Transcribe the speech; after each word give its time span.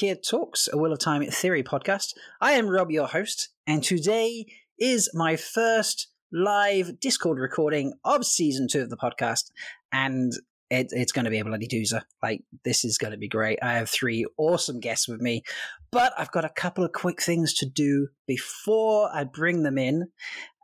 Valkyr 0.00 0.20
Talks, 0.22 0.66
a 0.72 0.78
Wheel 0.78 0.92
of 0.92 0.98
Time 0.98 1.22
Theory 1.26 1.62
podcast. 1.62 2.14
I 2.40 2.52
am 2.52 2.68
Rob, 2.68 2.90
your 2.90 3.06
host, 3.06 3.50
and 3.66 3.84
today 3.84 4.46
is 4.78 5.10
my 5.12 5.36
first 5.36 6.08
live 6.32 6.98
Discord 7.00 7.38
recording 7.38 7.92
of 8.02 8.24
season 8.24 8.66
two 8.66 8.80
of 8.80 8.88
the 8.88 8.96
podcast, 8.96 9.50
and 9.92 10.32
it, 10.70 10.88
it's 10.92 11.12
going 11.12 11.26
to 11.26 11.30
be 11.30 11.38
a 11.38 11.44
bloody 11.44 11.68
doozer. 11.68 12.00
Like, 12.22 12.42
this 12.64 12.82
is 12.82 12.96
going 12.96 13.10
to 13.10 13.18
be 13.18 13.28
great. 13.28 13.58
I 13.62 13.74
have 13.74 13.90
three 13.90 14.24
awesome 14.38 14.80
guests 14.80 15.06
with 15.06 15.20
me, 15.20 15.42
but 15.90 16.14
I've 16.16 16.32
got 16.32 16.46
a 16.46 16.50
couple 16.50 16.82
of 16.82 16.92
quick 16.92 17.20
things 17.20 17.52
to 17.54 17.66
do 17.66 18.08
before 18.26 19.10
I 19.14 19.24
bring 19.24 19.64
them 19.64 19.76
in. 19.76 20.08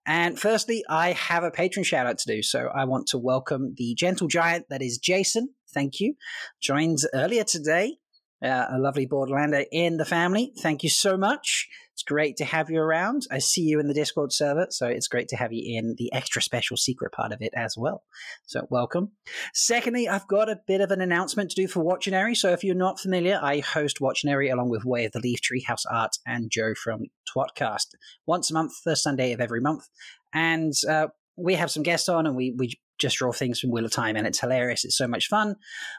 And 0.06 0.40
firstly, 0.40 0.82
I 0.88 1.12
have 1.12 1.42
a 1.42 1.50
patron 1.50 1.84
shout 1.84 2.06
out 2.06 2.16
to 2.18 2.34
do. 2.36 2.42
So 2.42 2.70
I 2.74 2.84
want 2.84 3.08
to 3.08 3.18
welcome 3.18 3.74
the 3.76 3.94
gentle 3.96 4.28
giant 4.28 4.66
that 4.70 4.80
is 4.80 4.96
Jason. 4.96 5.50
Thank 5.74 6.00
you. 6.00 6.14
Joined 6.62 7.00
earlier 7.12 7.44
today. 7.44 7.98
Uh, 8.42 8.66
a 8.70 8.78
lovely 8.78 9.06
Borderlander 9.06 9.64
in 9.72 9.96
the 9.96 10.04
family. 10.04 10.52
Thank 10.58 10.82
you 10.82 10.90
so 10.90 11.16
much. 11.16 11.68
It's 11.94 12.02
great 12.02 12.36
to 12.36 12.44
have 12.44 12.68
you 12.68 12.78
around. 12.78 13.22
I 13.30 13.38
see 13.38 13.62
you 13.62 13.80
in 13.80 13.88
the 13.88 13.94
Discord 13.94 14.30
server, 14.30 14.66
so 14.68 14.86
it's 14.86 15.08
great 15.08 15.28
to 15.28 15.36
have 15.36 15.54
you 15.54 15.78
in 15.78 15.94
the 15.96 16.12
extra 16.12 16.42
special 16.42 16.76
secret 16.76 17.12
part 17.12 17.32
of 17.32 17.40
it 17.40 17.54
as 17.56 17.74
well. 17.78 18.04
So, 18.44 18.66
welcome. 18.68 19.12
Secondly, 19.54 20.06
I've 20.06 20.28
got 20.28 20.50
a 20.50 20.60
bit 20.66 20.82
of 20.82 20.90
an 20.90 21.00
announcement 21.00 21.48
to 21.50 21.56
do 21.56 21.66
for 21.66 21.82
Watchinary. 21.82 22.36
So, 22.36 22.52
if 22.52 22.62
you're 22.62 22.74
not 22.74 23.00
familiar, 23.00 23.40
I 23.42 23.60
host 23.60 24.00
Watchinary 24.00 24.52
along 24.52 24.68
with 24.68 24.84
Way 24.84 25.06
of 25.06 25.12
the 25.12 25.20
Leaf, 25.20 25.40
Treehouse 25.40 25.84
Art, 25.90 26.18
and 26.26 26.50
Joe 26.50 26.74
from 26.74 27.06
Twatcast 27.34 27.94
once 28.26 28.50
a 28.50 28.54
month, 28.54 28.74
first 28.84 29.02
Sunday 29.02 29.32
of 29.32 29.40
every 29.40 29.62
month. 29.62 29.88
And 30.34 30.74
uh, 30.86 31.06
we 31.36 31.54
have 31.54 31.70
some 31.70 31.82
guests 31.82 32.10
on 32.10 32.26
and 32.26 32.36
we, 32.36 32.54
we 32.58 32.78
just 32.98 33.16
draw 33.16 33.32
things 33.32 33.60
from 33.60 33.70
Wheel 33.70 33.84
of 33.84 33.90
Time, 33.90 34.16
and 34.16 34.26
it's 34.26 34.40
hilarious. 34.40 34.84
It's 34.84 34.96
so 34.96 35.06
much 35.06 35.28
fun. 35.28 35.56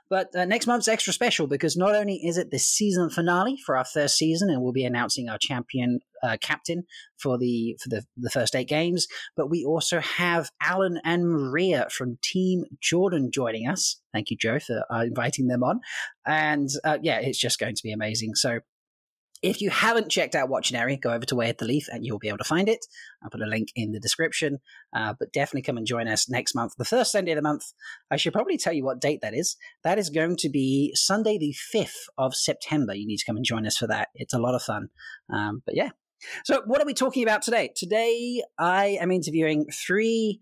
But 0.09 0.35
uh, 0.35 0.45
next 0.45 0.67
month's 0.67 0.87
extra 0.87 1.13
special 1.13 1.47
because 1.47 1.77
not 1.77 1.95
only 1.95 2.15
is 2.15 2.37
it 2.37 2.51
the 2.51 2.59
season 2.59 3.09
finale 3.09 3.57
for 3.65 3.77
our 3.77 3.85
first 3.85 4.17
season, 4.17 4.49
and 4.49 4.61
we'll 4.61 4.73
be 4.73 4.85
announcing 4.85 5.29
our 5.29 5.37
champion 5.37 5.99
uh, 6.23 6.37
captain 6.41 6.83
for 7.17 7.37
the 7.37 7.77
for 7.81 7.89
the, 7.89 8.03
the 8.17 8.29
first 8.29 8.55
eight 8.55 8.67
games, 8.67 9.07
but 9.35 9.49
we 9.49 9.63
also 9.63 9.99
have 9.99 10.49
Alan 10.61 10.99
and 11.03 11.29
Maria 11.29 11.87
from 11.91 12.17
Team 12.21 12.63
Jordan 12.81 13.29
joining 13.31 13.67
us. 13.67 14.01
Thank 14.13 14.31
you, 14.31 14.37
Joe, 14.37 14.59
for 14.59 14.83
uh, 14.91 15.03
inviting 15.03 15.47
them 15.47 15.63
on. 15.63 15.81
And 16.25 16.69
uh, 16.83 16.97
yeah, 17.01 17.19
it's 17.19 17.39
just 17.39 17.59
going 17.59 17.75
to 17.75 17.83
be 17.83 17.91
amazing. 17.91 18.35
So 18.35 18.59
if 19.41 19.61
you 19.61 19.69
haven't 19.69 20.09
checked 20.09 20.35
out 20.35 20.49
Watchinary, 20.49 20.99
go 20.99 21.11
over 21.11 21.25
to 21.25 21.35
Way 21.35 21.49
of 21.49 21.57
the 21.57 21.65
Leaf 21.65 21.87
and 21.91 22.05
you'll 22.05 22.19
be 22.19 22.27
able 22.27 22.39
to 22.39 22.43
find 22.43 22.67
it. 22.67 22.85
I'll 23.23 23.29
put 23.29 23.41
a 23.41 23.45
link 23.45 23.69
in 23.75 23.91
the 23.91 23.99
description. 23.99 24.59
Uh, 24.95 25.13
but 25.19 25.31
definitely 25.31 25.61
come 25.61 25.77
and 25.77 25.85
join 25.85 26.07
us 26.07 26.29
next 26.29 26.55
month, 26.55 26.73
the 26.77 26.85
first 26.85 27.11
Sunday 27.11 27.31
of 27.31 27.35
the 27.37 27.41
month. 27.41 27.73
I 28.09 28.17
should 28.17 28.33
probably 28.33 28.57
tell 28.57 28.73
you 28.73 28.83
what 28.83 29.01
date 29.01 29.19
that 29.21 29.35
is. 29.35 29.57
That 29.83 29.99
is 29.99 30.09
going 30.09 30.37
to 30.37 30.49
be 30.49 30.91
Sunday, 30.95 31.37
the 31.37 31.55
5th 31.73 32.07
of 32.17 32.35
September. 32.35 32.95
You 32.95 33.07
need 33.07 33.17
to 33.17 33.25
come 33.25 33.37
and 33.37 33.45
join 33.45 33.67
us 33.67 33.77
for 33.77 33.87
that. 33.87 34.09
It's 34.15 34.33
a 34.33 34.39
lot 34.39 34.55
of 34.55 34.61
fun. 34.61 34.89
Um, 35.33 35.61
but 35.65 35.75
yeah. 35.75 35.89
So, 36.45 36.63
what 36.65 36.81
are 36.81 36.85
we 36.85 36.95
talking 36.95 37.21
about 37.21 37.43
today? 37.43 37.69
Today, 37.75 38.41
I 38.57 38.97
am 38.99 39.11
interviewing 39.11 39.67
three 39.71 40.41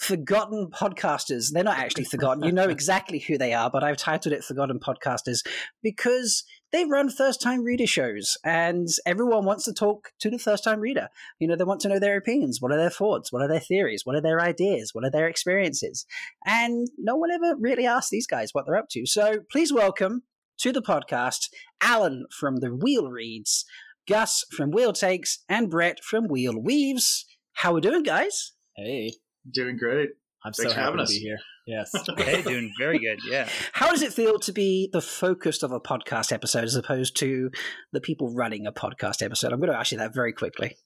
forgotten 0.00 0.68
podcasters. 0.70 1.52
They're 1.52 1.62
not 1.62 1.78
actually 1.78 2.04
forgotten. 2.04 2.42
You 2.42 2.52
know 2.52 2.68
exactly 2.70 3.18
who 3.18 3.36
they 3.36 3.52
are, 3.52 3.70
but 3.70 3.84
I've 3.84 3.98
titled 3.98 4.32
it 4.32 4.42
Forgotten 4.42 4.80
Podcasters 4.80 5.46
because 5.82 6.42
they 6.72 6.84
run 6.84 7.10
first 7.10 7.40
time 7.40 7.64
reader 7.64 7.86
shows 7.86 8.36
and 8.44 8.88
everyone 9.04 9.44
wants 9.44 9.64
to 9.64 9.72
talk 9.72 10.12
to 10.20 10.30
the 10.30 10.38
first 10.38 10.64
time 10.64 10.80
reader. 10.80 11.08
You 11.38 11.48
know, 11.48 11.56
they 11.56 11.64
want 11.64 11.80
to 11.82 11.88
know 11.88 11.98
their 11.98 12.16
opinions. 12.16 12.60
What 12.60 12.72
are 12.72 12.76
their 12.76 12.90
thoughts? 12.90 13.32
What 13.32 13.42
are 13.42 13.48
their 13.48 13.60
theories? 13.60 14.06
What 14.06 14.16
are 14.16 14.20
their 14.20 14.40
ideas? 14.40 14.94
What 14.94 15.04
are 15.04 15.10
their 15.10 15.28
experiences? 15.28 16.06
And 16.46 16.88
no 16.98 17.16
one 17.16 17.30
ever 17.30 17.56
really 17.58 17.86
asks 17.86 18.10
these 18.10 18.26
guys 18.26 18.50
what 18.52 18.66
they're 18.66 18.76
up 18.76 18.88
to. 18.90 19.06
So 19.06 19.40
please 19.50 19.72
welcome 19.72 20.22
to 20.58 20.72
the 20.72 20.82
podcast 20.82 21.48
Alan 21.82 22.26
from 22.38 22.58
the 22.58 22.74
Wheel 22.74 23.08
Reads, 23.10 23.64
Gus 24.08 24.44
from 24.50 24.70
Wheel 24.70 24.92
Takes, 24.92 25.40
and 25.48 25.70
Brett 25.70 26.02
from 26.04 26.28
Wheel 26.28 26.58
Weaves. 26.60 27.26
How 27.54 27.72
we 27.74 27.80
doing, 27.80 28.02
guys? 28.02 28.52
Hey. 28.76 29.14
Doing 29.50 29.76
great. 29.76 30.10
I'm 30.44 30.52
Thanks 30.52 30.58
so 30.58 30.74
for 30.74 30.80
happy 30.80 30.84
having 30.84 30.96
to 30.98 31.02
us. 31.02 31.10
be 31.10 31.18
here. 31.18 31.38
Yes. 31.70 31.92
hey, 32.18 32.42
doing 32.42 32.72
very 32.76 32.98
good. 32.98 33.20
Yeah. 33.24 33.48
How 33.72 33.90
does 33.90 34.02
it 34.02 34.12
feel 34.12 34.40
to 34.40 34.52
be 34.52 34.90
the 34.92 35.00
focus 35.00 35.62
of 35.62 35.70
a 35.70 35.78
podcast 35.78 36.32
episode 36.32 36.64
as 36.64 36.74
opposed 36.74 37.16
to 37.18 37.52
the 37.92 38.00
people 38.00 38.34
running 38.34 38.66
a 38.66 38.72
podcast 38.72 39.22
episode? 39.22 39.52
I'm 39.52 39.60
going 39.60 39.70
to 39.70 39.78
ask 39.78 39.92
you 39.92 39.98
that 39.98 40.12
very 40.12 40.32
quickly. 40.32 40.76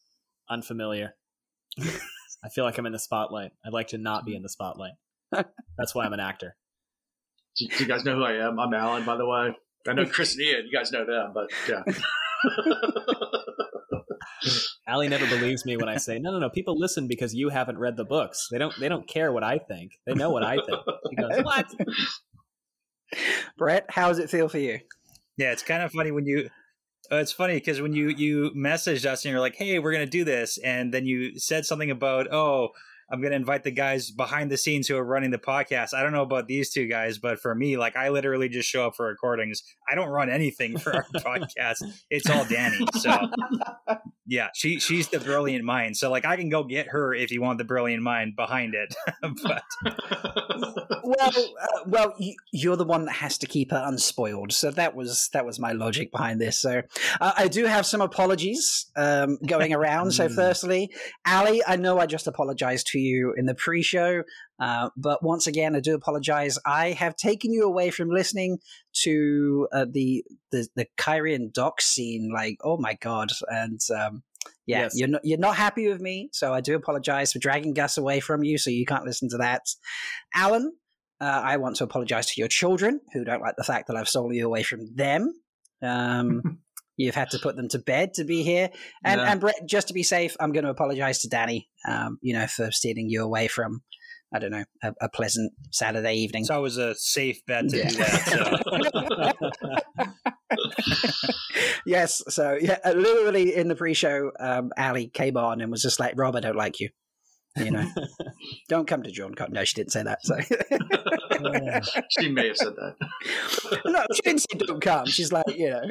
Unfamiliar. 0.50 1.14
I 1.80 2.50
feel 2.54 2.64
like 2.64 2.76
I'm 2.76 2.84
in 2.84 2.92
the 2.92 2.98
spotlight. 2.98 3.52
I'd 3.64 3.72
like 3.72 3.88
to 3.88 3.98
not 3.98 4.26
be 4.26 4.36
in 4.36 4.42
the 4.42 4.50
spotlight. 4.50 4.92
That's 5.32 5.94
why 5.94 6.04
I'm 6.04 6.12
an 6.12 6.20
actor. 6.20 6.54
Do, 7.56 7.66
do 7.66 7.76
you 7.82 7.88
guys 7.88 8.04
know 8.04 8.16
who 8.16 8.24
I 8.24 8.46
am? 8.46 8.60
I'm 8.60 8.74
Alan, 8.74 9.06
by 9.06 9.16
the 9.16 9.26
way. 9.26 9.56
I 9.88 9.92
know 9.94 10.04
Chris 10.04 10.34
and 10.34 10.42
Ian. 10.42 10.66
You 10.66 10.72
guys 10.76 10.92
know 10.92 11.06
them, 11.06 11.32
but 11.32 11.50
yeah. 11.66 11.82
Allie 14.86 15.08
never 15.08 15.26
believes 15.26 15.64
me 15.64 15.76
when 15.76 15.88
I 15.88 15.96
say, 15.96 16.18
"No, 16.18 16.30
no, 16.32 16.38
no. 16.38 16.50
People 16.50 16.78
listen 16.78 17.08
because 17.08 17.34
you 17.34 17.48
haven't 17.48 17.78
read 17.78 17.96
the 17.96 18.04
books. 18.04 18.48
They 18.50 18.58
don't. 18.58 18.78
They 18.78 18.88
don't 18.88 19.08
care 19.08 19.32
what 19.32 19.42
I 19.42 19.58
think. 19.58 19.92
They 20.06 20.14
know 20.14 20.30
what 20.30 20.42
I 20.42 20.56
think." 20.56 20.80
She 21.08 21.16
goes, 21.16 21.42
"What?" 21.42 21.66
Brett, 23.56 23.86
how 23.88 24.08
does 24.08 24.18
it 24.18 24.30
feel 24.30 24.48
for 24.48 24.58
you? 24.58 24.80
Yeah, 25.36 25.52
it's 25.52 25.62
kind 25.62 25.82
of 25.82 25.92
funny 25.92 26.10
when 26.10 26.26
you. 26.26 26.50
Uh, 27.10 27.16
it's 27.16 27.32
funny 27.32 27.54
because 27.54 27.80
when 27.80 27.92
you 27.92 28.08
you 28.08 28.50
messaged 28.56 29.06
us 29.06 29.24
and 29.24 29.32
you're 29.32 29.40
like, 29.40 29.56
"Hey, 29.56 29.78
we're 29.78 29.92
gonna 29.92 30.06
do 30.06 30.24
this," 30.24 30.58
and 30.58 30.92
then 30.92 31.06
you 31.06 31.38
said 31.38 31.64
something 31.64 31.90
about, 31.90 32.32
"Oh, 32.32 32.68
I'm 33.10 33.22
gonna 33.22 33.36
invite 33.36 33.64
the 33.64 33.70
guys 33.70 34.10
behind 34.10 34.50
the 34.50 34.56
scenes 34.56 34.88
who 34.88 34.96
are 34.96 35.04
running 35.04 35.30
the 35.30 35.38
podcast." 35.38 35.94
I 35.94 36.02
don't 36.02 36.12
know 36.12 36.22
about 36.22 36.46
these 36.48 36.70
two 36.70 36.86
guys, 36.86 37.18
but 37.18 37.38
for 37.40 37.54
me, 37.54 37.76
like, 37.76 37.96
I 37.96 38.08
literally 38.08 38.48
just 38.48 38.68
show 38.68 38.86
up 38.86 38.96
for 38.96 39.06
recordings. 39.06 39.62
I 39.90 39.94
don't 39.94 40.08
run 40.08 40.30
anything 40.30 40.78
for 40.78 40.94
our 40.94 41.04
podcast. 41.16 41.82
It's 42.10 42.28
all 42.30 42.44
Danny. 42.44 42.86
So 43.00 43.16
yeah, 44.26 44.48
she 44.54 44.78
she's 44.80 45.08
the 45.08 45.20
brilliant 45.20 45.64
mind. 45.64 45.96
So 45.96 46.10
like, 46.10 46.24
I 46.24 46.36
can 46.36 46.48
go 46.48 46.64
get 46.64 46.88
her 46.88 47.14
if 47.14 47.30
you 47.30 47.40
want 47.42 47.58
the 47.58 47.64
brilliant 47.64 48.02
mind 48.02 48.36
behind 48.36 48.74
it. 48.74 48.94
but 49.42 49.62
Well, 51.02 51.54
uh, 51.62 51.66
well, 51.86 52.14
you, 52.18 52.34
you're 52.52 52.76
the 52.76 52.84
one 52.84 53.04
that 53.06 53.12
has 53.16 53.38
to 53.38 53.46
keep 53.46 53.70
her 53.70 53.82
unspoiled. 53.84 54.52
So 54.52 54.70
that 54.70 54.94
was 54.94 55.28
that 55.32 55.44
was 55.44 55.58
my 55.58 55.72
logic 55.72 56.10
behind 56.10 56.40
this. 56.40 56.56
So 56.58 56.82
uh, 57.20 57.32
I 57.36 57.48
do 57.48 57.66
have 57.66 57.86
some 57.86 58.00
apologies 58.00 58.86
um, 58.96 59.38
going 59.46 59.72
around. 59.72 60.12
so 60.12 60.24
Mm. 60.28 60.34
firstly, 60.34 60.90
Ali, 61.26 61.62
I 61.66 61.76
know 61.76 61.98
I 61.98 62.06
just 62.06 62.26
apologized 62.26 62.86
to 62.88 62.93
you 62.98 63.34
in 63.36 63.46
the 63.46 63.54
pre-show, 63.54 64.22
uh, 64.58 64.90
but 64.96 65.22
once 65.22 65.46
again, 65.46 65.74
I 65.76 65.80
do 65.80 65.94
apologize. 65.94 66.58
I 66.66 66.92
have 66.92 67.16
taken 67.16 67.52
you 67.52 67.64
away 67.64 67.90
from 67.90 68.08
listening 68.10 68.58
to 69.02 69.68
uh, 69.72 69.86
the 69.90 70.24
the 70.50 70.68
the 70.76 70.86
Cairhien 70.98 71.52
doc 71.52 71.80
scene. 71.80 72.30
Like, 72.32 72.58
oh 72.62 72.76
my 72.78 72.94
god, 72.94 73.30
and. 73.48 73.80
Um, 73.94 74.22
yeah, 74.66 74.82
Yes. 74.82 74.98
you're 74.98 75.08
not 75.08 75.20
you're 75.24 75.38
not 75.38 75.56
happy 75.56 75.88
with 75.88 76.00
me, 76.00 76.28
so 76.32 76.52
I 76.52 76.60
do 76.60 76.74
apologize 76.74 77.32
for 77.32 77.38
dragging 77.38 77.72
Gus 77.74 77.96
away 77.98 78.20
from 78.20 78.42
you, 78.44 78.56
so 78.58 78.70
you 78.70 78.84
can't 78.86 79.04
listen 79.04 79.28
to 79.30 79.38
that. 79.38 79.62
Alan, 80.34 80.72
uh, 81.20 81.24
I 81.44 81.56
want 81.58 81.76
to 81.76 81.84
apologize 81.84 82.26
to 82.26 82.40
your 82.40 82.48
children 82.48 83.00
who 83.12 83.24
don't 83.24 83.40
like 83.42 83.56
the 83.56 83.64
fact 83.64 83.88
that 83.88 83.96
I've 83.96 84.08
stolen 84.08 84.34
you 84.34 84.46
away 84.46 84.62
from 84.62 84.94
them. 84.94 85.32
Um, 85.82 86.60
you've 86.96 87.14
had 87.14 87.30
to 87.30 87.38
put 87.38 87.56
them 87.56 87.68
to 87.70 87.78
bed 87.78 88.14
to 88.14 88.24
be 88.24 88.42
here, 88.42 88.70
and 89.04 89.20
Yeah. 89.20 89.30
and 89.32 89.40
Brett, 89.40 89.56
just 89.68 89.88
to 89.88 89.94
be 89.94 90.02
safe, 90.02 90.36
I'm 90.40 90.52
going 90.52 90.64
to 90.64 90.70
apologize 90.70 91.20
to 91.20 91.28
Danny. 91.28 91.68
Um, 91.88 92.18
you 92.22 92.34
know, 92.34 92.46
for 92.46 92.70
stealing 92.70 93.08
you 93.08 93.22
away 93.22 93.48
from. 93.48 93.82
I 94.34 94.40
don't 94.40 94.50
know, 94.50 94.64
a, 94.82 94.92
a 95.02 95.08
pleasant 95.08 95.52
Saturday 95.70 96.14
evening. 96.14 96.42
So 96.44 96.64
it's 96.64 96.76
always 96.76 96.76
a 96.76 96.96
safe 96.96 97.38
bet 97.46 97.68
to 97.68 97.76
Yeah. 97.76 97.88
do 97.88 97.96
that. 97.98 99.38
So. 99.94 100.12
yes, 101.86 102.20
so 102.28 102.58
yeah, 102.60 102.78
literally 102.84 103.54
in 103.54 103.68
the 103.68 103.76
pre-show, 103.76 104.32
um, 104.40 104.70
Ali 104.76 105.08
came 105.08 105.36
on 105.36 105.60
and 105.60 105.70
was 105.70 105.82
just 105.82 106.00
like, 106.00 106.14
"Rob, 106.16 106.34
I 106.34 106.40
don't 106.40 106.56
like 106.56 106.80
you." 106.80 106.88
You 107.56 107.70
know, 107.70 107.86
don't 108.68 108.86
come 108.86 109.02
to 109.04 109.10
JordanCon. 109.10 109.50
No, 109.50 109.64
she 109.64 109.74
didn't 109.74 109.92
say 109.92 110.02
that. 110.02 110.24
So 110.24 110.36
she 112.20 112.28
may 112.28 112.48
have 112.48 112.56
said 112.56 112.74
that. 112.74 113.80
no, 113.84 114.04
she 114.14 114.22
didn't 114.22 114.40
say 114.40 114.58
don't 114.58 114.80
come. 114.80 115.06
She's 115.06 115.32
like, 115.32 115.44
you 115.56 115.70
know, 115.70 115.82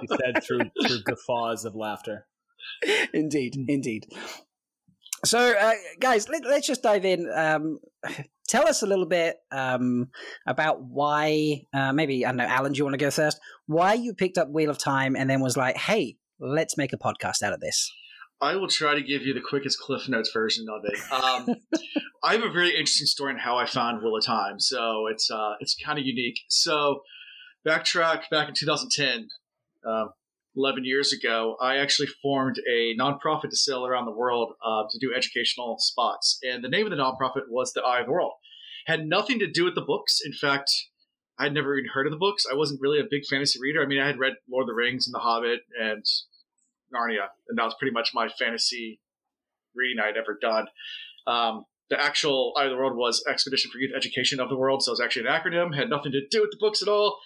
she 0.00 0.06
said 0.08 0.42
through 0.42 0.70
through 0.86 1.02
guffaws 1.04 1.64
of 1.64 1.76
laughter. 1.76 2.26
indeed, 3.14 3.56
indeed. 3.68 4.06
So, 5.24 5.38
uh, 5.38 5.74
guys, 6.00 6.28
let, 6.28 6.44
let's 6.44 6.66
just 6.66 6.82
dive 6.82 7.04
in. 7.04 7.30
Um, 7.32 7.78
tell 8.48 8.66
us 8.66 8.82
a 8.82 8.86
little 8.86 9.06
bit 9.06 9.36
um, 9.52 10.08
about 10.46 10.82
why. 10.82 11.62
Uh, 11.72 11.92
maybe 11.92 12.26
I 12.26 12.30
don't 12.30 12.38
know, 12.38 12.44
Alan. 12.44 12.72
Do 12.72 12.78
you 12.78 12.84
want 12.84 12.94
to 12.94 13.04
go 13.04 13.12
first? 13.12 13.38
Why 13.66 13.94
you 13.94 14.14
picked 14.14 14.38
up 14.38 14.50
Wheel 14.50 14.70
of 14.70 14.78
Time 14.78 15.14
and 15.14 15.30
then 15.30 15.40
was 15.40 15.56
like, 15.56 15.76
"Hey, 15.76 16.16
let's 16.40 16.76
make 16.76 16.92
a 16.92 16.98
podcast 16.98 17.42
out 17.44 17.52
of 17.52 17.60
this." 17.60 17.88
I 18.42 18.56
will 18.56 18.66
try 18.66 18.94
to 18.96 19.02
give 19.02 19.22
you 19.22 19.32
the 19.32 19.40
quickest 19.40 19.78
Cliff 19.78 20.08
Notes 20.08 20.32
version 20.32 20.66
of 20.68 20.82
it. 20.84 20.98
Um, 21.12 21.54
I 22.24 22.32
have 22.32 22.42
a 22.42 22.50
very 22.50 22.70
interesting 22.70 23.06
story 23.06 23.32
on 23.32 23.38
how 23.38 23.56
I 23.56 23.66
found 23.66 24.02
Wheel 24.02 24.16
of 24.16 24.24
Time, 24.24 24.58
so 24.58 25.06
it's 25.06 25.30
uh, 25.30 25.54
it's 25.60 25.76
kind 25.76 25.96
of 25.96 26.04
unique. 26.04 26.40
So, 26.48 27.02
backtrack 27.66 28.22
back 28.32 28.48
in 28.48 28.54
2010, 28.54 29.28
um, 29.86 30.10
11 30.56 30.84
years 30.84 31.12
ago, 31.12 31.56
I 31.60 31.76
actually 31.76 32.08
formed 32.20 32.56
a 32.68 32.96
nonprofit 32.96 33.50
to 33.50 33.56
sail 33.56 33.86
around 33.86 34.06
the 34.06 34.12
world 34.12 34.54
uh, 34.66 34.82
to 34.90 34.98
do 34.98 35.14
educational 35.16 35.76
spots, 35.78 36.38
and 36.42 36.64
the 36.64 36.68
name 36.68 36.84
of 36.84 36.90
the 36.90 36.96
nonprofit 36.96 37.48
was 37.48 37.72
the 37.72 37.82
Eye 37.82 38.00
of 38.00 38.06
the 38.06 38.12
World. 38.12 38.32
Had 38.86 39.06
nothing 39.06 39.38
to 39.38 39.48
do 39.48 39.64
with 39.64 39.76
the 39.76 39.82
books. 39.82 40.18
In 40.24 40.32
fact, 40.32 40.68
I 41.38 41.44
had 41.44 41.54
never 41.54 41.78
even 41.78 41.90
heard 41.94 42.08
of 42.08 42.12
the 42.12 42.18
books. 42.18 42.44
I 42.50 42.56
wasn't 42.56 42.80
really 42.80 42.98
a 42.98 43.04
big 43.08 43.22
fantasy 43.30 43.60
reader. 43.60 43.80
I 43.80 43.86
mean, 43.86 44.00
I 44.00 44.06
had 44.08 44.18
read 44.18 44.34
Lord 44.50 44.64
of 44.64 44.66
the 44.66 44.74
Rings 44.74 45.06
and 45.06 45.14
The 45.14 45.20
Hobbit 45.20 45.60
and 45.80 46.04
Narnia, 46.94 47.28
and 47.48 47.58
that 47.58 47.64
was 47.64 47.74
pretty 47.78 47.92
much 47.92 48.10
my 48.14 48.28
fantasy 48.28 49.00
reading 49.74 50.02
I 50.02 50.06
had 50.06 50.16
ever 50.16 50.38
done. 50.40 50.66
Um, 51.26 51.64
the 51.90 52.00
actual 52.00 52.52
Eye 52.56 52.64
of 52.64 52.70
the 52.70 52.76
World 52.76 52.96
was 52.96 53.24
Expedition 53.28 53.70
for 53.70 53.78
Youth 53.78 53.92
Education 53.96 54.40
of 54.40 54.48
the 54.48 54.56
World, 54.56 54.82
so 54.82 54.90
it 54.90 54.94
was 54.94 55.00
actually 55.00 55.26
an 55.26 55.32
acronym, 55.32 55.74
had 55.76 55.90
nothing 55.90 56.12
to 56.12 56.26
do 56.30 56.40
with 56.40 56.50
the 56.50 56.56
books 56.60 56.82
at 56.82 56.88
all. 56.88 57.18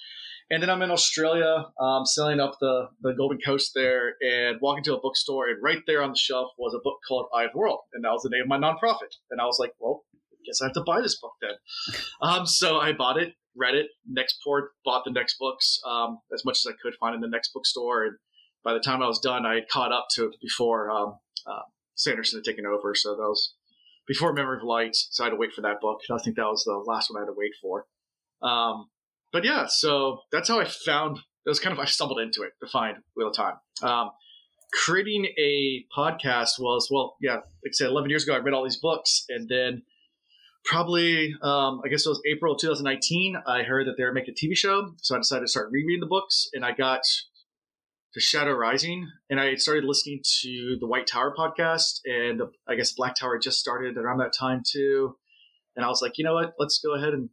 And 0.48 0.62
then 0.62 0.70
I'm 0.70 0.82
in 0.82 0.92
Australia, 0.92 1.66
um, 1.80 2.06
selling 2.06 2.38
up 2.38 2.58
the, 2.60 2.88
the 3.00 3.14
Golden 3.14 3.38
Coast 3.44 3.72
there, 3.74 4.14
and 4.20 4.58
walking 4.60 4.84
to 4.84 4.94
a 4.94 5.00
bookstore, 5.00 5.48
and 5.48 5.62
right 5.62 5.82
there 5.86 6.02
on 6.02 6.10
the 6.10 6.16
shelf 6.16 6.52
was 6.56 6.72
a 6.72 6.82
book 6.82 6.98
called 7.06 7.26
Eye 7.34 7.44
of 7.44 7.52
the 7.52 7.58
World, 7.58 7.80
and 7.92 8.04
that 8.04 8.12
was 8.12 8.22
the 8.22 8.30
name 8.30 8.42
of 8.42 8.48
my 8.48 8.58
nonprofit. 8.58 9.12
And 9.30 9.40
I 9.40 9.44
was 9.44 9.58
like, 9.58 9.72
well, 9.80 10.04
I 10.14 10.38
guess 10.46 10.62
I 10.62 10.66
have 10.66 10.74
to 10.74 10.84
buy 10.86 11.00
this 11.00 11.18
book 11.18 11.32
then. 11.40 11.54
Um, 12.22 12.46
so 12.46 12.78
I 12.78 12.92
bought 12.92 13.18
it, 13.18 13.34
read 13.56 13.74
it, 13.74 13.88
next 14.08 14.38
port, 14.44 14.70
bought 14.84 15.04
the 15.04 15.10
next 15.10 15.36
books 15.38 15.80
um, 15.84 16.18
as 16.32 16.44
much 16.44 16.58
as 16.58 16.66
I 16.68 16.76
could 16.80 16.94
find 17.00 17.14
in 17.14 17.20
the 17.20 17.28
next 17.28 17.52
bookstore, 17.52 18.04
and 18.04 18.16
by 18.66 18.72
the 18.72 18.80
time 18.80 19.00
I 19.00 19.06
was 19.06 19.20
done, 19.20 19.46
I 19.46 19.54
had 19.54 19.68
caught 19.68 19.92
up 19.92 20.08
to 20.16 20.32
before 20.42 20.90
um, 20.90 21.18
uh, 21.46 21.62
Sanderson 21.94 22.40
had 22.40 22.44
taken 22.44 22.66
over. 22.66 22.96
So 22.96 23.10
that 23.14 23.22
was 23.22 23.54
before 24.08 24.32
Memory 24.32 24.58
of 24.58 24.64
Light. 24.64 24.96
So 24.96 25.22
I 25.22 25.26
had 25.26 25.30
to 25.30 25.36
wait 25.36 25.52
for 25.52 25.62
that 25.62 25.80
book. 25.80 26.00
I 26.10 26.18
think 26.18 26.34
that 26.34 26.46
was 26.46 26.64
the 26.64 26.74
last 26.74 27.08
one 27.08 27.18
I 27.18 27.24
had 27.24 27.28
to 27.30 27.36
wait 27.36 27.52
for. 27.62 27.86
Um, 28.42 28.88
but 29.32 29.44
yeah, 29.44 29.66
so 29.68 30.22
that's 30.32 30.48
how 30.48 30.58
I 30.58 30.64
found. 30.64 31.18
It 31.18 31.48
was 31.48 31.60
kind 31.60 31.72
of 31.72 31.78
I 31.78 31.84
stumbled 31.84 32.18
into 32.18 32.42
it 32.42 32.54
to 32.60 32.66
find 32.66 32.96
Wheel 33.14 33.28
of 33.28 33.36
Time. 33.36 33.54
Um, 33.82 34.10
creating 34.72 35.26
a 35.38 35.84
podcast 35.96 36.58
was 36.58 36.88
well, 36.90 37.14
yeah, 37.20 37.34
like 37.34 37.44
I 37.68 37.70
said, 37.70 37.90
eleven 37.90 38.10
years 38.10 38.24
ago, 38.24 38.34
I 38.34 38.38
read 38.38 38.52
all 38.52 38.64
these 38.64 38.78
books, 38.78 39.26
and 39.28 39.48
then 39.48 39.82
probably 40.64 41.36
um, 41.40 41.82
I 41.84 41.88
guess 41.88 42.04
it 42.04 42.08
was 42.08 42.20
April 42.28 42.54
of 42.54 42.60
2019. 42.60 43.36
I 43.46 43.62
heard 43.62 43.86
that 43.86 43.94
they 43.96 44.02
were 44.02 44.12
making 44.12 44.34
a 44.36 44.44
TV 44.44 44.56
show, 44.56 44.92
so 45.00 45.14
I 45.14 45.18
decided 45.18 45.42
to 45.42 45.48
start 45.48 45.68
rereading 45.70 46.00
the 46.00 46.06
books, 46.06 46.48
and 46.52 46.64
I 46.64 46.72
got 46.72 47.02
to 48.16 48.20
Shadow 48.20 48.52
Rising, 48.52 49.06
and 49.28 49.38
I 49.38 49.56
started 49.56 49.84
listening 49.84 50.22
to 50.40 50.78
the 50.80 50.86
White 50.86 51.06
Tower 51.06 51.34
podcast, 51.38 52.00
and 52.06 52.40
I 52.66 52.74
guess 52.74 52.92
Black 52.92 53.14
Tower 53.14 53.38
just 53.38 53.58
started 53.58 53.98
around 53.98 54.18
that 54.18 54.32
time 54.32 54.62
too. 54.66 55.16
And 55.76 55.84
I 55.84 55.88
was 55.88 56.00
like, 56.00 56.16
you 56.16 56.24
know 56.24 56.32
what? 56.32 56.54
Let's 56.58 56.80
go 56.82 56.94
ahead 56.94 57.12
and 57.12 57.28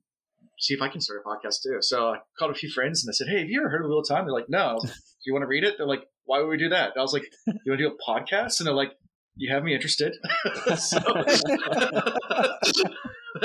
see 0.59 0.73
if 0.73 0.81
I 0.81 0.89
can 0.89 0.99
start 0.99 1.21
a 1.25 1.29
podcast 1.29 1.61
too. 1.63 1.77
So 1.79 2.09
I 2.09 2.17
called 2.37 2.51
a 2.51 2.53
few 2.53 2.69
friends 2.69 3.01
and 3.01 3.09
I 3.09 3.15
said, 3.15 3.29
hey, 3.29 3.39
have 3.39 3.49
you 3.49 3.61
ever 3.61 3.69
heard 3.69 3.81
of 3.81 3.87
Real 3.87 4.01
Time? 4.01 4.25
They're 4.25 4.33
like, 4.33 4.49
no. 4.49 4.77
Do 4.81 4.89
you 5.25 5.31
want 5.31 5.43
to 5.43 5.47
read 5.47 5.63
it? 5.63 5.75
They're 5.77 5.87
like, 5.87 6.03
why 6.25 6.39
would 6.39 6.49
we 6.49 6.57
do 6.57 6.67
that? 6.67 6.91
And 6.91 6.97
I 6.97 7.01
was 7.01 7.13
like, 7.13 7.23
you 7.47 7.71
want 7.71 7.79
to 7.79 7.87
do 7.87 7.95
a 7.95 8.11
podcast? 8.11 8.59
And 8.59 8.67
they're 8.67 8.73
like, 8.73 8.91
you 9.35 9.53
have 9.53 9.63
me 9.63 9.73
interested. 9.73 10.15
so, 10.77 10.99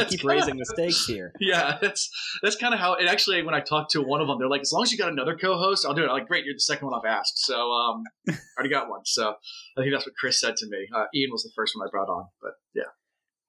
keep 0.09 0.25
raising 0.25 0.57
the 0.57 0.65
stakes 0.65 1.07
here. 1.07 1.33
Yeah, 1.41 1.79
that's 1.81 2.11
that's 2.43 2.57
kind 2.57 2.75
of 2.75 2.81
how 2.81 2.95
it 2.95 3.07
actually. 3.07 3.43
When 3.43 3.55
I 3.55 3.61
talked 3.61 3.93
to 3.93 4.03
one 4.03 4.21
of 4.21 4.27
them, 4.27 4.39
they're 4.39 4.49
like, 4.49 4.61
"As 4.61 4.73
long 4.73 4.83
as 4.83 4.93
you 4.93 4.99
got 4.99 5.11
another 5.11 5.37
co-host, 5.37 5.87
I'll 5.87 5.95
do 5.95 6.03
it." 6.03 6.07
I'm 6.07 6.13
like, 6.13 6.29
"Great, 6.29 6.45
you're 6.45 6.55
the 6.55 6.61
second 6.61 6.89
one 6.89 6.99
I've 6.99 7.11
asked." 7.11 7.39
So 7.39 7.55
um, 7.73 8.03
I 8.29 8.35
already 8.59 8.71
got 8.71 8.91
one. 8.91 9.01
So 9.05 9.35
I 9.77 9.81
think 9.81 9.93
that's 9.93 10.05
what 10.07 10.15
Chris 10.19 10.41
said 10.41 10.57
to 10.57 10.67
me. 10.67 10.87
Uh, 10.95 11.05
Ian 11.15 11.31
was 11.31 11.43
the 11.43 11.51
first 11.57 11.75
one 11.77 11.87
I 11.87 11.91
brought 11.91 12.09
on, 12.09 12.27
but 12.43 12.53
yeah. 12.75 12.91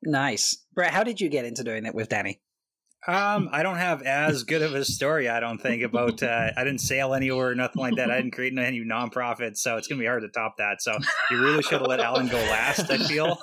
Nice, 0.03 0.65
Brett. 0.74 0.94
How 0.94 1.03
did 1.03 1.19
you 1.19 1.30
get 1.30 1.45
into 1.45 1.63
doing 1.63 1.85
it 1.85 1.94
with 1.94 2.09
Danny? 2.09 2.42
Um, 3.07 3.49
I 3.53 3.63
don't 3.63 3.77
have 3.77 4.01
as 4.03 4.43
good 4.43 4.61
of 4.61 4.73
a 4.73 4.85
story. 4.85 5.29
I 5.29 5.39
don't 5.39 5.59
think 5.59 5.83
about. 5.83 6.21
Uh, 6.21 6.51
I 6.55 6.63
didn't 6.63 6.81
sail 6.81 7.13
anywhere, 7.13 7.49
or 7.49 7.55
nothing 7.55 7.81
like 7.81 7.95
that. 7.95 8.11
I 8.11 8.17
didn't 8.17 8.33
create 8.33 8.57
any 8.57 8.81
nonprofits, 8.81 9.57
so 9.57 9.77
it's 9.77 9.87
gonna 9.87 9.99
be 9.99 10.05
hard 10.05 10.21
to 10.23 10.29
top 10.29 10.55
that. 10.57 10.81
So 10.81 10.97
you 11.31 11.41
really 11.41 11.63
should 11.63 11.79
have 11.79 11.87
let 11.87 11.99
Alan 11.99 12.27
go 12.27 12.37
last. 12.37 12.89
I 12.89 12.97
feel. 12.97 13.37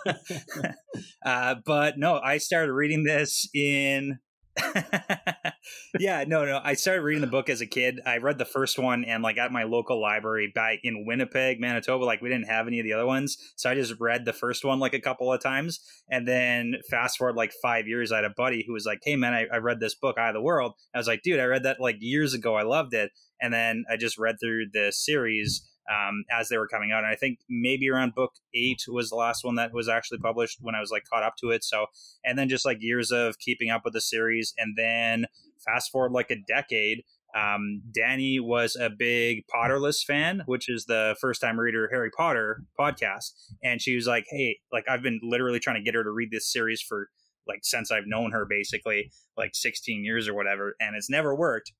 uh, 1.24 1.56
but 1.64 1.98
no, 1.98 2.18
I 2.18 2.38
started 2.38 2.72
reading 2.72 3.04
this 3.04 3.48
in 3.54 4.18
yeah, 5.98 6.24
no, 6.26 6.44
no. 6.44 6.60
I 6.62 6.74
started 6.74 7.02
reading 7.02 7.20
the 7.20 7.26
book 7.26 7.48
as 7.48 7.60
a 7.60 7.66
kid. 7.66 8.00
I 8.06 8.18
read 8.18 8.38
the 8.38 8.44
first 8.44 8.78
one 8.78 9.04
and 9.04 9.22
like 9.22 9.38
at 9.38 9.52
my 9.52 9.64
local 9.64 10.00
library 10.00 10.50
back 10.54 10.78
in 10.82 11.04
Winnipeg, 11.06 11.60
Manitoba. 11.60 12.04
Like 12.04 12.22
we 12.22 12.28
didn't 12.28 12.48
have 12.48 12.66
any 12.66 12.80
of 12.80 12.84
the 12.84 12.92
other 12.92 13.06
ones, 13.06 13.36
so 13.56 13.70
I 13.70 13.74
just 13.74 13.94
read 14.00 14.24
the 14.24 14.32
first 14.32 14.64
one 14.64 14.78
like 14.78 14.94
a 14.94 15.00
couple 15.00 15.32
of 15.32 15.40
times. 15.42 15.80
And 16.10 16.26
then 16.26 16.76
fast 16.90 17.18
forward 17.18 17.36
like 17.36 17.52
five 17.62 17.86
years, 17.86 18.12
I 18.12 18.16
had 18.16 18.24
a 18.24 18.30
buddy 18.30 18.64
who 18.66 18.72
was 18.72 18.86
like, 18.86 19.00
"Hey 19.02 19.16
man, 19.16 19.34
I, 19.34 19.46
I 19.52 19.58
read 19.58 19.80
this 19.80 19.94
book, 19.94 20.18
Eye 20.18 20.28
of 20.28 20.34
the 20.34 20.40
World." 20.40 20.72
I 20.94 20.98
was 20.98 21.06
like, 21.06 21.22
"Dude, 21.22 21.40
I 21.40 21.44
read 21.44 21.64
that 21.64 21.80
like 21.80 21.96
years 22.00 22.34
ago. 22.34 22.54
I 22.54 22.62
loved 22.62 22.94
it." 22.94 23.12
And 23.40 23.52
then 23.52 23.84
I 23.90 23.96
just 23.96 24.18
read 24.18 24.36
through 24.40 24.66
the 24.72 24.92
series 24.92 25.68
um, 25.90 26.24
as 26.30 26.48
they 26.48 26.58
were 26.58 26.68
coming 26.68 26.92
out. 26.92 27.04
And 27.04 27.12
I 27.12 27.16
think 27.16 27.40
maybe 27.48 27.88
around 27.88 28.14
book 28.14 28.32
eight 28.54 28.82
was 28.88 29.10
the 29.10 29.16
last 29.16 29.44
one 29.44 29.54
that 29.56 29.72
was 29.72 29.88
actually 29.88 30.18
published 30.18 30.58
when 30.60 30.74
I 30.74 30.80
was 30.80 30.90
like 30.90 31.04
caught 31.10 31.22
up 31.22 31.34
to 31.40 31.50
it. 31.50 31.64
So, 31.64 31.86
and 32.24 32.38
then 32.38 32.48
just 32.48 32.64
like 32.64 32.78
years 32.80 33.10
of 33.10 33.38
keeping 33.38 33.70
up 33.70 33.82
with 33.84 33.94
the 33.94 34.00
series. 34.00 34.52
And 34.58 34.76
then 34.76 35.26
fast 35.64 35.90
forward 35.90 36.12
like 36.12 36.30
a 36.30 36.36
decade. 36.46 37.02
Um, 37.36 37.82
Danny 37.92 38.40
was 38.40 38.76
a 38.76 38.88
big 38.88 39.44
Potterless 39.54 40.02
fan, 40.04 40.42
which 40.46 40.70
is 40.70 40.86
the 40.86 41.16
first 41.20 41.40
time 41.40 41.60
reader 41.60 41.88
Harry 41.92 42.10
Potter 42.16 42.62
podcast. 42.78 43.32
And 43.62 43.80
she 43.82 43.94
was 43.94 44.06
like, 44.06 44.24
Hey, 44.30 44.58
like 44.72 44.84
I've 44.88 45.02
been 45.02 45.20
literally 45.22 45.58
trying 45.58 45.76
to 45.76 45.82
get 45.82 45.94
her 45.94 46.04
to 46.04 46.10
read 46.10 46.30
this 46.30 46.50
series 46.50 46.80
for 46.80 47.08
like 47.46 47.60
since 47.62 47.92
I've 47.92 48.06
known 48.06 48.32
her 48.32 48.46
basically 48.48 49.12
like 49.36 49.50
16 49.54 50.04
years 50.04 50.28
or 50.28 50.34
whatever. 50.34 50.74
And 50.80 50.96
it's 50.96 51.10
never 51.10 51.34
worked. 51.34 51.72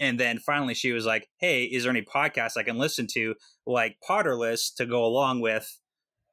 And 0.00 0.18
then 0.18 0.38
finally, 0.38 0.74
she 0.74 0.92
was 0.92 1.04
like, 1.04 1.28
"Hey, 1.38 1.64
is 1.64 1.84
there 1.84 1.90
any 1.90 2.02
podcasts 2.02 2.56
I 2.56 2.62
can 2.62 2.78
listen 2.78 3.06
to 3.12 3.34
like 3.66 3.98
Potterless 4.08 4.74
to 4.76 4.86
go 4.86 5.04
along 5.04 5.40
with 5.40 5.78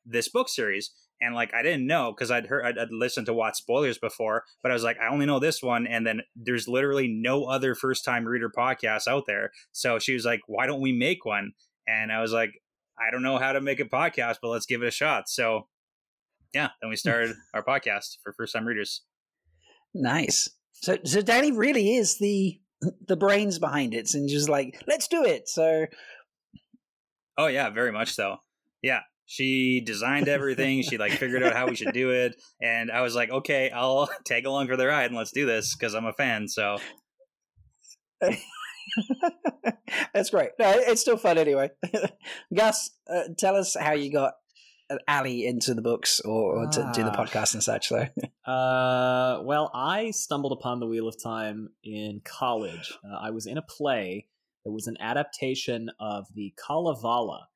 this 0.06 0.30
book 0.30 0.50
series?" 0.50 0.92
And 1.20 1.36
like, 1.36 1.54
I 1.54 1.64
didn't 1.64 1.86
know 1.86 2.14
because 2.14 2.32
I'd 2.32 2.48
heard 2.48 2.66
I'd, 2.66 2.78
I'd, 2.78 2.92
listened 2.92 3.26
to 3.26 3.34
Watch 3.34 3.58
Spoilers 3.58 3.98
before, 3.98 4.44
but 4.64 4.72
I 4.72 4.74
was 4.74 4.84
like, 4.84 4.98
I 5.00 5.12
only 5.12 5.26
know 5.26 5.40
this 5.40 5.62
one, 5.62 5.86
and 5.86 6.08
then 6.08 6.22
there's 6.36 6.68
literally 6.68 7.08
no 7.08 7.46
other 7.46 7.76
first 7.76 8.06
time 8.06 8.26
reader 8.26 8.50
podcasts 8.56 9.08
out 9.08 9.26
there. 9.28 9.52
So 9.74 10.00
she 10.00 10.14
was 10.14 10.26
like, 10.26 10.42
"Why 10.48 10.66
don't 10.66 10.82
we 10.82 10.94
make 10.94 11.26
one?" 11.26 11.52
And 11.88 12.12
I 12.12 12.22
was 12.22 12.32
like, 12.32 12.62
"I 12.98 13.12
don't 13.12 13.24
know 13.24 13.38
how 13.38 13.52
to 13.52 13.62
make 13.62 13.82
a 13.82 13.86
podcast, 13.86 14.38
but 14.42 14.50
let's 14.50 14.66
give 14.66 14.82
it 14.82 14.88
a 14.88 14.92
shot." 14.92 15.28
So 15.28 15.68
yeah, 16.54 16.70
then 16.82 16.90
we 16.90 16.96
hmm. 16.96 17.00
started 17.00 17.36
our 17.54 17.64
podcast 17.64 18.18
for 18.24 18.34
first 18.34 18.54
time 18.54 18.66
readers. 18.66 19.04
Nice. 19.94 20.50
So, 20.74 20.98
so 21.04 21.22
Danny 21.22 21.52
really 21.52 21.96
is 21.96 22.20
the 22.20 22.60
the 23.08 23.16
brains 23.16 23.60
behind 23.60 23.94
it 23.94 24.14
and 24.14 24.30
just 24.30 24.50
like 24.50 24.82
let's 24.88 25.08
do 25.08 25.24
it. 25.24 25.48
So 25.50 25.86
oh 27.38 27.48
yeah 27.48 27.70
very 27.70 27.92
much 27.92 28.14
so. 28.14 28.38
Yeah 28.82 29.02
she 29.28 29.82
designed 29.82 30.30
everything. 30.30 30.82
She 30.84 30.98
like 30.98 31.12
figured 31.12 31.44
out 31.44 31.54
how 31.54 31.68
we 31.68 31.76
should 31.76 31.94
do 31.94 32.12
it. 32.12 32.42
And 32.62 32.90
i 32.90 33.02
was 33.02 33.14
like 33.14 33.30
okay 33.30 33.70
i'll 33.70 34.10
tag 34.26 34.46
along 34.46 34.68
for 34.68 34.78
the 34.78 34.88
ride 34.88 35.08
and 35.08 35.16
let's 35.16 35.32
do 35.32 35.46
this 35.46 35.76
because 35.76 35.94
i'm 35.94 36.06
a 36.06 36.14
fan 36.14 36.48
so. 36.48 36.78
That's 40.14 40.32
great. 40.32 40.52
No 40.58 40.72
it's 40.76 41.02
still 41.02 41.18
fun 41.18 41.38
anyway. 41.38 41.70
Gus 42.56 42.90
uh, 43.14 43.24
tell 43.38 43.56
us 43.56 43.76
how 43.80 43.94
you 43.94 44.12
got 44.12 44.34
alley 45.08 45.46
into 45.46 45.74
the 45.74 45.82
books 45.82 46.20
or, 46.22 46.64
or 46.64 46.68
to 46.68 46.92
do 46.94 47.04
the 47.04 47.12
ah. 47.12 47.16
podcast 47.16 47.54
and 47.54 47.64
such 47.64 47.90
though. 47.90 48.08
Uh, 48.48 49.42
well 49.44 49.70
i 49.74 50.10
stumbled 50.12 50.54
upon 50.54 50.80
the 50.80 50.88
wheel 50.88 51.06
of 51.06 51.22
time 51.22 51.68
in 51.84 52.22
college. 52.24 52.98
Uh, 53.04 53.18
i 53.18 53.30
was 53.30 53.46
in 53.46 53.58
a 53.58 53.62
play 53.62 54.26
that 54.64 54.72
was 54.72 54.88
an 54.88 54.96
adaptation 55.02 55.90
of 56.00 56.28
the 56.34 56.54
kalevala 56.56 57.48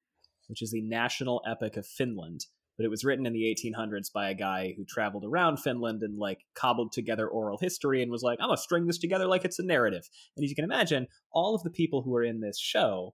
which 0.48 0.62
is 0.62 0.72
the 0.72 0.82
national 0.82 1.42
epic 1.48 1.78
of 1.78 1.88
finland 1.88 2.46
but 2.78 2.84
it 2.84 2.90
was 2.90 3.06
written 3.06 3.26
in 3.26 3.32
the 3.32 3.56
1800s 3.56 4.12
by 4.12 4.30
a 4.30 4.34
guy 4.34 4.74
who 4.76 4.84
traveled 4.84 5.24
around 5.24 5.58
finland 5.58 6.04
and 6.04 6.18
like 6.18 6.40
cobbled 6.56 6.92
together 6.92 7.26
oral 7.26 7.58
history 7.58 8.02
and 8.02 8.12
was 8.12 8.22
like 8.22 8.38
i'm 8.42 8.50
gonna 8.50 8.58
string 8.58 8.86
this 8.86 8.98
together 8.98 9.28
like 9.28 9.46
it's 9.46 9.60
a 9.60 9.64
narrative. 9.64 10.10
And 10.36 10.44
as 10.44 10.50
you 10.50 10.56
can 10.56 10.66
imagine 10.66 11.08
all 11.32 11.56
of 11.56 11.64
the 11.64 11.70
people 11.70 12.02
who 12.02 12.14
are 12.16 12.24
in 12.24 12.42
this 12.42 12.60
show 12.60 13.14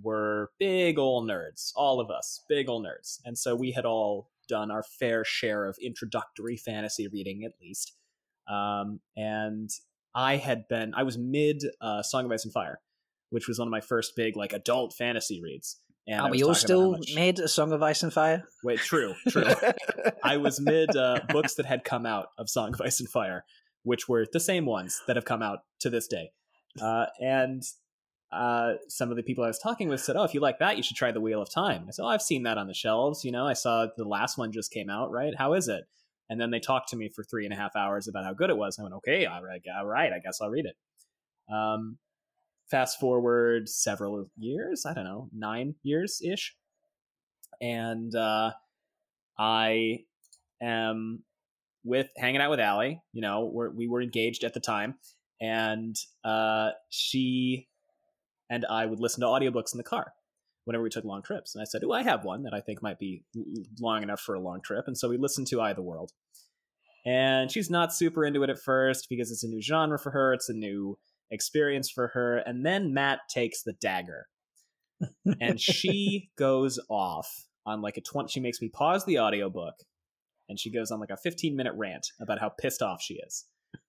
were 0.00 0.50
big 0.58 0.98
old 0.98 1.28
nerds, 1.28 1.72
all 1.76 2.00
of 2.00 2.10
us, 2.10 2.44
big 2.48 2.68
old 2.68 2.84
nerds. 2.84 3.18
And 3.24 3.36
so 3.36 3.54
we 3.54 3.72
had 3.72 3.84
all 3.84 4.30
done 4.48 4.70
our 4.70 4.82
fair 4.82 5.24
share 5.24 5.66
of 5.66 5.76
introductory 5.82 6.56
fantasy 6.56 7.08
reading, 7.08 7.44
at 7.44 7.52
least. 7.60 7.94
Um, 8.48 9.00
and 9.16 9.70
I 10.14 10.36
had 10.36 10.68
been, 10.68 10.94
I 10.94 11.02
was 11.02 11.18
mid 11.18 11.62
uh, 11.80 12.02
Song 12.02 12.24
of 12.24 12.32
Ice 12.32 12.44
and 12.44 12.52
Fire, 12.52 12.80
which 13.30 13.48
was 13.48 13.58
one 13.58 13.68
of 13.68 13.72
my 13.72 13.80
first 13.80 14.14
big, 14.16 14.36
like, 14.36 14.52
adult 14.52 14.94
fantasy 14.94 15.40
reads. 15.42 15.78
And 16.06 16.20
Are 16.20 16.30
we 16.30 16.42
all 16.42 16.54
still 16.54 16.92
much... 16.92 17.12
mid 17.14 17.38
A 17.38 17.48
Song 17.48 17.72
of 17.72 17.82
Ice 17.82 18.02
and 18.02 18.12
Fire? 18.12 18.44
Wait, 18.64 18.80
true, 18.80 19.14
true. 19.28 19.44
I 20.22 20.36
was 20.36 20.60
mid 20.60 20.96
uh, 20.96 21.20
books 21.28 21.54
that 21.54 21.66
had 21.66 21.84
come 21.84 22.06
out 22.06 22.28
of 22.38 22.50
Song 22.50 22.74
of 22.74 22.80
Ice 22.80 22.98
and 22.98 23.08
Fire, 23.08 23.44
which 23.84 24.08
were 24.08 24.26
the 24.32 24.40
same 24.40 24.66
ones 24.66 25.00
that 25.06 25.16
have 25.16 25.24
come 25.24 25.42
out 25.42 25.60
to 25.80 25.90
this 25.90 26.08
day. 26.08 26.32
Uh, 26.80 27.06
and 27.20 27.62
uh, 28.32 28.74
some 28.88 29.10
of 29.10 29.16
the 29.16 29.22
people 29.22 29.44
I 29.44 29.48
was 29.48 29.58
talking 29.58 29.88
with 29.88 30.00
said, 30.00 30.16
"Oh, 30.16 30.24
if 30.24 30.32
you 30.32 30.40
like 30.40 30.58
that, 30.58 30.76
you 30.76 30.82
should 30.82 30.96
try 30.96 31.12
the 31.12 31.20
Wheel 31.20 31.42
of 31.42 31.50
Time." 31.50 31.84
I 31.86 31.90
said, 31.90 32.02
"Oh, 32.02 32.08
I've 32.08 32.22
seen 32.22 32.44
that 32.44 32.58
on 32.58 32.66
the 32.66 32.74
shelves. 32.74 33.24
You 33.24 33.32
know, 33.32 33.46
I 33.46 33.52
saw 33.52 33.86
the 33.96 34.04
last 34.04 34.38
one 34.38 34.52
just 34.52 34.72
came 34.72 34.88
out. 34.88 35.10
Right? 35.10 35.34
How 35.36 35.52
is 35.52 35.68
it?" 35.68 35.84
And 36.30 36.40
then 36.40 36.50
they 36.50 36.60
talked 36.60 36.88
to 36.90 36.96
me 36.96 37.08
for 37.08 37.22
three 37.22 37.44
and 37.44 37.52
a 37.52 37.56
half 37.56 37.76
hours 37.76 38.08
about 38.08 38.24
how 38.24 38.32
good 38.32 38.48
it 38.48 38.56
was. 38.56 38.78
And 38.78 38.84
I 38.84 38.86
went, 38.86 38.96
"Okay, 38.96 39.26
all 39.26 39.42
right, 39.42 39.60
all 39.76 39.86
right. 39.86 40.12
I 40.12 40.18
guess 40.18 40.40
I'll 40.40 40.50
read 40.50 40.66
it." 40.66 40.76
Um, 41.52 41.98
fast 42.70 42.98
forward 42.98 43.68
several 43.68 44.30
years. 44.38 44.86
I 44.86 44.94
don't 44.94 45.04
know, 45.04 45.28
nine 45.32 45.74
years 45.82 46.22
ish, 46.24 46.56
and 47.60 48.14
uh, 48.14 48.52
I 49.38 50.04
am 50.62 51.22
with 51.84 52.08
hanging 52.16 52.40
out 52.40 52.50
with 52.50 52.60
Allie. 52.60 53.02
You 53.12 53.20
know, 53.20 53.50
we're, 53.52 53.70
we 53.70 53.88
were 53.88 54.00
engaged 54.00 54.42
at 54.44 54.54
the 54.54 54.60
time, 54.60 54.94
and 55.38 55.96
uh, 56.24 56.70
she 56.88 57.68
and 58.50 58.64
I 58.66 58.86
would 58.86 59.00
listen 59.00 59.20
to 59.20 59.26
audiobooks 59.26 59.72
in 59.72 59.78
the 59.78 59.84
car 59.84 60.12
whenever 60.64 60.84
we 60.84 60.90
took 60.90 61.04
long 61.04 61.22
trips. 61.22 61.54
And 61.54 61.62
I 61.62 61.64
said, 61.64 61.82
"Oh, 61.84 61.92
I 61.92 62.02
have 62.02 62.24
one 62.24 62.42
that 62.44 62.54
I 62.54 62.60
think 62.60 62.82
might 62.82 62.98
be 62.98 63.24
long 63.80 64.02
enough 64.02 64.20
for 64.20 64.34
a 64.34 64.40
long 64.40 64.60
trip." 64.62 64.84
And 64.86 64.96
so 64.96 65.08
we 65.08 65.18
listened 65.18 65.46
to 65.48 65.60
Eye 65.60 65.70
of 65.70 65.76
the 65.76 65.82
World. 65.82 66.12
And 67.04 67.50
she's 67.50 67.68
not 67.68 67.92
super 67.92 68.24
into 68.24 68.44
it 68.44 68.50
at 68.50 68.60
first 68.60 69.08
because 69.10 69.32
it's 69.32 69.42
a 69.42 69.48
new 69.48 69.60
genre 69.60 69.98
for 69.98 70.12
her, 70.12 70.32
it's 70.32 70.48
a 70.48 70.54
new 70.54 70.98
experience 71.32 71.90
for 71.90 72.08
her. 72.08 72.38
And 72.38 72.64
then 72.64 72.94
Mat 72.94 73.20
takes 73.28 73.62
the 73.62 73.72
dagger 73.72 74.26
and 75.40 75.60
she 75.60 76.30
goes 76.38 76.78
off 76.88 77.46
on 77.66 77.80
like 77.80 77.96
a 77.96 78.00
20 78.00 78.28
she 78.28 78.40
makes 78.40 78.60
me 78.60 78.68
pause 78.68 79.04
the 79.04 79.18
audiobook 79.18 79.74
and 80.48 80.58
she 80.58 80.70
goes 80.70 80.90
on 80.90 81.00
like 81.00 81.10
a 81.10 81.16
15 81.16 81.56
minute 81.56 81.74
rant 81.76 82.08
about 82.20 82.40
how 82.40 82.48
pissed 82.48 82.82
off 82.82 83.00
she 83.00 83.14
is 83.14 83.46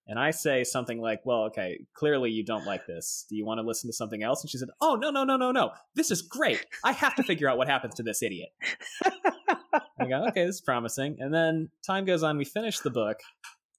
and 0.07 0.19
i 0.19 0.31
say 0.31 0.63
something 0.63 0.99
like 0.99 1.19
well 1.25 1.43
okay 1.43 1.79
clearly 1.93 2.29
you 2.29 2.43
don't 2.43 2.65
like 2.65 2.85
this 2.85 3.25
do 3.29 3.35
you 3.35 3.45
want 3.45 3.59
to 3.59 3.65
listen 3.65 3.89
to 3.89 3.93
something 3.93 4.23
else 4.23 4.43
and 4.43 4.49
she 4.49 4.57
said 4.57 4.69
oh 4.81 4.95
no 4.95 5.09
no 5.09 5.23
no 5.23 5.37
no 5.37 5.51
no 5.51 5.71
this 5.95 6.11
is 6.11 6.21
great 6.21 6.65
i 6.83 6.91
have 6.91 7.15
to 7.15 7.23
figure 7.23 7.49
out 7.49 7.57
what 7.57 7.67
happens 7.67 7.93
to 7.95 8.03
this 8.03 8.21
idiot 8.21 8.49
i 9.99 10.05
go 10.07 10.25
okay 10.27 10.45
this 10.45 10.55
is 10.55 10.61
promising 10.61 11.15
and 11.19 11.33
then 11.33 11.69
time 11.85 12.05
goes 12.05 12.23
on 12.23 12.37
we 12.37 12.45
finish 12.45 12.79
the 12.79 12.89
book 12.89 13.17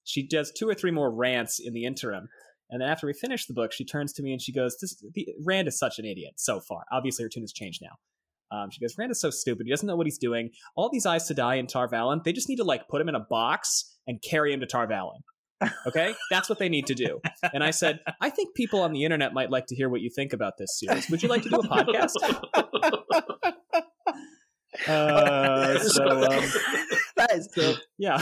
she 0.03 0.25
does 0.25 0.51
two 0.51 0.67
or 0.67 0.73
three 0.73 0.91
more 0.91 1.11
rants 1.11 1.59
in 1.59 1.73
the 1.73 1.85
interim 1.85 2.27
and 2.69 2.81
then 2.81 2.89
after 2.89 3.07
we 3.07 3.13
finish 3.13 3.45
the 3.45 3.53
book, 3.53 3.71
she 3.71 3.85
turns 3.85 4.11
to 4.13 4.23
me 4.23 4.31
and 4.31 4.41
she 4.41 4.51
goes, 4.51 4.77
this, 4.79 4.95
the, 5.13 5.27
Rand 5.43 5.67
is 5.67 5.77
such 5.77 5.99
an 5.99 6.05
idiot 6.05 6.33
so 6.37 6.59
far. 6.59 6.83
Obviously, 6.91 7.23
her 7.23 7.29
tune 7.29 7.43
has 7.43 7.53
changed 7.53 7.81
now. 7.81 8.57
Um, 8.57 8.69
she 8.69 8.79
goes, 8.79 8.97
Rand 8.97 9.11
is 9.11 9.19
so 9.19 9.29
stupid. 9.29 9.65
He 9.65 9.71
doesn't 9.71 9.87
know 9.87 9.95
what 9.95 10.07
he's 10.07 10.17
doing. 10.17 10.49
All 10.75 10.89
these 10.89 11.05
Aes 11.05 11.29
Sedai 11.29 11.57
in 11.59 11.67
Tar 11.67 11.87
Valon, 11.89 12.23
they 12.23 12.33
just 12.33 12.49
need 12.49 12.57
to 12.57 12.63
like 12.63 12.87
put 12.87 13.01
him 13.01 13.09
in 13.09 13.15
a 13.15 13.19
box 13.19 13.95
and 14.07 14.21
carry 14.21 14.53
him 14.53 14.59
to 14.59 14.65
Tar 14.65 14.87
Valon. 14.87 15.21
Okay, 15.87 16.13
that's 16.29 16.49
what 16.49 16.59
they 16.59 16.69
need 16.69 16.87
to 16.87 16.95
do. 16.95 17.21
And 17.53 17.63
I 17.63 17.71
said, 17.71 17.99
I 18.21 18.29
think 18.29 18.55
people 18.55 18.81
on 18.81 18.91
the 18.91 19.03
internet 19.03 19.33
might 19.33 19.49
like 19.49 19.67
to 19.67 19.75
hear 19.75 19.89
what 19.89 20.01
you 20.01 20.09
think 20.09 20.33
about 20.33 20.57
this 20.57 20.79
series. 20.79 21.09
Would 21.09 21.23
you 21.23 21.29
like 21.29 21.43
to 21.43 21.49
do 21.49 21.55
a 21.57 21.67
podcast? 21.67 22.13
Uh, 24.87 25.79
so, 25.79 26.05
um, 26.05 26.43
that 27.15 27.31
is 27.33 27.47
so 27.53 27.75
yeah. 27.97 28.21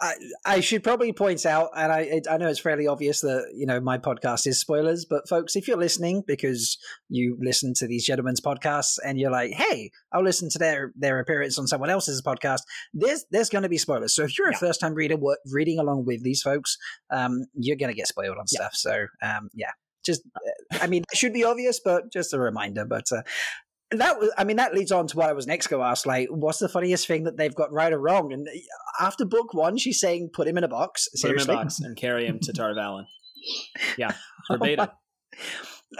I, 0.00 0.14
I 0.44 0.60
should 0.60 0.82
probably 0.82 1.12
point 1.12 1.46
out, 1.46 1.70
and 1.76 1.92
I 1.92 2.20
I 2.30 2.36
know 2.36 2.48
it's 2.48 2.60
fairly 2.60 2.86
obvious 2.86 3.20
that 3.20 3.52
you 3.54 3.64
know 3.66 3.80
my 3.80 3.98
podcast 3.98 4.46
is 4.46 4.58
spoilers, 4.58 5.04
but 5.04 5.28
folks, 5.28 5.56
if 5.56 5.68
you're 5.68 5.76
listening 5.78 6.22
because 6.26 6.76
you 7.08 7.36
listen 7.40 7.72
to 7.76 7.86
these 7.86 8.04
gentlemen's 8.04 8.40
podcasts 8.40 8.98
and 9.04 9.18
you're 9.18 9.30
like, 9.30 9.52
hey, 9.52 9.90
I'll 10.12 10.24
listen 10.24 10.50
to 10.50 10.58
their 10.58 10.92
their 10.96 11.20
appearance 11.20 11.58
on 11.58 11.66
someone 11.66 11.90
else's 11.90 12.22
podcast, 12.22 12.60
there's 12.92 13.24
there's 13.30 13.48
going 13.50 13.62
to 13.62 13.68
be 13.68 13.78
spoilers. 13.78 14.14
So 14.14 14.24
if 14.24 14.36
you're 14.38 14.48
a 14.48 14.52
Yeah. 14.52 14.58
first 14.58 14.80
time 14.80 14.94
reader 14.94 15.16
reading 15.52 15.78
along 15.78 16.04
with 16.06 16.22
these 16.22 16.42
folks, 16.42 16.76
um, 17.10 17.44
you're 17.54 17.76
going 17.76 17.90
to 17.90 17.96
get 17.96 18.08
spoiled 18.08 18.36
on 18.38 18.44
Yeah. 18.50 18.60
stuff. 18.60 18.74
So 18.74 19.06
um, 19.22 19.48
yeah, 19.54 19.70
just 20.04 20.22
I 20.72 20.86
mean, 20.88 21.04
it 21.10 21.16
should 21.16 21.32
be 21.32 21.44
obvious, 21.44 21.80
but 21.84 22.12
just 22.12 22.34
a 22.34 22.38
reminder. 22.38 22.84
But 22.84 23.04
uh, 23.12 23.22
that 23.90 24.18
was, 24.18 24.32
I 24.36 24.44
mean, 24.44 24.56
that 24.56 24.74
leads 24.74 24.92
on 24.92 25.06
to 25.08 25.16
what 25.16 25.28
I 25.28 25.32
was 25.32 25.46
next 25.46 25.68
going 25.68 25.82
to 25.82 25.86
ask. 25.86 26.06
Like, 26.06 26.28
what's 26.30 26.58
the 26.58 26.68
funniest 26.68 27.06
thing 27.06 27.24
that 27.24 27.36
they've 27.36 27.54
got 27.54 27.72
right 27.72 27.92
or 27.92 27.98
wrong? 27.98 28.32
And 28.32 28.48
uh, 28.48 29.04
after 29.04 29.24
book 29.24 29.54
one, 29.54 29.76
she's 29.76 30.00
saying, 30.00 30.30
"Put 30.32 30.48
him 30.48 30.58
in 30.58 30.64
a 30.64 30.68
box." 30.68 31.08
Put 31.20 31.30
him 31.30 31.36
in 31.36 31.36
a 31.36 31.44
Seriously, 31.44 31.54
box 31.54 31.80
and 31.80 31.96
carry 31.96 32.26
him 32.26 32.38
to 32.42 32.52
Tar 32.56 32.74
Valon. 32.74 33.04
Yeah, 33.96 34.12
verbatim. 34.50 34.88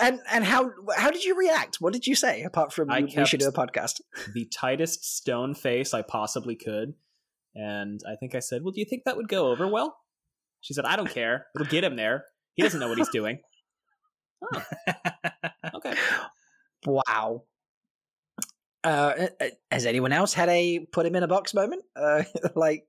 and 0.00 0.20
and 0.32 0.44
how 0.44 0.70
how 0.96 1.10
did 1.10 1.24
you 1.24 1.36
react? 1.36 1.76
What 1.80 1.92
did 1.92 2.06
you 2.06 2.14
say 2.14 2.42
apart 2.42 2.72
from 2.72 2.90
I 2.90 3.00
we, 3.00 3.14
we 3.16 3.26
should 3.26 3.40
do 3.40 3.48
a 3.48 3.52
podcast? 3.52 4.00
the 4.32 4.46
tightest 4.46 5.04
stone 5.16 5.54
face 5.54 5.94
I 5.94 6.02
possibly 6.02 6.56
could. 6.56 6.94
And 7.54 8.00
I 8.06 8.16
think 8.16 8.34
I 8.34 8.40
said, 8.40 8.62
Well, 8.64 8.72
do 8.72 8.80
you 8.80 8.86
think 8.86 9.04
that 9.04 9.16
would 9.16 9.28
go 9.28 9.48
over 9.48 9.68
well? 9.68 9.96
She 10.60 10.74
said, 10.74 10.84
I 10.86 10.96
don't 10.96 11.10
care. 11.10 11.46
It'll 11.54 11.68
get 11.68 11.84
him 11.84 11.94
there. 11.94 12.24
He 12.54 12.62
doesn't 12.62 12.80
know 12.80 12.88
what 12.88 12.98
he's 12.98 13.08
doing. 13.10 13.40
Oh, 14.54 14.62
okay. 15.76 15.94
Wow. 16.84 17.44
Uh, 18.84 19.28
has 19.70 19.86
anyone 19.86 20.12
else 20.12 20.34
had 20.34 20.50
a 20.50 20.80
put 20.92 21.06
him 21.06 21.16
in 21.16 21.22
a 21.22 21.28
box 21.28 21.54
moment? 21.54 21.82
Uh, 21.96 22.22
like, 22.54 22.84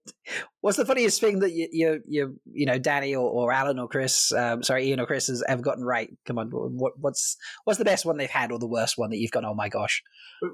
what's 0.60 0.75
the 0.75 0.86
funniest 0.86 1.22
thing 1.22 1.40
that 1.40 1.54
you 1.54 1.70
you 1.72 2.02
you, 2.06 2.40
you 2.52 2.66
know 2.66 2.78
Danny 2.78 3.16
or, 3.16 3.30
or 3.30 3.54
Alan 3.54 3.80
or 3.80 3.88
Chris, 3.88 4.34
um, 4.34 4.62
sorry 4.62 4.88
Ian 4.88 5.00
or 5.00 5.06
Chris 5.06 5.28
has 5.28 5.42
ever 5.48 5.62
gotten 5.62 5.86
right? 5.86 6.10
Come 6.25 6.38
on, 6.38 6.50
what 6.50 6.94
what's 7.00 7.38
what's 7.64 7.80
the 7.80 7.86
best 7.86 8.06
one 8.06 8.18
they've 8.18 8.30
had 8.30 8.52
or 8.52 8.60
the 8.60 8.68
worst 8.68 8.98
one 8.98 9.10
that 9.12 9.18
you've 9.18 9.32
gone? 9.32 9.46
Oh 9.46 9.54
my 9.54 9.70
gosh! 9.70 10.04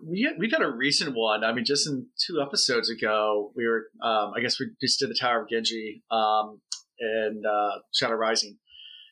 We 0.06 0.22
had, 0.22 0.34
we've 0.38 0.54
a 0.54 0.72
recent 0.72 1.16
one. 1.16 1.44
I 1.44 1.54
mean, 1.54 1.66
just 1.66 1.88
in 1.88 2.06
two 2.24 2.40
episodes 2.40 2.92
ago, 2.92 3.52
we 3.56 3.66
were. 3.66 3.88
Um, 4.04 4.34
I 4.38 4.42
guess 4.42 4.60
we 4.60 4.68
just 4.80 5.00
did 5.00 5.10
the 5.10 5.18
Tower 5.20 5.42
of 5.42 5.48
Ghenjei 5.48 6.04
um, 6.16 6.62
and 7.00 7.44
uh, 7.44 7.80
Shadow 7.92 8.14
Rising, 8.14 8.60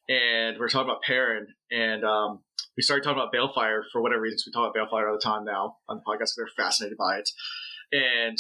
and 0.08 0.60
we 0.60 0.64
are 0.64 0.70
talking 0.70 0.90
about 0.90 1.02
Perrin, 1.02 1.48
and 1.72 2.04
um, 2.04 2.42
we 2.78 2.84
started 2.84 3.04
talking 3.04 3.22
about 3.22 3.34
Balefire 3.34 3.82
for 3.92 4.02
whatever 4.02 4.22
reasons. 4.22 4.44
We 4.46 4.52
talk 4.52 4.70
about 4.70 4.76
Balefire 4.76 5.10
all 5.10 5.18
the 5.18 5.22
time 5.24 5.46
now 5.46 5.78
on 5.88 5.98
the 5.98 6.04
podcast. 6.04 6.32
They're 6.36 6.48
fascinated 6.56 6.98
by 6.98 7.18
it, 7.18 7.30
and 7.92 8.38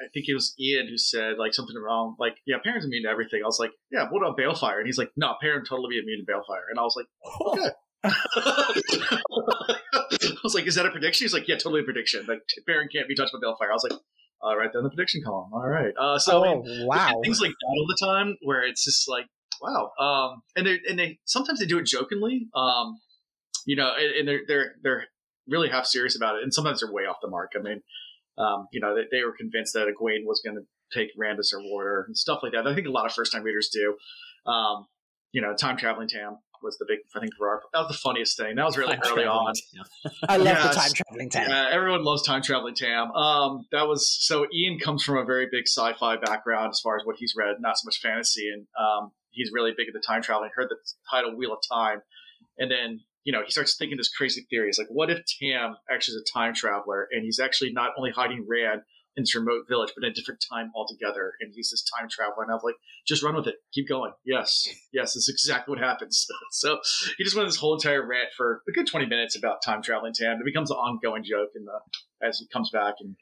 I 0.00 0.06
think 0.12 0.26
it 0.28 0.34
was 0.34 0.54
Ian 0.58 0.88
who 0.88 0.98
said 0.98 1.38
like 1.38 1.54
something 1.54 1.76
wrong. 1.76 2.16
Like, 2.18 2.36
yeah, 2.46 2.56
Perrin's 2.62 2.84
immune 2.84 3.04
to 3.04 3.10
everything. 3.10 3.40
I 3.42 3.46
was 3.46 3.58
like, 3.60 3.72
yeah, 3.90 4.06
what 4.10 4.20
about 4.22 4.38
Balefire? 4.38 4.78
And 4.78 4.86
he's 4.86 4.98
like, 4.98 5.10
no, 5.16 5.34
Perrin 5.40 5.64
totally 5.64 5.98
immune 5.98 6.24
to 6.24 6.32
Balefire. 6.32 6.66
And 6.70 6.78
I 6.78 6.82
was 6.82 6.96
like, 6.96 7.06
okay. 7.56 7.70
I 10.04 10.40
was 10.42 10.54
like, 10.54 10.66
"Is 10.66 10.74
that 10.74 10.84
a 10.84 10.90
prediction?" 10.90 11.24
He's 11.24 11.32
like, 11.32 11.48
"Yeah, 11.48 11.56
totally 11.56 11.80
a 11.80 11.84
prediction. 11.84 12.26
Like, 12.28 12.42
Perrin 12.66 12.88
can't 12.92 13.08
be 13.08 13.14
touched 13.14 13.32
by 13.32 13.38
Balefire." 13.38 13.70
I 13.70 13.72
was 13.72 13.86
like, 13.88 13.98
"All 14.42 14.56
right, 14.56 14.70
then 14.72 14.82
the 14.82 14.90
prediction 14.90 15.22
column. 15.24 15.50
All 15.54 15.66
right." 15.66 15.94
Uh, 15.98 16.18
so 16.18 16.42
I 16.42 16.48
oh 16.48 16.62
mean, 16.62 16.86
wow! 16.86 17.20
things 17.24 17.40
like 17.40 17.50
that 17.50 17.66
all 17.66 17.86
the 17.88 18.06
time, 18.06 18.36
where 18.42 18.62
it's 18.62 18.84
just 18.84 19.08
like, 19.08 19.24
"Wow." 19.62 19.92
Um, 19.98 20.42
and 20.54 20.66
they 20.66 20.80
and 20.88 20.98
they 20.98 21.18
sometimes 21.24 21.60
they 21.60 21.66
do 21.66 21.78
it 21.78 21.86
jokingly. 21.86 22.48
Um, 22.54 22.98
you 23.66 23.76
know, 23.76 23.92
and, 23.98 24.14
and 24.16 24.28
they're 24.28 24.40
they're 24.46 24.74
they're 24.82 25.04
really 25.48 25.68
half 25.68 25.86
serious 25.86 26.16
about 26.16 26.36
it, 26.36 26.42
and 26.42 26.52
sometimes 26.52 26.80
they're 26.80 26.92
way 26.92 27.04
off 27.04 27.16
the 27.22 27.28
mark. 27.28 27.52
I 27.56 27.62
mean, 27.62 27.82
um, 28.38 28.68
you 28.72 28.80
know, 28.80 28.94
they, 28.94 29.02
they 29.10 29.24
were 29.24 29.32
convinced 29.32 29.74
that 29.74 29.86
Egwene 29.88 30.24
was 30.24 30.40
going 30.44 30.56
to 30.56 30.62
take 30.96 31.10
Rand 31.18 31.38
as 31.38 31.50
her 31.52 31.60
warder 31.62 32.04
and 32.06 32.16
stuff 32.16 32.40
like 32.42 32.52
that. 32.52 32.66
I 32.66 32.74
think 32.74 32.86
a 32.86 32.90
lot 32.90 33.06
of 33.06 33.12
first 33.12 33.32
time 33.32 33.42
readers 33.42 33.68
do. 33.72 33.96
Um, 34.50 34.86
you 35.32 35.40
know, 35.42 35.54
time 35.54 35.76
traveling 35.76 36.08
Tam 36.08 36.38
was 36.62 36.78
the 36.78 36.86
big. 36.88 36.98
I 37.14 37.20
think 37.20 37.34
for 37.36 37.48
our 37.48 37.60
that 37.72 37.80
was 37.80 37.88
the 37.88 37.94
funniest 37.94 38.36
thing. 38.36 38.54
That 38.56 38.64
was 38.64 38.76
really 38.78 38.94
Time 38.96 39.02
early 39.12 39.24
on. 39.24 39.52
Tam. 39.74 40.12
I 40.28 40.36
love 40.36 40.46
Yes. 40.46 40.74
the 40.74 40.80
time 40.80 40.92
traveling 40.94 41.30
Tam. 41.30 41.48
Yeah, 41.50 41.68
everyone 41.72 42.04
loves 42.04 42.22
time 42.22 42.42
traveling 42.42 42.74
Tam. 42.74 43.10
Um, 43.12 43.66
that 43.72 43.86
was 43.88 44.08
so. 44.08 44.46
Ian 44.54 44.78
comes 44.78 45.02
from 45.02 45.18
a 45.18 45.24
very 45.24 45.46
big 45.50 45.66
sci-fi 45.66 46.16
background 46.16 46.70
as 46.70 46.80
far 46.80 46.96
as 46.96 47.04
what 47.04 47.16
he's 47.18 47.34
read, 47.36 47.56
not 47.60 47.76
so 47.76 47.86
much 47.86 48.00
fantasy, 48.00 48.48
and 48.48 48.66
um, 48.78 49.10
he's 49.30 49.50
really 49.52 49.72
big 49.76 49.88
at 49.88 49.94
the 49.94 50.00
time 50.00 50.22
traveling. 50.22 50.50
Heard 50.54 50.68
the 50.70 50.76
title 51.10 51.36
Wheel 51.36 51.52
of 51.52 51.58
Time, 51.70 52.00
and 52.58 52.70
then 52.70 53.00
you 53.24 53.32
know 53.32 53.42
he 53.44 53.50
starts 53.50 53.76
thinking 53.76 53.96
this 53.96 54.08
crazy 54.08 54.46
theory. 54.48 54.64
theories 54.64 54.78
like, 54.78 54.88
what 54.88 55.10
if 55.10 55.22
Tam 55.40 55.76
actually 55.90 56.16
is 56.16 56.24
a 56.30 56.38
time 56.38 56.54
traveler, 56.54 57.08
and 57.10 57.24
he's 57.24 57.40
actually 57.40 57.72
not 57.72 57.92
only 57.98 58.10
hiding 58.10 58.46
Rand 58.48 58.82
in 59.16 59.22
this 59.22 59.34
remote 59.34 59.64
village, 59.68 59.92
but 59.94 60.04
in 60.04 60.10
a 60.10 60.14
different 60.14 60.44
time 60.52 60.72
altogether, 60.74 61.34
and 61.40 61.52
he's 61.54 61.70
this 61.70 61.84
time 61.96 62.08
traveler. 62.10 62.42
And 62.42 62.50
I 62.50 62.54
was 62.54 62.64
like, 62.64 62.74
just 63.06 63.22
run 63.22 63.36
with 63.36 63.46
it, 63.46 63.56
keep 63.72 63.88
going. 63.88 64.12
Yes, 64.24 64.68
yes, 64.92 65.14
that's 65.14 65.28
exactly 65.28 65.72
what 65.72 65.82
happens. 65.82 66.26
so 66.50 66.78
he 67.16 67.24
just 67.24 67.36
went 67.36 67.48
this 67.48 67.56
whole 67.56 67.74
entire 67.74 68.06
rant 68.06 68.30
for 68.36 68.62
a 68.68 68.72
good 68.72 68.86
20 68.86 69.06
minutes 69.06 69.36
about 69.36 69.62
time 69.62 69.82
traveling 69.82 70.12
Tam. 70.14 70.38
It 70.40 70.44
becomes 70.44 70.70
an 70.70 70.76
ongoing 70.76 71.22
joke 71.24 71.50
the 71.64 71.78
as 72.26 72.38
he 72.38 72.46
comes 72.48 72.70
back 72.70 72.94
and 73.00 73.16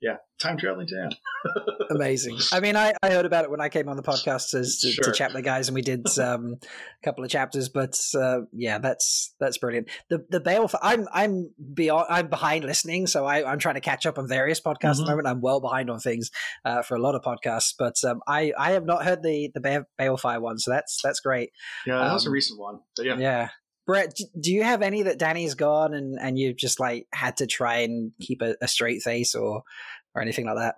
yeah, 0.00 0.16
time 0.40 0.56
traveling 0.56 0.86
Tam. 0.86 1.10
Amazing. 1.90 2.38
I 2.52 2.60
mean, 2.60 2.76
I, 2.76 2.92
I 3.02 3.10
heard 3.10 3.26
about 3.26 3.44
it 3.44 3.50
when 3.50 3.60
I 3.60 3.68
came 3.68 3.88
on 3.88 3.96
the 3.96 4.02
podcast 4.02 4.54
as 4.54 4.78
to, 4.80 4.92
to 5.02 5.12
chat 5.12 5.30
with 5.30 5.36
the 5.36 5.42
guys, 5.42 5.68
and 5.68 5.74
we 5.74 5.82
did 5.82 6.06
um, 6.18 6.56
a 6.62 7.04
couple 7.04 7.24
of 7.24 7.30
chapters. 7.30 7.68
But 7.68 7.98
uh, 8.14 8.42
yeah, 8.52 8.78
that's 8.78 9.34
that's 9.40 9.58
brilliant. 9.58 9.88
The 10.08 10.24
the 10.30 10.40
Balefire. 10.40 10.78
I'm 10.82 11.08
I'm 11.12 11.50
beyond. 11.74 12.06
I'm 12.10 12.28
behind 12.28 12.64
listening, 12.64 13.06
so 13.06 13.26
I, 13.26 13.50
I'm 13.50 13.58
trying 13.58 13.74
to 13.76 13.80
catch 13.80 14.06
up 14.06 14.18
on 14.18 14.28
various 14.28 14.60
podcasts 14.60 14.74
at 14.74 14.96
Mhm. 14.96 14.98
the 14.98 15.10
moment. 15.10 15.28
I'm 15.28 15.40
well 15.40 15.60
behind 15.60 15.90
on 15.90 15.98
things 15.98 16.30
uh, 16.64 16.82
for 16.82 16.94
a 16.96 17.00
lot 17.00 17.14
of 17.14 17.22
podcasts, 17.22 17.74
but 17.78 17.96
um, 18.04 18.20
I 18.26 18.52
I 18.58 18.72
have 18.72 18.84
not 18.84 19.04
heard 19.04 19.22
the 19.22 19.50
the 19.54 19.84
Balefire 19.98 20.40
one, 20.40 20.58
so 20.58 20.70
that's 20.70 21.00
that's 21.02 21.20
great. 21.20 21.50
Yeah, 21.86 21.98
that 21.98 22.12
was 22.12 22.26
a 22.26 22.28
Um, 22.28 22.34
recent 22.34 22.58
one. 22.60 22.80
But 22.96 23.06
yeah. 23.06 23.16
Yeah. 23.18 23.48
Brett, 23.86 24.16
do 24.38 24.52
you 24.52 24.62
have 24.62 24.82
any 24.82 25.02
that 25.02 25.18
Danny's 25.18 25.54
gone 25.54 25.94
and, 25.94 26.18
and 26.20 26.38
you've 26.38 26.56
just 26.56 26.78
like 26.78 27.06
had 27.12 27.38
to 27.38 27.46
try 27.46 27.78
and 27.78 28.12
keep 28.20 28.42
a, 28.42 28.56
a 28.60 28.68
straight 28.68 29.02
face 29.02 29.34
or 29.34 29.62
or 30.14 30.22
anything 30.22 30.46
like 30.46 30.56
that? 30.56 30.76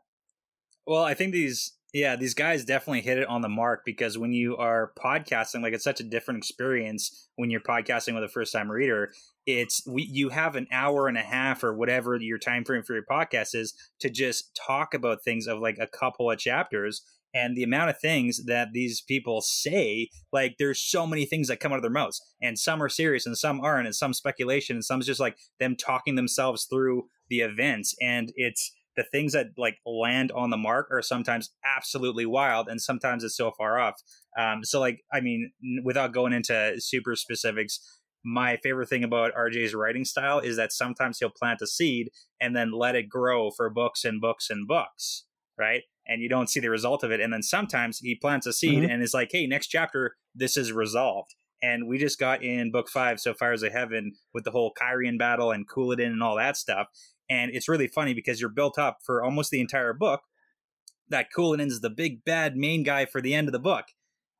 Well, 0.86 1.04
I 1.04 1.14
think 1.14 1.32
these 1.32 1.72
yeah, 1.92 2.16
these 2.16 2.32
guys 2.32 2.64
definitely 2.64 3.02
hit 3.02 3.18
it 3.18 3.28
on 3.28 3.42
the 3.42 3.50
mark 3.50 3.82
because 3.84 4.16
when 4.16 4.32
you 4.32 4.56
are 4.56 4.92
podcasting, 4.98 5.62
like 5.62 5.74
it's 5.74 5.84
such 5.84 6.00
a 6.00 6.04
different 6.04 6.38
experience 6.38 7.28
when 7.36 7.50
you're 7.50 7.60
podcasting 7.60 8.14
with 8.14 8.24
a 8.24 8.28
first 8.28 8.52
time 8.52 8.70
reader. 8.70 9.12
It's 9.44 9.86
we, 9.86 10.04
you 10.04 10.30
have 10.30 10.56
an 10.56 10.68
hour 10.72 11.06
and 11.06 11.18
a 11.18 11.22
half 11.22 11.62
or 11.62 11.74
whatever 11.74 12.16
your 12.16 12.38
time 12.38 12.64
frame 12.64 12.82
for 12.82 12.94
your 12.94 13.04
podcast 13.10 13.54
is 13.54 13.74
to 14.00 14.08
just 14.08 14.54
talk 14.54 14.94
about 14.94 15.22
things 15.22 15.46
of 15.46 15.58
like 15.58 15.76
a 15.78 15.86
couple 15.86 16.30
of 16.30 16.38
chapters 16.38 17.02
and 17.34 17.56
the 17.56 17.62
amount 17.62 17.90
of 17.90 17.98
things 18.00 18.44
that 18.46 18.68
these 18.72 19.00
people 19.00 19.40
say 19.40 20.08
like 20.32 20.56
there's 20.58 20.80
so 20.80 21.06
many 21.06 21.24
things 21.24 21.48
that 21.48 21.60
come 21.60 21.72
out 21.72 21.76
of 21.76 21.82
their 21.82 21.90
mouths 21.90 22.20
and 22.40 22.58
some 22.58 22.82
are 22.82 22.88
serious 22.88 23.26
and 23.26 23.36
some 23.36 23.60
aren't 23.60 23.86
and 23.86 23.94
some 23.94 24.12
speculation 24.12 24.76
and 24.76 24.84
some's 24.84 25.06
just 25.06 25.20
like 25.20 25.36
them 25.60 25.76
talking 25.76 26.14
themselves 26.14 26.66
through 26.70 27.04
the 27.28 27.40
events 27.40 27.94
and 28.00 28.32
it's 28.36 28.72
the 28.96 29.04
things 29.04 29.32
that 29.32 29.48
like 29.56 29.76
land 29.86 30.32
on 30.32 30.50
the 30.50 30.56
mark 30.56 30.88
are 30.90 31.02
sometimes 31.02 31.50
absolutely 31.64 32.26
wild, 32.26 32.68
and 32.68 32.80
sometimes 32.80 33.24
it's 33.24 33.36
so 33.36 33.50
far 33.50 33.78
off. 33.78 33.94
Um, 34.38 34.64
so 34.64 34.80
like, 34.80 35.00
I 35.12 35.20
mean, 35.20 35.52
without 35.84 36.12
going 36.12 36.32
into 36.32 36.74
super 36.78 37.16
specifics, 37.16 37.80
my 38.24 38.58
favorite 38.62 38.88
thing 38.88 39.04
about 39.04 39.32
RJ's 39.34 39.74
writing 39.74 40.04
style 40.04 40.38
is 40.38 40.56
that 40.56 40.72
sometimes 40.72 41.18
he'll 41.18 41.30
plant 41.30 41.62
a 41.62 41.66
seed 41.66 42.10
and 42.40 42.54
then 42.54 42.72
let 42.72 42.94
it 42.94 43.08
grow 43.08 43.50
for 43.50 43.68
books 43.70 44.04
and 44.04 44.20
books 44.20 44.48
and 44.48 44.68
books, 44.68 45.24
right? 45.58 45.82
And 46.06 46.20
you 46.20 46.28
don't 46.28 46.50
see 46.50 46.60
the 46.60 46.70
result 46.70 47.04
of 47.04 47.10
it. 47.10 47.20
And 47.20 47.32
then 47.32 47.42
sometimes 47.42 47.98
he 47.98 48.14
plants 48.14 48.46
a 48.46 48.52
seed 48.52 48.82
mm-hmm. 48.82 48.90
and 48.90 49.02
is 49.02 49.14
like, 49.14 49.30
hey, 49.32 49.46
next 49.46 49.68
chapter, 49.68 50.16
this 50.34 50.56
is 50.56 50.72
resolved. 50.72 51.34
And 51.62 51.86
we 51.86 51.96
just 51.98 52.18
got 52.18 52.42
in 52.42 52.72
book 52.72 52.88
five, 52.88 53.20
So 53.20 53.32
Far 53.32 53.48
Fires 53.50 53.62
of 53.62 53.72
Heaven, 53.72 54.14
with 54.34 54.42
the 54.44 54.50
whole 54.50 54.72
Cairhien 54.80 55.16
battle 55.16 55.52
and 55.52 55.68
Couladin 55.68 56.06
and 56.06 56.22
all 56.22 56.36
that 56.36 56.56
stuff. 56.56 56.88
And 57.30 57.52
it's 57.54 57.68
really 57.68 57.86
funny 57.86 58.14
because 58.14 58.40
you're 58.40 58.50
built 58.50 58.78
up 58.78 58.98
for 59.04 59.22
almost 59.22 59.50
the 59.52 59.60
entire 59.60 59.92
book 59.92 60.22
that 61.08 61.28
Couladin 61.36 61.68
is 61.68 61.80
the 61.80 61.90
big 61.90 62.24
bad 62.24 62.56
main 62.56 62.82
guy 62.82 63.06
for 63.06 63.20
the 63.20 63.34
end 63.34 63.46
of 63.46 63.52
the 63.52 63.60
book. 63.60 63.86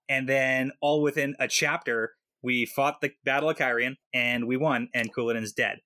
And 0.09 0.28
then 0.28 0.73
all 0.81 1.00
within 1.00 1.37
a 1.38 1.47
chapter, 1.47 2.14
we 2.42 2.66
fought 2.66 3.00
the 3.00 3.12
Battle 3.25 3.50
of 3.50 3.57
Cairhien 3.57 3.97
and 4.12 4.49
we 4.49 4.57
won, 4.57 4.88
and 4.92 5.14
Couladin's 5.14 5.52
dead. 5.52 5.78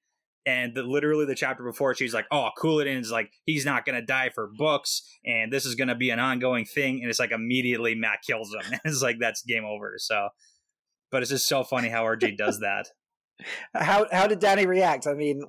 And 0.47 0.75
the, 0.75 0.83
literally 0.83 1.27
the 1.27 1.35
chapter 1.35 1.65
before, 1.65 1.95
she's 1.95 2.15
like, 2.15 2.27
"Oh, 2.31 2.51
Couladin's 2.57 3.11
like 3.11 3.33
he's 3.45 3.67
not 3.67 3.85
gonna 3.85 4.05
die 4.05 4.31
for 4.35 4.49
books, 4.57 5.03
and 5.25 5.53
this 5.53 5.67
is 5.67 5.75
gonna 5.75 5.97
be 5.97 6.11
an 6.11 6.21
ongoing 6.21 6.65
thing." 6.65 7.01
And 7.01 7.11
it's 7.11 7.19
like 7.19 7.33
immediately 7.33 7.95
Mat 7.95 8.21
kills 8.27 8.55
him, 8.55 8.63
and 8.73 8.81
it's 8.85 9.03
like 9.03 9.17
that's 9.21 9.43
game 9.43 9.65
over. 9.65 9.95
So, 9.99 10.29
but 11.11 11.23
it's 11.23 11.31
just 11.31 11.49
so 11.49 11.65
funny 11.65 11.89
how 11.89 12.05
RJ 12.05 12.37
does 12.37 12.61
that. 12.61 12.87
How 13.75 14.07
how 14.11 14.27
did 14.27 14.39
Danny 14.39 14.65
react? 14.65 15.07
I 15.07 15.13
mean, 15.13 15.43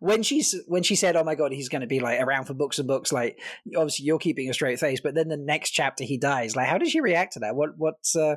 when 0.00 0.22
she 0.22 0.42
when 0.66 0.82
she 0.82 0.96
said, 0.96 1.14
"Oh 1.14 1.24
my 1.24 1.34
god, 1.34 1.52
he's 1.52 1.68
going 1.68 1.82
to 1.82 1.86
be 1.86 2.00
like 2.00 2.18
around 2.18 2.46
for 2.46 2.54
books 2.54 2.78
and 2.78 2.88
books," 2.88 3.12
like 3.12 3.38
obviously 3.76 4.06
you're 4.06 4.18
keeping 4.18 4.48
a 4.48 4.54
straight 4.54 4.80
face, 4.80 5.02
but 5.02 5.14
then 5.14 5.28
the 5.28 5.36
next 5.36 5.72
chapter 5.72 6.04
he 6.04 6.16
dies. 6.16 6.56
Like, 6.56 6.68
how 6.68 6.78
did 6.78 6.88
she 6.88 7.02
react 7.02 7.34
to 7.34 7.40
that? 7.40 7.54
What 7.54 7.72
what's 7.76 8.16
uh, 8.16 8.36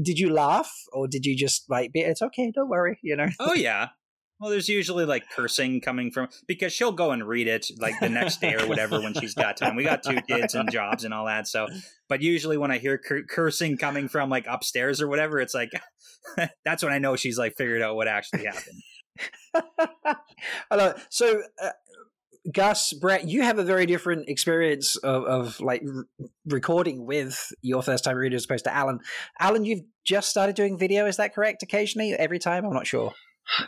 did 0.00 0.18
you 0.18 0.32
laugh 0.32 0.70
or 0.92 1.06
did 1.06 1.26
you 1.26 1.36
just 1.36 1.68
like 1.68 1.92
be 1.92 2.00
it's 2.00 2.22
okay 2.22 2.50
don't 2.50 2.68
worry 2.68 2.98
you 3.02 3.16
know 3.16 3.28
oh 3.40 3.54
yeah 3.54 3.88
well 4.40 4.50
there's 4.50 4.68
usually 4.68 5.04
like 5.04 5.24
cursing 5.30 5.80
coming 5.80 6.10
from 6.10 6.28
because 6.46 6.72
she'll 6.72 6.92
go 6.92 7.10
and 7.12 7.26
read 7.26 7.46
it 7.46 7.66
like 7.78 7.98
the 8.00 8.08
next 8.08 8.40
day 8.40 8.54
or 8.54 8.66
whatever 8.66 9.00
when 9.00 9.14
she's 9.14 9.34
got 9.34 9.56
time 9.56 9.76
we 9.76 9.84
got 9.84 10.02
two 10.02 10.20
kids 10.28 10.54
and 10.54 10.70
jobs 10.70 11.04
and 11.04 11.14
all 11.14 11.26
that 11.26 11.46
so 11.46 11.66
but 12.08 12.20
usually 12.22 12.56
when 12.56 12.70
i 12.70 12.78
hear 12.78 12.98
cur- 12.98 13.24
cursing 13.24 13.76
coming 13.76 14.08
from 14.08 14.28
like 14.30 14.46
upstairs 14.48 15.00
or 15.00 15.08
whatever 15.08 15.40
it's 15.40 15.54
like 15.54 15.70
that's 16.64 16.82
when 16.82 16.92
i 16.92 16.98
know 16.98 17.16
she's 17.16 17.38
like 17.38 17.56
figured 17.56 17.82
out 17.82 17.96
what 17.96 18.08
actually 18.08 18.44
happened 18.44 18.82
Hello. 20.70 20.94
So, 21.10 21.42
uh, 21.62 21.70
Gus, 22.52 22.92
Brett, 22.92 23.26
you 23.26 23.42
have 23.42 23.58
a 23.58 23.64
very 23.64 23.86
different 23.86 24.28
experience 24.28 24.96
of, 24.96 25.24
of 25.24 25.60
like 25.60 25.82
recording 26.46 27.06
with 27.06 27.52
your 27.62 27.82
first 27.82 28.04
time 28.04 28.16
reader 28.16 28.36
as 28.36 28.44
opposed 28.44 28.64
to 28.64 28.74
Alan. 28.74 29.00
Alan, 29.40 29.64
you've 29.64 29.84
just 30.04 30.28
started 30.28 30.54
doing 30.54 30.76
video, 30.76 31.06
is 31.06 31.16
that 31.16 31.34
correct? 31.34 31.62
Occasionally, 31.62 32.12
every 32.12 32.38
time? 32.38 32.66
I'm 32.66 32.74
not 32.74 32.86
sure. 32.86 33.14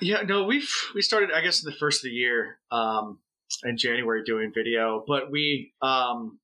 Yeah, 0.01 0.23
no, 0.23 0.45
we've 0.45 0.69
we 0.95 1.03
started, 1.03 1.31
I 1.33 1.41
guess, 1.43 1.63
in 1.65 1.71
the 1.71 1.77
first 1.77 2.01
of 2.05 2.11
the 2.11 2.15
year 2.15 2.59
um, 2.71 3.19
in 3.65 3.77
January 3.77 4.23
doing 4.25 4.53
video, 4.55 5.05
but 5.07 5.31
we 5.31 5.73
um, 5.83 6.39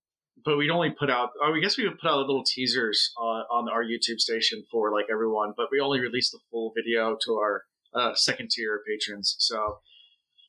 but 0.44 0.56
we'd 0.56 0.70
only 0.70 0.90
put 0.90 1.10
out. 1.10 1.30
Oh, 1.42 1.54
I 1.54 1.60
guess 1.60 1.76
we 1.78 1.88
would 1.88 1.98
put 1.98 2.08
out 2.08 2.18
little 2.18 2.44
teasers 2.44 3.12
on, 3.16 3.44
on 3.50 3.68
our 3.68 3.82
YouTube 3.84 4.18
station 4.18 4.64
for 4.70 4.92
like 4.92 5.06
everyone, 5.10 5.54
but 5.56 5.68
we 5.72 5.80
only 5.80 6.00
released 6.00 6.32
the 6.32 6.38
full 6.50 6.72
video 6.76 7.16
to 7.24 7.34
our 7.34 7.62
uh, 7.94 8.12
second 8.14 8.50
tier 8.50 8.80
patrons. 8.86 9.34
So 9.38 9.78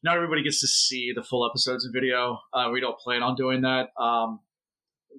not 0.04 0.16
everybody 0.18 0.44
gets 0.44 0.60
to 0.62 0.68
see 0.68 1.12
the 1.16 1.24
full 1.24 1.48
episodes 1.50 1.86
of 1.86 1.94
video. 1.94 2.40
Uh, 2.54 2.70
we 2.72 2.82
don't 2.82 2.98
plan 3.00 3.24
on 3.24 3.36
doing 3.36 3.62
that, 3.62 3.90
um, 3.98 4.40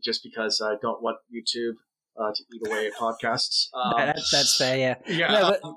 just 0.02 0.22
because 0.22 0.60
I 0.60 0.74
don't 0.82 1.02
want 1.02 1.16
YouTube 1.34 1.74
uh, 2.20 2.32
to 2.34 2.42
eat 2.54 2.66
away 2.66 2.86
at 2.88 2.92
podcasts. 2.94 3.68
Um, 3.74 3.92
that's, 3.96 4.30
that's 4.30 4.56
fair, 4.56 4.76
yeah. 4.76 4.94
Yeah, 5.08 5.28
no, 5.32 5.56
but- 5.62 5.74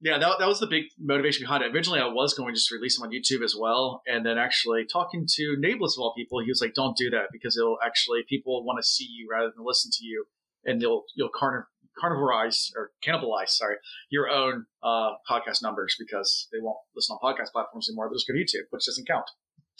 yeah, 0.00 0.18
that, 0.18 0.38
that 0.38 0.48
was 0.48 0.60
the 0.60 0.66
big 0.66 0.84
motivation 0.98 1.44
behind 1.44 1.62
it. 1.62 1.74
Originally, 1.74 2.00
I 2.00 2.06
was 2.06 2.32
going 2.32 2.48
to 2.48 2.54
just 2.54 2.70
release 2.70 2.98
them 2.98 3.06
on 3.06 3.12
YouTube 3.12 3.44
as 3.44 3.54
well, 3.58 4.02
and 4.06 4.24
then 4.24 4.38
actually 4.38 4.86
talking 4.90 5.26
to 5.36 5.56
Nameless 5.58 5.96
of 5.96 6.02
all 6.02 6.14
people, 6.14 6.40
he 6.40 6.50
was 6.50 6.60
like, 6.60 6.74
"Don't 6.74 6.96
do 6.96 7.10
that 7.10 7.26
because 7.32 7.56
it'll 7.56 7.78
actually 7.84 8.22
people 8.28 8.64
want 8.64 8.78
to 8.78 8.82
see 8.82 9.06
you 9.10 9.28
rather 9.30 9.52
than 9.54 9.64
listen 9.64 9.90
to 9.92 10.04
you, 10.04 10.24
and 10.64 10.80
you'll 10.80 11.04
you'll 11.14 11.30
carn- 11.34 11.64
carnivorize 12.02 12.70
or 12.76 12.92
cannibalize, 13.06 13.48
sorry, 13.48 13.76
your 14.08 14.28
own 14.30 14.64
uh, 14.82 15.10
podcast 15.30 15.62
numbers 15.62 15.96
because 15.98 16.48
they 16.52 16.58
won't 16.60 16.78
listen 16.96 17.16
on 17.20 17.34
podcast 17.34 17.52
platforms 17.52 17.88
anymore. 17.90 18.08
They'll 18.08 18.16
just 18.16 18.26
go 18.26 18.34
to 18.34 18.40
YouTube, 18.40 18.66
which 18.70 18.86
doesn't 18.86 19.06
count. 19.06 19.26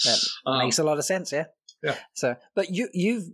That 0.05 0.19
um, 0.47 0.59
makes 0.59 0.79
a 0.79 0.85
lot 0.85 0.99
of 0.99 1.05
sense, 1.05 1.33
yeah. 1.33 1.45
Yeah. 1.83 1.97
So, 2.13 2.37
but 2.55 2.71
you 2.71 2.89
you've 2.93 3.25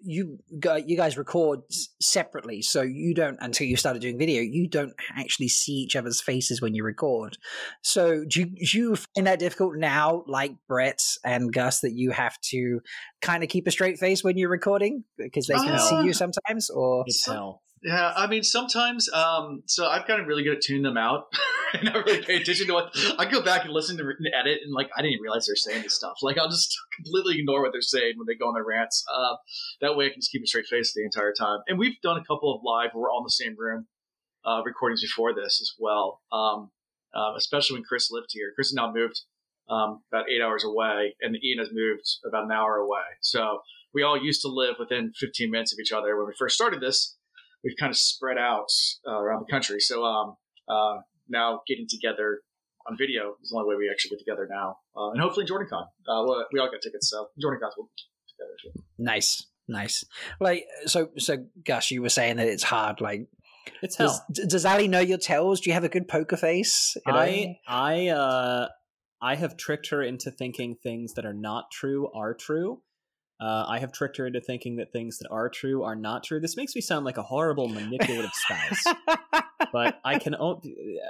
you 0.00 0.38
you 0.52 0.96
guys 0.96 1.16
record 1.18 1.60
separately, 2.00 2.62
so 2.62 2.82
you 2.82 3.14
don't 3.14 3.38
until 3.40 3.66
you 3.66 3.76
started 3.76 4.02
doing 4.02 4.18
video. 4.18 4.42
You 4.42 4.68
don't 4.68 4.94
actually 5.16 5.48
see 5.48 5.72
each 5.72 5.96
other's 5.96 6.20
faces 6.20 6.60
when 6.60 6.74
you 6.74 6.84
record. 6.84 7.38
So 7.82 8.24
do 8.24 8.40
you, 8.40 8.46
do 8.46 8.78
you 8.78 8.96
find 8.96 9.26
that 9.26 9.38
difficult 9.38 9.76
now, 9.76 10.24
like 10.26 10.52
Brett 10.68 11.02
and 11.24 11.52
Gus, 11.52 11.80
that 11.80 11.92
you 11.92 12.10
have 12.10 12.40
to 12.50 12.80
kind 13.20 13.42
of 13.42 13.48
keep 13.48 13.66
a 13.66 13.70
straight 13.70 13.98
face 13.98 14.24
when 14.24 14.36
you're 14.38 14.50
recording 14.50 15.04
because 15.18 15.46
they 15.46 15.54
can 15.54 15.74
uh, 15.74 15.78
see 15.78 16.02
you 16.02 16.12
sometimes? 16.12 16.70
Or 16.70 17.04
it's 17.06 17.26
hell. 17.26 17.62
Yeah, 17.82 18.12
I 18.14 18.26
mean 18.26 18.42
sometimes. 18.42 19.10
Um, 19.10 19.62
so 19.66 19.86
I've 19.86 20.06
gotten 20.06 20.26
really 20.26 20.42
good 20.42 20.56
at 20.56 20.62
tuning 20.62 20.82
them 20.82 20.98
out 20.98 21.32
and 21.72 21.84
not 21.84 22.04
really 22.04 22.22
pay 22.22 22.36
attention 22.36 22.66
to 22.66 22.74
what 22.74 22.90
I 23.18 23.24
go 23.24 23.42
back 23.42 23.64
and 23.64 23.72
listen 23.72 23.96
to 23.96 24.02
and 24.02 24.28
edit, 24.38 24.58
and 24.64 24.74
like 24.74 24.90
I 24.96 25.02
didn't 25.02 25.22
realize 25.22 25.46
they're 25.46 25.56
saying 25.56 25.82
this 25.82 25.94
stuff. 25.94 26.18
Like 26.22 26.36
I'll 26.36 26.50
just 26.50 26.76
completely 26.96 27.38
ignore 27.38 27.62
what 27.62 27.72
they're 27.72 27.80
saying 27.80 28.14
when 28.16 28.26
they 28.26 28.34
go 28.34 28.48
on 28.48 28.54
their 28.54 28.64
rants. 28.64 29.02
Uh, 29.12 29.36
that 29.80 29.96
way 29.96 30.06
I 30.06 30.08
can 30.10 30.20
just 30.20 30.30
keep 30.30 30.42
a 30.42 30.46
straight 30.46 30.66
face 30.66 30.92
the 30.94 31.04
entire 31.04 31.32
time. 31.32 31.60
And 31.68 31.78
we've 31.78 32.00
done 32.02 32.18
a 32.18 32.24
couple 32.24 32.54
of 32.54 32.60
live 32.62 32.90
where 32.92 33.02
we're 33.02 33.10
all 33.10 33.20
in 33.20 33.24
the 33.24 33.30
same 33.30 33.56
room 33.58 33.86
uh, 34.44 34.60
recordings 34.64 35.00
before 35.00 35.34
this 35.34 35.60
as 35.62 35.72
well. 35.78 36.20
Um, 36.32 36.70
uh, 37.14 37.32
especially 37.36 37.74
when 37.76 37.84
Chris 37.84 38.10
lived 38.10 38.28
here. 38.30 38.52
Chris 38.54 38.68
has 38.68 38.74
now 38.74 38.92
moved 38.92 39.22
um, 39.68 40.02
about 40.12 40.26
eight 40.30 40.42
hours 40.42 40.64
away, 40.64 41.16
and 41.20 41.36
Ian 41.42 41.58
has 41.58 41.68
moved 41.72 42.04
about 42.26 42.44
an 42.44 42.52
hour 42.52 42.76
away. 42.76 43.02
So 43.20 43.60
we 43.94 44.02
all 44.02 44.20
used 44.20 44.42
to 44.42 44.48
live 44.48 44.76
within 44.78 45.12
15 45.18 45.50
minutes 45.50 45.72
of 45.72 45.78
each 45.80 45.92
other 45.92 46.16
when 46.16 46.26
we 46.26 46.34
first 46.38 46.54
started 46.54 46.80
this 46.80 47.16
we've 47.64 47.76
kind 47.78 47.90
of 47.90 47.96
spread 47.96 48.38
out 48.38 48.70
uh, 49.06 49.18
around 49.18 49.44
the 49.46 49.50
country. 49.50 49.80
So 49.80 50.04
um, 50.04 50.36
uh, 50.68 50.98
now 51.28 51.60
getting 51.66 51.86
together 51.88 52.40
on 52.88 52.96
video 52.96 53.34
is 53.42 53.50
the 53.50 53.56
only 53.56 53.68
way 53.68 53.76
we 53.78 53.90
actually 53.90 54.10
get 54.10 54.18
together 54.18 54.48
now. 54.50 54.78
Uh, 54.96 55.10
and 55.10 55.20
hopefully 55.20 55.46
JordanCon. 55.46 55.82
Uh, 56.08 56.44
we 56.52 56.60
all 56.60 56.70
got 56.70 56.80
tickets, 56.82 57.10
so 57.10 57.28
JordanCon 57.42 57.70
will 57.76 57.90
together 58.28 58.56
too. 58.62 58.82
Nice, 58.98 59.46
nice. 59.68 60.04
Like 60.40 60.66
so, 60.86 61.10
so 61.18 61.44
Gus, 61.64 61.90
you 61.90 62.02
were 62.02 62.08
saying 62.08 62.36
that 62.36 62.48
it's 62.48 62.62
hard. 62.62 63.00
Like 63.00 63.28
it's 63.82 63.96
hell. 63.96 64.24
Does, 64.32 64.46
does 64.46 64.64
Ali 64.64 64.88
know 64.88 65.00
your 65.00 65.18
tells? 65.18 65.60
Do 65.60 65.70
you 65.70 65.74
have 65.74 65.84
a 65.84 65.88
good 65.88 66.08
poker 66.08 66.36
face? 66.36 66.96
You 67.06 67.12
know? 67.12 67.18
I 67.18 67.56
I 67.66 68.08
uh 68.08 68.68
I 69.22 69.34
have 69.34 69.56
tricked 69.56 69.90
her 69.90 70.02
into 70.02 70.30
thinking 70.30 70.76
things 70.82 71.14
that 71.14 71.26
are 71.26 71.34
not 71.34 71.70
true 71.70 72.10
are 72.14 72.34
true. 72.34 72.82
Uh, 73.40 73.64
I 73.66 73.78
have 73.78 73.92
tricked 73.92 74.18
her 74.18 74.26
into 74.26 74.40
thinking 74.40 74.76
that 74.76 74.92
things 74.92 75.18
that 75.18 75.28
are 75.30 75.48
true 75.48 75.82
are 75.82 75.96
not 75.96 76.24
true. 76.24 76.40
This 76.40 76.56
makes 76.56 76.74
me 76.74 76.82
sound 76.82 77.06
like 77.06 77.16
a 77.16 77.22
horrible 77.22 77.68
manipulative 77.68 78.32
spouse. 78.34 78.84
but 79.72 79.98
I 80.04 80.18
can 80.18 80.36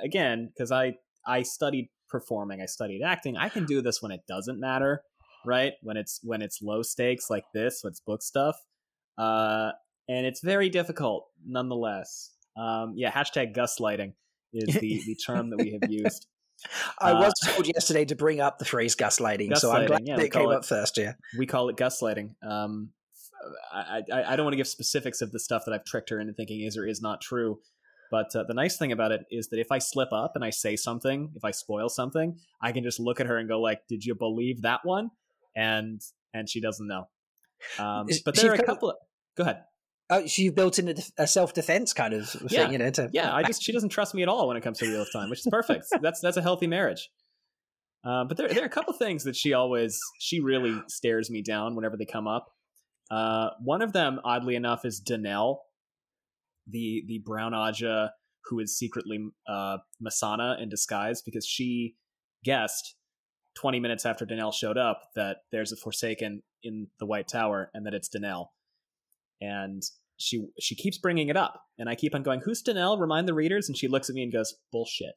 again 0.03 0.47
because 0.47 0.71
I 0.71 0.95
I 1.27 1.43
studied 1.43 1.89
performing, 2.09 2.61
I 2.63 2.67
studied 2.67 3.03
acting. 3.03 3.37
I 3.37 3.49
can 3.49 3.65
do 3.65 3.83
this 3.83 4.01
when 4.01 4.13
it 4.13 4.21
doesn't 4.29 4.61
matter, 4.61 5.03
right? 5.45 5.73
When 5.83 5.97
it's 5.97 6.21
when 6.23 6.41
it's 6.41 6.63
low 6.63 6.83
stakes 6.83 7.31
like 7.31 7.45
this, 7.53 7.81
when 7.83 7.91
it's 7.91 8.01
book 8.01 8.23
stuff, 8.23 8.57
uh, 9.19 9.73
and 10.09 10.25
it's 10.25 10.41
very 10.41 10.69
difficult 10.69 11.27
nonetheless. 11.45 12.31
Um, 12.57 12.95
yeah, 12.97 13.11
hashtag 13.11 13.57
gaslighting 13.57 14.13
is 14.53 14.75
the 14.75 15.03
the 15.05 15.17
term 15.17 15.51
that 15.51 15.59
we 15.59 15.73
have 15.73 15.83
used. 15.91 16.27
I 16.99 17.13
was 17.15 17.33
uh, 17.47 17.53
told 17.53 17.67
yesterday 17.67 18.05
to 18.07 18.17
bring 18.17 18.41
up 18.41 18.59
the 18.59 18.65
phrase 18.65 18.95
gaslighting, 18.97 19.51
gaslighting 19.51 19.59
so 19.59 19.73
I'm 19.73 19.87
glad 19.87 20.03
yeah, 20.07 20.21
it 20.21 20.33
came 20.33 20.51
it, 20.51 20.55
up 20.55 20.65
first. 20.65 20.99
Yeah, 20.99 21.15
we 21.39 21.47
call 21.47 21.69
it 21.69 21.77
gaslighting. 21.77 22.35
Um, 22.43 22.91
I, 23.73 24.03
I, 24.13 24.23
I 24.33 24.37
don't 24.37 24.45
want 24.45 24.53
to 24.53 24.59
give 24.59 24.69
specifics 24.69 25.23
of 25.23 25.33
the 25.33 25.41
stuff 25.41 25.65
that 25.67 25.73
I've 25.73 25.85
tricked 25.85 26.11
her 26.11 26.21
into 26.21 26.33
thinking 26.33 26.63
is 26.63 26.77
or 26.77 26.87
is 26.87 27.01
not 27.01 27.21
true. 27.21 27.59
But 28.11 28.35
uh, 28.35 28.43
the 28.43 28.55
nice 28.55 28.77
thing 28.77 28.91
about 28.91 29.13
it 29.13 29.25
is 29.31 29.49
that 29.49 29.61
if 29.61 29.69
I 29.71 29.79
slip 29.79 30.13
up 30.13 30.33
and 30.35 30.45
I 30.45 30.51
say 30.51 30.75
something, 30.75 31.31
if 31.37 31.45
I 31.45 31.53
spoil 31.53 31.89
something, 31.89 32.39
I 32.61 32.73
can 32.73 32.83
just 32.83 32.99
look 32.99 33.21
at 33.21 33.27
her 33.27 33.37
and 33.39 33.49
go 33.49 33.61
like, 33.61 33.83
"Did 33.89 34.05
you 34.05 34.15
believe 34.15 34.63
that 34.63 34.81
one?" 34.83 35.11
And 35.57 36.01
and 36.35 36.49
she 36.49 36.61
doesn't 36.61 36.87
know. 36.87 37.09
Um, 37.79 38.09
but 38.25 38.35
there 38.35 38.51
are 38.51 38.55
a 38.55 38.63
couple. 38.63 38.91
Of, 38.91 38.97
go 39.37 39.45
ahead. 39.45 39.63
Oh, 40.11 40.27
so 40.27 40.43
you've 40.43 40.57
built 40.57 40.79
in 40.79 40.89
a, 40.89 40.95
a 41.19 41.27
self 41.27 41.55
defense 41.55 41.93
kind 41.93 42.15
of 42.15 42.29
thing, 42.29 42.49
yeah. 42.51 42.71
you 42.71 42.79
know? 42.79 42.91
To, 42.91 43.09
yeah, 43.13 43.33
I 43.33 43.43
just 43.43 43.63
she 43.63 43.73
doesn't 43.73 43.91
trust 43.91 44.15
me 44.15 44.23
at 44.23 44.29
all 44.29 44.49
when 44.49 44.57
it 44.57 44.63
comes 44.63 44.79
to 44.79 44.87
real 44.87 45.07
Time, 45.07 45.31
which 45.31 45.41
is 45.41 45.49
perfect. 45.51 45.87
that's 46.03 46.21
that's 46.21 46.37
a 46.37 46.43
healthy 46.43 46.67
marriage. 46.67 47.11
Uh, 48.05 48.25
but 48.25 48.37
there 48.37 48.49
there 48.49 48.63
are 48.63 48.67
a 48.67 48.71
couple 48.71 48.93
things 48.93 49.25
that 49.25 49.37
she 49.37 49.53
always 49.53 49.99
she 50.19 50.41
really 50.41 50.81
stares 50.89 51.31
me 51.31 51.43
down 51.43 51.77
whenever 51.77 51.97
they 51.97 52.07
come 52.07 52.27
up. 52.27 52.47
Uh, 53.11 53.51
one 53.63 53.83
of 53.83 53.93
them, 53.93 54.21
oddly 54.25 54.55
enough, 54.55 54.85
is 54.85 55.01
Danelle, 55.01 55.59
the 56.67 57.05
the 57.07 57.21
brown 57.25 57.53
Ajah 57.53 58.11
who 58.47 58.59
is 58.59 58.77
secretly 58.77 59.19
uh, 59.49 59.79
Mesaana 60.03 60.61
in 60.61 60.69
disguise 60.69 61.23
because 61.23 61.47
she 61.47 61.95
guessed 62.45 62.97
20 63.57 63.81
minutes 63.81 64.07
after 64.07 64.25
Danelle 64.25 64.53
showed 64.53 64.79
up 64.79 65.03
that 65.15 65.39
there's 65.53 65.73
a 65.73 65.77
Forsaken 65.77 66.43
in 66.63 66.89
the 66.99 67.07
White 67.07 67.29
Tower 67.29 67.71
and 67.75 67.87
that 67.87 67.95
it's 67.95 68.09
Danelle. 68.09 68.47
And 69.41 69.83
she 70.19 70.47
she 70.61 70.75
keeps 70.75 70.99
bringing 70.99 71.29
it 71.29 71.37
up, 71.37 71.63
and 71.79 71.89
I 71.89 71.95
keep 71.95 72.15
on 72.15 72.23
going, 72.23 72.41
"Who's 72.41 72.63
Danelle?" 72.63 73.01
Remind 73.01 73.27
the 73.27 73.35
readers, 73.35 73.69
and 73.69 73.77
she 73.77 73.89
looks 73.89 74.11
at 74.11 74.15
me 74.15 74.23
and 74.23 74.33
goes, 74.33 74.55
"Bullshit." 74.71 75.15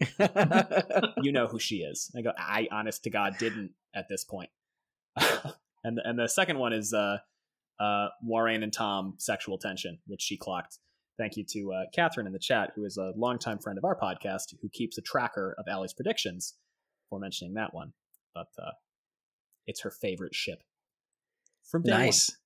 you 1.22 1.32
know 1.32 1.46
who 1.46 1.58
she 1.58 1.76
is. 1.76 2.10
I 2.16 2.22
go, 2.22 2.32
I 2.36 2.68
honest 2.70 3.04
to 3.04 3.10
God 3.10 3.34
didn't 3.38 3.72
at 3.94 4.08
this 4.08 4.24
point. 4.24 4.50
and 5.84 6.00
and 6.04 6.18
the 6.18 6.28
second 6.28 6.58
one 6.58 6.72
is 6.72 6.92
uh, 6.92 7.18
uh, 7.80 8.08
Moiraine 8.26 8.62
and 8.62 8.72
Tom 8.72 9.14
sexual 9.18 9.58
tension, 9.58 9.98
which 10.06 10.22
she 10.22 10.36
clocked. 10.36 10.78
Thank 11.16 11.36
you 11.36 11.44
to 11.50 11.72
uh, 11.72 11.82
Catherine 11.94 12.26
in 12.26 12.32
the 12.32 12.40
chat, 12.40 12.72
who 12.74 12.84
is 12.84 12.96
a 12.96 13.12
longtime 13.16 13.58
friend 13.58 13.78
of 13.78 13.84
our 13.84 13.96
podcast, 13.96 14.54
who 14.60 14.68
keeps 14.68 14.98
a 14.98 15.02
tracker 15.02 15.54
of 15.58 15.66
Allie's 15.68 15.92
predictions 15.92 16.54
for 17.08 17.20
mentioning 17.20 17.54
that 17.54 17.72
one. 17.72 17.92
But 18.34 18.48
uh, 18.58 18.72
it's 19.66 19.82
her 19.82 19.90
favorite 19.90 20.34
ship. 20.34 20.62
From 21.64 21.82
nice. 21.84 22.30
One. 22.30 22.36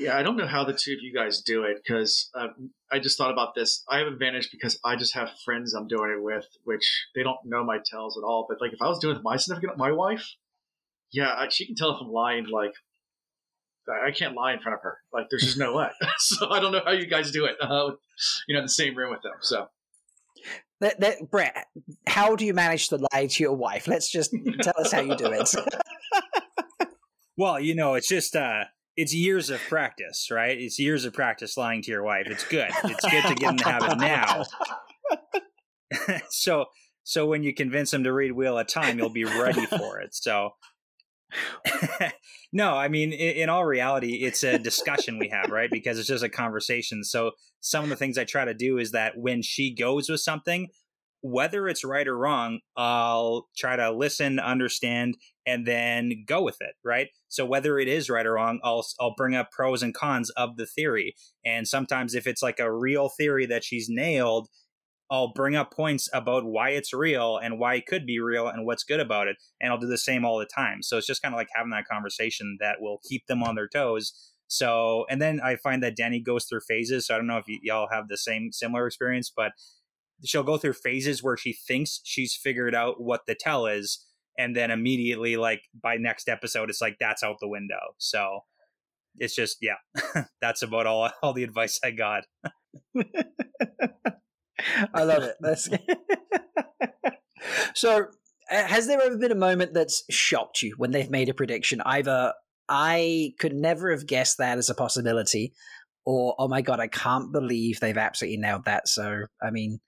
Yeah, 0.00 0.16
I 0.16 0.22
don't 0.22 0.38
know 0.38 0.46
how 0.46 0.64
the 0.64 0.72
two 0.72 0.92
of 0.92 1.00
you 1.02 1.12
guys 1.12 1.42
do 1.42 1.64
it 1.64 1.76
because 1.82 2.30
uh, 2.34 2.48
I 2.90 2.98
just 3.00 3.18
thought 3.18 3.30
about 3.30 3.54
this. 3.54 3.84
I 3.86 3.98
have 3.98 4.06
an 4.06 4.14
advantage 4.14 4.50
because 4.50 4.80
I 4.82 4.96
just 4.96 5.14
have 5.14 5.28
friends 5.44 5.74
I'm 5.74 5.88
doing 5.88 6.10
it 6.16 6.22
with, 6.22 6.46
which 6.64 7.06
they 7.14 7.22
don't 7.22 7.36
know 7.44 7.62
my 7.62 7.78
tells 7.84 8.16
at 8.16 8.24
all. 8.24 8.46
But 8.48 8.62
like, 8.62 8.72
if 8.72 8.80
I 8.80 8.88
was 8.88 8.98
doing 8.98 9.12
it 9.12 9.18
with 9.18 9.24
my 9.24 9.36
significant, 9.36 9.76
my 9.76 9.92
wife, 9.92 10.26
yeah, 11.12 11.34
I, 11.36 11.48
she 11.50 11.66
can 11.66 11.74
tell 11.74 11.94
if 11.94 12.00
I'm 12.00 12.10
lying. 12.10 12.46
Like, 12.46 12.72
I 14.06 14.10
can't 14.10 14.34
lie 14.34 14.54
in 14.54 14.60
front 14.60 14.76
of 14.76 14.82
her. 14.82 14.98
Like, 15.12 15.26
there's 15.30 15.42
just 15.42 15.58
no 15.58 15.74
way. 15.76 15.90
so 16.18 16.48
I 16.50 16.60
don't 16.60 16.72
know 16.72 16.82
how 16.82 16.92
you 16.92 17.06
guys 17.06 17.30
do 17.30 17.44
it. 17.44 17.56
Uh, 17.60 17.90
you 18.48 18.54
know, 18.54 18.60
in 18.60 18.64
the 18.64 18.70
same 18.70 18.96
room 18.96 19.10
with 19.10 19.22
them. 19.22 19.34
So. 19.42 19.68
That, 20.80 20.98
that, 21.00 21.30
Brett, 21.30 21.66
how 22.06 22.36
do 22.36 22.46
you 22.46 22.54
manage 22.54 22.88
to 22.88 23.06
lie 23.12 23.26
to 23.26 23.42
your 23.42 23.52
wife? 23.52 23.86
Let's 23.86 24.10
just 24.10 24.34
tell 24.62 24.72
us 24.78 24.92
how 24.92 25.00
you 25.00 25.14
do 25.14 25.26
it. 25.26 25.54
well, 27.36 27.60
you 27.60 27.74
know, 27.74 27.94
it's 27.94 28.08
just 28.08 28.34
uh, 28.34 28.64
it's 29.00 29.14
years 29.14 29.48
of 29.48 29.60
practice, 29.60 30.28
right? 30.30 30.58
It's 30.58 30.78
years 30.78 31.06
of 31.06 31.14
practice 31.14 31.56
lying 31.56 31.80
to 31.82 31.90
your 31.90 32.02
wife. 32.02 32.26
It's 32.26 32.44
good. 32.44 32.70
It's 32.84 33.04
good 33.10 33.24
to 33.24 33.34
get 33.34 33.50
in 33.50 33.56
the 33.56 33.64
habit 33.64 33.98
now. 33.98 34.44
so 36.28 36.66
so 37.02 37.26
when 37.26 37.42
you 37.42 37.54
convince 37.54 37.90
them 37.90 38.04
to 38.04 38.12
read 38.12 38.32
Wheel 38.32 38.58
of 38.58 38.66
Time, 38.66 38.98
you'll 38.98 39.08
be 39.08 39.24
ready 39.24 39.64
for 39.64 40.00
it. 40.00 40.14
So 40.14 40.50
no, 42.52 42.74
I 42.74 42.88
mean, 42.88 43.12
in, 43.12 43.36
in, 43.36 43.48
all 43.48 43.64
reality, 43.64 44.16
it's 44.24 44.42
a 44.42 44.58
discussion 44.58 45.18
we 45.18 45.28
have, 45.28 45.50
right? 45.50 45.70
Because 45.70 45.98
it's 45.98 46.08
just 46.08 46.24
a 46.24 46.28
conversation. 46.28 47.02
So 47.02 47.30
some 47.60 47.84
of 47.84 47.90
the 47.90 47.96
things 47.96 48.18
I 48.18 48.24
try 48.24 48.44
to 48.44 48.52
do 48.52 48.78
is 48.78 48.90
that 48.90 49.16
when 49.16 49.40
she 49.40 49.74
goes 49.74 50.10
with 50.10 50.20
something, 50.20 50.68
whether 51.22 51.68
it's 51.68 51.84
right 51.84 52.06
or 52.06 52.18
wrong, 52.18 52.60
I'll 52.76 53.48
try 53.56 53.76
to 53.76 53.92
listen, 53.92 54.38
understand, 54.38 55.16
and 55.46 55.66
then 55.66 56.24
go 56.26 56.42
with 56.42 56.58
it, 56.60 56.74
right? 56.84 57.08
So 57.28 57.44
whether 57.44 57.78
it 57.78 57.88
is 57.88 58.10
right 58.10 58.26
or 58.26 58.34
wrong, 58.34 58.60
I'll 58.62 58.86
I'll 59.00 59.14
bring 59.16 59.34
up 59.34 59.50
pros 59.50 59.82
and 59.82 59.94
cons 59.94 60.30
of 60.30 60.56
the 60.56 60.66
theory. 60.66 61.14
And 61.44 61.66
sometimes 61.66 62.14
if 62.14 62.26
it's 62.26 62.42
like 62.42 62.58
a 62.60 62.72
real 62.72 63.08
theory 63.08 63.46
that 63.46 63.64
she's 63.64 63.88
nailed, 63.88 64.48
I'll 65.10 65.32
bring 65.32 65.56
up 65.56 65.72
points 65.72 66.08
about 66.12 66.44
why 66.44 66.70
it's 66.70 66.92
real 66.92 67.36
and 67.36 67.58
why 67.58 67.74
it 67.74 67.86
could 67.86 68.06
be 68.06 68.20
real 68.20 68.46
and 68.46 68.64
what's 68.64 68.84
good 68.84 69.00
about 69.00 69.26
it. 69.26 69.36
And 69.60 69.72
I'll 69.72 69.78
do 69.78 69.88
the 69.88 69.98
same 69.98 70.24
all 70.24 70.38
the 70.38 70.46
time. 70.46 70.82
So 70.82 70.98
it's 70.98 71.06
just 71.06 71.20
kind 71.20 71.34
of 71.34 71.38
like 71.38 71.48
having 71.54 71.70
that 71.72 71.88
conversation 71.90 72.58
that 72.60 72.76
will 72.80 73.00
keep 73.08 73.26
them 73.26 73.42
on 73.42 73.56
their 73.56 73.68
toes. 73.68 74.12
So, 74.46 75.06
and 75.10 75.20
then 75.20 75.40
I 75.40 75.56
find 75.56 75.82
that 75.82 75.96
Danny 75.96 76.20
goes 76.20 76.44
through 76.44 76.60
phases. 76.66 77.06
So 77.06 77.14
I 77.14 77.18
don't 77.18 77.26
know 77.26 77.38
if 77.38 77.46
y- 77.48 77.58
y'all 77.62 77.88
have 77.90 78.08
the 78.08 78.16
same 78.16 78.52
similar 78.52 78.86
experience, 78.86 79.32
but 79.34 79.52
she'll 80.24 80.42
go 80.42 80.58
through 80.58 80.74
phases 80.74 81.22
where 81.22 81.36
she 81.36 81.52
thinks 81.52 82.00
she's 82.04 82.34
figured 82.34 82.74
out 82.74 83.00
what 83.00 83.26
the 83.26 83.34
tell 83.34 83.66
is 83.66 84.06
and 84.38 84.56
then 84.56 84.70
immediately 84.70 85.36
like 85.36 85.62
by 85.80 85.96
next 85.96 86.28
episode 86.28 86.70
it's 86.70 86.80
like 86.80 86.96
that's 86.98 87.22
out 87.22 87.36
the 87.40 87.48
window. 87.48 87.94
So 87.98 88.40
it's 89.16 89.34
just 89.34 89.58
yeah 89.60 89.74
that's 90.40 90.62
about 90.62 90.86
all 90.86 91.10
all 91.22 91.32
the 91.32 91.44
advice 91.44 91.78
i 91.84 91.90
got. 91.90 92.24
I 94.94 95.04
love 95.04 95.22
it. 95.22 95.36
That's 95.40 95.68
so 97.74 98.06
has 98.48 98.86
there 98.86 99.00
ever 99.00 99.16
been 99.16 99.32
a 99.32 99.36
moment 99.36 99.74
that's 99.74 100.04
shocked 100.10 100.62
you 100.62 100.74
when 100.76 100.90
they've 100.90 101.10
made 101.10 101.28
a 101.28 101.34
prediction? 101.34 101.80
Either 101.84 102.32
i 102.68 103.32
could 103.40 103.54
never 103.54 103.90
have 103.90 104.06
guessed 104.06 104.38
that 104.38 104.56
as 104.56 104.70
a 104.70 104.74
possibility 104.74 105.52
or 106.06 106.36
oh 106.38 106.46
my 106.46 106.62
god 106.62 106.78
i 106.78 106.86
can't 106.86 107.32
believe 107.32 107.80
they've 107.80 107.98
absolutely 107.98 108.36
nailed 108.36 108.64
that. 108.64 108.86
So 108.88 109.24
i 109.42 109.50
mean 109.50 109.80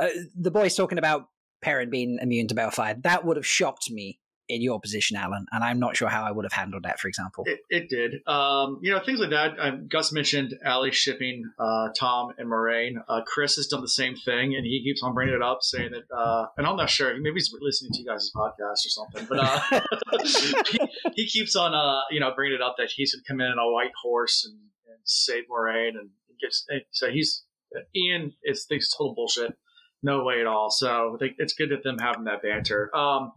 uh, 0.00 0.08
the 0.36 0.50
boys 0.50 0.74
talking 0.74 0.98
about 0.98 1.28
Perrin 1.64 1.88
being 1.88 2.18
immune 2.20 2.46
to 2.48 2.54
Balefire, 2.54 3.02
that 3.02 3.24
would 3.24 3.36
have 3.36 3.46
shocked 3.46 3.90
me 3.90 4.20
in 4.46 4.60
your 4.60 4.78
position, 4.78 5.16
Alan, 5.16 5.46
and 5.52 5.64
I'm 5.64 5.78
not 5.78 5.96
sure 5.96 6.08
how 6.08 6.22
I 6.22 6.30
would 6.30 6.44
have 6.44 6.52
handled 6.52 6.82
that, 6.82 7.00
for 7.00 7.08
example. 7.08 7.44
It, 7.46 7.60
it 7.70 7.88
did. 7.88 8.16
Um, 8.26 8.78
you 8.82 8.92
know, 8.92 9.00
things 9.00 9.18
like 9.18 9.30
that. 9.30 9.58
Um, 9.58 9.88
Gus 9.88 10.12
mentioned 10.12 10.52
Allie 10.62 10.92
shipping 10.92 11.50
uh, 11.58 11.88
Tom 11.98 12.34
and 12.36 12.50
Moiraine. 12.50 12.96
Uh, 13.08 13.22
Chris 13.26 13.56
has 13.56 13.68
done 13.68 13.80
the 13.80 13.88
same 13.88 14.14
thing, 14.14 14.54
and 14.54 14.66
he 14.66 14.82
keeps 14.84 15.02
on 15.02 15.14
bringing 15.14 15.34
it 15.34 15.40
up, 15.40 15.62
saying 15.62 15.92
that, 15.92 16.14
uh, 16.14 16.46
and 16.58 16.66
I'm 16.66 16.76
not 16.76 16.90
sure, 16.90 17.14
maybe 17.18 17.36
he's 17.36 17.50
listening 17.58 17.92
to 17.92 18.00
you 18.00 18.06
guys' 18.06 18.30
podcast 18.36 18.84
or 18.84 18.90
something, 18.90 19.26
but 19.26 19.38
uh, 19.40 19.80
he, 20.22 20.78
he, 21.14 21.26
keeps 21.26 21.56
on, 21.56 21.72
uh, 21.72 22.02
you 22.10 22.20
know, 22.20 22.32
bringing 22.36 22.56
it 22.56 22.62
up 22.62 22.74
that 22.76 22.90
he's 22.94 23.14
going 23.14 23.24
to 23.24 23.28
come 23.28 23.40
in 23.40 23.46
on 23.46 23.58
a 23.58 23.72
white 23.72 23.92
horse 24.02 24.44
and, 24.44 24.58
and 24.88 24.98
save 25.04 25.44
Moiraine. 25.50 25.98
and 25.98 26.10
gets, 26.38 26.66
and 26.68 26.82
so 26.90 27.10
he's, 27.10 27.44
Ian 27.96 28.34
is, 28.44 28.66
thinks 28.66 28.94
total 28.94 29.14
bullshit 29.14 29.56
no 30.04 30.22
way 30.22 30.40
at 30.40 30.46
all. 30.46 30.70
So 30.70 31.18
it's 31.20 31.54
good 31.54 31.70
that 31.70 31.82
them 31.82 31.98
having 31.98 32.24
that 32.24 32.42
banter. 32.42 32.94
Um, 32.94 33.32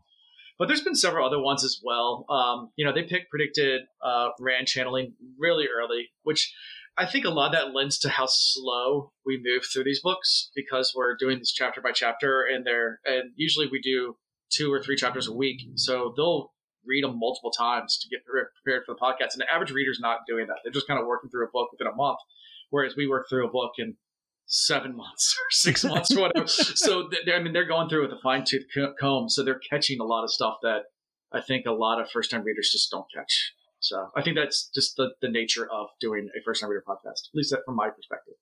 but 0.60 0.68
there's 0.68 0.82
been 0.82 0.96
several 0.96 1.26
other 1.26 1.40
ones 1.40 1.64
as 1.64 1.80
well. 1.84 2.26
Um, 2.30 2.72
you 2.76 2.86
know, 2.86 2.94
they 2.94 3.04
picked 3.04 3.30
predicted 3.30 3.84
uh, 4.04 4.30
Rand 4.40 4.68
channeling 4.68 5.14
really 5.38 5.68
early, 5.68 6.10
which 6.24 6.54
I 6.98 7.06
think 7.06 7.26
a 7.26 7.30
lot 7.30 7.48
of 7.48 7.52
that 7.54 7.76
lends 7.76 8.00
to 8.00 8.10
how 8.10 8.26
slow 8.28 9.12
we 9.24 9.38
move 9.42 9.64
through 9.72 9.84
these 9.84 10.02
books 10.02 10.50
because 10.56 10.94
we're 10.96 11.16
doing 11.16 11.38
this 11.38 11.52
chapter 11.52 11.80
by 11.80 11.92
chapter, 11.92 12.44
and 12.44 12.66
they're 12.66 13.00
and 13.06 13.32
usually 13.36 13.68
we 13.72 13.80
do 13.80 14.18
two 14.50 14.74
or 14.74 14.82
three 14.82 14.96
chapters 14.96 15.28
a 15.28 15.34
week, 15.34 15.62
so 15.76 16.14
they'll 16.18 16.54
read 16.86 17.04
them 17.04 17.20
multiple 17.20 17.52
times 17.52 18.00
to 18.00 18.10
get 18.10 18.26
prepared 18.26 18.84
for 18.86 18.96
the 18.96 19.00
podcast. 19.00 19.34
And 19.34 19.42
the 19.42 19.54
average 19.54 19.72
reader's 19.72 20.00
not 20.00 20.20
doing 20.28 20.48
that; 20.48 20.58
they're 20.64 20.74
just 20.74 20.88
kind 20.88 21.00
of 21.00 21.06
working 21.06 21.30
through 21.30 21.46
a 21.46 21.52
book 21.52 21.72
within 21.72 21.86
a 21.86 21.96
month, 21.96 22.18
whereas 22.72 22.96
we 22.96 23.08
work 23.08 23.28
through 23.30 23.48
a 23.48 23.52
book 23.52 23.74
in 23.78 23.96
seven 24.48 24.96
months 24.96 25.38
or 25.38 25.46
six 25.52 25.84
months 25.84 26.16
or 26.16 26.22
whatever. 26.22 26.48
so 26.48 27.10
I 27.34 27.40
mean, 27.40 27.54
they're 27.54 27.68
going 27.68 27.90
through 27.90 28.04
with 28.04 28.18
a 28.18 28.22
fine 28.22 28.44
tooth 28.46 28.66
comb, 29.00 29.30
so 29.30 29.44
they're 29.44 29.60
catching 29.70 30.00
a 30.00 30.06
lot 30.06 30.24
of 30.24 30.32
stuff 30.32 30.58
that 30.64 30.84
I 31.32 31.42
think 31.42 31.66
a 31.66 31.72
lot 31.72 32.02
of 32.02 32.10
first 32.10 32.32
time 32.32 32.44
readers 32.44 32.70
just 32.72 32.90
don't 32.90 33.06
catch. 33.14 33.54
So 33.80 34.10
I 34.16 34.24
think 34.24 34.38
that's 34.38 34.70
just 34.74 34.96
the, 34.96 35.12
the 35.22 35.30
nature 35.30 35.70
of 35.72 35.88
doing 36.00 36.30
a 36.36 36.42
first 36.44 36.62
time 36.62 36.70
reader 36.70 36.84
podcast, 36.88 37.30
at 37.30 37.36
least 37.36 37.52
that 37.52 37.62
from 37.66 37.76
my 37.76 37.90
perspective. 37.90 38.34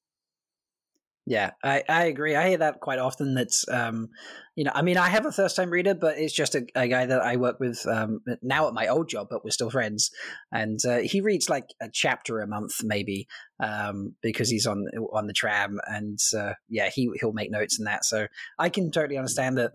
Yeah, 1.27 1.51
I, 1.63 1.83
I 1.89 2.05
agree. 2.05 2.35
I 2.35 2.49
hear 2.49 2.59
that 2.59 2.81
quite 2.81 2.99
often. 2.99 3.33
That's 3.33 3.67
um, 3.67 4.09
you 4.55 4.63
know, 4.63 4.71
I 4.75 4.83
mean, 4.83 4.97
I 4.97 5.09
have 5.09 5.25
a 5.25 5.31
first 5.31 5.55
time 5.55 5.71
reader, 5.71 5.95
but 5.95 6.19
it's 6.19 6.33
just 6.33 6.53
a, 6.53 6.67
a 6.75 6.88
guy 6.88 7.07
that 7.07 7.19
I 7.21 7.35
work 7.38 7.59
with 7.59 7.83
um, 7.88 8.19
now 8.43 8.67
at 8.67 8.75
my 8.75 8.88
old 8.88 9.09
job, 9.09 9.27
but 9.31 9.43
we're 9.43 9.49
still 9.49 9.71
friends. 9.71 10.11
And 10.51 10.79
uh, 10.85 10.99
he 10.99 11.21
reads 11.21 11.49
like 11.49 11.65
a 11.81 11.89
chapter 11.91 12.41
a 12.41 12.47
month, 12.47 12.75
maybe, 12.83 13.27
um, 13.59 14.13
because 14.21 14.49
he's 14.51 14.67
on 14.67 14.85
on 15.13 15.25
the 15.25 15.33
tram, 15.33 15.79
and 15.88 16.19
uh, 16.38 16.53
yeah, 16.69 16.89
he 16.93 17.09
he'll 17.19 17.33
make 17.33 17.49
notes 17.49 17.79
and 17.79 17.88
that. 17.88 18.05
So 18.05 18.27
I 18.59 18.69
can 18.69 18.91
totally 18.91 19.17
understand 19.17 19.57
that 19.57 19.71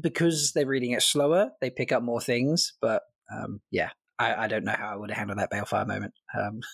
because 0.00 0.52
they're 0.54 0.66
reading 0.66 0.92
it 0.92 1.02
slower, 1.02 1.50
they 1.60 1.70
pick 1.70 1.92
up 1.92 2.02
more 2.02 2.20
things. 2.20 2.72
But 2.80 3.02
um, 3.30 3.60
yeah, 3.70 3.90
I, 4.18 4.44
I 4.44 4.48
don't 4.48 4.64
know 4.64 4.74
how 4.76 4.88
I 4.92 4.96
would 4.96 5.10
handle 5.10 5.36
that 5.36 5.50
balefire 5.52 5.86
moment. 5.86 6.14
Um, 6.38 6.60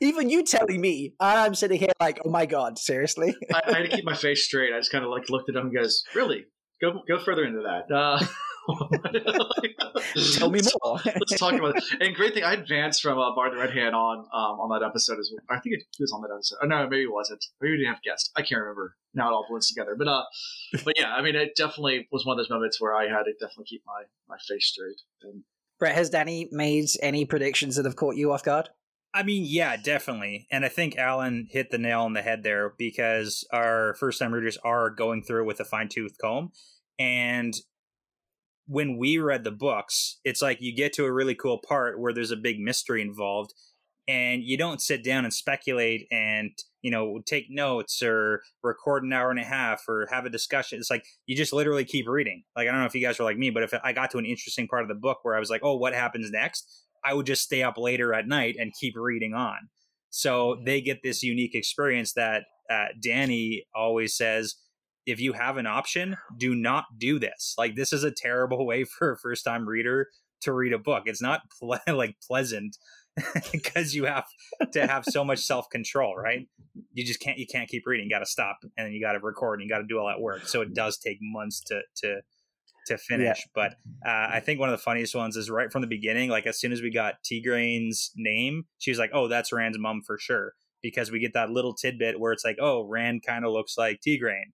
Even 0.01 0.31
you 0.31 0.45
telling 0.45 0.81
me, 0.81 1.15
I'm 1.21 1.55
sitting 1.55 1.79
here 1.79 1.93
like, 2.01 2.21
oh 2.25 2.31
my 2.31 2.47
god, 2.47 2.79
seriously. 2.79 3.35
I, 3.55 3.61
I, 3.67 3.73
had 3.79 3.91
to 3.91 3.97
keep 3.97 4.05
my 4.05 4.15
face 4.15 4.45
straight. 4.45 4.73
I 4.73 4.79
just 4.79 4.93
kind 4.93 5.05
of 5.05 5.11
like 5.11 5.29
looked 5.29 5.49
at 5.49 5.57
him 5.57 5.67
and 5.67 5.75
goes, 5.75 6.05
really? 6.15 6.45
Go 6.81 7.01
go 7.09 7.19
further 7.23 7.45
into 7.45 7.63
that. 7.63 7.93
Uh, 7.95 8.25
Tell 10.39 10.51
me 10.51 10.61
more. 10.83 10.99
let's 11.05 11.39
talk 11.39 11.53
about 11.53 11.77
it. 11.77 11.85
And 12.01 12.15
great 12.15 12.35
thing, 12.35 12.45
I 12.45 12.55
advanced 12.55 13.03
from 13.03 13.19
uh, 13.19 13.35
Bar 13.35 13.51
the 13.51 13.59
Red 13.59 13.73
Hand 13.73 13.95
on 13.95 14.19
um, 14.33 14.61
on 14.61 14.71
that 14.71 14.85
episode 14.87 15.19
as 15.19 15.31
well. 15.33 15.45
I 15.51 15.61
think 15.61 15.77
it 15.77 15.85
was 16.01 16.13
on 16.13 16.23
that 16.23 16.33
episode. 16.33 16.59
Oh, 16.63 16.67
no, 16.67 16.89
maybe 16.89 17.03
it 17.03 17.13
wasn't. 17.13 17.45
Maybe 17.61 17.73
we 17.73 17.79
didn't 17.79 17.95
have 17.95 18.03
guests. 18.03 18.31
I 18.37 18.43
can't 18.43 18.61
remember. 18.61 18.97
Now 19.13 19.29
it 19.29 19.33
all 19.33 19.47
blends 19.49 19.69
together. 19.69 19.95
But 19.99 20.09
uh, 20.09 20.23
but 20.85 20.95
yeah, 20.99 21.13
I 21.15 21.23
mean, 21.23 21.37
it 21.37 21.57
definitely 21.57 22.09
was 22.11 22.25
one 22.25 22.39
of 22.39 22.45
those 22.45 22.51
moments 22.51 22.81
where 22.81 22.95
I 22.95 23.05
had 23.05 23.25
to 23.25 23.33
definitely 23.39 23.67
keep 23.67 23.83
my 23.87 24.05
my 24.29 24.37
face 24.49 24.67
straight. 24.67 25.01
And 25.23 25.45
Brett, 25.79 25.95
has 25.95 26.11
Danny 26.11 26.49
made 26.53 26.87
any 27.03 27.25
predictions 27.25 27.77
that 27.77 27.85
have 27.85 27.97
caught 27.97 28.17
you 28.17 28.33
off 28.33 28.45
guard? 28.45 28.69
I 29.13 29.23
mean, 29.23 29.45
yeah, 29.47 29.77
definitely. 29.77 30.49
And 30.51 30.65
I 30.65 30.69
think 30.69 30.97
Alan 30.97 31.47
hit 31.49 31.71
the 31.71 31.79
nail 31.79 32.01
on 32.01 32.15
the 32.15 32.23
head 32.23 32.43
there 32.43 32.75
because 32.77 33.47
our 33.53 33.95
first 33.95 34.19
time 34.19 34.33
readers 34.33 34.59
are 34.65 34.91
going 34.91 35.23
through 35.23 35.47
with 35.47 35.61
a 35.61 35.65
fine 35.65 35.89
tooth 35.89 36.17
comb. 36.21 36.51
And 36.99 37.55
when 38.67 38.97
we 38.97 39.19
read 39.19 39.45
the 39.45 39.53
books, 39.53 40.19
it's 40.25 40.43
like 40.43 40.61
you 40.61 40.75
get 40.75 40.93
to 40.95 41.05
a 41.05 41.13
really 41.13 41.37
cool 41.37 41.59
part 41.59 42.01
where 42.01 42.13
there's 42.13 42.33
a 42.33 42.37
big 42.37 42.59
mystery 42.59 43.03
involved. 43.03 43.55
And 44.07 44.43
you 44.43 44.59
don't 44.59 44.83
sit 44.83 45.03
down 45.03 45.25
and 45.25 45.33
speculate 45.33 46.07
and 46.11 46.51
you 46.83 46.91
know 46.91 47.21
take 47.27 47.47
notes 47.49 48.03
or 48.03 48.43
record 48.63 49.05
an 49.05 49.13
hour 49.13 49.31
and 49.31 49.41
a 49.41 49.45
half 49.45 49.83
or 49.89 50.07
have 50.11 50.27
a 50.27 50.31
discussion. 50.31 50.79
It's 50.79 50.91
like 50.91 51.05
you 51.27 51.37
just 51.37 51.53
literally 51.53 51.85
keep 51.85 52.07
reading. 52.09 52.43
Like 52.57 52.69
i 52.69 52.71
don't 52.71 52.81
know 52.81 52.87
if 52.87 52.95
you 52.95 53.01
guys 53.01 53.19
are 53.19 53.25
like 53.25 53.39
me 53.39 53.51
but 53.51 53.63
if 53.63 53.73
i 53.83 53.93
got 53.93 54.11
to 54.11 54.19
an 54.19 54.27
interesting 54.27 54.69
part 54.69 54.83
of 54.83 54.89
the 54.89 54.95
book 54.95 55.19
where 55.23 55.35
i 55.35 55.41
was 55.41 55.51
like 55.51 55.63
oh 55.65 55.77
what 55.77 55.95
happens 55.95 56.31
next? 56.31 56.83
I 57.05 57.15
would 57.15 57.27
just 57.27 57.43
stay 57.43 57.63
up 57.63 57.77
later 57.77 58.15
at 58.15 58.27
night 58.27 58.57
and 58.59 58.73
keep 58.81 58.95
reading 58.97 59.35
on. 59.35 59.69
So 60.09 60.57
they 60.65 60.81
get 60.81 61.03
this 61.03 61.23
unique 61.23 61.55
experience 61.55 62.15
that 62.15 62.45
uh, 62.71 62.87
danny 63.03 63.67
always 63.75 64.17
says 64.17 64.55
if 65.07 65.21
you 65.21 65.35
have 65.35 65.59
an 65.59 65.67
option 65.67 66.17
do 66.37 66.55
not 66.55 66.85
do 66.99 67.19
this. 67.19 67.55
Like 67.59 67.77
this 67.77 67.93
is 67.93 68.05
a 68.05 68.11
terrible 68.11 68.67
way 68.71 68.85
for 68.85 69.13
a 69.13 69.19
first 69.19 69.45
time 69.45 69.69
reader 69.69 70.09
to 70.43 70.53
read 70.53 70.73
a 70.73 70.79
book. 70.79 71.05
It's 71.07 71.23
not 71.23 71.43
ple- 71.59 71.79
like 71.95 72.17
pleasant 72.27 72.77
because 73.53 73.95
you 73.95 74.05
have 74.05 74.27
to 74.73 74.87
have 74.87 75.05
so 75.05 75.25
much 75.25 75.39
self 75.41 75.69
control, 75.71 76.17
right? 76.17 76.49
You 76.93 77.05
just 77.05 77.21
can't 77.21 77.39
you 77.39 77.47
can't 77.47 77.69
keep 77.69 77.87
reading. 77.87 78.07
You 78.07 78.11
got 78.11 78.21
to 78.21 78.27
stop, 78.27 78.59
and 78.63 78.87
then 78.87 78.93
you 78.93 79.01
got 79.01 79.13
to 79.13 79.21
record, 79.21 79.61
and 79.61 79.69
you 79.69 79.75
got 79.75 79.79
to 79.79 79.87
do 79.87 79.99
all 79.99 80.09
that 80.09 80.21
work. 80.21 80.49
So 80.49 80.63
it 80.63 80.75
does 80.75 80.99
take 80.99 81.19
months 81.21 81.61
to 81.67 81.83
to 82.03 82.21
to 82.87 82.99
finish. 82.99 83.39
Yeah. 83.39 83.51
But 83.55 83.73
uh, 84.07 84.29
I 84.33 84.41
think 84.41 84.61
one 84.61 84.69
of 84.69 84.73
the 84.73 84.83
funniest 84.83 85.15
ones 85.15 85.37
is 85.37 85.51
right 85.51 85.71
from 85.71 85.83
the 85.83 85.89
beginning. 85.89 86.29
Like 86.29 86.47
as 86.47 86.59
soon 86.59 86.73
as 86.73 86.83
we 86.83 86.91
got 86.91 87.17
Tigraine's 87.25 88.11
name, 88.17 88.65
she 88.79 88.91
was 88.91 88.99
like, 88.99 89.11
"Oh, 89.13 89.29
that's 89.29 89.53
Rand's 89.53 89.79
mom 89.79 90.03
for 90.05 90.19
sure," 90.19 90.55
because 90.83 91.11
we 91.11 91.21
get 91.21 91.35
that 91.35 91.51
little 91.51 91.75
tidbit 91.75 92.19
where 92.19 92.33
it's 92.33 92.45
like, 92.45 92.57
"Oh, 92.61 92.83
Rand 92.83 93.23
kind 93.25 93.45
of 93.45 93.53
looks 93.53 93.79
like 93.79 94.01
Tigraine," 94.07 94.53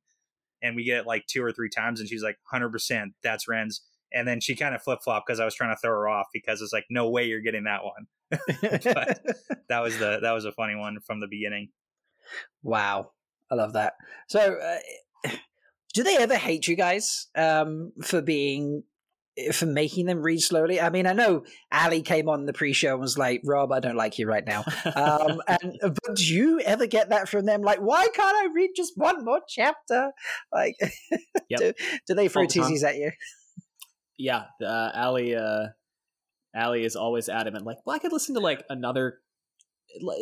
and 0.63 0.77
we 0.77 0.85
get 0.85 0.99
it 0.99 1.07
like 1.07 1.27
two 1.27 1.43
or 1.43 1.53
three 1.53 1.71
times, 1.71 2.01
and 2.01 2.09
she's 2.09 2.23
like, 2.23 2.37
"100 2.51 2.71
percent, 2.71 3.15
that's 3.23 3.49
Rand's." 3.49 3.83
And 4.13 4.27
then 4.27 4.41
she 4.41 4.57
kind 4.57 4.75
of 4.75 4.83
flip 4.83 5.01
flop 5.03 5.25
because 5.27 5.41
I 5.41 5.45
was 5.45 5.55
trying 5.55 5.75
to 5.75 5.81
throw 5.81 5.93
her 5.93 6.09
off 6.09 6.27
because 6.33 6.61
it's 6.61 6.73
like, 6.73 6.87
"No 6.91 7.09
way, 7.09 7.27
you're 7.27 7.41
getting 7.41 7.65
that 7.65 7.83
one." 7.85 8.07
but 8.61 9.21
that 9.69 9.81
was 9.81 9.99
the 9.99 10.19
that 10.23 10.33
was 10.33 10.45
a 10.45 10.53
funny 10.53 10.75
one 10.75 10.99
from 11.07 11.21
the 11.21 11.29
beginning. 11.29 11.69
Wow, 12.63 13.13
I 13.51 13.55
love 13.55 13.75
that. 13.75 13.95
So, 14.29 14.59
uh, 14.59 15.31
do 15.95 16.03
they 16.03 16.17
ever 16.17 16.37
hate 16.37 16.69
you 16.69 16.77
guys 16.77 17.29
um, 17.37 17.93
for 18.03 18.23
being 18.23 18.85
for 19.53 19.67
making 19.67 20.07
them 20.07 20.23
read 20.23 20.41
slowly? 20.41 20.81
I 20.81 20.91
mean, 20.91 21.07
I 21.07 21.13
know 21.13 21.45
Ali 21.73 22.03
came 22.03 22.29
on 22.29 22.47
the 22.47 22.53
pre-show 22.53 22.93
and 22.93 23.01
was 23.01 23.19
like, 23.19 23.43
"Rob, 23.45 23.73
I 23.73 23.81
don't 23.81 23.97
like 23.97 24.19
you 24.19 24.27
right 24.27 24.45
now." 24.47 24.65
Um, 24.95 25.41
and 25.49 25.79
but 25.81 26.17
do 26.17 26.25
you 26.25 26.61
ever 26.61 26.87
get 26.87 27.11
that 27.11 27.29
from 27.29 27.47
them? 27.47 27.63
Like, 27.63 27.79
why 27.79 28.09
can't 28.15 28.37
I 28.37 28.49
read 28.55 28.71
just 28.77 28.93
one 28.97 29.25
more 29.25 29.41
chapter? 29.49 30.13
Like, 30.53 30.77
yep. 31.49 31.61
do, 31.61 31.73
do, 32.07 32.15
they 32.15 32.29
throw 32.29 32.47
teasies 32.47 32.85
at 32.85 32.97
you? 32.97 33.13
Yeah, 34.21 34.45
uh, 34.63 34.91
Ali. 34.95 35.35
Uh, 35.35 35.69
Ali 36.55 36.85
is 36.85 36.95
always 36.95 37.29
adamant, 37.29 37.65
like, 37.65 37.79
well, 37.87 37.97
I 37.97 37.99
could 37.99 38.13
listen 38.13 38.35
to 38.35 38.41
like 38.41 38.65
another. 38.69 39.19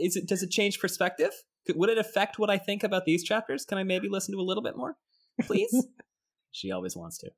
Is 0.00 0.16
it? 0.16 0.28
Does 0.28 0.42
it 0.42 0.50
change 0.50 0.78
perspective? 0.78 1.32
Would 1.74 1.90
it 1.90 1.98
affect 1.98 2.38
what 2.38 2.48
I 2.48 2.58
think 2.58 2.84
about 2.84 3.04
these 3.04 3.24
chapters? 3.24 3.64
Can 3.64 3.76
I 3.76 3.82
maybe 3.82 4.08
listen 4.08 4.32
to 4.34 4.40
a 4.40 4.42
little 4.42 4.62
bit 4.62 4.76
more, 4.76 4.96
please? 5.42 5.74
she 6.52 6.70
always 6.70 6.96
wants 6.96 7.18
to. 7.18 7.30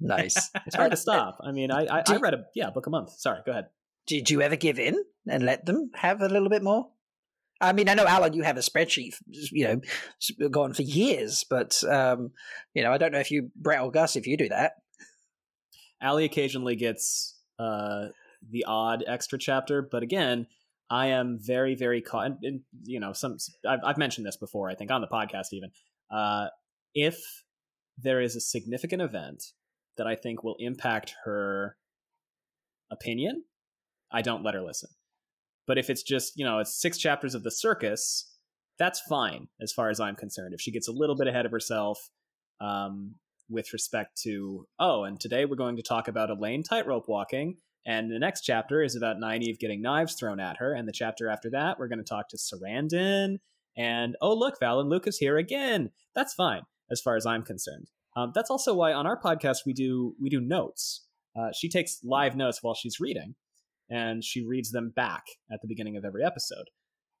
Nice. 0.00 0.50
it's 0.66 0.74
hard 0.74 0.90
to 0.90 0.96
stop. 1.06 1.38
I 1.40 1.52
mean, 1.52 1.70
I 1.70 1.86
I, 1.86 2.02
I 2.08 2.16
read 2.16 2.34
a 2.34 2.44
yeah 2.54 2.70
book 2.70 2.88
a 2.88 2.90
month. 2.90 3.10
Sorry, 3.10 3.40
go 3.46 3.52
ahead. 3.52 3.66
Did 4.08 4.30
you 4.30 4.42
ever 4.42 4.56
give 4.56 4.80
in 4.80 4.96
and 5.28 5.44
let 5.44 5.64
them 5.64 5.90
have 5.94 6.20
a 6.22 6.28
little 6.28 6.50
bit 6.50 6.62
more? 6.62 6.88
I 7.60 7.72
mean, 7.72 7.88
I 7.88 7.94
know 7.94 8.06
Alan, 8.06 8.32
you 8.32 8.42
have 8.42 8.56
a 8.56 8.60
spreadsheet, 8.60 9.14
you 9.28 9.64
know, 9.64 10.48
gone 10.50 10.74
for 10.74 10.82
years, 10.82 11.44
but 11.48 11.82
um, 11.84 12.32
you 12.74 12.82
know, 12.82 12.92
I 12.92 12.98
don't 12.98 13.12
know 13.12 13.20
if 13.20 13.30
you 13.30 13.50
Brett 13.54 13.80
or 13.80 13.92
Gus 13.92 14.16
if 14.16 14.26
you 14.26 14.36
do 14.36 14.48
that. 14.48 14.72
Ali 16.02 16.24
occasionally 16.24 16.76
gets 16.76 17.38
uh, 17.58 18.08
the 18.48 18.64
odd 18.66 19.04
extra 19.06 19.38
chapter. 19.38 19.82
But 19.82 20.02
again, 20.02 20.46
I 20.90 21.08
am 21.08 21.38
very, 21.40 21.74
very 21.74 22.00
caught. 22.00 22.26
And, 22.26 22.38
and 22.42 22.60
you 22.84 23.00
know, 23.00 23.12
some 23.12 23.36
I've, 23.68 23.80
I've, 23.84 23.98
mentioned 23.98 24.26
this 24.26 24.36
before. 24.36 24.70
I 24.70 24.74
think 24.74 24.90
on 24.90 25.00
the 25.00 25.06
podcast 25.06 25.46
even. 25.52 25.70
Uh, 26.10 26.48
if 26.94 27.18
there 27.98 28.20
is 28.20 28.36
a 28.36 28.40
significant 28.40 29.02
event 29.02 29.42
that 29.96 30.06
I 30.06 30.14
think 30.14 30.42
will 30.42 30.56
impact 30.58 31.14
her 31.24 31.76
opinion, 32.90 33.44
I 34.12 34.22
don't 34.22 34.44
let 34.44 34.54
her 34.54 34.62
listen. 34.62 34.90
But 35.66 35.78
if 35.78 35.88
it's 35.88 36.02
just 36.02 36.34
you 36.36 36.44
know 36.44 36.58
it's 36.58 36.80
six 36.80 36.98
chapters 36.98 37.34
of 37.34 37.42
the 37.42 37.50
circus, 37.50 38.30
that's 38.78 39.00
fine 39.00 39.48
as 39.60 39.72
far 39.72 39.88
as 39.90 40.00
I'm 40.00 40.16
concerned. 40.16 40.54
If 40.54 40.60
she 40.60 40.72
gets 40.72 40.88
a 40.88 40.92
little 40.92 41.16
bit 41.16 41.26
ahead 41.26 41.46
of 41.46 41.52
herself, 41.52 42.10
um, 42.60 43.14
with 43.48 43.72
respect 43.72 44.20
to 44.22 44.66
oh, 44.78 45.04
and 45.04 45.20
today 45.20 45.44
we're 45.44 45.56
going 45.56 45.76
to 45.76 45.82
talk 45.82 46.08
about 46.08 46.30
Elayne 46.30 46.62
tightrope 46.62 47.08
walking, 47.08 47.56
and 47.86 48.10
the 48.10 48.18
next 48.18 48.42
chapter 48.42 48.82
is 48.82 48.96
about 48.96 49.16
Nynaeve 49.16 49.58
getting 49.58 49.82
knives 49.82 50.14
thrown 50.14 50.40
at 50.40 50.58
her, 50.58 50.72
and 50.72 50.88
the 50.88 50.92
chapter 50.92 51.28
after 51.28 51.50
that 51.50 51.78
we're 51.78 51.88
going 51.88 51.98
to 51.98 52.04
talk 52.04 52.28
to 52.30 52.36
Sarandon, 52.36 53.38
and 53.76 54.16
oh 54.20 54.34
look, 54.34 54.58
Valan 54.60 54.88
Luca 54.88 55.08
is 55.08 55.18
here 55.18 55.36
again. 55.36 55.90
That's 56.14 56.34
fine 56.34 56.62
as 56.90 57.00
far 57.00 57.16
as 57.16 57.26
I'm 57.26 57.42
concerned. 57.42 57.90
Um, 58.16 58.32
that's 58.34 58.50
also 58.50 58.74
why 58.74 58.92
on 58.92 59.06
our 59.06 59.20
podcast 59.20 59.58
we 59.66 59.72
do 59.72 60.14
we 60.20 60.30
do 60.30 60.40
notes. 60.40 61.04
Uh, 61.36 61.50
she 61.52 61.68
takes 61.68 61.98
live 62.04 62.36
notes 62.36 62.62
while 62.62 62.74
she's 62.74 63.00
reading, 63.00 63.34
and 63.90 64.24
she 64.24 64.44
reads 64.44 64.70
them 64.70 64.92
back 64.94 65.24
at 65.52 65.60
the 65.60 65.68
beginning 65.68 65.96
of 65.96 66.04
every 66.04 66.24
episode 66.24 66.70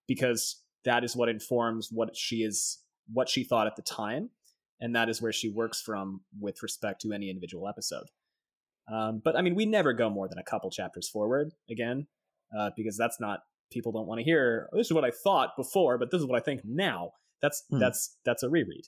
because 0.06 0.62
that 0.84 1.04
is 1.04 1.16
what 1.16 1.28
informs 1.28 1.88
what 1.90 2.16
she 2.16 2.36
is 2.36 2.78
what 3.12 3.28
she 3.28 3.44
thought 3.44 3.66
at 3.66 3.76
the 3.76 3.82
time 3.82 4.30
and 4.80 4.94
that 4.94 5.08
is 5.08 5.22
where 5.22 5.32
she 5.32 5.48
works 5.48 5.80
from 5.80 6.22
with 6.38 6.62
respect 6.62 7.00
to 7.02 7.12
any 7.12 7.30
individual 7.30 7.68
episode. 7.68 8.06
Um, 8.92 9.22
but 9.24 9.36
I 9.36 9.42
mean, 9.42 9.54
we 9.54 9.66
never 9.66 9.92
go 9.92 10.10
more 10.10 10.28
than 10.28 10.38
a 10.38 10.44
couple 10.44 10.70
chapters 10.70 11.08
forward 11.08 11.52
again, 11.70 12.06
uh, 12.56 12.70
because 12.76 12.96
that's 12.96 13.18
not 13.20 13.40
people 13.70 13.92
don't 13.92 14.06
want 14.06 14.18
to 14.20 14.24
hear. 14.24 14.68
Oh, 14.72 14.76
this 14.76 14.88
is 14.88 14.92
what 14.92 15.04
I 15.04 15.10
thought 15.10 15.56
before, 15.56 15.98
but 15.98 16.10
this 16.10 16.20
is 16.20 16.26
what 16.26 16.40
I 16.40 16.44
think 16.44 16.62
now. 16.64 17.12
That's 17.40 17.64
hmm. 17.70 17.78
that's 17.78 18.16
that's 18.24 18.42
a 18.42 18.50
reread. 18.50 18.84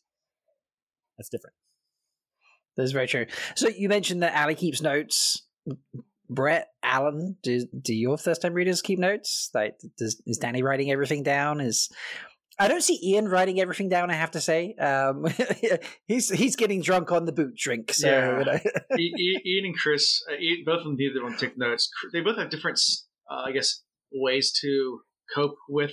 That's 1.16 1.28
different. 1.28 1.54
That's 2.76 2.92
very 2.92 3.06
true. 3.06 3.26
So 3.54 3.68
you 3.68 3.88
mentioned 3.88 4.22
that 4.22 4.38
Ali 4.38 4.54
keeps 4.54 4.82
notes. 4.82 5.42
Brett, 6.28 6.68
Alan, 6.82 7.36
do 7.42 7.66
do 7.80 7.94
your 7.94 8.18
first 8.18 8.42
time 8.42 8.52
readers 8.52 8.82
keep 8.82 8.98
notes? 8.98 9.50
Like, 9.54 9.76
does 9.98 10.20
is 10.26 10.38
Danny 10.38 10.62
writing 10.62 10.90
everything 10.90 11.22
down? 11.22 11.60
Is 11.60 11.90
I 12.58 12.68
don't 12.68 12.82
see 12.82 12.98
Ian 13.02 13.28
writing 13.28 13.60
everything 13.60 13.88
down. 13.88 14.10
I 14.10 14.14
have 14.14 14.30
to 14.32 14.40
say, 14.40 14.74
um, 14.74 15.26
he's 16.06 16.30
he's 16.30 16.56
getting 16.56 16.80
drunk 16.80 17.12
on 17.12 17.26
the 17.26 17.32
boot 17.32 17.54
drink. 17.56 17.92
So 17.92 18.08
yeah. 18.08 18.58
Ian 18.98 19.66
and 19.66 19.78
Chris, 19.78 20.22
uh, 20.30 20.36
Ian, 20.40 20.62
both 20.64 20.78
of 20.78 20.84
them 20.84 20.96
neither 20.96 21.22
one 21.22 21.36
take 21.36 21.58
notes. 21.58 21.90
They 22.12 22.20
both 22.20 22.38
have 22.38 22.50
different, 22.50 22.80
uh, 23.30 23.42
I 23.46 23.52
guess, 23.52 23.82
ways 24.12 24.52
to 24.62 25.00
cope 25.34 25.56
with 25.68 25.92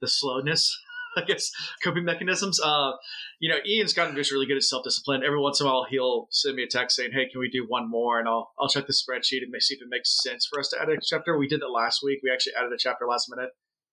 the 0.00 0.08
slowness. 0.08 0.78
I 1.16 1.22
guess 1.22 1.50
coping 1.82 2.04
mechanisms. 2.04 2.60
Uh, 2.60 2.92
you 3.40 3.50
know, 3.50 3.58
Ian's 3.66 3.92
gotten 3.92 4.14
just 4.14 4.30
really 4.30 4.46
good 4.46 4.56
at 4.56 4.62
self 4.62 4.84
discipline. 4.84 5.22
Every 5.26 5.40
once 5.40 5.60
in 5.60 5.66
a 5.66 5.70
while, 5.70 5.86
he'll 5.90 6.28
send 6.30 6.54
me 6.54 6.62
a 6.62 6.68
text 6.68 6.94
saying, 6.94 7.10
"Hey, 7.12 7.28
can 7.28 7.40
we 7.40 7.50
do 7.50 7.64
one 7.66 7.90
more?" 7.90 8.20
And 8.20 8.28
I'll 8.28 8.52
I'll 8.60 8.68
check 8.68 8.86
the 8.86 8.92
spreadsheet 8.92 9.42
and 9.42 9.52
see 9.60 9.74
if 9.74 9.82
it 9.82 9.88
makes 9.90 10.22
sense 10.22 10.46
for 10.46 10.60
us 10.60 10.68
to 10.68 10.80
add 10.80 10.88
a 10.88 10.98
chapter. 11.02 11.36
We 11.36 11.48
did 11.48 11.62
that 11.62 11.68
last 11.68 12.00
week. 12.04 12.20
We 12.22 12.30
actually 12.30 12.52
added 12.56 12.72
a 12.72 12.78
chapter 12.78 13.06
last 13.08 13.28
minute 13.28 13.50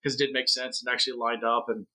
because 0.07 0.19
it 0.19 0.25
did 0.25 0.33
make 0.33 0.47
sense 0.47 0.81
and 0.81 0.91
actually 0.91 1.17
lined 1.17 1.43
up. 1.43 1.65
And, 1.67 1.85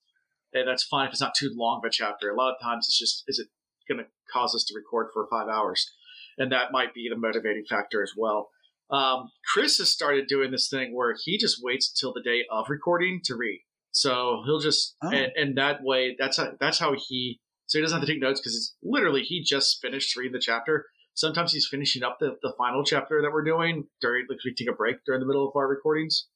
and 0.52 0.68
that's 0.68 0.84
fine 0.84 1.06
if 1.06 1.12
it's 1.12 1.20
not 1.20 1.34
too 1.34 1.50
long 1.54 1.80
of 1.82 1.88
a 1.88 1.90
chapter. 1.90 2.28
A 2.30 2.36
lot 2.36 2.52
of 2.52 2.60
times 2.60 2.86
it's 2.86 2.98
just, 2.98 3.24
is 3.26 3.38
it 3.38 3.48
going 3.88 4.04
to 4.04 4.10
cause 4.30 4.54
us 4.54 4.64
to 4.64 4.74
record 4.74 5.08
for 5.12 5.26
five 5.30 5.48
hours? 5.48 5.90
And 6.36 6.52
that 6.52 6.72
might 6.72 6.92
be 6.92 7.08
the 7.08 7.16
motivating 7.16 7.64
factor 7.68 8.02
as 8.02 8.12
well. 8.16 8.50
Um, 8.90 9.30
Chris 9.54 9.78
has 9.78 9.90
started 9.90 10.26
doing 10.28 10.50
this 10.50 10.68
thing 10.68 10.94
where 10.94 11.14
he 11.24 11.38
just 11.38 11.60
waits 11.62 11.90
until 11.94 12.12
the 12.12 12.22
day 12.22 12.44
of 12.50 12.66
recording 12.68 13.20
to 13.24 13.34
read. 13.34 13.62
So 13.92 14.42
he'll 14.44 14.60
just, 14.60 14.96
oh. 15.02 15.08
and, 15.08 15.32
and, 15.34 15.56
that 15.56 15.82
way, 15.82 16.14
that's 16.18 16.36
how, 16.36 16.52
that's 16.60 16.78
how 16.78 16.94
he, 16.96 17.40
so 17.66 17.78
he 17.78 17.82
doesn't 17.82 17.98
have 17.98 18.06
to 18.06 18.12
take 18.12 18.20
notes 18.20 18.40
because 18.40 18.54
it's 18.54 18.76
literally, 18.82 19.22
he 19.22 19.42
just 19.42 19.80
finished 19.80 20.14
reading 20.16 20.32
the 20.32 20.38
chapter. 20.38 20.86
Sometimes 21.14 21.52
he's 21.52 21.68
finishing 21.70 22.02
up 22.02 22.18
the, 22.20 22.36
the 22.42 22.54
final 22.58 22.84
chapter 22.84 23.20
that 23.22 23.32
we're 23.32 23.44
doing 23.44 23.84
during, 24.00 24.26
like, 24.28 24.38
we 24.44 24.54
take 24.54 24.68
a 24.68 24.72
break 24.76 24.96
during 25.06 25.20
the 25.20 25.26
middle 25.26 25.46
of 25.46 25.56
our 25.56 25.68
recordings. 25.68 26.28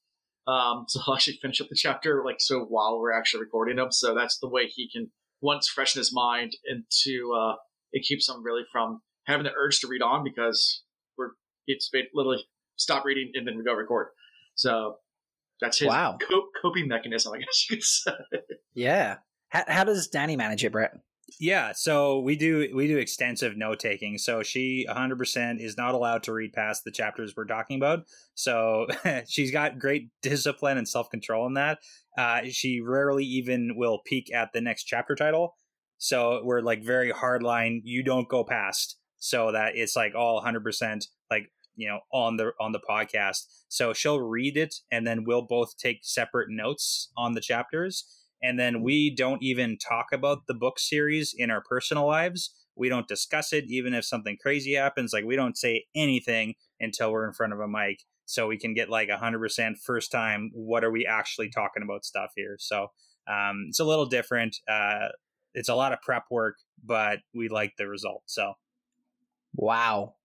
Um, 0.46 0.85
so 0.88 1.00
I'll 1.06 1.14
actually 1.14 1.38
finish 1.42 1.61
up 1.61 1.68
the 1.68 1.76
chapter 1.76 2.22
like 2.24 2.37
so 2.38 2.61
while 2.61 2.98
we're 2.98 3.12
actually 3.12 3.40
recording 3.40 3.76
them. 3.76 3.92
So 3.92 4.14
that's 4.14 4.38
the 4.38 4.48
way 4.48 4.66
he 4.66 4.88
can 4.90 5.11
once 5.40 5.68
freshen 5.68 6.00
his 6.00 6.12
mind 6.12 6.52
into 6.66 7.32
uh, 7.35 7.56
it 7.92 8.04
keeps 8.06 8.28
him 8.28 8.42
really 8.42 8.62
from 8.72 9.00
having 9.26 9.44
the 9.44 9.52
urge 9.56 9.80
to 9.80 9.88
read 9.88 10.02
on 10.02 10.24
because 10.24 10.82
we're 11.18 11.30
it's 11.66 11.90
literally 12.14 12.44
stop 12.76 13.04
reading 13.04 13.32
and 13.35 13.46
then 13.46 13.56
we 13.56 13.64
go 13.64 13.74
record. 13.74 14.09
So 14.54 14.96
that's 15.61 15.78
his 15.78 15.88
wow. 15.88 16.18
coping 16.62 16.88
mechanism, 16.88 17.32
I 17.32 17.38
guess 17.38 17.66
you 17.68 17.76
could 17.76 17.85
say. 17.85 18.12
Yeah. 18.74 19.16
How, 19.48 19.64
how 19.66 19.85
does 19.85 20.09
Danny 20.09 20.37
manage 20.37 20.64
it, 20.64 20.72
Brett? 20.72 20.92
Yeah, 21.40 21.72
so 21.74 22.20
we 22.20 22.36
do 22.36 22.68
we 22.72 22.86
do 22.86 22.98
extensive 22.98 23.56
note 23.56 23.80
taking. 23.80 24.16
So 24.16 24.42
she 24.42 24.86
100% 24.88 25.60
is 25.60 25.76
not 25.76 25.94
allowed 25.94 26.22
to 26.24 26.32
read 26.32 26.52
past 26.52 26.84
the 26.84 26.92
chapters 26.92 27.34
we're 27.36 27.46
talking 27.46 27.76
about. 27.76 28.06
So 28.34 28.86
she's 29.28 29.50
got 29.50 29.78
great 29.78 30.08
discipline 30.22 30.78
and 30.78 30.88
self 30.88 31.10
control 31.10 31.46
in 31.46 31.54
that. 31.54 31.78
Uh, 32.16 32.42
she 32.50 32.80
rarely 32.80 33.24
even 33.24 33.74
will 33.76 34.00
peek 34.06 34.32
at 34.32 34.52
the 34.52 34.60
next 34.60 34.84
chapter 34.84 35.14
title. 35.14 35.56
So 35.98 36.42
we're 36.44 36.60
like 36.60 36.84
very 36.84 37.10
hard 37.10 37.42
line. 37.42 37.82
You 37.84 38.02
don't 38.04 38.28
go 38.28 38.44
past, 38.44 38.96
so 39.18 39.50
that 39.52 39.76
it's 39.76 39.96
like 39.96 40.14
all 40.14 40.42
100% 40.42 41.06
like 41.30 41.50
you 41.74 41.88
know 41.88 42.00
on 42.12 42.36
the 42.36 42.52
on 42.60 42.72
the 42.72 42.80
podcast 42.88 43.44
so 43.68 43.92
she'll 43.92 44.20
read 44.20 44.56
it 44.56 44.76
and 44.90 45.06
then 45.06 45.24
we'll 45.24 45.42
both 45.42 45.76
take 45.76 45.98
separate 46.02 46.48
notes 46.50 47.10
on 47.16 47.34
the 47.34 47.40
chapters 47.40 48.25
and 48.42 48.59
then 48.59 48.83
we 48.83 49.14
don't 49.14 49.42
even 49.42 49.79
talk 49.79 50.07
about 50.12 50.46
the 50.46 50.55
book 50.55 50.79
series 50.79 51.35
in 51.37 51.51
our 51.51 51.62
personal 51.62 52.07
lives. 52.07 52.55
We 52.75 52.88
don't 52.88 53.09
discuss 53.09 53.53
it 53.53 53.64
even 53.68 53.94
if 53.94 54.05
something 54.05 54.37
crazy 54.40 54.75
happens 54.75 55.12
like 55.12 55.25
we 55.25 55.37
don't 55.37 55.57
say 55.57 55.87
anything 55.94 56.55
until 56.79 57.11
we're 57.11 57.27
in 57.27 57.33
front 57.33 57.53
of 57.53 57.61
a 57.61 57.68
mic 57.68 58.03
so 58.27 58.46
we 58.46 58.59
can 58.59 58.75
get 58.75 58.90
like 58.90 59.09
100% 59.09 59.79
first 59.79 60.12
time 60.12 60.51
what 60.53 60.85
are 60.85 60.90
we 60.90 61.07
actually 61.07 61.49
talking 61.49 61.83
about 61.83 62.05
stuff 62.05 62.33
here? 62.37 62.57
So 62.59 62.88
um, 63.27 63.66
it's 63.68 63.81
a 63.81 63.85
little 63.85 64.07
different 64.07 64.57
uh, 64.68 65.09
it's 65.55 65.70
a 65.70 65.75
lot 65.75 65.92
of 65.92 66.03
prep 66.03 66.25
work 66.31 66.57
but 66.85 67.20
we 67.35 67.49
like 67.49 67.72
the 67.79 67.88
result 67.88 68.22
so. 68.27 68.55
Wow. 69.55 70.16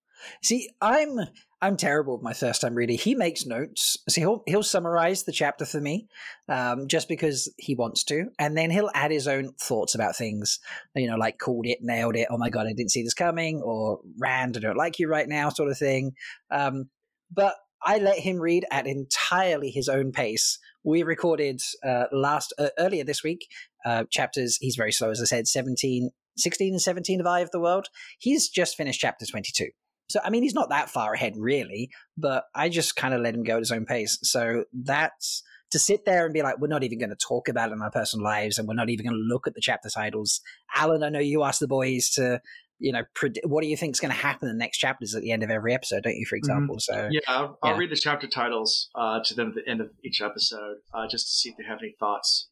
See, 0.41 0.69
I'm 0.81 1.19
I'm 1.63 1.77
terrible 1.77 2.15
with 2.15 2.23
my 2.23 2.33
first 2.33 2.61
time 2.61 2.73
reading. 2.73 2.97
He 2.97 3.13
makes 3.13 3.45
notes. 3.45 3.97
See, 4.09 4.21
he'll 4.21 4.43
he'll 4.47 4.63
summarize 4.63 5.23
the 5.23 5.31
chapter 5.31 5.65
for 5.65 5.79
me, 5.79 6.07
um, 6.49 6.87
just 6.87 7.07
because 7.07 7.53
he 7.57 7.75
wants 7.75 8.03
to, 8.05 8.25
and 8.39 8.57
then 8.57 8.71
he'll 8.71 8.89
add 8.95 9.11
his 9.11 9.27
own 9.27 9.53
thoughts 9.61 9.93
about 9.93 10.15
things. 10.15 10.59
You 10.95 11.07
know, 11.07 11.17
like 11.17 11.37
called 11.37 11.67
it, 11.67 11.79
nailed 11.81 12.15
it. 12.15 12.27
Oh 12.31 12.37
my 12.37 12.49
god, 12.49 12.67
I 12.67 12.73
didn't 12.73 12.91
see 12.91 13.03
this 13.03 13.13
coming, 13.13 13.61
or 13.63 13.99
Rand, 14.19 14.57
I 14.57 14.59
don't 14.59 14.77
like 14.77 14.97
you 14.97 15.07
right 15.07 15.27
now, 15.27 15.49
sort 15.49 15.69
of 15.69 15.77
thing. 15.77 16.13
Um, 16.49 16.89
but 17.31 17.55
I 17.83 17.97
let 17.97 18.19
him 18.19 18.39
read 18.39 18.65
at 18.71 18.87
entirely 18.87 19.69
his 19.69 19.89
own 19.89 20.11
pace. 20.11 20.59
We 20.83 21.03
recorded 21.03 21.61
uh, 21.83 22.05
last 22.11 22.53
uh, 22.57 22.69
earlier 22.77 23.03
this 23.03 23.23
week 23.23 23.47
uh, 23.85 24.05
chapters. 24.09 24.57
He's 24.61 24.75
very 24.75 24.91
slow, 24.91 25.09
as 25.09 25.21
I 25.21 25.25
said, 25.25 25.47
17, 25.47 26.11
16 26.37 26.73
and 26.73 26.81
17 26.81 27.19
of 27.19 27.27
Eye 27.27 27.39
of 27.39 27.51
the 27.51 27.59
World. 27.59 27.87
He's 28.19 28.49
just 28.49 28.75
finished 28.75 29.01
chapter 29.01 29.25
22. 29.25 29.69
So, 30.11 30.19
I 30.23 30.29
mean, 30.29 30.43
he's 30.43 30.53
not 30.53 30.69
that 30.69 30.89
far 30.89 31.13
ahead, 31.13 31.33
really, 31.37 31.89
but 32.17 32.45
I 32.53 32.69
just 32.69 32.95
kind 32.95 33.13
of 33.13 33.21
let 33.21 33.33
him 33.33 33.43
go 33.43 33.55
at 33.55 33.59
his 33.59 33.71
own 33.71 33.85
pace. 33.85 34.19
So, 34.23 34.65
that's 34.73 35.43
to 35.71 35.79
sit 35.79 36.05
there 36.05 36.25
and 36.25 36.33
be 36.33 36.41
like, 36.41 36.59
we're 36.59 36.67
not 36.67 36.83
even 36.83 36.99
going 36.99 37.09
to 37.09 37.15
talk 37.15 37.47
about 37.47 37.69
it 37.69 37.73
in 37.73 37.81
our 37.81 37.91
personal 37.91 38.23
lives 38.23 38.57
and 38.57 38.67
we're 38.67 38.73
not 38.73 38.89
even 38.89 39.05
going 39.05 39.15
to 39.15 39.33
look 39.33 39.47
at 39.47 39.53
the 39.53 39.61
chapter 39.61 39.89
titles. 39.89 40.41
Alan, 40.75 41.03
I 41.03 41.09
know 41.09 41.19
you 41.19 41.43
asked 41.43 41.61
the 41.61 41.67
boys 41.67 42.09
to, 42.15 42.41
you 42.79 42.91
know, 42.91 43.03
predict, 43.15 43.47
what 43.47 43.61
do 43.61 43.69
you 43.69 43.77
think 43.77 43.95
is 43.95 43.99
going 43.99 44.13
to 44.13 44.17
happen 44.17 44.49
in 44.49 44.55
the 44.55 44.59
next 44.59 44.79
chapters 44.79 45.15
at 45.15 45.21
the 45.21 45.31
end 45.31 45.43
of 45.43 45.49
every 45.49 45.73
episode, 45.73 46.03
don't 46.03 46.15
you, 46.15 46.25
for 46.25 46.35
example? 46.35 46.75
Mm-hmm. 46.75 46.93
So, 46.93 47.09
yeah, 47.09 47.21
I'll, 47.27 47.57
I'll 47.63 47.77
read 47.77 47.89
the 47.89 47.95
chapter 47.95 48.27
titles 48.27 48.89
uh, 48.95 49.21
to 49.23 49.33
them 49.33 49.49
at 49.49 49.55
the 49.55 49.69
end 49.69 49.81
of 49.81 49.91
each 50.03 50.21
episode 50.21 50.77
uh, 50.93 51.07
just 51.09 51.27
to 51.27 51.33
see 51.33 51.49
if 51.49 51.57
they 51.57 51.63
have 51.63 51.79
any 51.81 51.95
thoughts 51.97 52.49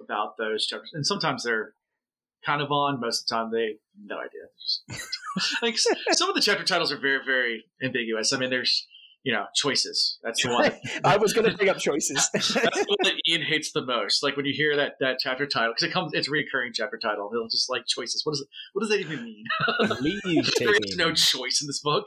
about 0.00 0.38
those 0.38 0.66
chapters. 0.66 0.90
And 0.94 1.06
sometimes 1.06 1.44
they're 1.44 1.74
kind 2.44 2.62
of 2.62 2.70
on. 2.70 3.00
Most 3.00 3.22
of 3.22 3.28
the 3.28 3.34
time, 3.34 3.50
they 3.52 3.76
no 4.04 4.16
idea. 4.18 5.00
like 5.62 5.78
some 6.12 6.28
of 6.28 6.34
the 6.34 6.40
chapter 6.40 6.64
titles 6.64 6.92
are 6.92 6.98
very, 6.98 7.20
very 7.24 7.64
ambiguous. 7.82 8.32
I 8.32 8.38
mean, 8.38 8.50
there's 8.50 8.86
you 9.24 9.32
know 9.32 9.46
choices. 9.54 10.18
That's 10.22 10.42
the 10.42 10.50
one. 10.50 10.72
I 11.04 11.16
was 11.16 11.32
going 11.32 11.50
to 11.50 11.56
bring 11.56 11.70
up 11.70 11.78
choices. 11.78 12.28
That's 12.34 12.52
the 12.52 12.86
one 12.86 12.98
that 13.04 13.14
Ian 13.26 13.42
hates 13.42 13.72
the 13.72 13.84
most. 13.84 14.22
Like 14.22 14.36
when 14.36 14.46
you 14.46 14.52
hear 14.54 14.76
that 14.76 14.92
that 15.00 15.16
chapter 15.18 15.46
title 15.46 15.72
because 15.72 15.88
it 15.88 15.92
comes, 15.92 16.12
it's 16.14 16.28
a 16.28 16.30
recurring 16.30 16.72
chapter 16.74 16.98
title. 16.98 17.30
He'll 17.32 17.48
just 17.48 17.70
like 17.70 17.86
choices. 17.86 18.24
What 18.24 18.32
does 18.32 18.42
it? 18.42 18.48
What 18.74 18.80
does 18.80 18.90
that 18.90 19.00
even 19.00 19.24
mean? 19.24 19.44
there 20.58 20.74
is 20.84 20.96
no 20.96 21.12
choice 21.12 21.60
in 21.62 21.66
this 21.66 21.80
book. 21.80 22.04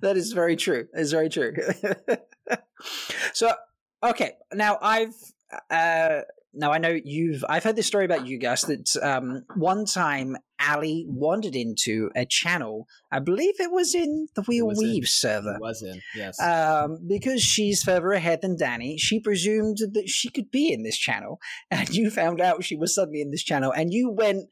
that 0.00 0.16
is 0.16 0.32
very 0.32 0.56
true. 0.56 0.86
It's 0.92 1.10
very 1.10 1.30
true. 1.30 1.54
so 3.32 3.52
okay, 4.02 4.32
now 4.52 4.78
I've 4.82 5.14
uh, 5.70 6.20
now 6.54 6.72
I 6.72 6.78
know 6.78 6.98
you've 7.04 7.44
I've 7.48 7.64
heard 7.64 7.76
this 7.76 7.86
story 7.86 8.04
about 8.04 8.26
you 8.26 8.38
Gus. 8.38 8.62
that 8.62 8.96
um, 9.02 9.44
one 9.54 9.84
time 9.84 10.36
Ali 10.60 11.06
wandered 11.08 11.56
into 11.56 12.10
a 12.14 12.26
channel. 12.26 12.86
I 13.10 13.18
believe 13.18 13.54
it 13.58 13.72
was 13.72 13.94
in 13.94 14.28
the 14.34 14.42
Wheel 14.42 14.68
Weave 14.68 15.02
in. 15.02 15.06
server. 15.06 15.54
It 15.54 15.60
was 15.60 15.82
in 15.82 16.00
yes. 16.14 16.40
Um, 16.40 16.98
because 17.06 17.42
she's 17.42 17.82
further 17.82 18.12
ahead 18.12 18.42
than 18.42 18.56
Danny, 18.56 18.98
she 18.98 19.18
presumed 19.18 19.78
that 19.92 20.08
she 20.08 20.28
could 20.28 20.50
be 20.50 20.72
in 20.72 20.82
this 20.82 20.96
channel, 20.96 21.40
and 21.70 21.88
you 21.90 22.10
found 22.10 22.40
out 22.40 22.64
she 22.64 22.76
was 22.76 22.94
suddenly 22.94 23.20
in 23.20 23.30
this 23.30 23.42
channel, 23.42 23.72
and 23.72 23.92
you 23.92 24.10
went 24.10 24.48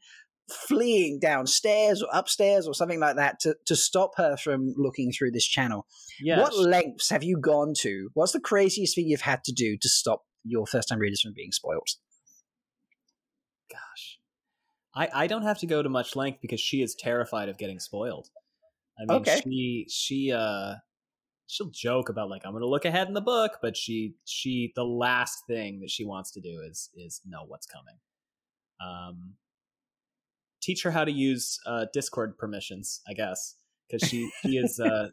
fleeing 0.51 1.17
downstairs 1.19 2.01
or 2.01 2.09
upstairs 2.11 2.67
or 2.67 2.73
something 2.73 2.99
like 2.99 3.15
that 3.15 3.39
to, 3.39 3.55
to 3.65 3.75
stop 3.75 4.11
her 4.17 4.35
from 4.35 4.73
looking 4.75 5.11
through 5.11 5.31
this 5.31 5.47
channel. 5.47 5.85
Yes. 6.19 6.39
What 6.39 6.57
lengths 6.57 7.09
have 7.09 7.23
you 7.23 7.39
gone 7.39 7.73
to? 7.79 8.09
What's 8.13 8.33
the 8.33 8.41
craziest 8.41 8.95
thing 8.95 9.07
you've 9.07 9.21
had 9.21 9.45
to 9.45 9.53
do 9.53 9.77
to 9.81 9.87
stop 9.87 10.23
your 10.43 10.65
first 10.65 10.89
time 10.89 10.99
readers 10.99 11.21
from 11.21 11.33
being 11.33 11.51
spoiled? 11.51 11.87
Gosh. 13.71 14.19
I, 14.93 15.23
I 15.23 15.27
don't 15.27 15.43
have 15.43 15.59
to 15.59 15.67
go 15.67 15.81
to 15.81 15.89
much 15.89 16.15
length 16.15 16.39
because 16.41 16.59
she 16.59 16.81
is 16.81 16.95
terrified 16.95 17.49
of 17.49 17.57
getting 17.57 17.79
spoiled. 17.79 18.29
I 18.99 19.05
mean 19.05 19.21
okay. 19.21 19.41
she 19.43 19.87
she 19.89 20.31
uh 20.31 20.75
she'll 21.47 21.71
joke 21.71 22.09
about 22.09 22.29
like 22.29 22.41
I'm 22.45 22.53
gonna 22.53 22.65
look 22.65 22.85
ahead 22.85 23.07
in 23.07 23.13
the 23.13 23.21
book, 23.21 23.59
but 23.61 23.77
she 23.77 24.15
she 24.25 24.73
the 24.75 24.83
last 24.83 25.43
thing 25.47 25.79
that 25.79 25.89
she 25.89 26.05
wants 26.05 26.31
to 26.31 26.41
do 26.41 26.61
is 26.69 26.89
is 26.95 27.21
know 27.25 27.45
what's 27.47 27.65
coming. 27.65 27.95
Um 28.79 29.35
teach 30.61 30.83
her 30.83 30.91
how 30.91 31.03
to 31.03 31.11
use 31.11 31.59
uh, 31.65 31.85
Discord 31.91 32.37
permissions, 32.37 33.01
I 33.07 33.13
guess, 33.13 33.55
because 33.89 34.07
she 34.07 34.31
she 34.41 34.57
is 34.57 34.79
uh, 34.85 35.09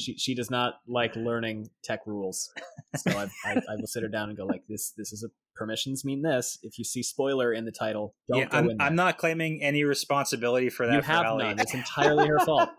she 0.00 0.16
she 0.18 0.34
does 0.34 0.50
not 0.50 0.74
like 0.88 1.14
learning 1.16 1.70
tech 1.84 2.00
rules. 2.06 2.50
So 2.96 3.10
I, 3.12 3.28
I, 3.44 3.52
I 3.52 3.76
will 3.76 3.86
sit 3.86 4.02
her 4.02 4.08
down 4.08 4.30
and 4.30 4.36
go 4.36 4.44
like 4.44 4.64
this. 4.68 4.92
This 4.96 5.12
is 5.12 5.22
a 5.22 5.28
permissions 5.54 6.04
mean 6.04 6.22
this. 6.22 6.58
If 6.62 6.78
you 6.78 6.84
see 6.84 7.02
spoiler 7.02 7.52
in 7.52 7.64
the 7.64 7.72
title, 7.72 8.14
don't 8.28 8.40
yeah, 8.40 8.46
go 8.46 8.58
I'm, 8.58 8.70
in. 8.70 8.76
There. 8.78 8.86
I'm 8.86 8.96
not 8.96 9.18
claiming 9.18 9.62
any 9.62 9.84
responsibility 9.84 10.70
for 10.70 10.86
that. 10.86 10.94
You 10.94 11.02
have 11.02 11.24
none. 11.36 11.58
It's 11.60 11.74
entirely 11.74 12.26
her 12.26 12.38
fault. 12.40 12.70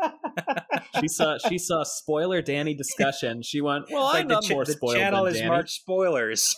she 1.00 1.08
saw 1.08 1.38
she 1.48 1.58
saw 1.58 1.84
spoiler 1.84 2.42
Danny 2.42 2.74
discussion. 2.74 3.42
She 3.44 3.62
went, 3.62 3.86
"Well, 3.90 4.06
like 4.06 4.24
I'm 4.24 4.28
not 4.28 4.44
ch- 4.44 4.52
more 4.52 4.66
spoiled." 4.66 4.96
The 4.96 5.00
channel 5.00 5.26
is 5.28 5.38
Danny. 5.38 5.50
marked 5.50 5.70
spoilers. 5.70 6.56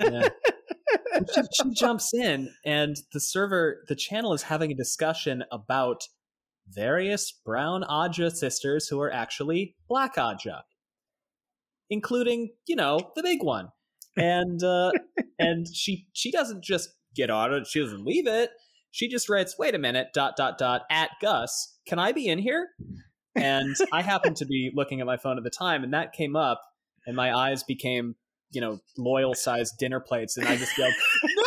yeah. 0.00 0.28
she, 1.34 1.42
she 1.52 1.70
jumps 1.74 2.12
in, 2.14 2.48
and 2.64 2.96
the 3.12 3.20
server, 3.20 3.84
the 3.88 3.96
channel 3.96 4.32
is 4.32 4.42
having 4.42 4.70
a 4.72 4.74
discussion 4.74 5.44
about 5.52 6.02
various 6.68 7.32
brown 7.44 7.84
Ajah 7.84 8.30
sisters 8.30 8.88
who 8.88 9.00
are 9.00 9.12
actually 9.12 9.76
black 9.88 10.16
Ajah, 10.16 10.62
including, 11.90 12.50
you 12.66 12.76
know, 12.76 13.12
the 13.14 13.22
big 13.22 13.42
one. 13.42 13.68
And 14.16 14.62
uh, 14.62 14.92
and 15.38 15.66
she 15.72 16.08
she 16.12 16.30
doesn't 16.30 16.64
just 16.64 16.90
get 17.14 17.30
on 17.30 17.52
it; 17.52 17.66
she 17.66 17.80
doesn't 17.80 18.04
leave 18.04 18.26
it. 18.26 18.50
She 18.90 19.08
just 19.08 19.28
writes, 19.28 19.58
"Wait 19.58 19.74
a 19.74 19.78
minute, 19.78 20.08
dot 20.14 20.36
dot 20.36 20.58
dot 20.58 20.82
at 20.90 21.10
Gus, 21.20 21.78
can 21.86 21.98
I 21.98 22.12
be 22.12 22.26
in 22.28 22.38
here?" 22.38 22.68
And 23.34 23.76
I 23.92 24.00
happened 24.00 24.36
to 24.36 24.46
be 24.46 24.72
looking 24.74 25.00
at 25.00 25.06
my 25.06 25.18
phone 25.18 25.36
at 25.36 25.44
the 25.44 25.50
time, 25.50 25.84
and 25.84 25.92
that 25.92 26.14
came 26.14 26.34
up, 26.34 26.62
and 27.06 27.14
my 27.14 27.36
eyes 27.36 27.62
became 27.62 28.16
you 28.50 28.60
know, 28.60 28.80
loyal 28.96 29.34
sized 29.34 29.78
dinner 29.78 30.00
plates, 30.00 30.36
and 30.36 30.46
I 30.46 30.56
just 30.56 30.76
yelled, 30.78 30.94
"No!" 31.24 31.42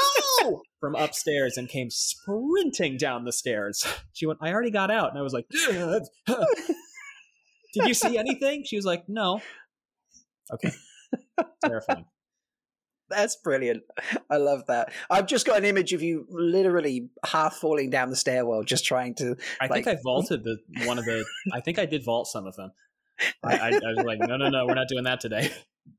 From 0.80 0.96
upstairs 0.96 1.58
and 1.58 1.68
came 1.68 1.90
sprinting 1.90 2.98
down 2.98 3.26
the 3.26 3.32
stairs. 3.32 3.86
She 4.14 4.26
went, 4.26 4.40
"I 4.42 4.52
already 4.52 4.72
got 4.72 4.92
out," 4.92 5.12
and 5.12 5.18
I 5.18 5.22
was 5.22 5.32
like, 5.32 5.46
"Did 7.78 7.88
you 7.88 7.94
see 7.94 8.18
anything?" 8.18 8.64
She 8.66 8.76
was 8.76 8.84
like, 8.84 9.08
"No." 9.08 9.42
Okay, 10.52 10.72
terrifying. 11.64 12.06
That's 13.10 13.38
brilliant. 13.38 13.84
I 14.30 14.38
love 14.38 14.64
that. 14.68 14.92
I've 15.10 15.26
just 15.26 15.46
got 15.46 15.58
an 15.58 15.64
image 15.64 15.94
of 15.94 16.02
you 16.02 16.26
literally 16.30 17.10
half 17.26 17.56
falling 17.56 17.90
down 17.90 18.10
the 18.10 18.18
stairwell, 18.18 18.64
just 18.64 18.84
trying 18.84 19.16
to. 19.16 19.38
I 19.62 19.68
like... 19.68 19.86
think 19.86 19.88
I 19.88 20.02
vaulted 20.04 20.44
the 20.44 20.58
one 20.86 21.00
of 21.00 21.06
the. 21.06 21.24
I 21.54 21.62
think 21.62 21.80
I 21.80 21.86
did 21.86 22.04
vault 22.04 22.28
some 22.28 22.46
of 22.46 22.58
them. 22.58 22.72
I, 23.44 23.58
I, 23.58 23.68
I 23.68 23.94
was 23.96 24.06
like, 24.06 24.20
no, 24.20 24.38
no, 24.38 24.50
no, 24.50 24.66
we're 24.66 24.76
not 24.76 24.88
doing 24.88 25.04
that 25.04 25.20
today 25.20 25.52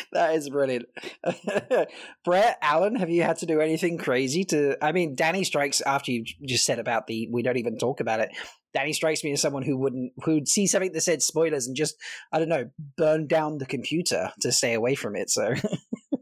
that 0.12 0.34
is 0.34 0.48
brilliant. 0.48 0.86
Brett, 2.24 2.58
Alan, 2.60 2.96
have 2.96 3.10
you 3.10 3.22
had 3.22 3.38
to 3.38 3.46
do 3.46 3.60
anything 3.60 3.98
crazy 3.98 4.44
to? 4.44 4.76
I 4.84 4.92
mean, 4.92 5.14
Danny 5.14 5.44
strikes 5.44 5.80
after 5.80 6.12
you 6.12 6.24
just 6.46 6.64
said 6.64 6.78
about 6.78 7.06
the 7.06 7.28
we 7.30 7.42
don't 7.42 7.56
even 7.56 7.78
talk 7.78 8.00
about 8.00 8.20
it. 8.20 8.30
Danny 8.74 8.92
strikes 8.92 9.22
me 9.22 9.32
as 9.32 9.40
someone 9.40 9.62
who 9.62 9.76
wouldn't 9.76 10.12
who'd 10.24 10.48
see 10.48 10.66
something 10.66 10.92
that 10.92 11.00
said 11.02 11.22
spoilers 11.22 11.66
and 11.66 11.76
just 11.76 11.96
I 12.32 12.38
don't 12.38 12.48
know 12.48 12.70
burn 12.96 13.26
down 13.26 13.58
the 13.58 13.66
computer 13.66 14.30
to 14.40 14.52
stay 14.52 14.74
away 14.74 14.94
from 14.94 15.16
it. 15.16 15.30
So. 15.30 15.54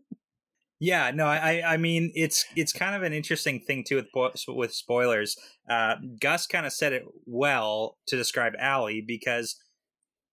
yeah, 0.81 1.11
no, 1.13 1.27
I 1.27 1.63
I 1.65 1.77
mean 1.77 2.13
it's 2.15 2.45
it's 2.57 2.73
kind 2.73 2.97
of 2.97 3.03
an 3.03 3.13
interesting 3.13 3.61
thing 3.61 3.85
too 3.87 3.97
with 3.97 4.09
with 4.49 4.75
spoilers. 4.75 5.37
Uh, 5.69 5.97
Gus 6.21 6.47
kind 6.47 6.67
of 6.67 6.73
said 6.73 6.93
it 6.93 7.05
well 7.27 7.99
to 8.09 8.17
describe 8.17 8.55
Allie 8.59 9.05
because 9.07 9.57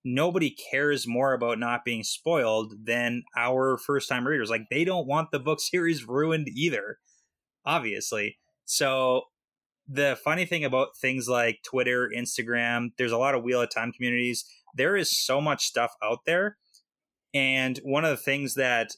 nobody 0.08 0.50
cares 0.50 1.06
more 1.06 1.34
about 1.34 1.60
not 1.60 1.84
being 1.84 2.04
spoiled 2.04 2.74
than 2.86 3.24
our 3.36 3.78
first 3.78 4.08
time 4.08 4.26
readers. 4.26 4.50
Like 4.50 4.70
they 4.70 4.86
don't 4.86 5.08
want 5.08 5.32
the 5.32 5.40
book 5.40 5.60
series 5.62 6.08
ruined 6.08 6.48
either, 6.48 7.00
obviously. 7.66 8.38
So 8.66 9.24
the 9.88 10.18
funny 10.24 10.46
thing 10.46 10.64
about 10.66 10.98
things 11.00 11.28
like 11.28 11.60
Twitter, 11.64 12.10
Instagram, 12.16 12.90
there's 12.98 13.12
a 13.12 13.18
lot 13.18 13.36
of 13.36 13.44
Wheel 13.44 13.62
of 13.62 13.70
Time 13.70 13.92
communities. 13.92 14.46
There 14.74 14.96
is 14.96 15.26
so 15.26 15.42
much 15.42 15.66
stuff 15.66 15.92
out 16.04 16.20
there. 16.26 16.58
And 17.34 17.78
one 17.84 18.06
of 18.06 18.12
the 18.12 18.24
things 18.24 18.56
that 18.56 18.96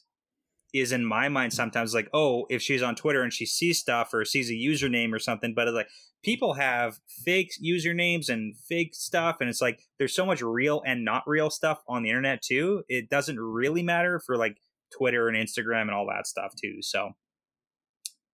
is 0.72 0.92
in 0.92 1.04
my 1.04 1.28
mind 1.28 1.52
sometimes 1.52 1.94
like, 1.94 2.08
oh, 2.12 2.46
if 2.48 2.62
she's 2.62 2.82
on 2.82 2.94
Twitter 2.94 3.22
and 3.22 3.32
she 3.32 3.46
sees 3.46 3.78
stuff 3.78 4.12
or 4.14 4.24
sees 4.24 4.50
a 4.50 4.54
username 4.54 5.12
or 5.12 5.18
something, 5.18 5.54
but 5.54 5.68
it's 5.68 5.74
like 5.74 5.88
people 6.22 6.54
have 6.54 7.00
fake 7.24 7.52
usernames 7.64 8.28
and 8.28 8.56
fake 8.56 8.94
stuff, 8.94 9.36
and 9.40 9.48
it's 9.48 9.60
like 9.60 9.80
there's 9.98 10.14
so 10.14 10.26
much 10.26 10.42
real 10.42 10.82
and 10.86 11.04
not 11.04 11.24
real 11.26 11.50
stuff 11.50 11.82
on 11.88 12.02
the 12.02 12.08
internet 12.08 12.42
too. 12.42 12.82
It 12.88 13.10
doesn't 13.10 13.38
really 13.38 13.82
matter 13.82 14.20
for 14.24 14.36
like 14.36 14.58
Twitter 14.96 15.28
and 15.28 15.36
Instagram 15.36 15.82
and 15.82 15.92
all 15.92 16.06
that 16.06 16.26
stuff 16.26 16.54
too. 16.60 16.78
So, 16.82 17.10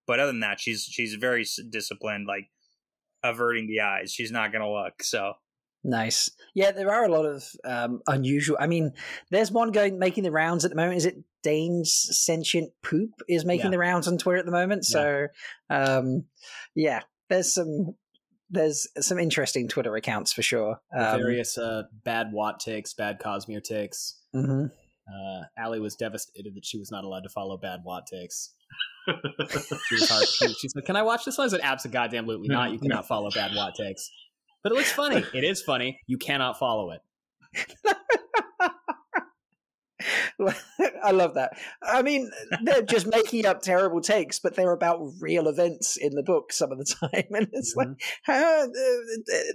but 0.07 0.20
other 0.20 0.32
than 0.32 0.41
that, 0.41 0.61
she's 0.61 0.82
she's 0.82 1.14
very 1.14 1.47
disciplined, 1.70 2.26
like 2.26 2.51
averting 3.22 3.66
the 3.66 3.80
eyes. 3.80 4.12
She's 4.12 4.32
not 4.32 4.53
gonna 4.53 4.70
look. 4.70 5.03
So 5.03 5.34
Nice. 5.87 6.28
Yeah, 6.53 6.72
there 6.72 6.93
are 6.93 7.05
a 7.05 7.09
lot 7.09 7.26
of 7.26 7.49
um, 7.64 8.03
unusual. 8.09 8.57
I 8.59 8.66
mean, 8.66 8.93
there's 9.30 9.53
one 9.53 9.70
going 9.70 10.01
making 10.01 10.24
the 10.24 10.32
rounds 10.32 10.64
at 10.64 10.72
the 10.72 10.76
moment. 10.76 10.97
Is 10.97 11.07
it 11.07 11.16
Dane's 11.47 12.09
sentient 12.11 12.72
poop 12.82 13.22
is 13.28 13.44
making 13.44 13.66
yeah. 13.66 13.70
the 13.70 13.78
rounds 13.78 14.09
on 14.09 14.18
Twitter 14.18 14.40
at 14.40 14.47
the 14.47 14.51
moment? 14.51 14.84
So, 14.84 15.28
yeah. 15.70 15.84
Um, 15.84 16.24
yeah, 16.74 17.03
there's 17.28 17.55
some 17.55 17.94
there's 18.51 18.88
some 18.99 19.20
interesting 19.20 19.68
Twitter 19.68 19.94
accounts 19.94 20.32
for 20.32 20.42
sure. 20.42 20.80
Um, 20.92 21.20
various 21.20 21.57
uh, 21.57 21.84
bad 22.05 22.32
WoT 22.32 22.59
takes, 22.59 22.94
bad 22.94 23.20
Cosmere 23.20 23.62
takes. 23.62 24.20
Mm-hmm. 24.34 24.64
Uh, 24.64 25.44
Allie 25.57 25.78
was 25.78 25.94
devastated 25.94 26.57
that 26.57 26.64
she 26.64 26.78
was 26.78 26.90
not 26.90 27.05
allowed 27.05 27.22
to 27.22 27.28
follow 27.28 27.57
bad 27.57 27.82
WoT 27.84 28.07
takes. 28.09 28.53
she, 29.09 29.94
was 29.94 30.11
hard, 30.11 30.26
she, 30.26 30.53
she 30.55 30.68
said, 30.68 30.84
"Can 30.84 30.97
I 30.97 31.03
watch 31.03 31.24
this 31.24 31.38
one?" 31.38 31.47
I 31.47 31.51
said, 31.51 31.61
"Absolutely 31.62 32.49
not. 32.49 32.72
You 32.72 32.80
cannot 32.80 33.07
follow 33.07 33.30
bad 33.30 33.53
WoT 33.55 33.72
takes." 33.76 34.11
But 34.64 34.72
it 34.72 34.74
looks 34.74 34.90
funny. 34.90 35.24
it 35.32 35.44
is 35.44 35.62
funny. 35.62 36.01
You 36.09 36.18
cannot 36.18 36.59
follow 36.59 36.90
it. 36.90 37.03
I 41.03 41.12
love 41.12 41.34
that. 41.34 41.57
I 41.82 42.03
mean, 42.03 42.30
they're 42.62 42.82
just 42.82 43.07
making 43.07 43.47
up 43.47 43.62
terrible 43.62 44.01
takes, 44.01 44.39
but 44.39 44.55
they're 44.55 44.72
about 44.72 45.01
real 45.20 45.49
events 45.49 45.97
in 45.97 46.14
the 46.14 46.22
book 46.22 46.53
some 46.53 46.72
of 46.72 46.78
the 46.78 46.84
time, 47.01 47.26
and 47.30 47.49
it's 47.53 47.74
mm-hmm. 47.76 47.91
like 47.91 48.01
how, 48.24 48.64
uh, 48.64 48.66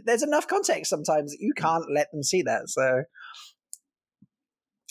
there's 0.06 0.24
enough 0.24 0.48
context 0.48 0.90
sometimes 0.90 1.32
that 1.32 1.40
you 1.40 1.54
can't 1.56 1.86
let 1.94 2.12
them 2.12 2.24
see 2.24 2.42
that. 2.44 2.70
So, 2.70 3.04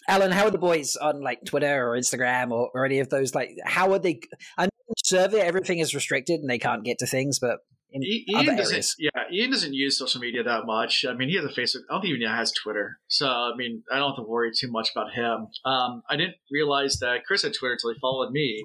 Alan, 0.08 0.30
how 0.30 0.44
are 0.44 0.50
the 0.50 0.58
boys 0.58 0.96
on 0.96 1.22
like 1.22 1.44
Twitter 1.44 1.88
or 1.88 1.96
Instagram 1.96 2.50
or, 2.52 2.70
or 2.74 2.84
any 2.84 3.00
of 3.00 3.08
those? 3.08 3.34
Like, 3.34 3.50
how 3.64 3.92
are 3.92 3.98
they? 3.98 4.20
I 4.56 4.64
know 4.64 4.70
survey 5.04 5.40
everything 5.40 5.78
is 5.78 5.94
restricted 5.94 6.40
and 6.40 6.48
they 6.48 6.58
can't 6.58 6.84
get 6.84 6.98
to 6.98 7.06
things, 7.06 7.38
but 7.38 7.58
in 7.92 8.02
Ian 8.02 8.56
doesn't, 8.56 8.72
areas. 8.74 8.96
Yeah, 8.98 9.10
Ian 9.32 9.50
doesn't 9.50 9.74
use 9.74 9.98
social 9.98 10.20
media 10.20 10.42
that 10.42 10.64
much. 10.64 11.04
I 11.08 11.14
mean, 11.14 11.28
he 11.28 11.36
has 11.36 11.44
a 11.44 11.48
Facebook. 11.48 11.82
I 11.88 11.94
don't 11.94 12.02
think 12.02 12.14
even 12.14 12.28
has 12.28 12.52
Twitter. 12.52 12.98
So, 13.08 13.26
I 13.26 13.52
mean, 13.56 13.82
I 13.90 13.98
don't 13.98 14.10
have 14.10 14.24
to 14.24 14.28
worry 14.28 14.50
too 14.56 14.70
much 14.70 14.90
about 14.94 15.12
him. 15.12 15.48
Um, 15.64 16.02
I 16.08 16.16
didn't 16.16 16.36
realize 16.50 16.98
that 17.00 17.24
Chris 17.26 17.42
had 17.42 17.52
Twitter 17.58 17.74
until 17.74 17.92
he 17.92 17.98
followed 18.00 18.30
me. 18.32 18.64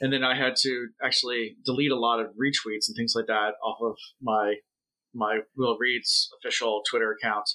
And 0.00 0.12
then 0.12 0.24
I 0.24 0.36
had 0.36 0.56
to 0.62 0.88
actually 1.02 1.56
delete 1.64 1.92
a 1.92 1.98
lot 1.98 2.20
of 2.20 2.26
retweets 2.26 2.88
and 2.88 2.96
things 2.96 3.14
like 3.16 3.26
that 3.26 3.52
off 3.64 3.78
of 3.80 3.96
my 4.20 4.56
my 5.14 5.38
Will 5.56 5.76
Reeds 5.78 6.28
official 6.40 6.82
Twitter 6.90 7.12
account 7.12 7.48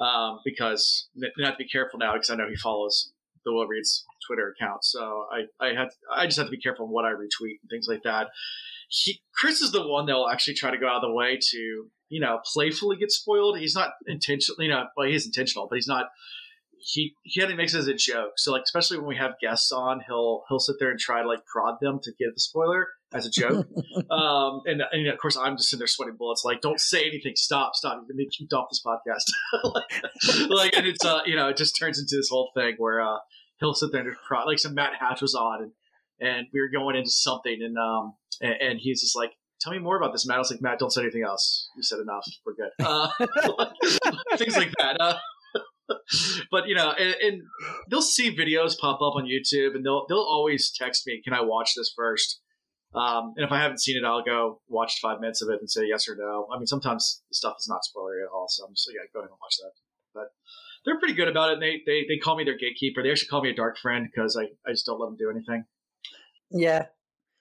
um, 0.00 0.40
because 0.44 1.08
I 1.16 1.46
have 1.46 1.54
to 1.54 1.64
be 1.64 1.68
careful 1.68 2.00
now 2.00 2.14
because 2.14 2.28
I 2.28 2.34
know 2.34 2.48
he 2.48 2.56
follows 2.56 3.12
the 3.44 3.52
Will 3.52 3.68
Reeds 3.68 4.04
Twitter 4.26 4.52
account. 4.58 4.84
So 4.84 5.26
I 5.32 5.64
I 5.64 5.68
had 5.68 5.88
I 6.12 6.26
just 6.26 6.38
have 6.38 6.48
to 6.48 6.50
be 6.50 6.60
careful 6.60 6.86
on 6.86 6.92
what 6.92 7.04
I 7.04 7.10
retweet 7.10 7.60
and 7.62 7.70
things 7.70 7.86
like 7.88 8.02
that 8.02 8.28
he, 8.88 9.20
Chris 9.34 9.60
is 9.60 9.72
the 9.72 9.86
one 9.86 10.06
that 10.06 10.14
will 10.14 10.28
actually 10.28 10.54
try 10.54 10.70
to 10.70 10.78
go 10.78 10.88
out 10.88 10.96
of 10.96 11.02
the 11.02 11.12
way 11.12 11.38
to, 11.50 11.90
you 12.08 12.20
know, 12.20 12.40
playfully 12.52 12.96
get 12.96 13.10
spoiled. 13.10 13.58
He's 13.58 13.74
not 13.74 13.90
intentional, 14.06 14.62
you 14.62 14.70
know, 14.70 14.86
well, 14.96 15.08
he 15.08 15.14
is 15.14 15.26
intentional, 15.26 15.66
but 15.68 15.76
he's 15.76 15.88
not. 15.88 16.06
He 16.78 17.14
he 17.22 17.42
only 17.42 17.56
makes 17.56 17.74
it 17.74 17.78
as 17.78 17.88
a 17.88 17.94
joke. 17.94 18.34
So 18.36 18.52
like, 18.52 18.62
especially 18.62 18.98
when 18.98 19.08
we 19.08 19.16
have 19.16 19.32
guests 19.40 19.72
on, 19.72 20.02
he'll 20.06 20.44
he'll 20.48 20.60
sit 20.60 20.76
there 20.78 20.90
and 20.90 21.00
try 21.00 21.20
to 21.20 21.26
like 21.26 21.44
prod 21.44 21.78
them 21.80 21.98
to 22.04 22.12
get 22.12 22.28
the 22.32 22.40
spoiler 22.40 22.86
as 23.12 23.26
a 23.26 23.30
joke. 23.30 23.66
um, 24.10 24.60
and, 24.66 24.82
and 24.92 25.02
you 25.02 25.04
know, 25.04 25.12
of 25.12 25.18
course, 25.18 25.36
I'm 25.36 25.56
just 25.56 25.70
sitting 25.70 25.80
there 25.80 25.88
sweating 25.88 26.16
bullets. 26.16 26.44
Like, 26.44 26.60
don't 26.60 26.80
say 26.80 27.04
anything. 27.04 27.32
Stop, 27.34 27.74
stop. 27.74 27.94
You're 27.94 28.02
gonna 28.02 28.18
be 28.18 28.28
kicked 28.28 28.52
off 28.52 28.68
this 28.70 28.82
podcast. 28.86 29.24
like, 29.64 30.48
like, 30.48 30.76
and 30.76 30.86
it's 30.86 31.04
uh, 31.04 31.20
you 31.26 31.34
know, 31.34 31.48
it 31.48 31.56
just 31.56 31.76
turns 31.76 31.98
into 31.98 32.14
this 32.14 32.28
whole 32.30 32.52
thing 32.54 32.74
where 32.78 33.00
uh, 33.00 33.18
he'll 33.58 33.74
sit 33.74 33.90
there 33.90 34.02
and 34.02 34.12
just 34.12 34.24
prod. 34.24 34.46
Like, 34.46 34.60
some 34.60 34.74
Matt 34.74 34.92
Hatch 35.00 35.22
was 35.22 35.34
on 35.34 35.62
and 35.62 35.72
and 36.20 36.46
we 36.52 36.60
were 36.60 36.68
going 36.68 36.96
into 36.96 37.10
something, 37.10 37.58
and 37.62 37.76
um, 37.78 38.14
and, 38.40 38.54
and 38.60 38.78
he's 38.80 39.00
just 39.00 39.16
like, 39.16 39.32
"Tell 39.60 39.72
me 39.72 39.78
more 39.78 39.96
about 39.96 40.12
this, 40.12 40.26
Matt." 40.26 40.36
I 40.36 40.38
was 40.38 40.50
like, 40.50 40.62
"Matt, 40.62 40.78
don't 40.78 40.92
say 40.92 41.02
anything 41.02 41.24
else. 41.24 41.68
You 41.76 41.82
said 41.82 41.98
enough. 42.00 42.24
We're 42.44 42.54
good." 42.54 42.70
Uh, 42.80 44.36
things 44.36 44.56
like 44.56 44.72
that. 44.78 44.96
Uh, 45.00 45.18
but 46.50 46.66
you 46.66 46.74
know, 46.74 46.92
and, 46.92 47.14
and, 47.22 47.42
they'll 47.88 48.02
see 48.02 48.36
videos 48.36 48.78
pop 48.78 48.96
up 48.96 49.14
on 49.16 49.24
YouTube, 49.24 49.74
and 49.74 49.84
they'll 49.84 50.06
they'll 50.08 50.18
always 50.18 50.72
text 50.76 51.06
me, 51.06 51.20
"Can 51.22 51.32
I 51.32 51.42
watch 51.42 51.72
this 51.76 51.92
first? 51.96 52.40
Um, 52.94 53.34
and 53.36 53.44
if 53.44 53.52
I 53.52 53.60
haven't 53.60 53.80
seen 53.80 53.96
it, 53.96 54.06
I'll 54.06 54.24
go 54.24 54.62
watch 54.68 55.00
five 55.02 55.20
minutes 55.20 55.42
of 55.42 55.50
it 55.50 55.60
and 55.60 55.70
say 55.70 55.82
yes 55.86 56.08
or 56.08 56.16
no. 56.16 56.48
I 56.50 56.56
mean, 56.56 56.66
sometimes 56.66 57.22
the 57.28 57.34
stuff 57.34 57.56
is 57.58 57.68
not 57.68 57.82
spoilery 57.82 58.22
at 58.22 58.32
all, 58.32 58.46
so 58.48 58.64
I'm 58.64 58.72
just 58.74 58.88
like, 58.88 58.96
yeah, 58.96 59.10
go 59.12 59.20
ahead 59.20 59.30
and 59.30 59.38
watch 59.40 59.56
that. 59.58 59.72
But 60.14 60.32
they're 60.84 60.98
pretty 60.98 61.14
good 61.14 61.28
about 61.28 61.50
it. 61.50 61.54
And 61.54 61.62
they, 61.62 61.82
they 61.84 62.06
they 62.08 62.16
call 62.16 62.36
me 62.36 62.44
their 62.44 62.56
gatekeeper. 62.56 63.02
They 63.02 63.10
actually 63.10 63.28
call 63.28 63.42
me 63.42 63.50
a 63.50 63.54
dark 63.54 63.76
friend 63.76 64.08
because 64.10 64.36
I, 64.36 64.44
I 64.66 64.72
just 64.72 64.86
don't 64.86 64.98
let 64.98 65.08
them 65.08 65.16
do 65.18 65.30
anything. 65.30 65.64
Yeah. 66.50 66.86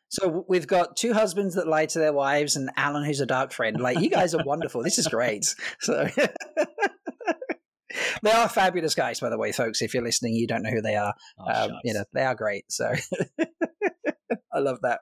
So 0.10 0.46
we've 0.48 0.68
got 0.68 0.96
two 0.96 1.14
husbands 1.14 1.56
that 1.56 1.68
lie 1.68 1.88
to 1.88 2.00
their 2.00 2.14
wives, 2.14 2.56
and 2.56 2.70
Alan, 2.78 3.04
who's 3.04 3.20
a 3.20 3.26
dark 3.26 3.52
friend. 3.52 3.80
Like 3.80 4.00
you 4.00 4.10
guys 4.10 4.34
are 4.34 4.44
wonderful. 4.46 4.84
This 4.84 4.98
is 4.98 5.08
great. 5.08 5.46
So 5.82 6.08
they 8.24 8.32
are 8.32 8.50
fabulous 8.50 8.96
guys, 8.96 9.20
by 9.20 9.30
the 9.30 9.38
way, 9.38 9.52
folks. 9.52 9.82
If 9.82 9.94
you're 9.94 10.04
listening, 10.04 10.34
you 10.34 10.48
don't 10.48 10.64
know 10.64 10.72
who 10.72 10.82
they 10.82 10.96
are. 10.96 11.14
Oh, 11.40 11.66
um, 11.66 11.72
you 11.84 11.94
know 11.94 12.04
they 12.14 12.24
are 12.24 12.36
great. 12.36 12.66
So 12.72 12.92
I 14.54 14.60
love 14.60 14.80
that. 14.84 15.02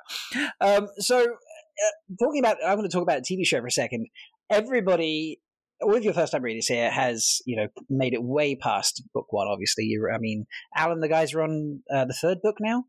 Um, 0.60 0.88
so 0.98 1.22
uh, 1.22 2.16
talking 2.20 2.40
about, 2.40 2.58
I'm 2.66 2.78
going 2.78 2.90
to 2.90 2.94
talk 2.94 3.04
about 3.04 3.20
a 3.20 3.22
TV 3.22 3.46
show 3.46 3.62
for 3.62 3.68
a 3.68 3.72
second. 3.72 4.08
Everybody 4.50 5.40
all 5.82 5.96
of 5.96 6.04
your 6.04 6.14
first 6.14 6.32
time 6.32 6.44
readers 6.44 6.68
here 6.68 6.90
has 6.90 7.42
you 7.46 7.58
know 7.58 7.68
made 7.90 8.14
it 8.14 8.24
way 8.24 8.56
past 8.56 9.04
book 9.14 9.26
one 9.32 9.48
obviously 9.48 9.84
you 9.84 10.08
i 10.14 10.18
mean 10.18 10.46
alan 10.76 11.02
the 11.02 11.10
guys 11.10 11.34
are 11.34 11.42
on 11.42 11.82
uh, 11.94 12.06
the 12.06 12.14
third 12.14 12.38
book 12.42 12.56
now 12.62 12.86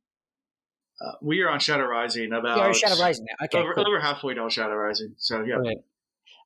uh, 1.00 1.12
we 1.22 1.40
are 1.40 1.50
on 1.50 1.60
Shadow 1.60 1.84
Rising 1.84 2.32
about 2.32 2.58
yeah, 2.58 2.72
Shadow 2.72 3.00
Rising 3.00 3.26
now. 3.28 3.46
Okay, 3.46 3.58
over, 3.58 3.74
cool. 3.74 3.86
over 3.86 4.00
halfway 4.00 4.34
down 4.34 4.50
Shadow 4.50 4.74
Rising. 4.74 5.14
So 5.18 5.42
yeah. 5.42 5.56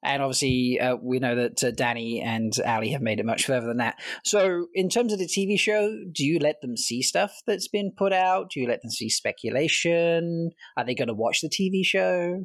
And 0.03 0.23
obviously, 0.23 0.79
uh, 0.81 0.95
we 1.03 1.19
know 1.19 1.35
that 1.35 1.65
uh, 1.65 1.71
Danny 1.73 2.21
and 2.21 2.53
Ali 2.65 2.91
have 2.91 3.03
made 3.03 3.19
it 3.19 3.27
much 3.27 3.47
further 3.47 3.67
than 3.67 3.79
that. 3.79 3.97
So, 4.25 4.69
in 4.73 4.89
terms 4.89 5.13
of 5.13 5.19
the 5.19 5.27
TV 5.27 5.59
show, 5.59 5.93
do 6.13 6.25
you 6.25 6.39
let 6.39 6.61
them 6.61 6.77
see 6.77 7.03
stuff 7.03 7.33
that's 7.49 7.67
been 7.67 7.93
put 7.97 8.13
out? 8.13 8.51
Do 8.51 8.61
you 8.61 8.69
let 8.69 8.81
them 8.83 8.93
see 8.93 9.09
speculation? 9.09 10.51
Are 10.77 10.85
they 10.85 10.95
going 10.95 11.09
to 11.09 11.15
watch 11.15 11.41
the 11.41 11.51
TV 11.51 11.85
show? 11.85 12.45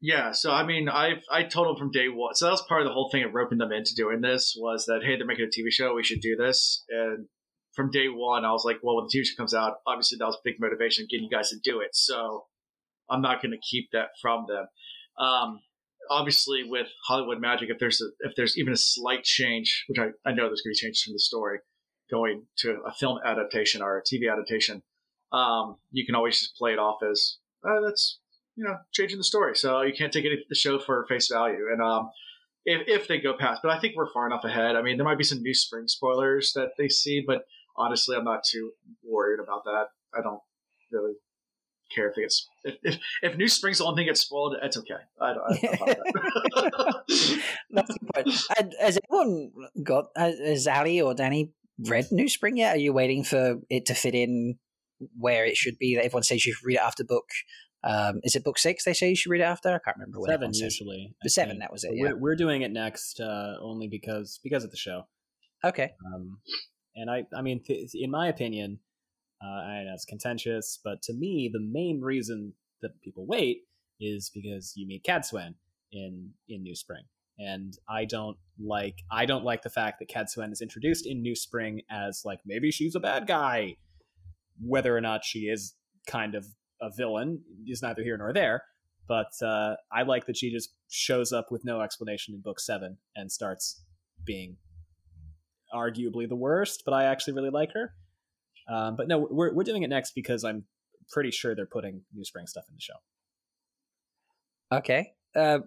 Yeah, 0.00 0.32
so 0.32 0.52
I 0.52 0.64
mean, 0.64 0.88
I 0.88 1.14
I 1.30 1.44
told 1.44 1.68
them 1.68 1.76
from 1.76 1.90
day 1.90 2.08
one. 2.08 2.34
So 2.34 2.46
that 2.46 2.52
was 2.52 2.66
part 2.68 2.82
of 2.82 2.88
the 2.88 2.92
whole 2.92 3.08
thing 3.10 3.24
of 3.24 3.34
roping 3.34 3.58
them 3.58 3.72
into 3.72 3.94
doing 3.96 4.20
this 4.20 4.54
was 4.56 4.86
that 4.86 5.02
hey, 5.04 5.16
they're 5.16 5.26
making 5.26 5.46
a 5.46 5.48
TV 5.48 5.70
show, 5.70 5.94
we 5.94 6.04
should 6.04 6.20
do 6.20 6.36
this, 6.36 6.84
and 6.88 7.26
from 7.74 7.90
day 7.90 8.08
one, 8.08 8.44
I 8.44 8.52
was 8.52 8.64
like, 8.64 8.78
well, 8.82 8.96
when 8.96 9.06
the 9.10 9.24
show 9.24 9.36
comes 9.36 9.54
out, 9.54 9.76
obviously 9.86 10.18
that 10.18 10.26
was 10.26 10.36
a 10.36 10.44
big 10.44 10.60
motivation 10.60 11.06
getting 11.10 11.24
you 11.24 11.30
guys 11.30 11.50
to 11.50 11.56
do 11.62 11.80
it. 11.80 11.90
So 11.94 12.44
I'm 13.10 13.22
not 13.22 13.42
going 13.42 13.52
to 13.52 13.58
keep 13.58 13.88
that 13.92 14.08
from 14.20 14.46
them. 14.48 14.66
Um, 15.18 15.60
obviously, 16.10 16.64
with 16.64 16.88
Hollywood 17.06 17.40
Magic, 17.40 17.70
if 17.70 17.78
there's 17.78 18.00
a, 18.00 18.06
if 18.28 18.34
there's 18.36 18.58
even 18.58 18.72
a 18.72 18.76
slight 18.76 19.24
change, 19.24 19.84
which 19.88 19.98
I, 19.98 20.08
I 20.28 20.32
know 20.32 20.44
there's 20.48 20.62
going 20.62 20.74
to 20.74 20.80
be 20.80 20.86
changes 20.86 21.02
from 21.02 21.14
the 21.14 21.18
story, 21.18 21.58
going 22.10 22.44
to 22.58 22.78
a 22.86 22.92
film 22.92 23.18
adaptation 23.24 23.82
or 23.82 23.98
a 23.98 24.02
TV 24.02 24.30
adaptation, 24.30 24.82
um, 25.32 25.76
you 25.90 26.04
can 26.04 26.14
always 26.14 26.38
just 26.38 26.56
play 26.56 26.72
it 26.72 26.78
off 26.78 26.98
as 27.10 27.38
uh, 27.66 27.80
that's 27.80 28.18
you 28.56 28.64
know 28.64 28.76
changing 28.92 29.18
the 29.18 29.24
story. 29.24 29.56
So 29.56 29.82
you 29.82 29.94
can't 29.94 30.12
take 30.12 30.24
any, 30.24 30.44
the 30.48 30.54
show 30.54 30.78
for 30.78 31.06
face 31.08 31.28
value. 31.32 31.66
And 31.72 31.82
um, 31.82 32.10
if 32.64 32.82
if 32.86 33.08
they 33.08 33.18
go 33.18 33.34
past, 33.38 33.60
but 33.62 33.70
I 33.70 33.80
think 33.80 33.96
we're 33.96 34.12
far 34.12 34.26
enough 34.26 34.44
ahead. 34.44 34.76
I 34.76 34.82
mean, 34.82 34.96
there 34.96 35.06
might 35.06 35.18
be 35.18 35.24
some 35.24 35.42
new 35.42 35.54
spring 35.54 35.88
spoilers 35.88 36.52
that 36.54 36.70
they 36.78 36.88
see, 36.88 37.22
but 37.26 37.42
honestly, 37.76 38.16
I'm 38.16 38.24
not 38.24 38.44
too 38.44 38.72
worried 39.04 39.40
about 39.42 39.64
that. 39.64 39.86
I 40.14 40.22
don't 40.22 40.40
really 40.90 41.14
care 41.94 42.08
if 42.08 42.16
it 42.16 42.22
gets 42.22 42.48
if 42.64 42.74
if, 42.82 42.98
if 43.22 43.36
New 43.36 43.48
Spring's 43.48 43.78
the 43.78 43.84
only 43.84 44.00
thing 44.00 44.06
gets 44.06 44.20
spoiled, 44.20 44.56
it's 44.62 44.76
okay. 44.76 44.94
I 45.20 45.34
don't. 45.34 45.42
I 45.82 45.94
don't 45.94 47.02
That's 47.70 47.88
the 47.88 47.98
point. 48.14 48.28
And 48.58 48.74
has 48.80 48.98
anyone 49.10 49.50
got 49.82 50.06
has 50.16 50.66
Ali 50.66 51.00
or 51.00 51.14
Danny 51.14 51.52
read 51.78 52.06
New 52.10 52.28
Spring 52.28 52.56
yet? 52.56 52.76
Are 52.76 52.80
you 52.80 52.92
waiting 52.92 53.24
for 53.24 53.56
it 53.68 53.86
to 53.86 53.94
fit 53.94 54.14
in 54.14 54.58
where 55.18 55.44
it 55.44 55.56
should 55.56 55.78
be? 55.78 55.96
That 55.96 56.04
everyone 56.04 56.22
says 56.22 56.44
you 56.44 56.54
should 56.54 56.66
read 56.66 56.76
it 56.76 56.82
after 56.82 57.04
book. 57.04 57.28
Um, 57.84 58.20
is 58.22 58.36
it 58.36 58.44
book 58.44 58.58
six? 58.58 58.84
They 58.84 58.92
say 58.92 59.08
you 59.08 59.16
should 59.16 59.30
read 59.30 59.40
it 59.40 59.44
after. 59.44 59.70
I 59.70 59.78
can't 59.84 59.96
remember. 59.96 60.20
Seven 60.26 60.50
usually. 60.54 61.14
The 61.22 61.30
seven. 61.30 61.58
That 61.58 61.72
was 61.72 61.84
it. 61.84 61.92
Yeah. 61.94 62.02
We're, 62.02 62.16
we're 62.18 62.36
doing 62.36 62.62
it 62.62 62.70
next 62.70 63.20
uh, 63.20 63.54
only 63.60 63.88
because 63.88 64.38
because 64.42 64.64
of 64.64 64.70
the 64.70 64.76
show. 64.76 65.06
Okay. 65.64 65.92
Um, 66.14 66.38
and 66.96 67.10
I, 67.10 67.24
I 67.36 67.42
mean, 67.42 67.62
th- 67.62 67.90
in 67.94 68.10
my 68.10 68.28
opinion, 68.28 68.80
uh, 69.42 69.46
know 69.84 69.94
it's 69.94 70.04
contentious, 70.04 70.78
but 70.82 71.02
to 71.02 71.12
me, 71.12 71.50
the 71.52 71.60
main 71.60 72.00
reason 72.00 72.54
that 72.80 73.00
people 73.02 73.26
wait 73.26 73.62
is 74.00 74.30
because 74.34 74.72
you 74.76 74.86
meet 74.86 75.04
Cadsuane 75.04 75.54
in 75.92 76.30
in 76.48 76.62
New 76.62 76.74
Spring, 76.74 77.04
and 77.38 77.74
I 77.88 78.04
don't 78.04 78.36
like 78.58 78.96
I 79.10 79.26
don't 79.26 79.44
like 79.44 79.62
the 79.62 79.70
fact 79.70 79.98
that 80.00 80.08
Cadsuane 80.08 80.52
is 80.52 80.60
introduced 80.60 81.06
in 81.06 81.22
New 81.22 81.34
Spring 81.34 81.82
as 81.90 82.22
like 82.24 82.40
maybe 82.46 82.70
she's 82.70 82.94
a 82.94 83.00
bad 83.00 83.26
guy. 83.26 83.76
whether 84.60 84.96
or 84.96 85.00
not 85.00 85.24
she 85.24 85.40
is 85.40 85.74
kind 86.06 86.34
of 86.34 86.46
a 86.80 86.90
villain 86.90 87.42
is 87.66 87.82
neither 87.82 88.02
here 88.02 88.16
nor 88.16 88.32
there. 88.32 88.62
But 89.08 89.32
uh, 89.42 89.76
I 89.90 90.02
like 90.02 90.26
that 90.26 90.36
she 90.36 90.50
just 90.50 90.74
shows 90.88 91.32
up 91.32 91.50
with 91.50 91.64
no 91.64 91.80
explanation 91.80 92.34
in 92.34 92.40
book 92.40 92.60
seven 92.60 92.98
and 93.16 93.30
starts 93.30 93.82
being 94.24 94.56
arguably 95.72 96.28
the 96.28 96.36
worst. 96.36 96.82
But 96.84 96.94
I 96.94 97.04
actually 97.04 97.34
really 97.34 97.50
like 97.50 97.72
her. 97.72 97.94
Um, 98.68 98.96
but 98.96 99.08
no, 99.08 99.26
we're 99.30 99.52
we're 99.52 99.64
doing 99.64 99.82
it 99.82 99.88
next 99.88 100.12
because 100.14 100.44
I'm 100.44 100.64
pretty 101.10 101.30
sure 101.30 101.54
they're 101.54 101.66
putting 101.66 102.02
New 102.14 102.24
Spring 102.24 102.46
stuff 102.46 102.64
in 102.68 102.74
the 102.74 102.80
show. 102.80 102.94
Okay. 104.72 105.12
Uh, 105.34 105.60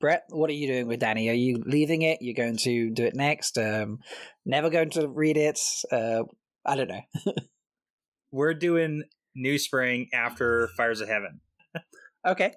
Brett, 0.00 0.24
what 0.30 0.50
are 0.50 0.54
you 0.54 0.66
doing 0.66 0.88
with 0.88 1.00
Danny? 1.00 1.28
Are 1.28 1.34
you 1.34 1.62
leaving 1.66 2.02
it? 2.02 2.18
You're 2.20 2.34
going 2.34 2.56
to 2.58 2.90
do 2.90 3.04
it 3.04 3.14
next? 3.14 3.58
Um, 3.58 3.98
never 4.44 4.70
going 4.70 4.90
to 4.90 5.08
read 5.08 5.36
it? 5.36 5.60
Uh, 5.90 6.24
I 6.64 6.76
don't 6.76 6.88
know. 6.88 7.02
We're 8.30 8.54
doing 8.54 9.04
New 9.34 9.58
Spring 9.58 10.08
after 10.12 10.68
Fires 10.76 11.00
of 11.00 11.08
Heaven. 11.08 11.40
okay. 12.26 12.54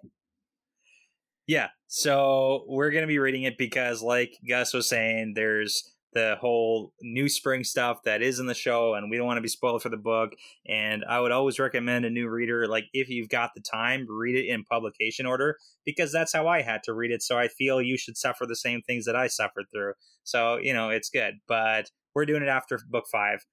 Yeah. 1.47 1.67
So 1.87 2.65
we're 2.67 2.91
going 2.91 3.03
to 3.03 3.07
be 3.07 3.19
reading 3.19 3.43
it 3.43 3.57
because, 3.57 4.01
like 4.01 4.33
Gus 4.47 4.73
was 4.73 4.89
saying, 4.89 5.33
there's 5.35 5.95
the 6.17 6.35
whole 6.41 6.93
new 6.99 7.29
spring 7.29 7.63
stuff 7.63 8.01
that 8.03 8.23
is 8.23 8.39
in 8.39 8.47
the 8.47 8.55
show 8.55 8.95
and 8.95 9.11
we 9.11 9.17
don't 9.17 9.27
want 9.27 9.37
to 9.37 9.41
be 9.41 9.47
spoiled 9.47 9.83
for 9.83 9.89
the 9.89 9.97
book. 9.97 10.31
And 10.67 11.05
i 11.07 11.19
would 11.19 11.31
always 11.31 11.59
recommend 11.59 12.05
a 12.05 12.09
new 12.09 12.27
reader 12.27 12.67
like 12.67 12.85
if 12.91 13.07
you've 13.07 13.29
got 13.29 13.51
the 13.55 13.61
time 13.61 14.07
read 14.09 14.35
it 14.35 14.47
in 14.47 14.63
publication 14.63 15.27
order 15.27 15.57
because 15.85 16.11
that's 16.11 16.33
how 16.33 16.47
i 16.47 16.63
had 16.63 16.81
to 16.83 16.93
read 16.93 17.11
it. 17.11 17.21
So 17.21 17.37
i 17.37 17.47
feel 17.47 17.81
you 17.81 17.97
should 17.97 18.17
suffer 18.17 18.47
the 18.47 18.55
same 18.55 18.81
things 18.81 19.05
that 19.05 19.15
i 19.15 19.27
suffered 19.27 19.65
through. 19.71 19.93
So 20.23 20.57
you 20.57 20.73
know 20.73 20.89
it's 20.89 21.09
good. 21.09 21.35
But 21.47 21.91
we're 22.15 22.25
doing 22.25 22.41
it 22.41 22.49
after 22.49 22.79
book 22.89 23.05
five. 23.11 23.45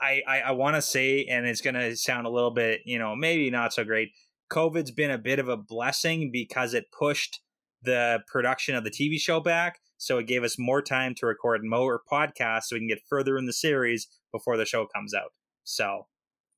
I 0.00 0.22
i, 0.26 0.40
I 0.40 0.50
want 0.52 0.74
to 0.74 0.82
say 0.82 1.24
and 1.24 1.46
it's 1.46 1.60
going 1.60 1.74
to 1.74 1.96
sound 1.96 2.26
a 2.26 2.30
little 2.30 2.50
bit 2.50 2.80
you 2.84 2.98
know 2.98 3.14
maybe 3.14 3.48
not 3.48 3.72
so 3.72 3.84
great 3.84 4.10
covid's 4.50 4.90
been 4.90 5.12
a 5.12 5.18
bit 5.18 5.38
of 5.38 5.48
a 5.48 5.56
blessing 5.56 6.30
because 6.32 6.74
it 6.74 6.86
pushed 6.90 7.40
the 7.82 8.20
production 8.26 8.74
of 8.74 8.82
the 8.82 8.90
tv 8.90 9.20
show 9.20 9.38
back 9.38 9.78
so 9.98 10.18
it 10.18 10.26
gave 10.26 10.42
us 10.42 10.58
more 10.58 10.80
time 10.80 11.14
to 11.16 11.26
record 11.26 11.62
more 11.64 12.00
podcasts 12.10 12.64
so 12.64 12.76
we 12.76 12.80
can 12.80 12.88
get 12.88 13.02
further 13.08 13.36
in 13.36 13.46
the 13.46 13.52
series 13.52 14.08
before 14.32 14.56
the 14.56 14.64
show 14.64 14.86
comes 14.86 15.12
out. 15.12 15.32
So 15.64 16.06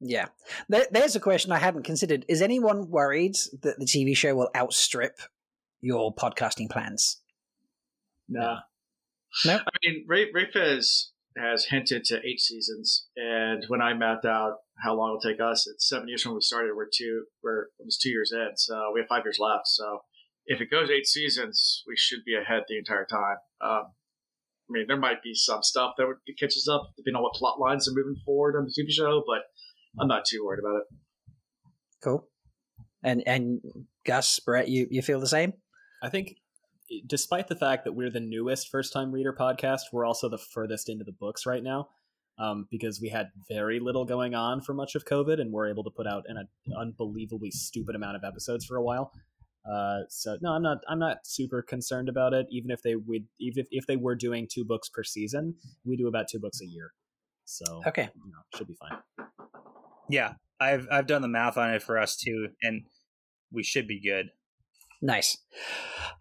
yeah. 0.01 0.27
There's 0.69 1.15
a 1.15 1.21
question 1.21 1.53
I 1.53 1.59
hadn't 1.59 1.83
considered. 1.83 2.25
Is 2.27 2.41
anyone 2.41 2.91
worried 2.91 3.37
that 3.63 3.79
the 3.79 3.85
TV 3.85 4.17
show 4.17 4.35
will 4.35 4.51
outstrip 4.57 5.19
your 5.83 6.15
podcasting 6.15 6.71
plans? 6.71 7.21
No. 8.29 8.59
No? 9.45 9.57
I 9.57 9.77
mean, 9.85 10.05
Ray, 10.09 10.29
Ray 10.33 10.51
Fez 10.51 11.13
has 11.37 11.67
hinted 11.67 12.05
to 12.05 12.21
eight 12.27 12.41
seasons, 12.41 13.07
and 13.17 13.65
when 13.69 13.81
I 13.81 13.95
mapped 13.95 14.25
out 14.25 14.57
how 14.83 14.95
long 14.95 15.11
it'll 15.11 15.21
take 15.21 15.41
us, 15.41 15.69
it's 15.69 15.89
seven 15.89 16.09
years 16.09 16.23
from 16.23 16.33
when 16.33 16.37
we 16.39 16.43
started. 16.43 16.75
We're 16.75 16.89
two, 16.93 17.25
we're 17.43 17.67
almost 17.79 18.01
two 18.01 18.11
years 18.11 18.33
in, 18.33 18.51
so 18.57 18.91
we 18.93 19.01
have 19.01 19.09
five 19.09 19.25
years 19.25 19.39
left. 19.39 19.67
So 19.67 20.01
if 20.47 20.61
it 20.61 20.71
goes 20.71 20.91
eight 20.91 21.07
seasons, 21.07 21.83
we 21.87 21.95
should 21.97 22.25
be 22.25 22.37
ahead 22.37 22.63
the 22.69 22.79
entire 22.79 23.07
time. 23.07 23.37
Um, 23.61 23.93
I 24.71 24.73
mean, 24.73 24.85
there 24.87 24.97
might 24.97 25.23
be 25.23 25.35
some 25.35 25.63
stuff 25.63 25.95
that 25.99 26.07
catches 26.39 26.69
up 26.69 26.93
depending 26.97 27.17
on 27.17 27.23
what 27.23 27.35
plot 27.35 27.59
lines 27.59 27.89
are 27.89 27.93
moving 27.93 28.21
forward 28.25 28.57
on 28.57 28.65
the 28.65 28.71
TV 28.71 28.91
show, 28.91 29.23
but 29.27 29.43
I'm 30.01 30.09
not 30.09 30.25
too 30.25 30.45
worried 30.45 30.61
about 30.61 30.77
it. 30.77 30.85
Cool. 32.03 32.29
And 33.03 33.23
and 33.27 33.61
Gus, 34.05 34.39
Brett, 34.41 34.69
you 34.69 34.87
you 34.91 35.03
feel 35.03 35.21
the 35.21 35.27
same? 35.27 35.55
I 36.03 36.09
think, 36.09 36.37
despite 37.07 37.49
the 37.49 37.57
fact 37.57 37.85
that 37.85 37.93
we're 37.93 38.11
the 38.11 38.21
newest 38.21 38.69
first 38.71 38.93
time 38.93 39.11
reader 39.11 39.35
podcast, 39.39 39.81
we're 39.93 40.05
also 40.05 40.29
the 40.29 40.39
furthest 40.39 40.89
into 40.89 41.05
the 41.05 41.13
books 41.13 41.47
right 41.47 41.63
now. 41.63 41.89
Um, 42.39 42.67
because 42.71 43.03
we 43.03 43.11
had 43.11 43.27
very 43.51 43.81
little 43.81 44.07
going 44.07 44.35
on 44.35 44.63
for 44.63 44.73
much 44.73 44.95
of 44.95 45.05
COVID, 45.05 45.41
and 45.43 45.53
we're 45.53 45.69
able 45.69 45.85
to 45.85 45.91
put 45.91 46.07
out 46.07 46.25
an 46.27 46.49
unbelievably 46.75 47.51
stupid 47.51 47.95
amount 47.95 48.17
of 48.17 48.25
episodes 48.25 48.65
for 48.65 48.77
a 48.77 48.83
while. 48.83 49.13
Uh, 49.69 50.01
so 50.09 50.37
no, 50.41 50.53
I'm 50.53 50.63
not. 50.63 50.79
I'm 50.89 50.99
not 50.99 51.19
super 51.25 51.63
concerned 51.63 52.09
about 52.09 52.33
it. 52.33 52.47
Even 52.51 52.71
if 52.71 52.83
they 52.83 52.97
would, 52.97 53.27
even 53.39 53.61
if, 53.61 53.69
if 53.71 53.87
they 53.87 53.97
were 53.97 54.15
doing 54.15 54.49
two 54.51 54.65
books 54.65 54.89
per 54.89 55.05
season, 55.05 55.57
we 55.85 55.97
do 55.97 56.09
about 56.09 56.27
two 56.29 56.39
books 56.39 56.61
a 56.63 56.67
year. 56.67 56.93
So 57.45 57.83
okay, 57.87 58.09
you 58.15 58.33
know, 58.33 58.59
should 58.59 58.69
be 58.69 58.77
fine. 58.81 59.27
Yeah, 60.09 60.35
I've 60.59 60.89
I've 60.91 61.07
done 61.07 61.23
the 61.23 61.29
math 61.29 61.59
on 61.59 61.75
it 61.75 61.83
for 61.83 61.99
us 61.99 62.17
too, 62.17 62.49
and 62.63 62.83
we 63.53 63.63
should 63.63 63.87
be 63.87 64.01
good. 64.01 64.31
Nice. 65.03 65.39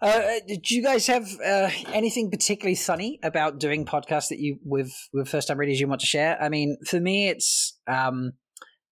Uh, 0.02 0.36
did 0.48 0.72
you 0.72 0.82
guys 0.82 1.08
have 1.08 1.28
uh, 1.46 1.70
anything 1.92 2.32
particularly 2.32 2.76
funny 2.76 3.20
about 3.24 3.60
doing 3.60 3.86
podcasts 3.86 4.30
that 4.30 4.40
you 4.40 4.58
with 4.64 4.94
with 5.12 5.28
first 5.28 5.50
time 5.50 5.58
readers 5.58 5.80
you 5.80 5.88
want 5.88 6.00
to 6.02 6.08
share? 6.08 6.42
I 6.42 6.48
mean, 6.48 6.78
for 6.86 7.00
me, 7.00 7.28
it's 7.28 7.78
um, 7.88 8.34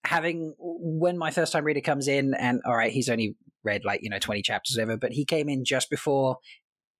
having 0.07 0.53
when 0.57 1.17
my 1.17 1.31
first 1.31 1.51
time 1.51 1.65
reader 1.65 1.81
comes 1.81 2.07
in 2.07 2.33
and 2.33 2.61
all 2.65 2.75
right, 2.75 2.91
he's 2.91 3.09
only 3.09 3.35
read 3.63 3.83
like 3.83 3.99
you 4.01 4.09
know 4.09 4.19
20 4.19 4.41
chapters 4.43 4.77
whatever 4.77 4.95
but 4.95 5.11
he 5.11 5.25
came 5.25 5.49
in 5.49 5.65
just 5.65 5.89
before 5.89 6.37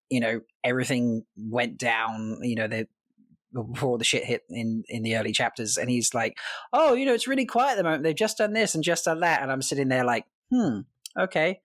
you 0.09 0.19
know 0.19 0.41
everything 0.65 1.23
went 1.37 1.77
down 1.77 2.39
you 2.41 2.55
know 2.55 2.67
the 2.67 2.87
before 3.53 3.97
the 3.97 4.03
shit 4.03 4.25
hit 4.25 4.43
in 4.49 4.83
in 4.89 5.03
the 5.03 5.15
early 5.17 5.31
chapters. 5.31 5.77
And 5.77 5.89
he's 5.89 6.13
like 6.13 6.37
oh 6.73 6.93
you 6.93 7.05
know 7.05 7.13
it's 7.13 7.27
really 7.27 7.45
quiet 7.45 7.71
at 7.71 7.77
the 7.77 7.83
moment. 7.83 8.03
They've 8.03 8.15
just 8.15 8.37
done 8.37 8.53
this 8.53 8.75
and 8.75 8.83
just 8.83 9.05
done 9.05 9.21
that. 9.21 9.41
And 9.41 9.51
i'm 9.51 9.61
sitting 9.61 9.87
there 9.87 10.05
like 10.05 10.25
hmm 10.51 10.79
okay 11.17 11.61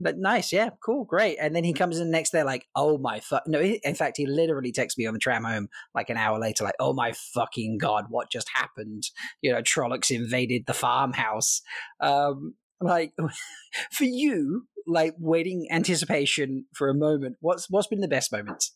but 0.00 0.18
nice 0.18 0.52
yeah 0.52 0.70
cool 0.84 1.04
great. 1.04 1.38
And 1.40 1.54
then 1.54 1.64
he 1.64 1.72
comes 1.72 1.98
in 1.98 2.10
next 2.10 2.30
there 2.30 2.44
like 2.44 2.66
oh 2.74 2.98
my 2.98 3.20
fuck 3.20 3.44
no 3.46 3.60
in 3.60 3.94
fact 3.94 4.16
he 4.16 4.26
literally 4.26 4.72
texts 4.72 4.98
me 4.98 5.06
on 5.06 5.14
the 5.14 5.20
tram 5.20 5.44
home 5.44 5.68
like 5.94 6.10
an 6.10 6.16
hour 6.16 6.38
later 6.38 6.64
like 6.64 6.74
oh 6.80 6.92
my 6.92 7.12
fucking 7.34 7.78
god 7.78 8.06
what 8.08 8.30
just 8.30 8.48
happened? 8.54 9.04
You 9.42 9.52
know 9.52 9.62
trollocs 9.62 10.10
invaded 10.10 10.66
the 10.66 10.74
farmhouse. 10.74 11.62
Um 12.00 12.54
like 12.80 13.12
for 13.90 14.04
you 14.04 14.66
like 14.86 15.14
waiting 15.18 15.66
anticipation 15.70 16.66
for 16.74 16.88
a 16.88 16.94
moment 16.94 17.36
what's 17.40 17.68
what's 17.70 17.88
been 17.88 18.00
the 18.00 18.08
best 18.08 18.32
moment? 18.32 18.70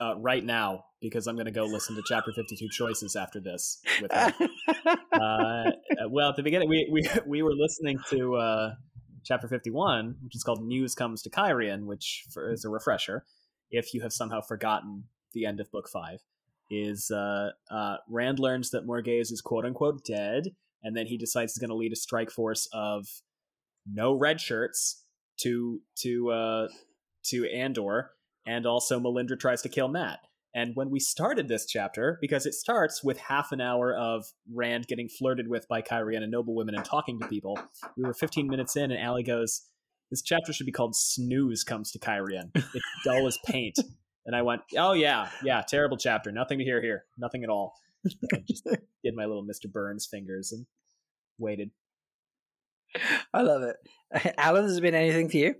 Uh, 0.00 0.14
right 0.18 0.44
now 0.44 0.84
because 1.00 1.26
i'm 1.26 1.34
going 1.34 1.46
to 1.46 1.50
go 1.50 1.64
listen 1.64 1.96
to 1.96 2.02
chapter 2.06 2.30
52 2.32 2.68
choices 2.70 3.16
after 3.16 3.40
this 3.40 3.80
with 4.00 4.14
uh, 4.16 5.64
well 6.08 6.28
at 6.30 6.36
the 6.36 6.42
beginning 6.42 6.68
we, 6.68 6.88
we 6.92 7.02
we 7.26 7.42
were 7.42 7.54
listening 7.54 7.98
to 8.08 8.36
uh, 8.36 8.70
chapter 9.24 9.48
51 9.48 10.16
which 10.22 10.34
is 10.34 10.42
called 10.42 10.64
news 10.64 10.94
comes 10.94 11.22
to 11.22 11.30
Cairhien 11.30 11.84
which 11.84 12.24
for, 12.30 12.50
is 12.50 12.64
a 12.64 12.68
refresher 12.68 13.24
if 13.70 13.92
you 13.94 14.00
have 14.00 14.12
somehow 14.12 14.40
forgotten 14.40 15.04
the 15.32 15.46
end 15.46 15.60
of 15.60 15.70
book 15.70 15.88
five 15.88 16.20
is 16.70 17.10
uh, 17.10 17.50
uh, 17.70 17.96
rand 18.08 18.38
learns 18.38 18.70
that 18.70 18.86
morgase 18.86 19.32
is 19.32 19.40
quote 19.40 19.64
unquote 19.64 20.04
dead 20.04 20.54
and 20.82 20.96
then 20.96 21.06
he 21.06 21.16
decides 21.16 21.52
he's 21.52 21.58
going 21.58 21.70
to 21.70 21.76
lead 21.76 21.92
a 21.92 21.96
strike 21.96 22.30
force 22.30 22.68
of 22.72 23.06
no 23.86 24.12
red 24.12 24.40
shirts 24.40 25.04
to 25.38 25.80
to 25.96 26.30
uh, 26.30 26.68
to 27.24 27.46
Andor, 27.46 28.10
and 28.46 28.66
also 28.66 29.00
Melindhra 29.00 29.38
tries 29.38 29.62
to 29.62 29.68
kill 29.68 29.88
Mat. 29.88 30.20
And 30.58 30.74
when 30.74 30.90
we 30.90 30.98
started 30.98 31.46
this 31.46 31.66
chapter, 31.66 32.18
because 32.20 32.44
it 32.44 32.52
starts 32.52 33.04
with 33.04 33.16
half 33.16 33.52
an 33.52 33.60
hour 33.60 33.94
of 33.94 34.24
Rand 34.52 34.88
getting 34.88 35.08
flirted 35.08 35.46
with 35.46 35.68
by 35.68 35.82
Cairhien 35.82 36.20
and 36.20 36.32
noblewomen 36.32 36.74
and 36.74 36.84
talking 36.84 37.20
to 37.20 37.28
people, 37.28 37.56
we 37.96 38.02
were 38.02 38.12
15 38.12 38.48
minutes 38.48 38.74
in, 38.74 38.90
and 38.90 39.00
Allie 39.00 39.22
goes, 39.22 39.62
"This 40.10 40.20
chapter 40.20 40.52
should 40.52 40.66
be 40.66 40.72
called 40.72 40.96
Snooze 40.96 41.62
Comes 41.62 41.92
to 41.92 42.00
Cairhien. 42.00 42.50
It's 42.56 42.84
dull 43.04 43.28
as 43.28 43.38
paint." 43.46 43.78
And 44.26 44.34
I 44.34 44.42
went, 44.42 44.62
"Oh 44.76 44.94
yeah, 44.94 45.28
yeah, 45.44 45.62
terrible 45.62 45.96
chapter. 45.96 46.32
Nothing 46.32 46.58
to 46.58 46.64
hear 46.64 46.82
here. 46.82 47.04
Nothing 47.16 47.44
at 47.44 47.50
all." 47.50 47.74
I 48.34 48.42
just 48.44 48.64
did 49.04 49.14
my 49.14 49.26
little 49.26 49.44
Mr. 49.44 49.70
Burns 49.70 50.08
fingers 50.10 50.50
and 50.50 50.66
waited. 51.38 51.70
I 53.32 53.42
love 53.42 53.62
it. 53.62 53.76
Alan, 54.36 54.64
has 54.64 54.72
there 54.72 54.82
been 54.82 54.96
anything 54.96 55.28
for 55.28 55.36
you? 55.36 55.54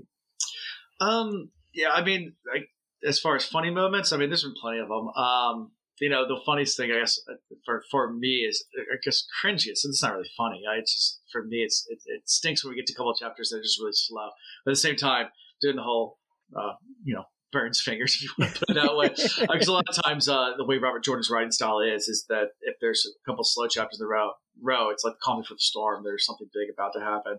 Um, 1.01 1.51
yeah, 1.73 1.91
I 1.91 2.03
mean, 2.03 2.33
like 2.53 2.69
as 3.07 3.19
far 3.19 3.37
as 3.37 3.45
funny 3.45 3.71
moments, 3.71 4.13
I 4.13 4.17
mean, 4.17 4.31
there's 4.31 4.43
been 4.43 4.55
plenty 4.61 4.81
of 4.81 4.89
them. 4.89 5.09
Um, 5.09 5.71
you 6.01 6.09
know, 6.09 6.27
the 6.27 6.41
funniest 6.47 6.77
thing 6.77 6.93
I 6.93 7.01
guess 7.01 7.21
uh, 7.29 7.35
for 7.65 7.83
for 7.91 8.13
me 8.13 8.47
is 8.49 8.65
I 8.77 8.97
guess 9.05 9.25
cringiest. 9.43 9.85
It's 9.85 10.03
not 10.03 10.15
really 10.15 10.31
funny. 10.37 10.63
I 10.71 10.81
just 10.81 11.21
for 11.33 11.43
me, 11.43 11.59
it's 11.59 11.87
it, 11.89 11.99
it 12.07 12.29
stinks 12.29 12.65
when 12.65 12.71
we 12.71 12.77
get 12.77 12.87
to 12.87 12.93
a 12.93 12.97
couple 12.97 13.15
chapters 13.15 13.51
that 13.51 13.59
are 13.59 13.63
just 13.63 13.81
really 13.81 13.93
slow. 13.93 14.29
But 14.65 14.73
at 14.73 14.75
the 14.75 14.81
same 14.81 14.97
time, 14.97 15.27
doing 15.61 15.77
the 15.77 15.83
whole, 15.83 16.19
uh, 16.57 16.75
you 17.05 17.15
know, 17.15 17.25
burns 17.53 17.81
fingers, 17.85 18.15
if 18.15 18.23
you 18.23 18.31
want 18.39 18.55
to 18.55 18.59
put 18.61 18.71
it 18.71 18.75
that 18.75 18.97
way. 18.97 19.09
Because 19.09 19.69
a 19.69 19.73
lot 19.73 19.85
of 19.89 20.03
times, 20.05 20.29
uh, 20.29 20.53
the 20.57 20.65
way 20.65 20.79
Robert 20.79 21.05
Jordan's 21.05 21.31
writing 21.31 21.51
style 21.51 21.81
is, 21.81 22.09
is 22.09 22.27
that 22.29 22.51
if 22.63 22.77
there's 22.81 23.07
a 23.07 23.31
couple 23.31 23.45
slow 23.45 23.67
chapters 23.67 24.01
in 24.01 24.07
a 24.07 24.09
row, 24.09 24.33
row, 24.63 24.91
it's 24.91 25.05
like 25.05 25.15
calming 25.23 25.45
for 25.45 25.55
the 25.55 25.61
storm. 25.61 26.05
There's 26.05 26.25
something 26.25 26.49
big 26.53 26.73
about 26.73 26.93
to 26.95 27.01
happen. 27.01 27.39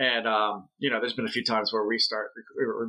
And 0.00 0.26
um, 0.26 0.68
you 0.78 0.88
know, 0.88 0.98
there's 0.98 1.12
been 1.12 1.26
a 1.26 1.30
few 1.30 1.44
times 1.44 1.74
where 1.74 1.86
we 1.86 1.98
start 1.98 2.30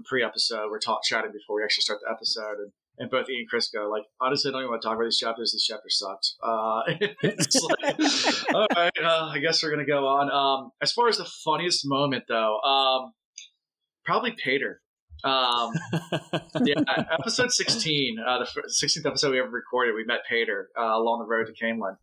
pre-episode, 0.06 0.70
we're 0.72 0.80
talk 0.80 1.04
chatting 1.04 1.34
before 1.34 1.58
we 1.58 1.64
actually 1.64 1.82
start 1.82 2.00
the 2.02 2.10
episode, 2.10 2.56
and, 2.60 2.72
and 3.00 3.12
both 3.12 3.30
Ian 3.30 3.42
and 3.42 3.50
Chris 3.50 3.70
go 3.70 3.90
like, 3.90 4.04
honestly, 4.22 4.48
I 4.48 4.52
don't 4.54 4.62
even 4.62 4.72
want 4.72 4.82
to 4.82 4.88
talk 4.88 4.96
about 4.96 5.04
these 5.04 5.18
chapters. 5.18 5.52
These 5.52 5.66
chapters 5.66 6.00
sucked. 6.00 6.36
Uh, 6.42 6.82
it's 7.22 7.62
like, 7.62 8.56
all 8.56 8.68
right, 8.74 8.92
uh, 9.04 9.30
I 9.34 9.40
guess 9.40 9.62
we're 9.62 9.72
gonna 9.72 9.86
go 9.86 10.08
on. 10.08 10.32
Um, 10.32 10.72
as 10.82 10.94
far 10.94 11.10
as 11.10 11.18
the 11.18 11.30
funniest 11.44 11.86
moment, 11.86 12.24
though, 12.30 12.62
um, 12.62 13.12
probably 14.06 14.32
Paitr. 14.32 14.76
Um, 15.26 15.74
yeah, 16.64 16.82
episode 17.12 17.52
16, 17.52 18.20
uh, 18.26 18.40
the 18.40 18.62
16th 18.86 19.06
episode 19.06 19.32
we 19.32 19.40
ever 19.40 19.50
recorded, 19.50 19.96
we 19.96 20.06
met 20.06 20.22
Paitr 20.32 20.64
uh, 20.80 20.98
along 20.98 21.20
the 21.20 21.30
road 21.30 21.46
to 21.46 21.54
Caemlyn. 21.62 21.98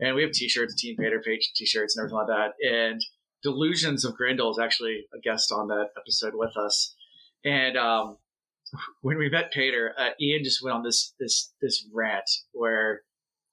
and 0.00 0.16
we 0.16 0.22
have 0.22 0.32
T-shirts, 0.32 0.74
Team 0.74 0.96
Paitr 1.00 1.22
page 1.24 1.52
T-shirts, 1.54 1.96
and 1.96 2.02
everything 2.02 2.18
like 2.18 2.26
that. 2.26 2.68
And 2.68 3.00
Delusions 3.42 4.04
of 4.04 4.14
Grindel 4.14 4.50
is 4.50 4.58
actually 4.58 5.06
a 5.14 5.18
guest 5.20 5.52
on 5.52 5.68
that 5.68 5.90
episode 5.98 6.34
with 6.34 6.56
us. 6.56 6.94
And 7.44 7.76
um, 7.76 8.18
when 9.02 9.18
we 9.18 9.28
met 9.30 9.52
Paitr, 9.52 9.90
uh, 9.96 10.10
Ian 10.20 10.44
just 10.44 10.62
went 10.62 10.76
on 10.76 10.82
this 10.82 11.14
this 11.18 11.52
this 11.60 11.86
rant 11.92 12.28
where 12.52 13.02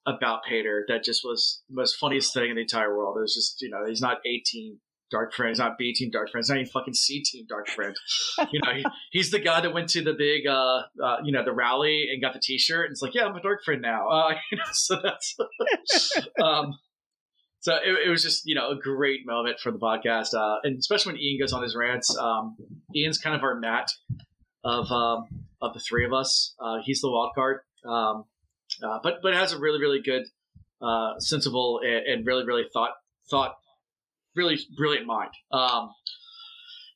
about 0.06 0.42
Paitr 0.50 0.82
that 0.88 1.04
just 1.04 1.22
was 1.24 1.64
the 1.70 1.76
most 1.76 1.96
funniest 1.96 2.34
thing 2.34 2.50
in 2.50 2.56
the 2.56 2.62
entire 2.62 2.96
world. 2.96 3.18
It 3.18 3.22
was 3.22 3.36
just 3.36 3.62
you 3.62 3.70
know 3.70 3.86
he's 3.88 4.02
not 4.02 4.20
18 4.26 4.80
Dark 5.12 5.34
Friend. 5.34 5.50
He's 5.50 5.60
not 5.60 5.78
B 5.78 5.94
Team 5.94 6.10
Dark 6.10 6.30
Friend. 6.32 6.44
He's 6.44 6.50
not 6.50 6.58
even 6.58 6.72
fucking 6.72 6.94
C 6.94 7.22
Team 7.24 7.46
Dark 7.48 7.68
Friend. 7.70 7.96
you 8.52 8.60
know, 8.64 8.74
he, 8.74 8.86
he's 9.12 9.32
the 9.32 9.40
guy 9.40 9.62
that 9.62 9.74
went 9.74 9.90
to 9.90 10.04
the 10.04 10.14
big, 10.14 10.48
uh, 10.48 10.84
uh, 11.04 11.18
you 11.24 11.32
know, 11.32 11.44
the 11.44 11.54
rally 11.54 12.08
and 12.12 12.22
got 12.22 12.34
the 12.34 12.40
T-shirt. 12.40 12.86
And 12.86 12.92
it's 12.92 13.02
like, 13.02 13.14
yeah, 13.14 13.26
I'm 13.26 13.36
a 13.36 13.42
Dark 13.42 13.64
Friend 13.64 13.82
now. 13.82 14.08
Uh, 14.10 14.34
you 14.52 14.58
know, 14.58 14.64
so 14.74 15.00
that's, 15.02 15.38
um, 16.42 16.78
so 17.66 17.74
it, 17.84 18.06
it, 18.06 18.10
was 18.12 18.22
just 18.22 18.44
you 18.46 18.54
know 18.54 18.70
a 18.70 18.76
great 18.76 19.26
moment 19.26 19.60
for 19.60 19.72
the 19.72 19.80
podcast, 19.80 20.36
uh, 20.36 20.60
and 20.64 20.78
especially 20.78 21.14
when 21.14 21.20
Ian 21.20 21.40
goes 21.40 21.52
on 21.52 21.64
his 21.64 21.76
rants. 21.76 22.16
Um, 22.16 22.56
Ian's 22.96 23.18
kind 23.18 23.36
of 23.36 23.42
our 23.42 23.56
Mat 23.60 23.90
of 24.64 24.92
um, 24.92 25.26
of 25.60 25.74
the 25.74 25.80
three 25.80 26.06
of 26.06 26.14
us. 26.14 26.54
Uh, 26.60 26.78
he's 26.84 27.02
the 27.02 27.10
wild 27.10 27.32
card, 27.34 27.62
um, 27.84 28.26
uh, 28.84 29.00
but 29.02 29.16
but 29.24 29.34
has 29.34 29.52
a 29.52 29.58
really 29.58 29.82
really 29.82 30.00
good, 30.00 30.26
uh, 30.80 31.18
sensible 31.18 31.80
and, 31.84 32.06
and 32.06 32.28
really 32.28 32.46
really 32.46 32.66
thought 32.72 32.92
thought 33.32 33.56
really 34.36 34.60
brilliant 34.78 35.08
mind. 35.08 35.32
Um, 35.52 35.90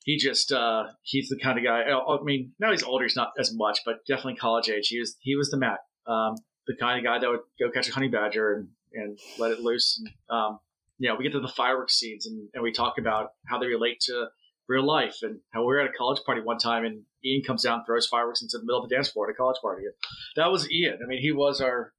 he 0.04 0.18
just 0.18 0.52
uh, 0.52 0.84
he's 1.02 1.30
the 1.30 1.38
kind 1.42 1.58
of 1.58 1.64
guy. 1.64 1.82
I 1.82 2.22
mean, 2.22 2.52
now 2.60 2.70
he's 2.70 2.84
older, 2.84 3.06
he's 3.06 3.16
not 3.16 3.30
as 3.40 3.52
much, 3.52 3.80
but 3.84 4.06
definitely 4.06 4.36
college 4.36 4.70
age. 4.70 4.86
He 4.86 5.00
was 5.00 5.16
he 5.18 5.34
was 5.34 5.50
the 5.50 5.56
Mat, 5.56 5.80
um, 6.06 6.36
the 6.68 6.76
kind 6.78 6.96
of 6.96 7.04
guy 7.04 7.18
that 7.18 7.28
would 7.28 7.40
go 7.58 7.72
catch 7.72 7.88
a 7.88 7.92
honey 7.92 8.06
badger 8.06 8.52
and, 8.54 8.68
and 8.94 9.18
let 9.38 9.50
it 9.50 9.60
loose. 9.60 10.00
And, 10.00 10.38
um, 10.38 10.58
you 10.98 11.08
know, 11.08 11.16
we 11.16 11.24
get 11.24 11.32
to 11.32 11.40
the 11.40 11.48
fireworks 11.48 11.98
scenes 11.98 12.26
and, 12.26 12.48
and 12.54 12.62
we 12.62 12.72
talk 12.72 12.98
about 12.98 13.30
how 13.46 13.58
they 13.58 13.66
relate 13.66 14.00
to 14.02 14.26
real 14.68 14.86
life 14.86 15.18
and 15.22 15.40
how 15.52 15.60
we 15.60 15.66
were 15.66 15.80
at 15.80 15.90
a 15.90 15.92
college 15.92 16.20
party 16.24 16.40
one 16.40 16.58
time 16.58 16.84
and 16.84 17.02
Ian 17.24 17.42
comes 17.42 17.62
down, 17.62 17.78
and 17.78 17.86
throws 17.86 18.06
fireworks 18.06 18.42
into 18.42 18.58
the 18.58 18.64
middle 18.64 18.82
of 18.82 18.88
the 18.88 18.94
dance 18.94 19.10
floor 19.10 19.28
at 19.28 19.34
a 19.34 19.36
college 19.36 19.60
party. 19.60 19.84
And 19.84 19.94
that 20.36 20.50
was 20.50 20.70
Ian. 20.70 20.98
I 21.02 21.06
mean, 21.06 21.20
he 21.20 21.32
was 21.32 21.60
our 21.60 21.92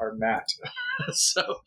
our 0.00 0.14
Mat. 0.14 0.46
so, 1.12 1.60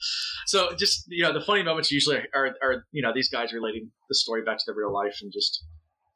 so 0.46 0.76
just 0.76 1.06
you 1.08 1.24
know, 1.24 1.34
the 1.34 1.42
funny 1.42 1.64
moments 1.64 1.92
usually 1.92 2.18
are, 2.34 2.56
are 2.62 2.86
you 2.92 3.02
know 3.02 3.12
these 3.14 3.30
guys 3.30 3.54
relating 3.54 3.92
the 4.08 4.16
story 4.16 4.44
back 4.44 4.58
to 4.58 4.64
the 4.66 4.74
real 4.74 4.94
life 4.94 5.20
and 5.22 5.32
just 5.32 5.64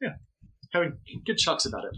yeah, 0.01 0.13
having 0.71 0.97
good 1.25 1.37
chucks 1.37 1.65
about 1.65 1.85
it. 1.85 1.95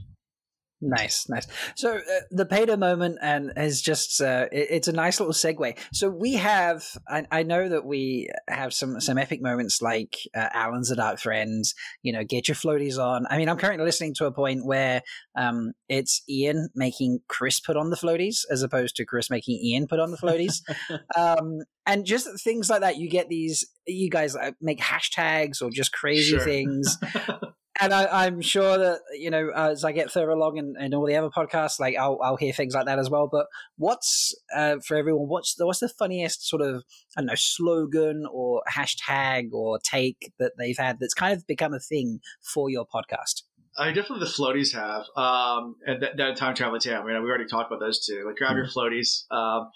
Nice, 0.87 1.27
nice. 1.27 1.47
So 1.75 1.97
uh, 1.97 2.19
the 2.29 2.45
Paitr 2.45 2.77
moment 2.77 3.17
and 3.19 3.51
is 3.57 3.81
just 3.81 4.21
uh, 4.21 4.45
it, 4.51 4.67
it's 4.69 4.87
a 4.87 4.91
nice 4.91 5.19
little 5.19 5.33
segue. 5.33 5.79
So 5.91 6.09
we 6.11 6.33
have, 6.33 6.85
I, 7.07 7.25
I, 7.31 7.41
know 7.41 7.67
that 7.67 7.85
we 7.85 8.29
have 8.47 8.71
some 8.71 8.99
some 9.01 9.17
epic 9.17 9.41
moments 9.41 9.81
like 9.81 10.15
uh, 10.35 10.49
Alan's 10.53 10.91
a 10.91 10.95
dark 10.95 11.19
friend. 11.19 11.63
You 12.03 12.13
know, 12.13 12.23
get 12.23 12.47
your 12.47 12.53
floaties 12.53 12.99
on. 12.99 13.25
I 13.31 13.39
mean, 13.39 13.49
I'm 13.49 13.57
currently 13.57 13.83
listening 13.83 14.13
to 14.15 14.25
a 14.27 14.31
point 14.31 14.63
where 14.63 15.01
um, 15.35 15.71
it's 15.89 16.21
Ian 16.29 16.69
making 16.75 17.21
Chris 17.27 17.59
put 17.59 17.77
on 17.77 17.89
the 17.89 17.97
floaties 17.97 18.41
as 18.51 18.61
opposed 18.61 18.95
to 18.97 19.05
Chris 19.05 19.31
making 19.31 19.59
Ian 19.63 19.87
put 19.87 19.99
on 19.99 20.11
the 20.11 20.17
floaties, 20.17 20.61
um, 21.17 21.61
and 21.87 22.05
just 22.05 22.27
things 22.43 22.69
like 22.69 22.81
that. 22.81 22.97
You 22.97 23.09
get 23.09 23.27
these. 23.27 23.65
You 23.87 24.11
guys 24.11 24.35
uh, 24.35 24.51
make 24.61 24.79
hashtags 24.79 25.63
or 25.63 25.71
just 25.71 25.93
crazy 25.93 26.37
sure. 26.37 26.41
things. 26.41 26.95
and 27.81 27.93
I, 27.93 28.27
am 28.27 28.41
sure 28.41 28.77
that 28.77 29.01
you 29.13 29.29
know 29.29 29.51
as 29.55 29.83
I 29.83 29.91
get 29.91 30.11
further 30.11 30.29
along 30.29 30.57
in, 30.57 30.75
in, 30.79 30.93
all 30.93 31.05
the 31.05 31.15
other 31.15 31.29
podcasts, 31.29 31.79
like 31.79 31.95
I'll, 31.97 32.19
I'll 32.23 32.37
hear 32.37 32.53
things 32.53 32.73
like 32.73 32.85
that 32.85 32.99
as 32.99 33.09
well. 33.09 33.27
But 33.31 33.47
what's 33.77 34.33
uh, 34.55 34.77
for 34.85 34.95
everyone? 34.95 35.27
What's 35.27 35.55
the 35.55 35.65
what's 35.65 35.79
the 35.79 35.89
funniest 35.89 36.47
sort 36.47 36.61
of 36.61 36.83
I 37.17 37.21
don't 37.21 37.27
know 37.27 37.33
slogan 37.35 38.25
or 38.31 38.61
hashtag 38.71 39.51
or 39.51 39.79
take 39.79 40.31
that 40.39 40.53
they've 40.57 40.77
had 40.77 40.99
that's 40.99 41.13
kind 41.13 41.35
of 41.35 41.45
become 41.47 41.73
a 41.73 41.79
thing 41.79 42.19
for 42.41 42.69
your 42.69 42.85
podcast? 42.85 43.43
I 43.77 43.91
definitely 43.91 44.19
the 44.19 44.31
floaties 44.31 44.73
have, 44.73 45.03
um, 45.17 45.75
and 45.85 46.01
that, 46.01 46.15
that 46.15 46.37
time 46.37 46.55
travel 46.55 46.79
too. 46.79 46.93
I 46.93 47.03
mean, 47.03 47.21
we 47.21 47.29
already 47.29 47.45
talked 47.45 47.69
about 47.69 47.81
those 47.81 48.05
two. 48.05 48.23
Like 48.25 48.37
grab 48.37 48.51
mm-hmm. 48.51 48.59
your 48.59 48.67
floaties, 48.67 49.29
um, 49.31 49.69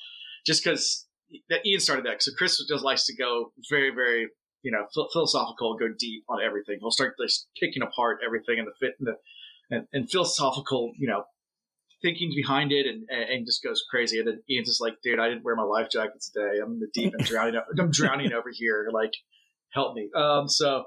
just 0.46 0.64
because 0.64 1.06
that 1.50 1.66
Ian 1.66 1.82
started 1.82 2.06
that. 2.06 2.24
So 2.24 2.32
Chris 2.38 2.64
just 2.66 2.84
likes 2.84 3.06
to 3.08 3.16
go 3.16 3.52
very, 3.70 3.90
very 3.90 4.30
you 4.62 4.72
know, 4.72 4.86
philosophical, 5.14 5.78
go 5.78 5.88
deep 5.98 6.24
on 6.30 6.40
everything. 6.44 6.78
He'll 6.80 6.92
start 6.92 7.16
just 7.20 7.48
picking 7.60 7.82
apart 7.82 8.20
everything 8.26 8.60
and 8.60 8.68
the 8.68 8.74
fit 8.80 8.96
and 9.00 9.08
the 9.08 9.16
and, 9.72 9.88
and 9.94 10.10
philosophical, 10.10 10.92
you 10.98 11.08
know, 11.08 11.24
thinking 12.02 12.32
behind 12.36 12.72
it, 12.72 12.86
and, 12.88 13.04
and 13.10 13.46
just 13.46 13.64
goes 13.64 13.84
crazy. 13.90 14.20
And 14.20 14.28
then 14.28 14.42
Ian's 14.50 14.68
just 14.68 14.82
like, 14.82 14.96
dude, 15.04 15.20
I 15.20 15.30
didn't 15.30 15.44
wear 15.44 15.56
my 15.56 15.64
life 15.64 15.90
jacket 15.92 16.22
today. 16.22 16.60
I'm 16.64 16.74
in 16.74 16.80
the 16.80 16.88
deep 16.94 17.14
and 17.14 17.26
drowning. 17.26 17.60
I'm 17.78 17.92
drowning 17.92 18.34
over 18.34 18.50
here. 18.52 18.90
Like, 18.92 19.12
help 19.74 19.96
me. 19.96 20.10
Um, 20.16 20.48
so, 20.48 20.86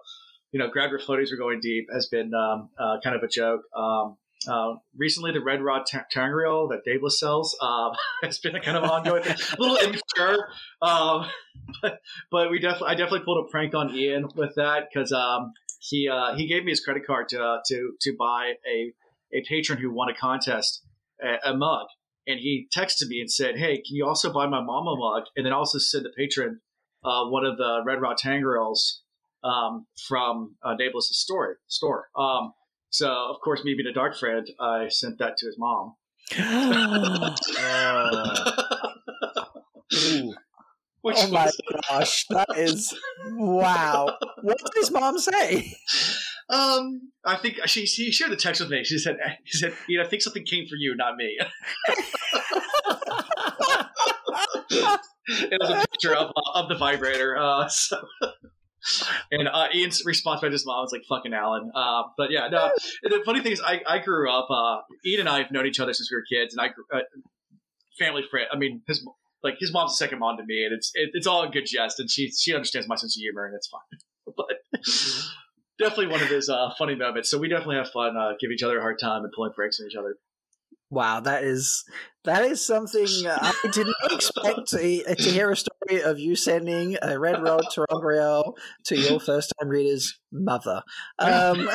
you 0.53 0.59
know, 0.59 0.69
grab 0.69 0.91
your 0.91 0.99
floaties. 0.99 1.29
We're 1.31 1.39
going 1.39 1.61
deep 1.61 1.87
has 1.93 2.09
been 2.09 2.33
um, 2.35 2.71
uh, 2.79 2.97
kind 3.05 3.15
of 3.15 3.23
a 3.23 3.29
joke. 3.29 3.63
Um, 3.77 4.17
uh, 4.49 4.75
recently, 4.97 5.33
the 5.33 5.41
Red 5.41 5.63
Rod 5.63 5.87
t- 5.87 5.99
ter'angreal 6.15 6.71
that 6.71 6.85
Daedalus 6.85 7.19
sells 7.19 7.57
uh, 7.61 7.91
has 8.23 8.39
been 8.39 8.57
a 8.57 8.61
kind 8.61 8.77
of 8.77 8.85
ongoing, 8.85 9.23
a 9.25 9.37
little 9.59 9.77
immature, 9.77 10.49
um, 10.81 11.27
but, 11.83 12.01
but 12.31 12.51
we 12.51 12.59
definitely, 12.59 12.89
I 12.89 12.95
definitely 12.95 13.25
pulled 13.25 13.47
a 13.47 13.51
prank 13.51 13.75
on 13.75 13.95
Ian 13.95 14.29
with 14.35 14.55
that 14.57 14.89
because 14.93 15.13
um, 15.13 15.53
he 15.81 16.09
uh, 16.09 16.35
he 16.35 16.47
gave 16.47 16.65
me 16.65 16.73
his 16.73 16.81
credit 16.81 17.07
card 17.07 17.29
to 17.31 17.43
uh, 17.43 17.59
to 17.67 17.93
to 18.01 18.17
buy 18.19 18.55
a 18.67 18.93
a 19.33 19.43
patron 19.49 19.79
who 19.79 19.93
won 19.93 20.09
a 20.09 20.15
contest 20.15 20.85
a, 21.23 21.51
a, 21.51 21.57
mug, 21.57 21.87
and 22.27 22.39
he 22.39 22.69
texted 22.77 23.09
me 23.09 23.21
and 23.21 23.31
said, 23.31 23.57
"Hey, 23.57 23.77
can 23.77 23.97
you 23.97 24.07
also 24.07 24.33
buy 24.33 24.47
my 24.47 24.63
mama 24.63 24.97
mug, 24.97 25.25
and 25.37 25.45
then 25.45 25.53
also 25.53 25.79
send 25.79 26.05
the 26.05 26.13
patron 26.17 26.61
uh, 27.05 27.25
one 27.27 27.45
of 27.45 27.57
the 27.57 27.83
Red 27.85 28.01
Rod 28.01 28.17
ter'angreals 28.19 29.01
um, 29.43 29.87
from 30.09 30.57
uh, 30.63 30.77
story 30.93 31.55
store." 31.67 32.09
Um, 32.17 32.53
so, 32.93 33.09
of 33.09 33.41
course, 33.41 33.65
me 33.65 33.75
being 33.75 33.89
a 33.89 33.93
dark 33.93 34.17
friend, 34.17 34.47
I 34.61 34.89
sent 34.89 35.19
that 35.19 35.37
to 35.39 35.47
his 35.47 35.57
mom. 35.59 35.95
oh. 39.99 40.35
Which 41.03 41.17
oh 41.19 41.31
my 41.33 41.51
gosh, 41.89 42.27
that 42.29 42.47
is 42.57 42.95
wow! 43.27 44.17
What 44.41 44.59
did 44.59 44.69
his 44.77 44.93
mom 44.93 45.19
say? 45.19 45.75
Um, 46.49 47.11
I 47.25 47.37
think 47.37 47.59
she 47.67 47.87
she 47.87 48.13
shared 48.13 48.31
the 48.31 48.37
text 48.37 48.61
with 48.61 48.71
me. 48.71 48.85
She 48.85 48.99
said, 48.99 49.17
"She 49.45 49.59
said, 49.59 49.75
you 49.89 49.99
know, 49.99 50.05
I 50.05 50.07
think 50.07 50.23
something 50.23 50.45
came 50.45 50.67
for 50.69 50.77
you, 50.77 50.95
not 50.95 51.17
me." 51.17 51.39
it 55.29 55.59
was 55.61 55.71
a 55.71 55.87
picture 55.91 56.15
of 56.15 56.31
uh, 56.37 56.61
of 56.61 56.69
the 56.69 56.77
vibrator. 56.77 57.37
Uh, 57.37 57.67
so 57.69 58.01
and 59.31 59.49
uh, 59.49 59.69
Ian's 59.75 60.05
response 60.05 60.41
by 60.41 60.51
his 60.51 60.67
mom 60.67 60.83
was 60.83 60.93
like 60.93 61.03
"fucking 61.09 61.33
Alan." 61.33 61.71
Uh, 61.75 62.03
but 62.17 62.31
yeah, 62.31 62.49
no. 62.49 62.71
The 63.03 63.23
funny 63.25 63.41
thing 63.41 63.53
is, 63.53 63.61
I, 63.61 63.81
I 63.87 63.99
grew 63.99 64.31
up. 64.31 64.49
Uh, 64.51 64.81
Ian 65.07 65.21
and 65.21 65.29
I 65.29 65.43
have 65.43 65.51
known 65.51 65.67
each 65.67 65.81
other 65.81 65.93
since 65.93 66.11
we 66.11 66.17
were 66.17 66.25
kids, 66.29 66.55
and 66.55 66.61
I 66.61 66.69
grew, 66.69 66.85
uh, 66.93 67.01
family 67.99 68.23
friend. 68.31 68.47
I 68.53 68.57
mean, 68.57 68.83
his 68.87 69.07
like 69.43 69.57
his 69.59 69.73
mom's 69.73 69.93
a 69.93 69.97
second 69.97 70.19
mom 70.19 70.37
to 70.37 70.45
me, 70.45 70.65
and 70.65 70.73
it's 70.73 70.91
it, 70.95 71.11
it's 71.15 71.27
all 71.27 71.43
a 71.43 71.49
good 71.49 71.67
jest, 71.67 72.01
and 72.01 72.11
she 72.11 72.31
she 72.31 72.55
understands 72.55 72.89
my 72.89 72.97
sense 72.97 73.17
of 73.17 73.21
humor, 73.21 73.47
and 73.47 73.55
it's 73.55 73.69
fine. 73.69 74.35
but 74.37 74.47
definitely 75.79 76.07
one 76.07 76.23
of 76.23 76.29
his 76.29 76.49
uh, 76.49 76.71
funny 76.79 76.95
moments. 76.95 77.31
So 77.31 77.39
we 77.39 77.49
definitely 77.49 77.77
have 77.77 77.91
fun, 77.91 78.17
uh, 78.17 78.33
give 78.41 78.51
each 78.51 78.63
other 78.63 78.79
a 78.79 78.81
hard 78.81 78.99
time, 78.99 79.25
and 79.25 79.33
pulling 79.33 79.53
pranks 79.53 79.81
on 79.81 79.87
each 79.87 79.97
other. 79.97 80.17
Wow, 80.93 81.21
that 81.21 81.43
is 81.43 81.85
that 82.25 82.45
is 82.45 82.65
something 82.65 83.07
I 83.27 83.55
did 83.73 83.87
not 83.87 84.13
expect 84.13 84.69
to, 84.69 85.15
to 85.15 85.31
hear 85.31 85.51
a 85.51 85.57
story 85.57 86.03
of 86.03 86.19
you 86.19 86.37
sending 86.37 86.99
a 87.01 87.19
Red 87.19 87.43
Rod 87.43 87.65
Ter'angreal 87.75 88.53
to 88.85 88.99
your 88.99 89.19
first 89.27 89.55
time 89.59 89.71
reader's 89.71 90.21
mother. 90.31 90.83
Um, 91.19 91.71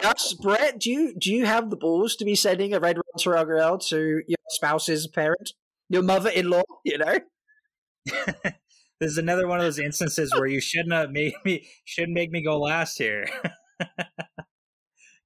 Gus, 0.00 0.32
Brett, 0.40 0.80
do 0.80 0.90
you 0.90 1.14
do 1.14 1.30
you 1.30 1.44
have 1.44 1.68
the 1.68 1.76
balls 1.76 2.16
to 2.16 2.24
be 2.24 2.34
sending 2.34 2.72
a 2.72 2.80
Red 2.80 2.96
Rod 2.96 3.20
Ter'angreal 3.20 3.86
to 3.88 4.22
your 4.26 4.38
spouse's 4.48 5.06
parent, 5.06 5.52
your 5.90 6.02
mother-in-law? 6.02 6.62
You 6.86 6.98
know. 6.98 7.18
this 8.06 9.10
is 9.10 9.18
another 9.18 9.46
one 9.46 9.58
of 9.58 9.64
those 9.64 9.78
instances 9.78 10.32
where 10.34 10.46
you 10.46 10.62
shouldn't 10.62 10.94
have 10.94 11.10
made 11.10 11.34
me 11.44 11.68
should 11.84 12.08
make 12.08 12.30
me 12.30 12.42
go 12.42 12.58
last 12.58 12.96
here 12.96 13.26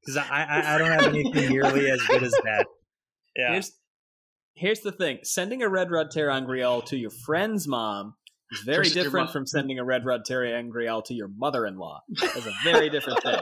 because 0.04 0.16
I, 0.16 0.44
I, 0.44 0.74
I 0.74 0.78
don't 0.78 0.90
have 0.90 1.06
anything 1.06 1.50
nearly 1.50 1.90
as 1.90 2.00
good 2.02 2.22
as 2.22 2.32
that. 2.44 2.66
Yeah. 3.34 3.52
Here's, 3.52 3.72
here's 4.52 4.80
the 4.80 4.92
thing: 4.92 5.20
sending 5.22 5.62
a 5.62 5.68
red 5.70 5.90
rod 5.90 6.08
ter'angreal 6.14 6.84
to 6.84 6.98
your 6.98 7.08
friend's 7.24 7.66
mom 7.66 8.12
is 8.50 8.60
very 8.60 8.90
different 8.90 9.30
from 9.30 9.46
sending 9.46 9.78
a 9.78 9.84
red 9.84 10.04
rod 10.04 10.26
ter'angreal 10.28 11.02
to 11.06 11.14
your 11.14 11.28
mother-in-law. 11.28 12.02
It's 12.10 12.44
a 12.44 12.52
very 12.62 12.90
different 12.90 13.22
thing. 13.22 13.40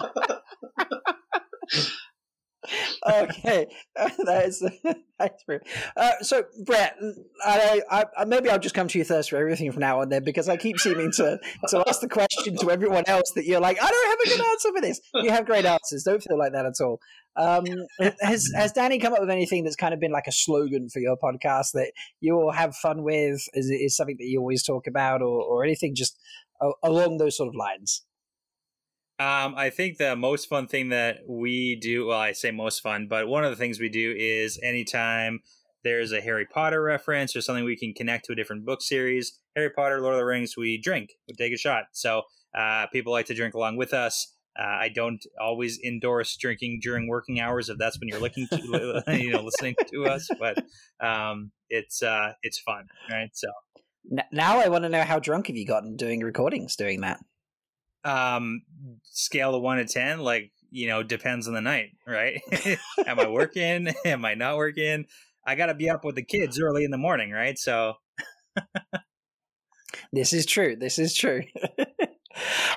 okay, 3.11 3.67
that 3.97 4.45
is 4.47 4.65
that's 5.19 5.45
true. 5.45 5.61
Uh, 5.97 6.13
so, 6.21 6.45
Brett, 6.65 6.97
I, 7.45 7.83
I, 7.91 8.05
I, 8.19 8.25
maybe 8.25 8.51
I'll 8.51 8.59
just 8.59 8.75
come 8.75 8.89
to 8.89 8.99
you 8.99 9.05
first 9.05 9.31
for 9.31 9.37
everything 9.37 9.71
from 9.73 9.81
now 9.81 10.01
on, 10.01 10.09
then, 10.09 10.25
because 10.25 10.49
I 10.49 10.57
keep 10.57 10.79
seeming 10.79 11.13
to 11.13 11.39
to 11.69 11.85
ask 11.87 12.01
the 12.01 12.09
question 12.09 12.57
to 12.57 12.71
everyone 12.71 13.05
else 13.07 13.33
that 13.33 13.45
you're 13.45 13.61
like, 13.61 13.83
I 13.83 13.89
don't 13.89 14.11
have 14.11 14.19
a 14.21 14.39
good 14.39 14.47
answer 14.47 14.73
for 14.75 14.81
this. 14.81 15.01
You 15.15 15.31
have 15.31 15.47
great 15.47 15.65
answers. 15.65 16.05
Don't 16.05 16.23
feel 16.23 16.39
like 16.39 16.53
that 16.53 16.67
at 16.67 16.81
all. 16.81 17.01
Um, 17.37 17.65
has 18.21 18.51
has 18.57 18.73
Danny 18.73 18.99
come 18.99 19.13
up 19.13 19.21
with 19.21 19.31
anything 19.31 19.65
that's 19.65 19.77
kind 19.77 19.95
of 19.95 20.01
been 20.01 20.13
like 20.13 20.27
a 20.27 20.33
slogan 20.33 20.89
for 20.89 20.99
your 20.99 21.17
podcast 21.17 21.73
that 21.73 21.93
you 22.21 22.35
all 22.35 22.53
have 22.53 22.75
fun 22.77 23.03
with? 23.03 23.41
Is 23.55 23.71
is 23.71 23.97
something 23.97 24.17
that 24.19 24.27
you 24.27 24.41
always 24.41 24.63
talk 24.63 24.87
about, 24.87 25.23
or 25.23 25.43
or 25.43 25.65
anything 25.65 25.95
just 25.95 26.19
along 26.83 27.19
those 27.19 27.37
sort 27.37 27.49
of 27.49 27.55
lines? 27.55 28.03
Um, 29.21 29.55
I 29.55 29.69
think 29.69 29.99
the 29.99 30.17
most 30.17 30.49
fun 30.49 30.67
thing 30.67 30.89
that 30.89 31.19
we 31.29 31.77
do, 31.77 32.07
well, 32.07 32.19
I 32.19 32.33
say 32.33 32.53
most 32.53 32.81
fun, 32.81 33.07
but 33.07 33.29
one 33.29 33.45
of 33.45 33.51
the 33.51 33.57
things 33.57 33.79
we 33.79 33.91
do 33.91 34.15
is 34.17 34.59
anytime 34.63 35.41
there's 35.85 36.11
a 36.11 36.23
Harry 36.23 36.47
Potter 36.47 36.83
reference 36.83 37.37
or 37.37 37.43
something 37.43 37.65
we 37.65 37.77
can 37.77 37.93
connect 37.93 38.25
to 38.25 38.33
a 38.33 38.35
different 38.35 38.65
book 38.65 38.81
series, 38.81 39.39
Harry 39.55 39.69
Potter, 39.69 40.01
Lord 40.01 40.15
of 40.15 40.21
the 40.21 40.25
Rings, 40.25 40.57
we 40.57 40.81
drink, 40.81 41.11
we 41.29 41.35
take 41.35 41.53
a 41.53 41.59
shot. 41.59 41.85
So 41.93 42.23
uh, 42.57 42.87
people 42.95 43.13
like 43.13 43.27
to 43.27 43.35
drink 43.35 43.53
along 43.53 43.77
with 43.77 43.93
us. 43.93 44.35
Uh, 44.59 44.65
I 44.65 44.89
don't 44.89 45.23
always 45.39 45.79
endorse 45.85 46.35
drinking 46.39 46.81
during 46.83 47.07
working 47.07 47.41
hours 47.41 47.69
if 47.69 47.77
that's 47.77 48.01
when 48.01 48.09
you're 48.09 48.21
looking 48.21 48.49
to, 48.49 49.03
you 49.09 49.33
know, 49.33 49.43
listening 49.43 49.75
to 49.93 50.07
us, 50.07 50.31
but 50.39 50.65
um, 51.07 51.53
it's 51.69 52.03
uh, 52.03 52.33
it's 52.43 52.59
fun, 52.59 52.87
right? 53.11 53.29
So 53.35 53.49
now 54.33 54.61
I 54.61 54.69
want 54.69 54.85
to 54.85 54.89
know 54.89 55.03
how 55.03 55.19
drunk 55.19 55.49
have 55.49 55.57
you 55.57 55.67
gotten 55.67 55.97
doing 55.97 56.21
recordings 56.21 56.75
doing 56.75 57.03
that? 57.03 57.21
Um 58.05 58.63
scale 59.05 59.55
of 59.55 59.63
one 59.63 59.79
to 59.79 59.85
ten 59.85 60.21
like 60.21 60.53
you 60.71 60.87
know 60.89 61.03
depends 61.03 61.49
on 61.49 61.55
the 61.55 61.61
night 61.61 61.91
right? 62.07 62.41
Am 63.07 63.19
i 63.21 63.29
working? 63.29 63.89
Am 64.05 64.25
i 64.25 64.35
not 64.35 64.57
working? 64.57 65.07
I 65.47 65.55
gotta 65.55 65.75
be 65.75 65.91
up 65.91 66.05
with 66.05 66.15
the 66.15 66.25
kids 66.25 66.61
early 66.61 66.85
in 66.85 66.91
the 66.91 66.99
morning 66.99 67.31
right? 67.31 67.59
So 67.59 67.95
this 70.13 70.33
is 70.33 70.47
true. 70.47 70.77
This 70.77 70.99
is 70.99 71.15
true. 71.15 71.43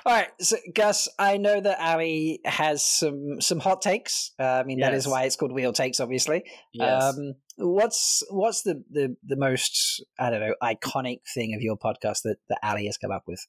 All 0.06 0.12
right. 0.12 0.28
So 0.40 0.56
gus 0.74 1.08
i 1.18 1.36
know 1.36 1.60
that 1.60 1.78
ali 1.80 2.40
has 2.44 2.84
some 2.84 3.40
some 3.40 3.60
hot 3.60 3.80
takes. 3.80 4.32
Uh, 4.38 4.44
i 4.44 4.62
mean 4.64 4.78
yes. 4.78 4.90
that 4.90 4.94
is 4.94 5.08
why 5.08 5.24
it's 5.24 5.36
called 5.36 5.52
wheel 5.52 5.72
takes 5.72 6.00
obviously. 6.00 6.44
Yes. 6.72 7.02
um 7.02 7.34
what's 7.56 8.22
what's 8.30 8.62
the, 8.62 8.82
the 8.90 9.16
the 9.24 9.36
most 9.36 10.04
i 10.18 10.28
don't 10.28 10.40
know 10.40 10.54
iconic 10.62 11.20
thing 11.32 11.54
of 11.54 11.62
your 11.62 11.76
podcast 11.76 12.22
that 12.24 12.36
that 12.48 12.58
ali 12.62 12.86
has 12.86 12.98
come 12.98 13.12
up 13.12 13.24
with 13.26 13.46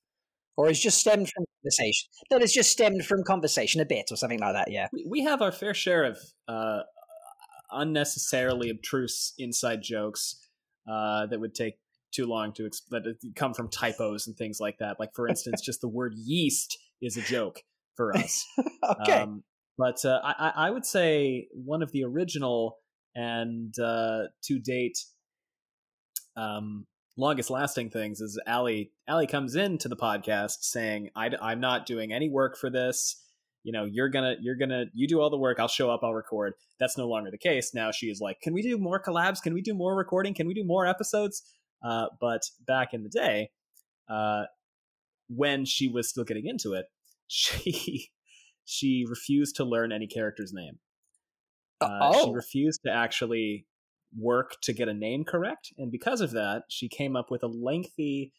or 0.57 0.69
is 0.69 0.79
just 0.79 0.99
stemmed 0.99 1.29
from 1.29 1.45
conversation. 1.61 2.09
That 2.29 2.41
is 2.41 2.53
just 2.53 2.71
stemmed 2.71 3.05
from 3.05 3.23
conversation 3.23 3.81
a 3.81 3.85
bit, 3.85 4.05
or 4.11 4.15
something 4.15 4.39
like 4.39 4.53
that. 4.53 4.71
Yeah, 4.71 4.87
we 5.07 5.23
have 5.23 5.41
our 5.41 5.51
fair 5.51 5.73
share 5.73 6.03
of 6.05 6.17
uh, 6.47 6.81
unnecessarily 7.71 8.71
obtruse 8.71 9.33
inside 9.37 9.81
jokes 9.81 10.37
uh, 10.89 11.25
that 11.27 11.39
would 11.39 11.55
take 11.55 11.75
too 12.11 12.25
long 12.25 12.53
to 12.53 12.63
exp- 12.63 12.89
that 12.89 13.03
come 13.35 13.53
from 13.53 13.69
typos 13.69 14.27
and 14.27 14.37
things 14.37 14.59
like 14.59 14.77
that. 14.79 14.97
Like 14.99 15.13
for 15.13 15.27
instance, 15.27 15.61
just 15.61 15.81
the 15.81 15.89
word 15.89 16.13
yeast 16.15 16.77
is 17.01 17.17
a 17.17 17.21
joke 17.21 17.61
for 17.95 18.15
us. 18.15 18.45
okay, 19.01 19.19
um, 19.19 19.43
but 19.77 20.03
uh, 20.05 20.19
I, 20.23 20.51
I 20.55 20.69
would 20.71 20.85
say 20.85 21.47
one 21.51 21.83
of 21.83 21.91
the 21.91 22.03
original 22.03 22.77
and 23.15 23.73
uh, 23.79 24.23
to 24.43 24.59
date 24.59 24.97
um, 26.37 26.85
longest 27.18 27.49
lasting 27.49 27.89
things 27.89 28.22
is 28.22 28.39
Ali. 28.47 28.91
Ali 29.07 29.28
comes 29.28 29.55
into 29.55 29.88
the 29.88 29.95
podcast 29.95 30.57
saying, 30.61 31.09
I, 31.16 31.32
"I'm 31.41 31.59
not 31.59 31.86
doing 31.86 32.13
any 32.13 32.30
work 32.30 32.57
for 32.57 32.70
this. 32.70 33.22
You 33.63 33.72
know, 33.72 33.86
you're 33.86 34.09
gonna, 34.09 34.36
you're 34.39 34.55
gonna, 34.55 34.86
you 34.93 35.07
do 35.07 35.20
all 35.20 35.30
the 35.30 35.38
work. 35.38 35.59
I'll 35.59 35.68
show 35.68 35.89
up. 35.89 36.01
I'll 36.03 36.13
record." 36.13 36.53
That's 36.80 36.97
no 36.97 37.07
longer 37.07 37.32
the 37.32 37.38
case. 37.38 37.74
Now 37.74 37.91
she 37.91 38.07
is 38.07 38.20
like, 38.22 38.41
"Can 38.41 38.53
we 38.53 38.61
do 38.61 38.78
more 38.78 39.01
collabs? 39.01 39.41
Can 39.41 39.53
we 39.53 39.61
do 39.61 39.74
more 39.74 39.95
recording? 39.95 40.34
Can 40.34 40.47
we 40.47 40.53
do 40.53 40.63
more 40.63 40.86
episodes?" 40.86 41.43
Uh, 41.84 42.07
but 42.20 42.41
back 42.66 42.93
in 42.93 43.03
the 43.03 43.09
day, 43.09 43.49
uh, 44.09 44.43
when 45.28 45.66
she 45.66 45.88
was 45.88 46.09
still 46.09 46.24
getting 46.24 46.47
into 46.47 46.74
it, 46.74 46.86
she 47.28 48.11
she 48.66 49.05
refused 49.07 49.55
to 49.57 49.63
learn 49.63 49.91
any 49.91 50.07
character's 50.07 50.51
name. 50.53 50.80
Uh, 51.82 51.99
oh. 52.01 52.26
She 52.26 52.34
refused 52.34 52.82
to 52.86 52.91
actually 52.91 53.68
work 54.18 54.55
to 54.63 54.74
get 54.74 54.88
a 54.88 54.93
name 54.93 55.24
correct, 55.24 55.74
and 55.78 55.91
because 55.91 56.22
of 56.22 56.32
that, 56.32 56.63
she 56.70 56.88
came 56.88 57.16
up 57.16 57.30
with 57.30 57.43
a 57.43 57.47
lengthy, 57.47 58.34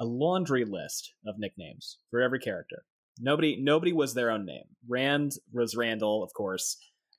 a 0.00 0.04
laundry 0.04 0.64
list 0.64 1.14
of 1.26 1.36
nicknames 1.38 1.98
for 2.10 2.20
every 2.20 2.38
character. 2.38 2.84
Nobody, 3.20 3.56
nobody 3.60 3.92
was 3.92 4.14
their 4.14 4.30
own 4.30 4.44
name. 4.44 4.64
Rand 4.88 5.32
was 5.52 5.76
Randall, 5.76 6.22
of 6.22 6.32
course. 6.34 6.76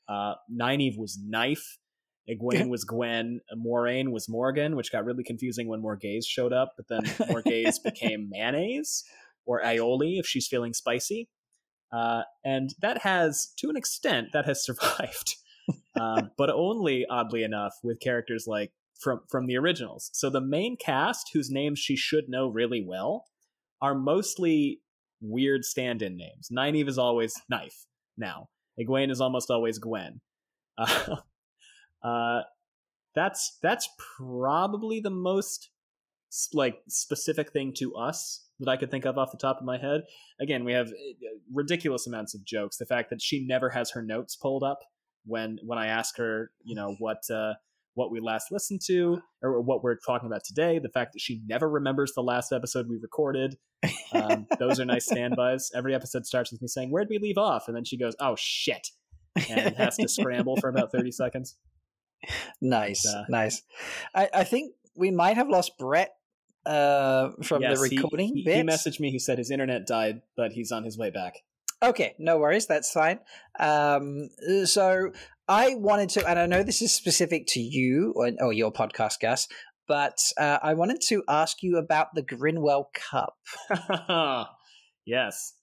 Uh, 0.07 0.35
Nynaeve 0.51 0.97
was 0.97 1.17
Knife. 1.23 1.77
Egwene 2.29 2.69
was 2.69 2.83
Gwen. 2.83 3.39
Moiraine 3.55 4.11
was 4.11 4.27
Morgan, 4.27 4.75
which 4.75 4.91
got 4.91 5.05
really 5.05 5.23
confusing 5.23 5.67
when 5.67 5.81
Morgase 5.81 6.25
showed 6.27 6.53
up. 6.53 6.73
But 6.75 6.87
then 6.89 7.03
Morgase 7.29 7.81
became 7.83 8.29
mayonnaise 8.29 9.03
or 9.45 9.61
aioli 9.61 10.19
if 10.19 10.25
she's 10.25 10.47
feeling 10.47 10.73
spicy. 10.73 11.29
Uh, 11.93 12.23
and 12.43 12.73
that 12.81 12.99
has, 12.99 13.53
to 13.57 13.69
an 13.69 13.77
extent, 13.77 14.29
that 14.33 14.45
has 14.45 14.63
survived 14.65 15.35
um, 15.99 16.31
but 16.37 16.49
only 16.49 17.05
oddly 17.09 17.43
enough 17.43 17.73
with 17.83 17.99
characters 17.99 18.45
like 18.47 18.71
from 18.99 19.21
from 19.29 19.47
the 19.47 19.57
originals. 19.57 20.09
So 20.13 20.29
the 20.29 20.41
main 20.41 20.77
cast, 20.77 21.29
whose 21.33 21.49
names 21.49 21.79
she 21.79 21.95
should 21.95 22.25
know 22.27 22.47
really 22.47 22.83
well, 22.85 23.25
are 23.81 23.95
mostly 23.95 24.81
weird 25.21 25.63
stand-in 25.63 26.17
names. 26.17 26.49
Nynaeve 26.51 26.87
is 26.87 26.97
always 26.97 27.33
Knife 27.49 27.85
now. 28.17 28.49
Egwene 28.79 29.11
is 29.11 29.21
almost 29.21 29.49
always 29.49 29.79
Gwen. 29.79 30.21
Uh, 30.77 31.15
uh, 32.07 32.41
that's 33.15 33.57
that's 33.63 33.87
probably 34.17 34.99
the 34.99 35.09
most 35.09 35.69
like 36.53 36.79
specific 36.89 37.53
thing 37.53 37.73
to 37.77 37.95
us 37.95 38.45
that 38.59 38.69
I 38.69 38.77
could 38.77 38.91
think 38.91 39.05
of 39.05 39.17
off 39.17 39.31
the 39.31 39.37
top 39.37 39.57
of 39.57 39.65
my 39.65 39.77
head. 39.77 40.01
Again, 40.39 40.65
we 40.65 40.73
have 40.73 40.87
uh, 40.87 41.37
ridiculous 41.53 42.05
amounts 42.07 42.35
of 42.35 42.43
jokes. 42.43 42.77
The 42.77 42.85
fact 42.85 43.09
that 43.09 43.21
she 43.21 43.45
never 43.45 43.69
has 43.69 43.91
her 43.91 44.01
notes 44.01 44.35
pulled 44.35 44.63
up 44.63 44.79
when 45.25 45.59
when 45.63 45.77
I 45.77 45.87
ask 45.87 46.17
her, 46.17 46.51
you 46.63 46.75
know, 46.75 46.95
what 46.99 47.29
uh, 47.29 47.53
what 47.95 48.11
we 48.11 48.19
last 48.19 48.51
listened 48.51 48.81
to 48.87 49.21
or 49.41 49.61
what 49.61 49.83
we're 49.83 49.95
talking 49.95 50.27
about 50.27 50.43
today, 50.43 50.79
the 50.79 50.89
fact 50.89 51.13
that 51.13 51.19
she 51.19 51.41
never 51.47 51.69
remembers 51.69 52.13
the 52.13 52.21
last 52.21 52.51
episode 52.51 52.87
we 52.89 52.97
recorded. 52.97 53.57
Um, 54.13 54.47
those 54.59 54.79
are 54.79 54.85
nice 54.85 55.05
standbys. 55.05 55.71
Every 55.73 55.95
episode 55.95 56.25
starts 56.25 56.51
with 56.51 56.61
me 56.61 56.67
saying, 56.67 56.91
"Where'd 56.91 57.09
we 57.09 57.17
leave 57.17 57.37
off?" 57.37 57.67
and 57.67 57.75
then 57.75 57.85
she 57.85 57.97
goes, 57.97 58.15
"Oh 58.19 58.35
shit," 58.37 58.89
and 59.49 59.75
has 59.75 59.97
to 59.97 60.07
scramble 60.07 60.57
for 60.57 60.69
about 60.69 60.91
thirty 60.91 61.11
seconds. 61.11 61.55
Nice, 62.61 63.05
uh, 63.05 63.25
nice. 63.29 63.61
I, 64.13 64.29
I 64.33 64.43
think 64.43 64.73
we 64.95 65.11
might 65.11 65.35
have 65.35 65.49
lost 65.49 65.77
Brett 65.77 66.15
uh, 66.65 67.29
from 67.43 67.61
yes, 67.61 67.77
the 67.77 67.81
recording. 67.81 68.35
He, 68.35 68.43
he, 68.43 68.53
he, 68.53 68.61
messaged 68.63 68.99
me. 68.99 69.11
He 69.11 69.19
said 69.19 69.37
his 69.37 69.51
internet 69.51 69.85
died, 69.85 70.21
but 70.35 70.53
he's 70.53 70.71
on 70.71 70.83
his 70.83 70.97
way 70.97 71.11
back. 71.11 71.43
Okay, 71.83 72.15
no 72.19 72.37
worries. 72.37 72.67
That's 72.67 72.91
fine. 72.91 73.19
Um, 73.59 74.29
so 74.65 75.11
I 75.47 75.75
wanted 75.75 76.09
to, 76.09 76.27
and 76.27 76.39
I 76.39 76.45
know 76.45 76.63
this 76.63 76.81
is 76.81 76.93
specific 76.93 77.45
to 77.49 77.59
you 77.59 78.13
or, 78.15 78.31
or 78.39 78.53
your 78.53 78.71
podcast, 78.71 79.19
Gus, 79.21 79.47
but 79.87 80.17
uh, 80.39 80.59
I 80.63 80.73
wanted 80.73 81.01
to 81.07 81.23
ask 81.27 81.61
you 81.61 81.77
about 81.77 82.15
the 82.15 82.23
Grinwell 82.23 82.85
Cup. 82.93 83.35
yes. 85.05 85.53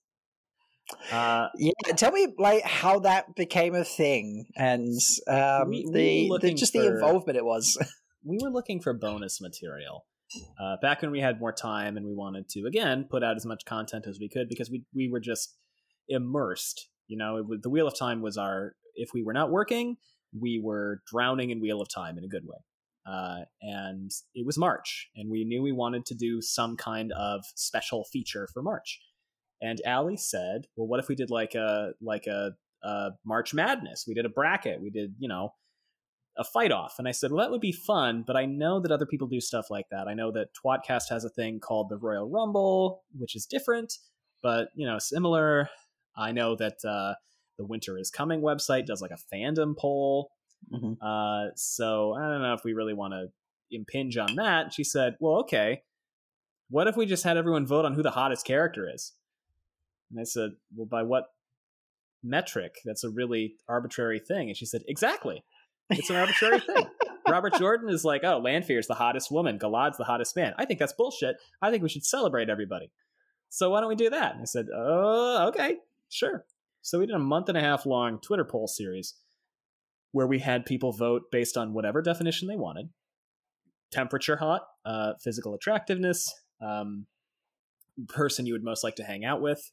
Uh, 1.11 1.49
yeah, 1.57 1.73
tell 1.97 2.13
me 2.13 2.29
like 2.39 2.63
how 2.65 2.99
that 2.99 3.35
became 3.35 3.75
a 3.75 3.85
thing 3.85 4.47
and 4.57 4.99
um, 5.29 5.71
we, 5.71 5.87
we 5.91 6.29
the, 6.29 6.49
the, 6.49 6.55
just 6.55 6.73
for, 6.73 6.83
the 6.83 6.89
involvement 6.89 7.39
it 7.39 7.45
was. 7.45 7.79
we 8.25 8.39
were 8.43 8.51
looking 8.51 8.81
for 8.81 8.93
bonus 8.93 9.41
material 9.41 10.05
uh, 10.61 10.77
back 10.83 11.01
when 11.01 11.11
we 11.11 11.21
had 11.21 11.41
more 11.41 11.53
time 11.53 11.97
and 11.97 12.05
we 12.05 12.15
wanted 12.15 12.49
to 12.49 12.67
again 12.67 13.07
put 13.09 13.23
out 13.23 13.37
as 13.37 13.47
much 13.47 13.65
content 13.65 14.07
as 14.07 14.19
we 14.21 14.29
could 14.29 14.49
because 14.49 14.71
we 14.71 14.85
we 14.95 15.09
were 15.09 15.21
just 15.21 15.57
immersed. 16.13 16.89
You 17.09 17.17
know, 17.17 17.45
the 17.61 17.71
Wheel 17.71 17.89
of 17.89 17.99
Time 17.99 18.23
was 18.23 18.37
our. 18.37 18.75
If 18.95 19.11
we 19.15 19.23
were 19.23 19.33
not 19.33 19.51
working, 19.51 19.97
we 20.39 20.61
were 20.63 21.03
drowning 21.07 21.51
in 21.51 21.61
Wheel 21.61 21.81
of 21.81 21.89
Time 21.93 22.19
in 22.19 22.25
a 22.25 22.29
good 22.29 22.45
way. 22.45 22.59
Uh, 23.05 23.41
and 23.61 24.11
it 24.35 24.47
was 24.47 24.57
March, 24.57 25.09
and 25.17 25.29
we 25.29 25.45
knew 25.45 25.61
we 25.61 25.73
wanted 25.73 26.07
to 26.07 26.15
do 26.15 26.41
some 26.41 26.77
kind 26.77 27.13
of 27.13 27.45
special 27.57 28.05
feature 28.05 28.49
for 28.53 28.63
March. 28.63 29.01
And 29.61 29.81
Ali 29.87 30.17
said, 30.17 30.67
"Well, 30.77 30.87
what 30.87 31.01
if 31.01 31.09
we 31.09 31.17
did 31.17 31.31
like 31.31 31.55
a 31.55 31.93
like 32.01 32.27
a, 32.27 32.53
a 32.85 33.11
March 33.25 33.55
Madness? 33.55 34.05
We 34.07 34.15
did 34.15 34.25
a 34.25 34.29
bracket. 34.29 34.81
We 34.81 34.91
did, 34.91 35.15
you 35.19 35.29
know, 35.29 35.55
a 36.37 36.45
fight 36.45 36.71
off." 36.71 36.95
And 36.99 37.09
I 37.09 37.11
said, 37.11 37.33
"Well, 37.33 37.45
that 37.45 37.51
would 37.51 37.61
be 37.61 37.73
fun, 37.73 38.23
but 38.25 38.37
I 38.37 38.47
know 38.47 38.81
that 38.81 38.93
other 38.93 39.07
people 39.07 39.27
do 39.27 39.41
stuff 39.41 39.67
like 39.69 39.87
that. 39.91 40.07
I 40.07 40.15
know 40.15 40.31
that 40.33 40.51
Twatcast 40.65 41.09
has 41.11 41.25
a 41.25 41.31
thing 41.31 41.59
called 41.59 41.89
the 41.89 41.99
Royal 41.99 42.31
Rumble, 42.31 43.03
which 43.19 43.35
is 43.35 43.47
different, 43.47 43.95
but 44.45 44.69
you 44.77 44.87
know, 44.87 45.01
similar. 45.01 45.69
I 46.17 46.33
know 46.33 46.57
that 46.57 46.85
uh, 46.85 47.15
the 47.59 47.65
Winter 47.65 47.99
is 47.99 48.11
Coming 48.11 48.41
website 48.41 48.87
does 48.87 49.03
like 49.03 49.11
a 49.11 49.35
fandom 49.35 49.77
poll. 49.77 50.31
Mm-hmm. 50.73 51.03
Uh, 51.05 51.51
so 51.57 52.15
I 52.15 52.29
don't 52.29 52.43
know 52.43 52.55
if 52.55 52.65
we 52.65 52.73
really 52.73 52.95
want 52.95 53.15
to 53.15 53.29
impinge 53.71 54.17
on 54.17 54.37
that. 54.37 54.73
She 54.73 54.85
said, 54.85 55.17
"Well, 55.21 55.41
okay. 55.41 55.83
What 56.71 56.89
if 56.89 56.97
we 56.97 57.07
just 57.07 57.25
had 57.25 57.37
everyone 57.37 57.67
vote 57.67 57.85
on 57.85 57.95
who 57.95 58.03
the 58.03 58.11
hottest 58.11 58.47
character 58.47 58.89
is?" 58.93 59.13
And 60.11 60.21
I 60.21 60.25
said, 60.25 60.51
"Well, 60.75 60.87
by 60.87 61.03
what 61.03 61.27
metric 62.23 62.77
that's 62.85 63.05
a 63.05 63.11
really 63.11 63.57
arbitrary 63.69 64.21
thing. 64.21 64.49
And 64.49 64.57
she 64.57 64.67
said, 64.67 64.83
Exactly. 64.89 65.45
It's 65.91 66.11
an 66.11 66.17
arbitrary 66.17 66.61
thing. 66.61 66.87
Robert 67.29 67.55
Jordan 67.55 67.89
is 67.89 68.05
like, 68.05 68.23
oh, 68.25 68.39
Lanfear's 68.39 68.87
the 68.87 68.95
hottest 68.95 69.31
woman, 69.31 69.59
Galad's 69.59 69.99
the 69.99 70.05
hottest 70.05 70.35
man. 70.37 70.55
I 70.59 70.65
think 70.65 70.79
that's 70.79 70.93
bullshit. 70.93 71.37
I 71.61 71.71
think 71.71 71.83
we 71.83 71.89
should 71.89 72.05
celebrate 72.05 72.49
everybody. 72.49 72.91
So 73.49 73.71
why 73.71 73.81
don't 73.81 73.89
we 73.89 73.97
do 73.97 74.11
that? 74.11 74.33
And 74.33 74.43
I 74.43 74.45
said, 74.45 74.67
oh, 74.75 75.49
okay, 75.49 75.77
sure. 76.13 76.45
So 76.81 76.99
we 76.99 77.07
did 77.07 77.17
a 77.17 77.21
month 77.21 77.49
and 77.49 77.57
a 77.59 77.61
half 77.61 77.87
long 77.87 78.21
Twitter 78.21 78.45
poll 78.45 78.67
series 78.67 79.15
where 80.11 80.27
we 80.27 80.41
had 80.41 80.67
people 80.67 80.93
vote 80.93 81.23
based 81.31 81.57
on 81.57 81.73
whatever 81.73 82.03
definition 82.03 82.49
they 82.49 82.57
wanted 82.57 82.91
temperature 83.93 84.37
hot, 84.37 84.63
uh, 84.85 85.13
physical 85.23 85.55
attractiveness, 85.55 86.35
um, 86.61 87.07
person 88.09 88.47
you 88.47 88.55
would 88.55 88.65
most 88.65 88.83
like 88.83 88.97
to 88.97 89.05
hang 89.05 89.25
out 89.25 89.41
with, 89.41 89.71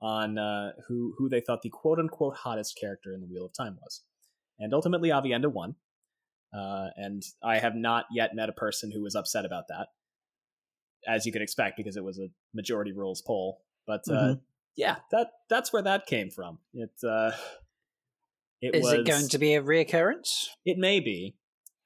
on 0.00 0.38
uh, 0.38 0.72
who 0.88 1.14
who 1.18 1.28
they 1.28 1.40
thought 1.40 1.62
the 1.62 1.70
quote 1.70 1.98
unquote 1.98 2.34
hottest 2.34 2.78
character 2.80 3.12
in 3.12 3.20
the 3.20 3.26
Wheel 3.26 3.44
of 3.44 3.52
Time 3.52 3.78
was, 3.80 4.02
and 4.58 4.74
ultimately 4.74 5.10
Aviendha 5.10 5.52
won. 5.52 5.76
Uh, 6.52 6.88
and 6.96 7.22
I 7.42 7.58
have 7.58 7.74
not 7.74 8.06
yet 8.10 8.34
met 8.34 8.48
a 8.48 8.54
person 8.54 8.90
who 8.90 9.02
was 9.02 9.14
upset 9.14 9.44
about 9.44 9.64
that, 9.68 9.88
as 11.06 11.26
you 11.26 11.32
could 11.32 11.42
expect, 11.42 11.76
because 11.76 11.96
it 11.96 12.04
was 12.04 12.18
a 12.18 12.28
majority 12.54 12.92
rules 12.92 13.20
poll. 13.20 13.60
But 13.86 14.00
uh, 14.08 14.12
mm-hmm. 14.12 14.40
Yeah, 14.78 14.96
that 15.10 15.32
that's 15.50 15.72
where 15.72 15.82
that 15.82 16.06
came 16.06 16.30
from. 16.30 16.60
It 16.72 16.92
uh, 17.02 17.32
it 18.62 18.76
is 18.76 18.84
was, 18.84 18.92
it 18.92 19.06
going 19.06 19.28
to 19.28 19.38
be 19.38 19.54
a 19.54 19.62
reoccurrence? 19.62 20.46
It 20.64 20.78
may 20.78 21.00
be. 21.00 21.34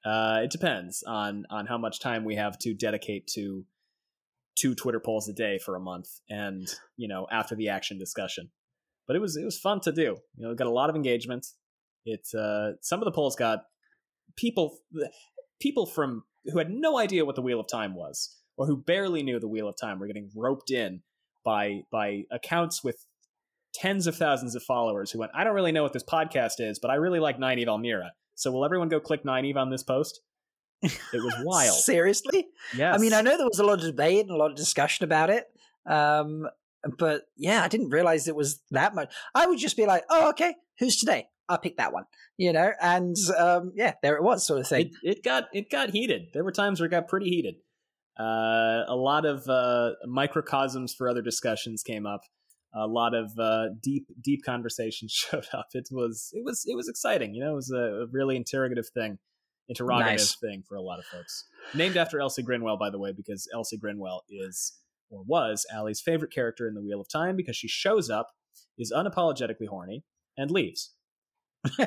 Uh, 0.05 0.41
it 0.43 0.51
depends 0.51 1.03
on 1.07 1.45
on 1.49 1.65
how 1.65 1.79
much 1.79 1.99
time 1.99 2.23
we 2.23 2.35
have 2.35 2.57
to 2.59 2.75
dedicate 2.75 3.25
to 3.33 3.65
two 4.55 4.75
Twitter 4.75 4.99
polls 4.99 5.27
a 5.27 5.33
day 5.33 5.57
for 5.57 5.75
a 5.75 5.79
month, 5.79 6.07
and 6.29 6.67
you 6.95 7.07
know 7.07 7.25
after 7.31 7.55
the 7.55 7.69
action 7.69 7.97
discussion. 7.97 8.51
But 9.07 9.15
it 9.15 9.19
was 9.19 9.37
it 9.37 9.43
was 9.43 9.57
fun 9.57 9.79
to 9.81 9.91
do. 9.91 10.17
You 10.35 10.47
know, 10.47 10.53
got 10.53 10.67
a 10.67 10.71
lot 10.71 10.91
of 10.91 10.95
engagement. 10.95 11.47
It 12.05 12.27
uh, 12.37 12.73
some 12.81 12.99
of 12.99 13.05
the 13.05 13.11
polls 13.11 13.35
got 13.35 13.63
people 14.37 14.77
people 15.59 15.87
from 15.87 16.25
who 16.45 16.59
had 16.59 16.69
no 16.69 16.99
idea 16.99 17.25
what 17.25 17.33
the 17.33 17.41
Wheel 17.41 17.59
of 17.59 17.65
Time 17.71 17.95
was, 17.95 18.37
or 18.55 18.67
who 18.67 18.77
barely 18.77 19.23
knew 19.23 19.39
the 19.39 19.47
Wheel 19.47 19.67
of 19.67 19.77
Time, 19.81 19.97
were 19.97 20.05
getting 20.05 20.29
roped 20.35 20.69
in 20.69 21.01
by 21.43 21.83
by 21.91 22.23
accounts 22.31 22.83
with 22.83 23.05
tens 23.73 24.07
of 24.07 24.15
thousands 24.15 24.55
of 24.55 24.63
followers 24.63 25.11
who 25.11 25.19
went, 25.19 25.31
I 25.33 25.43
don't 25.43 25.55
really 25.55 25.71
know 25.71 25.83
what 25.83 25.93
this 25.93 26.03
podcast 26.03 26.59
is, 26.59 26.79
but 26.79 26.91
I 26.91 26.95
really 26.95 27.19
like 27.19 27.39
Nynaeve 27.39 27.67
al'Meara. 27.67 28.09
So 28.35 28.51
will 28.51 28.65
everyone 28.65 28.89
go 28.89 28.99
click 28.99 29.23
Nynaeve 29.23 29.57
on 29.57 29.69
this 29.69 29.83
post? 29.83 30.21
It 30.81 30.93
was 31.13 31.33
wild. 31.43 31.75
Seriously? 31.75 32.47
Yeah. 32.75 32.93
I 32.93 32.97
mean, 32.97 33.13
I 33.13 33.21
know 33.21 33.37
there 33.37 33.47
was 33.47 33.59
a 33.59 33.63
lot 33.63 33.79
of 33.79 33.85
debate 33.85 34.21
and 34.21 34.31
a 34.31 34.35
lot 34.35 34.51
of 34.51 34.57
discussion 34.57 35.03
about 35.03 35.29
it. 35.29 35.45
Um, 35.85 36.47
but 36.97 37.23
yeah, 37.37 37.63
I 37.63 37.67
didn't 37.67 37.89
realize 37.89 38.27
it 38.27 38.35
was 38.35 38.61
that 38.71 38.93
much. 38.93 39.13
I 39.33 39.47
would 39.47 39.59
just 39.59 39.77
be 39.77 39.85
like, 39.85 40.03
oh, 40.09 40.29
okay, 40.29 40.53
who's 40.79 40.97
today? 40.97 41.27
I'll 41.49 41.57
pick 41.57 41.77
that 41.77 41.93
one, 41.93 42.05
you 42.37 42.53
know, 42.53 42.71
and 42.81 43.15
um, 43.37 43.73
yeah, 43.75 43.93
there 44.01 44.15
it 44.15 44.23
was, 44.23 44.45
sort 44.47 44.61
of 44.61 44.67
thing. 44.67 44.91
It, 45.03 45.17
it, 45.17 45.23
got 45.23 45.45
it 45.53 45.69
got 45.69 45.89
heated. 45.89 46.27
There 46.33 46.43
were 46.43 46.53
times 46.53 46.79
where 46.79 46.87
it 46.87 46.91
got 46.91 47.09
pretty 47.09 47.29
heated. 47.29 47.55
Uh, 48.19 48.83
a 48.87 48.95
lot 48.95 49.25
of 49.25 49.47
uh, 49.47 49.91
microcosms 50.05 50.93
for 50.93 51.09
other 51.09 51.21
discussions 51.21 51.81
came 51.83 52.05
up. 52.05 52.21
A 52.75 52.87
lot 52.87 53.13
of 53.13 53.31
uh, 53.37 53.67
deep 53.81 54.07
deep 54.21 54.43
conversations 54.43 55.11
showed 55.29 55.47
up. 55.53 55.67
It 55.73 55.89
was 55.91 56.29
it 56.33 56.43
was 56.43 56.63
it 56.65 56.75
was 56.75 56.87
exciting. 56.89 57.33
You 57.33 57.43
know, 57.43 57.51
it 57.51 57.55
was 57.55 57.71
a, 57.71 58.05
really 58.11 58.35
interrogative 58.35 58.87
thing, 58.89 59.19
interrogative 59.67 60.19
nice. 60.19 60.35
thing 60.35 60.63
for 60.67 60.75
a 60.75 60.81
lot 60.81 60.99
of 60.99 61.05
folks. 61.05 61.45
Named 61.73 61.97
after 61.97 62.19
Elsie 62.19 62.43
Grinwell, 62.43 62.79
by 62.79 62.89
the 62.89 62.99
way, 62.99 63.11
because 63.11 63.47
Elsie 63.53 63.77
Grinwell 63.77 64.21
is 64.29 64.73
or 65.13 65.23
was 65.23 65.65
Allie's 65.71 66.01
favorite 66.01 66.33
character 66.33 66.67
in 66.67 66.73
the 66.73 66.81
Wheel 66.81 66.99
of 66.99 67.07
Time 67.07 67.35
because 67.35 67.55
she 67.55 67.67
shows 67.67 68.09
up, 68.09 68.31
is 68.77 68.91
unapologetically 68.91 69.67
horny, 69.67 70.03
and 70.37 70.49
leaves. 70.49 70.93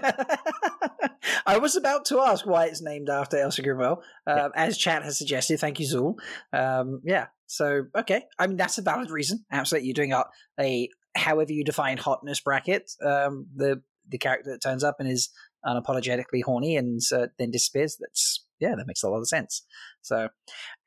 I 1.46 1.58
was 1.58 1.76
about 1.76 2.04
to 2.06 2.20
ask 2.20 2.46
why 2.46 2.66
it's 2.66 2.82
named 2.82 3.08
after 3.08 3.38
Elsa 3.38 3.62
Grinwell, 3.62 3.98
uh, 4.26 4.34
yeah. 4.36 4.48
as 4.54 4.78
chat 4.78 5.02
has 5.02 5.18
suggested. 5.18 5.60
Thank 5.60 5.80
you, 5.80 5.86
Zool. 5.86 6.14
Um, 6.52 7.00
yeah, 7.04 7.26
so 7.46 7.84
okay. 7.96 8.24
I 8.38 8.46
mean, 8.46 8.56
that's 8.56 8.78
a 8.78 8.82
valid 8.82 9.10
reason. 9.10 9.44
Absolutely, 9.50 9.88
you're 9.88 9.94
doing 9.94 10.12
a, 10.12 10.24
a 10.60 10.88
however 11.16 11.52
you 11.52 11.64
define 11.64 11.98
hotness 11.98 12.40
bracket. 12.40 12.90
Um, 13.04 13.46
the 13.54 13.82
the 14.08 14.18
character 14.18 14.52
that 14.52 14.62
turns 14.62 14.84
up 14.84 14.96
and 14.98 15.10
is 15.10 15.30
unapologetically 15.64 16.42
horny 16.44 16.76
and 16.76 17.00
uh, 17.12 17.26
then 17.38 17.50
disappears. 17.50 17.96
That's 18.00 18.44
yeah, 18.60 18.74
that 18.76 18.86
makes 18.86 19.02
a 19.02 19.08
lot 19.08 19.18
of 19.18 19.28
sense. 19.28 19.62
So, 20.02 20.28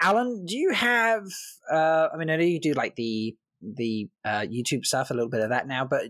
Alan, 0.01 0.45
do 0.45 0.57
you 0.57 0.71
have? 0.73 1.23
Uh, 1.71 2.07
I 2.13 2.17
mean, 2.17 2.29
I 2.29 2.37
know 2.37 2.43
you 2.43 2.59
do 2.59 2.73
like 2.73 2.95
the 2.95 3.35
the 3.61 4.09
uh, 4.25 4.41
YouTube 4.41 4.85
stuff, 4.85 5.11
a 5.11 5.13
little 5.13 5.29
bit 5.29 5.41
of 5.41 5.49
that 5.49 5.67
now, 5.67 5.85
but 5.85 6.05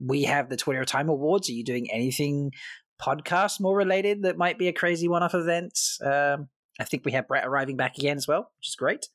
we 0.00 0.24
have 0.24 0.48
the 0.48 0.56
Twitter 0.56 0.84
Time 0.84 1.08
Awards. 1.08 1.48
Are 1.48 1.54
you 1.54 1.64
doing 1.64 1.90
anything 1.90 2.52
podcast 3.00 3.60
more 3.60 3.76
related 3.76 4.22
that 4.22 4.36
might 4.36 4.58
be 4.58 4.68
a 4.68 4.72
crazy 4.72 5.08
one 5.08 5.22
off 5.22 5.34
event? 5.34 5.78
Um, 6.02 6.48
I 6.78 6.84
think 6.84 7.04
we 7.04 7.12
have 7.12 7.28
Brett 7.28 7.46
arriving 7.46 7.76
back 7.76 7.98
again 7.98 8.16
as 8.16 8.28
well, 8.28 8.50
which 8.58 8.68
is 8.68 8.76
great. 8.76 9.06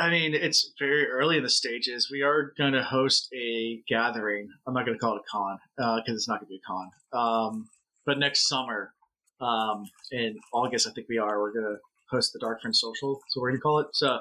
I 0.00 0.10
mean, 0.10 0.34
it's 0.34 0.72
very 0.78 1.08
early 1.08 1.38
in 1.38 1.42
the 1.42 1.50
stages. 1.50 2.08
We 2.10 2.22
are 2.22 2.52
going 2.56 2.72
to 2.72 2.82
host 2.82 3.28
a 3.34 3.82
gathering. 3.88 4.48
I'm 4.66 4.74
not 4.74 4.86
going 4.86 4.96
to 4.96 5.00
call 5.00 5.16
it 5.16 5.22
a 5.26 5.30
con 5.30 5.58
because 5.76 6.08
uh, 6.08 6.12
it's 6.12 6.28
not 6.28 6.40
going 6.40 6.46
to 6.46 6.50
be 6.50 6.60
a 6.62 6.66
con. 6.66 6.90
Um, 7.12 7.68
but 8.06 8.18
next 8.18 8.48
summer, 8.48 8.92
um, 9.40 9.84
in 10.12 10.36
August, 10.52 10.86
I 10.86 10.92
think 10.92 11.08
we 11.08 11.18
are. 11.18 11.40
We're 11.40 11.52
going 11.52 11.64
to 11.64 11.76
host 12.10 12.32
the 12.32 12.38
Dark 12.38 12.60
Friend 12.60 12.74
Social. 12.74 13.20
So 13.28 13.40
we're 13.40 13.50
going 13.50 13.58
to 13.58 13.62
call 13.62 13.80
it. 13.80 13.88
So 13.94 14.20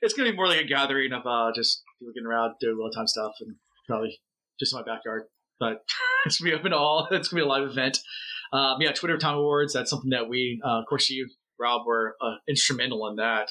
it's 0.00 0.14
going 0.14 0.26
to 0.26 0.32
be 0.32 0.36
more 0.36 0.46
like 0.46 0.60
a 0.60 0.64
gathering 0.64 1.12
of 1.12 1.26
uh, 1.26 1.50
just 1.54 1.82
people 1.98 2.12
getting 2.14 2.26
around, 2.26 2.54
doing 2.60 2.76
real 2.76 2.90
time 2.90 3.08
stuff, 3.08 3.32
and 3.40 3.56
probably 3.88 4.20
just 4.60 4.72
in 4.72 4.78
my 4.78 4.84
backyard 4.84 5.24
but 5.58 5.84
it's 6.26 6.38
gonna 6.38 6.50
be 6.50 6.56
open 6.56 6.70
to 6.70 6.76
all. 6.76 7.08
It's 7.10 7.28
gonna 7.28 7.42
be 7.42 7.46
a 7.46 7.48
live 7.48 7.68
event. 7.68 7.98
Um, 8.52 8.76
yeah, 8.80 8.92
Twitter 8.92 9.18
Time 9.18 9.36
Awards. 9.36 9.72
That's 9.72 9.90
something 9.90 10.10
that 10.10 10.28
we, 10.28 10.60
uh, 10.64 10.80
of 10.80 10.86
course, 10.86 11.10
you, 11.10 11.28
Rob, 11.58 11.86
were 11.86 12.16
uh, 12.20 12.36
instrumental 12.48 13.06
in 13.08 13.16
that, 13.16 13.48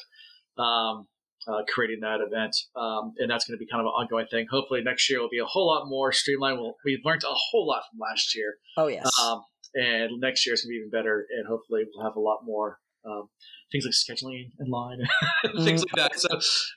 um, 0.60 1.06
uh, 1.48 1.62
creating 1.72 2.00
that 2.00 2.18
event, 2.20 2.56
um, 2.74 3.12
and 3.18 3.30
that's 3.30 3.46
going 3.46 3.56
to 3.56 3.64
be 3.64 3.68
kind 3.70 3.80
of 3.80 3.86
an 3.86 3.92
ongoing 3.92 4.26
thing. 4.30 4.46
Hopefully, 4.50 4.82
next 4.82 5.08
year 5.08 5.20
will 5.20 5.28
be 5.28 5.38
a 5.38 5.44
whole 5.44 5.66
lot 5.66 5.88
more 5.88 6.12
streamlined. 6.12 6.58
We'll, 6.58 6.74
we 6.84 7.00
learned 7.04 7.22
a 7.24 7.32
whole 7.32 7.68
lot 7.68 7.82
from 7.90 8.00
last 8.00 8.34
year. 8.34 8.54
Oh 8.76 8.88
yes. 8.88 9.08
Um, 9.20 9.42
and 9.74 10.20
next 10.20 10.46
year 10.46 10.54
is 10.54 10.62
going 10.62 10.70
to 10.70 10.72
be 10.72 10.78
even 10.78 10.90
better, 10.90 11.26
and 11.36 11.46
hopefully, 11.46 11.82
we'll 11.94 12.04
have 12.04 12.16
a 12.16 12.20
lot 12.20 12.38
more 12.44 12.78
um, 13.06 13.28
things 13.70 13.84
like 13.84 13.94
scheduling 13.94 14.50
in 14.58 14.70
line, 14.70 14.98
things 15.64 15.84
like 15.84 16.10
that. 16.10 16.18
So 16.18 16.28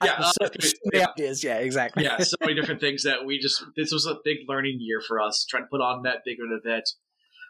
yeah, 0.03 0.15
uh, 0.19 0.31
so, 0.31 0.49
so 0.59 0.73
yeah. 0.93 1.07
ideas. 1.09 1.43
Yeah, 1.43 1.57
exactly. 1.57 2.03
yeah, 2.03 2.17
so 2.19 2.35
many 2.41 2.55
different 2.55 2.81
things 2.81 3.03
that 3.03 3.25
we 3.25 3.39
just. 3.39 3.63
This 3.75 3.91
was 3.91 4.05
a 4.05 4.17
big 4.23 4.37
learning 4.47 4.77
year 4.79 5.01
for 5.05 5.19
us, 5.19 5.45
trying 5.49 5.63
to 5.63 5.67
put 5.71 5.81
on 5.81 6.03
that 6.03 6.17
big 6.25 6.37
of 6.39 6.51
an 6.51 6.61
event 6.63 6.89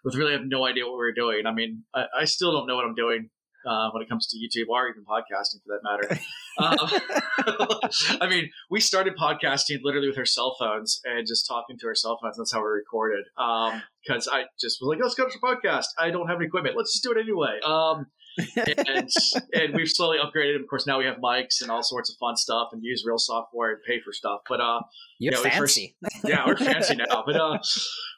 with 0.03 0.15
really 0.15 0.33
have 0.33 0.45
no 0.45 0.65
idea 0.65 0.85
what 0.85 0.93
we 0.93 0.97
were 0.99 1.13
doing. 1.13 1.45
I 1.45 1.53
mean, 1.53 1.83
I, 1.93 2.05
I 2.21 2.25
still 2.25 2.51
don't 2.51 2.67
know 2.67 2.75
what 2.75 2.85
I'm 2.85 2.95
doing 2.95 3.29
uh, 3.65 3.89
when 3.91 4.01
it 4.01 4.09
comes 4.09 4.27
to 4.27 4.37
YouTube 4.37 4.67
or 4.69 4.87
even 4.87 5.03
podcasting 5.03 5.61
for 5.63 5.67
that 5.67 5.83
matter. 5.83 6.19
uh, 6.57 8.17
I 8.21 8.29
mean, 8.29 8.49
we 8.69 8.79
started 8.79 9.15
podcasting 9.17 9.79
literally 9.83 10.09
with 10.09 10.17
our 10.17 10.25
cell 10.25 10.55
phones 10.57 11.01
and 11.03 11.25
just 11.27 11.47
talking 11.47 11.77
to 11.79 11.87
our 11.87 11.95
cell 11.95 12.17
phones. 12.21 12.37
That's 12.37 12.53
how 12.53 12.59
we 12.61 12.69
recorded. 12.69 13.25
Because 13.35 14.27
um, 14.27 14.33
I 14.33 14.43
just 14.59 14.79
was 14.81 14.87
like, 14.87 14.99
let's 15.01 15.15
go 15.15 15.27
to 15.27 15.31
a 15.31 15.41
podcast. 15.41 15.87
I 15.97 16.09
don't 16.11 16.27
have 16.27 16.37
any 16.37 16.45
equipment. 16.45 16.77
Let's 16.77 16.93
just 16.93 17.03
do 17.03 17.11
it 17.11 17.17
anyway. 17.17 17.59
Um, 17.65 18.07
and 18.55 19.09
and 19.53 19.73
we've 19.73 19.89
slowly 19.89 20.17
upgraded. 20.17 20.59
Of 20.59 20.67
course, 20.67 20.87
now 20.87 20.99
we 20.99 21.05
have 21.05 21.17
mics 21.17 21.61
and 21.61 21.69
all 21.69 21.83
sorts 21.83 22.09
of 22.09 22.17
fun 22.17 22.35
stuff, 22.35 22.69
and 22.71 22.83
use 22.83 23.03
real 23.05 23.17
software 23.17 23.71
and 23.71 23.79
pay 23.85 23.99
for 23.99 24.13
stuff. 24.13 24.41
But 24.47 24.61
uh, 24.61 24.81
you're 25.19 25.33
yeah, 25.33 25.41
fancy. 25.41 25.95
First, 26.11 26.23
yeah, 26.25 26.45
we're 26.45 26.57
fancy 26.57 26.95
now. 26.95 27.23
But 27.25 27.35
uh, 27.35 27.57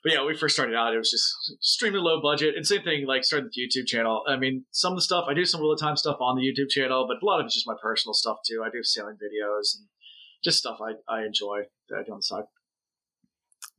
but 0.04 0.14
yeah, 0.14 0.26
we 0.26 0.36
first 0.36 0.56
started 0.56 0.76
out, 0.76 0.94
it 0.94 0.98
was 0.98 1.12
just 1.12 1.58
extremely 1.60 2.00
low 2.00 2.22
budget. 2.22 2.56
And 2.56 2.66
same 2.66 2.84
thing, 2.84 3.06
like 3.06 3.24
starting 3.24 3.50
the 3.54 3.62
YouTube 3.62 3.88
channel. 3.88 4.24
I 4.28 4.38
mean, 4.38 4.66
some 4.72 4.94
of 4.94 4.98
the 4.98 5.04
stuff 5.04 5.26
I 5.28 5.34
do 5.34 5.46
some 5.46 5.62
real 5.62 5.76
time 5.76 5.98
stuff 5.98 6.18
on 6.20 6.36
the 6.36 6.42
YouTube 6.42 6.70
channel, 6.70 7.08
but 7.08 7.22
a 7.22 7.26
lot 7.26 7.40
of 7.40 7.46
it's 7.46 7.56
just 7.56 7.68
my 7.68 7.76
personal 7.82 8.14
stuff 8.14 8.38
too. 8.48 8.64
I 8.66 8.70
do 8.70 8.84
sailing 8.84 9.16
videos 9.16 9.76
and 9.78 9.88
just 10.44 10.60
stuff 10.60 10.80
I 10.82 10.94
I 11.14 11.26
enjoy 11.26 11.64
that 11.90 12.00
I 12.00 12.04
do 12.04 12.14
on 12.14 12.20
the 12.20 12.24
side. 12.24 12.44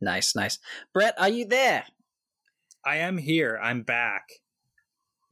Nice, 0.01 0.35
nice. 0.35 0.59
Brett, 0.93 1.15
are 1.19 1.29
you 1.29 1.45
there? 1.45 1.85
I 2.85 2.97
am 2.97 3.19
here. 3.19 3.59
I'm 3.63 3.83
back. 3.83 4.25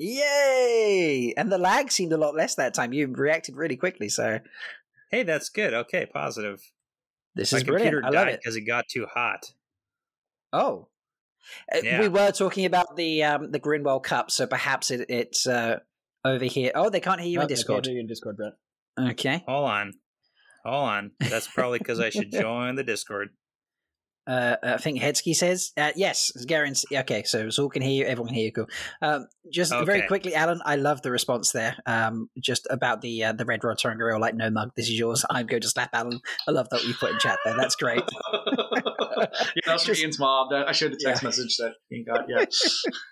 Yay! 0.03 1.35
And 1.37 1.53
the 1.53 1.59
lag 1.59 1.93
seemed 1.93 2.15
a 2.15 2.17
lot 2.17 2.35
less 2.35 2.55
that 2.55 2.73
time. 2.73 2.95
You 2.95 3.07
reacted 3.07 3.57
really 3.57 3.77
quickly, 3.77 4.09
so 4.09 4.41
hey, 5.11 5.25
that's 5.25 5.51
good. 5.51 5.75
Okay, 5.75 6.07
positive. 6.07 6.63
This 7.35 7.53
My 7.53 7.59
is 7.59 7.65
brilliant. 7.65 8.07
I 8.07 8.09
love 8.09 8.29
it 8.29 8.41
because 8.41 8.57
it 8.57 8.63
got 8.63 8.87
too 8.89 9.07
hot. 9.13 9.53
Oh, 10.55 10.89
uh, 11.71 11.81
yeah. 11.83 12.01
we 12.01 12.09
were 12.09 12.33
talking 12.33 12.65
about 12.65 12.97
the 12.97 13.23
um, 13.25 13.51
the 13.51 13.61
Grinwell 13.61 14.03
Cup, 14.03 14.31
so 14.31 14.47
perhaps 14.47 14.91
it, 14.91 15.05
it's 15.11 15.47
uh, 15.47 15.81
over 16.25 16.47
here. 16.47 16.73
Oh, 16.75 16.89
they 16.89 17.01
can't 17.01 17.21
hear 17.21 17.31
you 17.31 17.39
oh, 17.41 17.43
in 17.43 17.49
Discord. 17.49 17.85
They 17.85 17.89
can't 17.89 17.93
hear 17.93 17.95
you 17.97 18.01
in 18.01 18.07
Discord, 18.07 18.39
Brett. 18.39 19.11
Okay, 19.11 19.45
hold 19.47 19.69
on, 19.69 19.93
hold 20.65 20.89
on. 20.89 21.11
That's 21.21 21.47
probably 21.47 21.79
because 21.79 22.01
I 22.01 22.09
should 22.09 22.33
join 22.33 22.75
the 22.77 22.85
Discord. 22.85 23.29
Uh, 24.27 24.57
I 24.63 24.77
think 24.77 25.01
Hedsky 25.01 25.35
says 25.35 25.73
uh, 25.77 25.93
yes. 25.97 26.31
Garen. 26.47 26.75
Okay, 26.93 27.23
so 27.25 27.47
Zool 27.47 27.71
can 27.71 27.83
hear 27.83 28.05
you. 28.05 28.05
Everyone 28.05 28.29
can 28.29 28.37
hear 28.37 28.47
you. 28.47 28.53
Cool. 28.53 28.67
Um, 29.03 29.27
just 29.53 29.73
okay. 29.73 29.85
very 29.85 30.07
quickly, 30.07 30.35
Alan. 30.35 30.61
I 30.65 30.77
love 30.77 31.03
the 31.03 31.11
response 31.11 31.53
there. 31.53 31.77
Um, 31.87 32.29
just 32.39 32.67
about 32.71 33.01
the 33.01 33.25
uh, 33.25 33.33
the 33.33 33.45
red 33.45 33.65
rod 33.65 33.79
ter'angreal. 33.79 34.21
Like 34.21 34.35
no 34.35 34.51
mug. 34.51 34.71
This 34.77 34.87
is 34.87 34.99
yours. 34.99 35.25
I'm 35.31 35.47
going 35.47 35.63
to 35.63 35.69
slap 35.69 35.91
Alan. 35.93 36.21
I 36.47 36.53
love 36.53 36.69
that 36.71 36.85
you 36.85 36.95
put 36.95 37.13
in 37.13 37.19
chat 37.19 37.39
there. 37.45 37.57
That's 37.57 37.77
great. 37.77 38.03
yeah, 38.33 39.27
that's 39.67 39.85
Just- 39.85 40.01
Ian's 40.01 40.19
mom. 40.19 40.49
I 40.53 40.73
showed 40.73 40.93
the 40.93 41.01
text 41.03 41.23
Yeah. 41.23 41.27
message 41.27 41.57
that 41.57 41.73
Ian 41.93 42.05
got. 42.05 42.27
Yeah. 42.29 42.45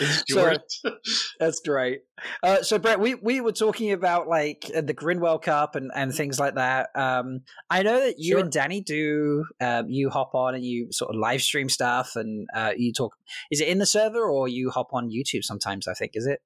It's 0.00 0.24
So- 0.32 0.56
That's 1.40 1.60
great. 1.60 2.00
Uh, 2.42 2.62
so, 2.62 2.78
Brett, 2.78 3.00
we, 3.00 3.14
we 3.16 3.40
were 3.40 3.52
talking 3.52 3.92
about 3.92 4.28
like 4.28 4.70
uh, 4.74 4.80
the 4.80 4.94
Grinwell 4.94 5.40
Cup 5.42 5.74
and, 5.74 5.90
and 5.94 6.14
things 6.14 6.38
like 6.40 6.54
that. 6.54 6.88
Um, 6.94 7.40
I 7.70 7.82
know 7.82 8.00
that 8.00 8.14
you 8.18 8.32
Sure. 8.36 8.40
and 8.40 8.50
Danny 8.52 8.80
do. 8.80 9.44
Um, 9.60 9.88
you 9.88 10.10
hop 10.10 10.34
on 10.34 10.54
and 10.54 10.64
you 10.64 10.88
sort 10.90 11.14
of 11.14 11.20
live 11.20 11.42
stream 11.42 11.68
stuff, 11.68 12.16
and 12.16 12.46
uh, 12.54 12.72
you 12.76 12.92
talk. 12.92 13.14
Is 13.50 13.60
it 13.60 13.68
in 13.68 13.78
the 13.78 13.86
server 13.86 14.22
or 14.30 14.48
you 14.48 14.70
hop 14.70 14.88
on 14.92 15.10
YouTube 15.10 15.42
sometimes? 15.44 15.86
I 15.88 15.94
think 15.94 16.12
is 16.14 16.26
it. 16.26 16.40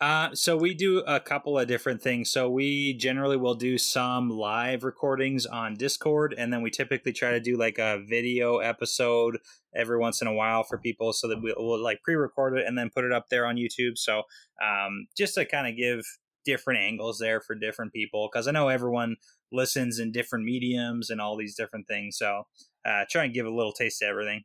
Uh, 0.00 0.34
so 0.34 0.56
we 0.56 0.74
do 0.74 0.98
a 1.06 1.20
couple 1.20 1.58
of 1.58 1.68
different 1.68 2.02
things. 2.02 2.30
So 2.30 2.50
we 2.50 2.94
generally 2.94 3.36
will 3.36 3.54
do 3.54 3.78
some 3.78 4.28
live 4.28 4.84
recordings 4.84 5.46
on 5.46 5.74
Discord, 5.74 6.34
and 6.36 6.52
then 6.52 6.62
we 6.62 6.70
typically 6.70 7.12
try 7.12 7.30
to 7.30 7.40
do 7.40 7.56
like 7.56 7.78
a 7.78 8.02
video 8.06 8.58
episode 8.58 9.38
every 9.74 9.98
once 9.98 10.20
in 10.20 10.28
a 10.28 10.34
while 10.34 10.62
for 10.62 10.78
people, 10.78 11.12
so 11.12 11.28
that 11.28 11.40
we'll, 11.40 11.54
we'll 11.56 11.82
like 11.82 12.02
pre-record 12.02 12.58
it 12.58 12.66
and 12.66 12.76
then 12.76 12.90
put 12.94 13.04
it 13.04 13.12
up 13.12 13.28
there 13.30 13.46
on 13.46 13.56
YouTube. 13.56 13.96
So 13.96 14.24
um, 14.62 15.06
just 15.16 15.34
to 15.36 15.46
kind 15.46 15.68
of 15.68 15.76
give 15.76 16.04
different 16.44 16.80
angles 16.80 17.18
there 17.18 17.40
for 17.40 17.54
different 17.54 17.92
people, 17.92 18.28
because 18.30 18.46
I 18.46 18.50
know 18.50 18.68
everyone 18.68 19.16
listens 19.50 19.98
in 19.98 20.12
different 20.12 20.44
mediums 20.44 21.08
and 21.08 21.20
all 21.20 21.36
these 21.36 21.54
different 21.54 21.86
things. 21.86 22.18
So 22.18 22.46
uh, 22.84 23.04
try 23.08 23.24
and 23.24 23.32
give 23.32 23.46
a 23.46 23.54
little 23.54 23.72
taste 23.72 24.02
of 24.02 24.08
everything. 24.08 24.42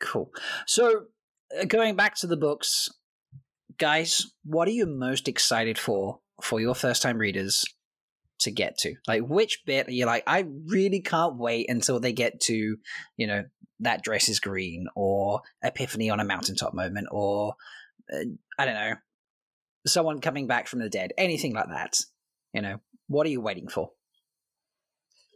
Cool. 0.00 0.30
So, 0.66 1.06
uh, 1.60 1.64
going 1.64 1.96
back 1.96 2.14
to 2.16 2.26
the 2.26 2.36
books, 2.36 2.88
guys, 3.78 4.26
what 4.44 4.68
are 4.68 4.72
you 4.72 4.86
most 4.86 5.28
excited 5.28 5.78
for 5.78 6.20
for 6.42 6.60
your 6.60 6.74
first 6.74 7.02
time 7.02 7.18
readers 7.18 7.64
to 8.40 8.50
get 8.50 8.78
to? 8.78 8.94
Like, 9.06 9.22
which 9.22 9.62
bit 9.66 9.88
are 9.88 9.92
you 9.92 10.06
like, 10.06 10.24
I 10.26 10.46
really 10.66 11.00
can't 11.00 11.36
wait 11.36 11.70
until 11.70 12.00
they 12.00 12.12
get 12.12 12.40
to, 12.42 12.76
you 13.16 13.26
know, 13.26 13.44
that 13.80 14.02
dress 14.02 14.28
is 14.28 14.40
green 14.40 14.88
or 14.94 15.40
Epiphany 15.62 16.10
on 16.10 16.20
a 16.20 16.24
mountaintop 16.24 16.74
moment 16.74 17.08
or, 17.10 17.54
uh, 18.12 18.24
I 18.58 18.64
don't 18.64 18.74
know, 18.74 18.94
someone 19.86 20.20
coming 20.20 20.46
back 20.46 20.66
from 20.66 20.80
the 20.80 20.88
dead, 20.88 21.12
anything 21.16 21.54
like 21.54 21.68
that. 21.68 21.96
You 22.52 22.62
know, 22.62 22.80
what 23.06 23.26
are 23.26 23.30
you 23.30 23.40
waiting 23.40 23.68
for? 23.68 23.90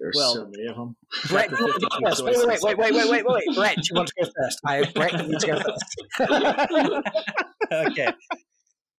There's 0.02 0.16
Well- 0.16 0.34
so 0.34 0.46
many 0.46 0.66
of 0.66 0.74
them. 0.74 0.96
Brett, 1.28 1.50
you 1.52 1.56
want 1.64 1.80
to 1.80 1.88
go 1.88 2.08
first. 2.08 2.24
wait, 2.24 2.36
wait, 2.36 2.60
wait, 2.60 2.76
wait, 2.76 2.92
wait, 2.92 3.08
wait, 3.08 3.24
wait, 3.24 3.46
wait. 3.46 3.56
Brett, 3.56 3.76
you 3.88 3.94
want 3.94 4.08
to 4.08 4.14
go 4.24 4.30
first? 4.36 4.60
I 4.66 4.82
Brett, 4.92 5.12
you 5.12 5.28
need 5.28 5.38
to 5.38 5.46
go 5.46 5.60
first. 5.60 7.08
okay. 7.72 8.08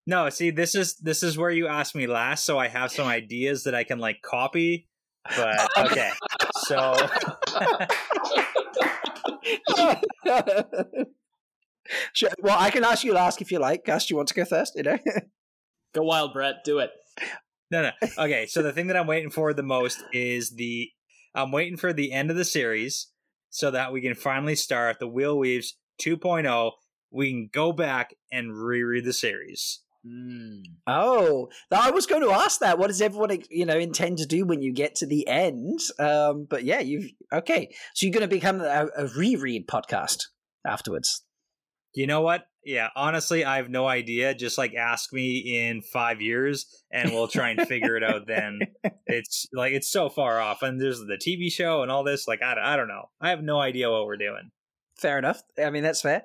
No, 0.08 0.30
see, 0.30 0.49
this 0.49 0.76
is 0.76 0.95
this 0.95 1.22
is 1.22 1.38
where 1.38 1.49
you 1.49 1.68
asked 1.68 1.93
me 1.93 2.08
last, 2.08 2.45
so 2.45 2.58
I 2.58 2.70
have 2.70 2.89
some 2.91 3.06
ideas 3.06 3.66
that 3.66 3.76
I 3.76 3.84
can 3.84 3.99
like 3.99 4.22
copy. 4.22 4.88
But 5.36 5.70
okay, 5.91 6.12
so 6.68 6.95
Sure. 12.14 12.30
Well, 12.41 12.58
I 12.58 12.70
can 12.70 12.86
ask 12.86 13.04
you 13.04 13.14
last 13.14 13.41
if 13.41 13.51
you 13.51 13.60
like. 13.60 13.86
Gus, 13.86 14.06
do 14.06 14.14
you 14.14 14.18
want 14.18 14.30
to 14.30 14.34
go 14.34 14.45
first? 14.45 14.74
You 14.76 14.84
know. 14.84 14.97
Go 15.93 16.04
wild, 16.04 16.32
Brett. 16.34 16.64
Do 16.64 16.80
it. 16.80 16.91
No, 17.72 17.82
no. 17.84 17.91
Okay, 18.18 18.45
so 18.45 18.61
the 18.61 18.72
thing 18.72 18.88
that 18.88 18.97
I'm 18.97 19.07
waiting 19.07 19.30
for 19.30 19.53
the 19.53 19.64
most 19.64 20.03
is 20.11 20.51
the 20.51 20.89
I'm 21.36 21.51
waiting 21.51 21.78
for 21.78 21.93
the 21.93 22.11
end 22.11 22.30
of 22.30 22.38
the 22.38 22.45
series 22.45 23.07
so 23.49 23.72
that 23.72 23.91
we 23.91 24.01
can 24.01 24.16
finally 24.16 24.55
start 24.55 24.99
the 24.99 25.07
Wheel 25.07 25.38
Weaves 25.38 25.78
2.0. 26.01 26.72
We 27.11 27.32
can 27.32 27.49
go 27.51 27.72
back 27.72 28.16
and 28.32 28.55
reread 28.55 29.05
the 29.05 29.14
series. 29.14 29.82
Mm. 30.05 30.64
oh, 30.86 31.47
I 31.72 31.91
was 31.91 32.07
going 32.07 32.24
to 32.24 32.32
ask 32.32 32.59
that. 32.59 32.78
What 32.78 32.88
does 32.88 33.01
everyone, 33.01 33.39
you 33.49 33.66
know, 33.66 33.78
intend 33.78 34.18
to 34.18 34.26
do 34.26 34.45
when 34.45 34.61
you 34.61 34.74
get 34.74 34.95
to 34.95 35.05
the 35.05 35.26
end? 35.28 35.80
Um, 35.97 36.45
but 36.49 36.66
yeah, 36.66 36.82
you've 36.82 37.09
okay. 37.32 37.74
So 37.93 38.05
you're 38.05 38.14
going 38.14 38.28
to 38.30 38.36
become 38.36 38.59
a, 38.59 38.88
a 38.97 39.07
reread 39.16 39.66
podcast 39.66 40.24
afterwards. 40.68 41.24
You 41.95 42.07
know 42.07 42.22
what? 42.22 42.43
Yeah, 42.66 42.89
honestly, 42.95 43.43
I 43.43 43.57
have 43.57 43.70
no 43.70 43.88
idea. 43.88 44.34
Just 44.34 44.57
like 44.57 44.74
ask 44.74 45.11
me 45.11 45.68
in 45.68 45.82
five 45.82 46.22
years, 46.22 46.84
and 46.91 47.11
we'll 47.11 47.28
try 47.28 47.49
and 47.49 47.68
figure 47.68 47.95
it 47.97 48.03
out 48.03 48.28
then. 48.28 48.59
It's 49.05 49.45
like 49.53 49.74
it's 49.74 49.91
so 49.91 50.09
far 50.09 50.39
off, 50.39 50.64
and 50.64 50.82
there's 50.82 50.99
the 50.99 51.20
TV 51.22 51.51
show 51.51 51.84
and 51.84 51.91
all 51.91 52.03
this. 52.03 52.28
Like 52.28 52.41
I, 52.41 52.55
don't- 52.55 52.64
I 52.64 52.76
don't 52.78 52.88
know. 52.88 53.09
I 53.22 53.30
have 53.30 53.43
no 53.43 53.59
idea 53.59 53.91
what 53.91 54.05
we're 54.05 54.18
doing. 54.18 54.49
Fair 54.97 55.20
enough. 55.20 55.41
I 55.64 55.70
mean, 55.70 55.84
that's 55.84 56.01
fair. 56.01 56.24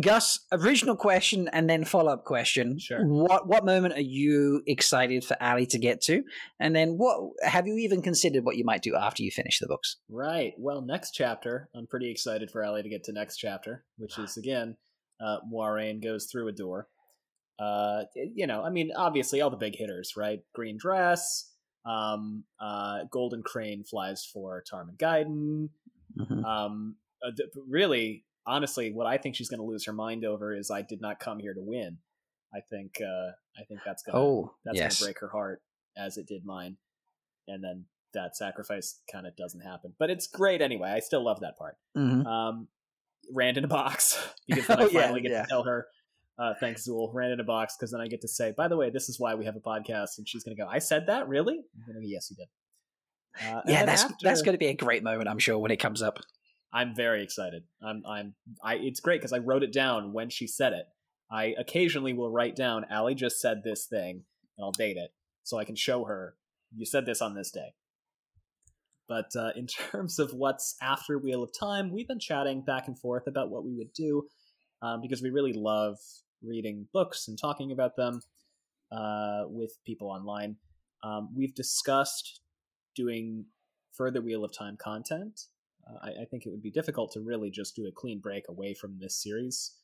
Gus, 0.00 0.40
original 0.50 0.96
question 0.96 1.48
and 1.52 1.70
then 1.70 1.84
follow 1.84 2.12
up 2.12 2.24
question. 2.24 2.78
Sure. 2.78 3.04
What 3.06 3.46
what 3.46 3.64
moment 3.64 3.94
are 3.94 4.00
you 4.00 4.62
excited 4.66 5.24
for 5.24 5.36
Allie 5.40 5.66
to 5.66 5.78
get 5.78 6.00
to? 6.02 6.24
And 6.58 6.74
then 6.74 6.94
what 6.96 7.30
have 7.42 7.68
you 7.68 7.76
even 7.78 8.02
considered 8.02 8.44
what 8.44 8.56
you 8.56 8.64
might 8.64 8.82
do 8.82 8.96
after 8.96 9.22
you 9.22 9.30
finish 9.30 9.60
the 9.60 9.68
books? 9.68 9.98
Right. 10.08 10.54
Well, 10.58 10.82
next 10.82 11.12
chapter, 11.12 11.68
I'm 11.76 11.86
pretty 11.86 12.10
excited 12.10 12.50
for 12.50 12.64
Ellie 12.64 12.82
to 12.82 12.88
get 12.88 13.04
to 13.04 13.12
next 13.12 13.36
chapter, 13.36 13.84
which 13.96 14.14
ah. 14.18 14.24
is 14.24 14.36
again, 14.36 14.76
uh, 15.20 15.38
Moiraine 15.50 16.02
goes 16.02 16.26
through 16.26 16.48
a 16.48 16.52
door. 16.52 16.88
Uh, 17.58 18.04
you 18.14 18.46
know, 18.46 18.62
I 18.64 18.70
mean, 18.70 18.90
obviously 18.96 19.40
all 19.40 19.50
the 19.50 19.56
big 19.56 19.76
hitters, 19.76 20.14
right? 20.16 20.40
Green 20.54 20.76
dress, 20.76 21.52
um, 21.86 22.44
uh, 22.60 23.04
Golden 23.10 23.42
Crane 23.42 23.84
flies 23.84 24.24
for 24.24 24.62
Tarmon 24.68 24.96
Gai'don. 24.98 25.68
Mm-hmm. 26.18 26.44
Um, 26.44 26.96
uh, 27.24 27.30
th- 27.36 27.48
really, 27.68 28.24
honestly, 28.46 28.92
what 28.92 29.06
I 29.06 29.18
think 29.18 29.36
she's 29.36 29.48
going 29.48 29.60
to 29.60 29.66
lose 29.66 29.84
her 29.86 29.92
mind 29.92 30.24
over 30.24 30.54
is 30.54 30.70
I 30.70 30.82
did 30.82 31.00
not 31.00 31.20
come 31.20 31.38
here 31.38 31.54
to 31.54 31.60
win. 31.62 31.98
I 32.54 32.60
think, 32.70 32.96
uh, 33.00 33.32
I 33.58 33.64
think 33.68 33.80
that's 33.84 34.02
gonna 34.02 34.18
Oh, 34.18 34.54
that's 34.64 34.76
yes. 34.78 34.98
gonna 35.00 35.08
break 35.08 35.20
her 35.20 35.28
heart 35.28 35.62
as 35.96 36.16
it 36.16 36.26
did 36.26 36.44
mine 36.44 36.76
and 37.46 37.62
then 37.62 37.84
that 38.14 38.36
sacrifice 38.36 39.00
kind 39.12 39.26
of 39.28 39.36
doesn't 39.36 39.60
happen 39.60 39.92
but 39.98 40.08
it's 40.10 40.26
great 40.26 40.60
anyway 40.60 40.88
i 40.90 40.98
still 40.98 41.22
love 41.24 41.38
that 41.40 41.56
part 41.58 41.76
Mhm. 41.96 42.26
um 42.26 42.68
rand 43.32 43.56
in 43.56 43.64
a 43.64 43.68
box 43.68 44.18
because 44.48 44.66
then 44.66 44.78
i 44.80 44.84
Oh, 44.84 44.88
yeah, 44.90 45.00
finally 45.02 45.20
get 45.22 45.30
yeah. 45.32 45.42
to 45.42 45.48
tell 45.48 45.62
her 45.64 45.86
uh 46.38 46.54
thanks 46.60 46.86
zool 46.86 47.12
rand 47.14 47.32
in 47.32 47.40
a 47.40 47.44
box 47.44 47.76
because 47.78 47.90
then 47.92 48.00
i 48.00 48.08
get 48.08 48.20
to 48.22 48.28
say 48.28 48.52
by 48.56 48.68
the 48.68 48.76
way 48.76 48.90
this 48.90 49.08
is 49.08 49.18
why 49.20 49.34
we 49.34 49.44
have 49.44 49.56
a 49.56 49.60
podcast 49.60 50.18
and 50.18 50.28
she's 50.28 50.42
gonna 50.44 50.56
go 50.56 50.66
i 50.68 50.78
said 50.78 51.06
that 51.06 51.28
really 51.28 51.60
go, 51.86 51.92
yes 52.02 52.28
you 52.30 52.36
did 52.36 52.48
uh, 53.48 53.62
Yeah, 53.66 53.84
that's 53.84 54.04
after- 54.04 54.14
that's 54.22 54.42
going 54.42 54.54
to 54.54 54.58
be 54.58 54.68
a 54.68 54.74
great 54.76 55.02
moment, 55.02 55.28
I'm 55.28 55.40
sure, 55.40 55.58
when 55.58 55.72
it 55.72 55.78
comes 55.78 56.02
up. 56.02 56.20
I'm 56.72 56.94
very 56.94 57.20
excited. 57.24 57.64
I'm 57.82 58.02
I'm 58.06 58.34
I 58.62 58.76
it's 58.76 59.00
great 59.00 59.20
because 59.20 59.32
I 59.32 59.38
wrote 59.38 59.64
it 59.64 59.72
down 59.72 60.12
when 60.12 60.30
she 60.30 60.46
said 60.46 60.72
it. 60.72 60.86
I 61.32 61.52
occasionally 61.58 62.12
will 62.12 62.30
write 62.30 62.54
down 62.54 62.84
Allie 62.90 63.16
just 63.16 63.40
said 63.40 63.62
this 63.64 63.86
thing 63.86 64.22
and 64.56 64.64
I'll 64.64 64.70
date 64.70 64.96
it 64.96 65.10
so 65.42 65.58
I 65.58 65.64
can 65.64 65.74
show 65.74 66.04
her 66.04 66.36
you 66.76 66.86
said 66.86 67.06
this 67.06 67.20
on 67.20 67.34
this 67.34 67.50
day. 67.50 67.74
But 69.08 69.30
uh, 69.36 69.50
in 69.56 69.66
terms 69.90 70.18
of 70.18 70.32
what's 70.32 70.76
after 70.82 71.18
Wheel 71.18 71.42
of 71.42 71.50
Time, 71.58 71.92
we've 71.92 72.08
been 72.08 72.20
chatting 72.20 72.62
back 72.62 72.88
and 72.88 72.98
forth 72.98 73.26
about 73.26 73.50
what 73.50 73.64
we 73.64 73.74
would 73.74 73.92
do 73.92 74.26
um, 74.82 75.00
because 75.00 75.22
we 75.22 75.30
really 75.30 75.52
love 75.52 75.98
reading 76.42 76.86
books 76.92 77.28
and 77.28 77.38
talking 77.38 77.72
about 77.72 77.96
them 77.96 78.20
uh, 78.92 79.44
with 79.46 79.72
people 79.86 80.08
online. 80.08 80.56
Um, 81.02 81.30
we've 81.34 81.54
discussed 81.54 82.40
doing 82.94 83.46
further 83.92 84.20
Wheel 84.20 84.44
of 84.44 84.56
Time 84.56 84.76
content. 84.76 85.40
Uh, 85.86 85.98
I, 86.02 86.22
I 86.22 86.24
think 86.30 86.46
it 86.46 86.50
would 86.50 86.62
be 86.62 86.70
difficult 86.70 87.12
to 87.12 87.20
really 87.20 87.50
just 87.50 87.76
do 87.76 87.86
a 87.86 87.92
clean 87.92 88.20
break 88.20 88.44
away 88.48 88.74
from 88.74 88.98
this 89.00 89.22
series, 89.22 89.74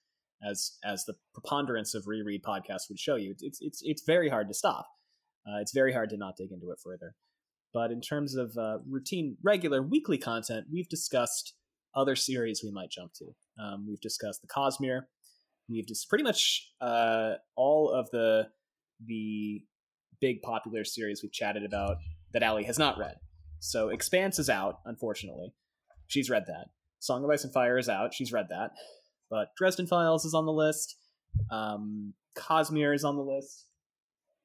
as 0.42 0.78
as 0.84 1.04
the 1.04 1.14
preponderance 1.34 1.94
of 1.94 2.06
reread 2.06 2.42
podcasts 2.42 2.88
would 2.88 2.98
show 2.98 3.16
you. 3.16 3.34
It's 3.40 3.60
it's 3.60 3.80
it's 3.82 4.02
very 4.06 4.28
hard 4.28 4.48
to 4.48 4.54
stop. 4.54 4.86
Uh, 5.46 5.60
it's 5.60 5.72
very 5.72 5.92
hard 5.92 6.10
to 6.10 6.16
not 6.16 6.36
dig 6.36 6.52
into 6.52 6.70
it 6.70 6.78
further. 6.82 7.14
But 7.72 7.92
in 7.92 8.00
terms 8.00 8.34
of 8.34 8.56
uh, 8.56 8.78
routine, 8.88 9.36
regular 9.42 9.82
weekly 9.82 10.18
content, 10.18 10.66
we've 10.72 10.88
discussed 10.88 11.54
other 11.94 12.16
series 12.16 12.62
we 12.64 12.70
might 12.70 12.90
jump 12.90 13.12
to. 13.14 13.26
Um, 13.62 13.86
we've 13.88 14.00
discussed 14.00 14.42
the 14.42 14.48
Cosmere. 14.48 15.02
We've 15.68 15.86
just 15.86 16.08
pretty 16.08 16.24
much 16.24 16.72
uh, 16.80 17.34
all 17.56 17.90
of 17.90 18.10
the 18.10 18.48
the 19.06 19.62
big 20.20 20.42
popular 20.42 20.84
series 20.84 21.22
we've 21.22 21.32
chatted 21.32 21.64
about 21.64 21.96
that 22.32 22.42
Allie 22.42 22.64
has 22.64 22.78
not 22.78 22.98
read. 22.98 23.14
So 23.60 23.88
Expanse 23.88 24.38
is 24.38 24.50
out, 24.50 24.80
unfortunately. 24.84 25.54
She's 26.08 26.28
read 26.28 26.44
that. 26.48 26.66
Song 26.98 27.24
of 27.24 27.30
Ice 27.30 27.44
and 27.44 27.52
Fire 27.52 27.78
is 27.78 27.88
out. 27.88 28.12
She's 28.12 28.32
read 28.32 28.48
that. 28.50 28.72
But 29.30 29.48
Dresden 29.56 29.86
Files 29.86 30.24
is 30.24 30.34
on 30.34 30.44
the 30.44 30.52
list. 30.52 30.96
Um, 31.50 32.14
Cosmere 32.36 32.94
is 32.94 33.04
on 33.04 33.16
the 33.16 33.22
list. 33.22 33.66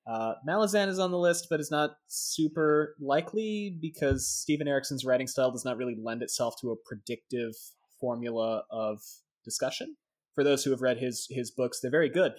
Uh, 0.07 0.33
Malazan 0.47 0.87
is 0.87 0.99
on 0.99 1.11
the 1.11 1.17
list, 1.17 1.47
but 1.49 1.59
is 1.59 1.71
not 1.71 1.91
super 2.07 2.95
likely 2.99 3.75
because 3.81 4.29
Steven 4.29 4.67
Erikson's 4.67 5.03
writing 5.03 5.25
style 5.27 5.51
does 5.51 5.65
not 5.65 5.77
really 5.77 5.95
lend 6.01 6.21
itself 6.21 6.55
to 6.61 6.71
a 6.71 6.75
predictive 6.75 7.53
formula 7.99 8.63
of 8.69 8.99
discussion. 9.43 9.95
For 10.35 10.43
those 10.43 10.63
who 10.63 10.71
have 10.71 10.81
read 10.81 10.97
his 10.99 11.27
his 11.29 11.49
books, 11.49 11.79
they're 11.81 11.89
very 11.89 12.09
good, 12.09 12.33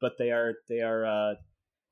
but 0.00 0.12
they 0.18 0.30
are 0.30 0.54
they 0.68 0.80
are 0.80 1.04
uh, 1.06 1.34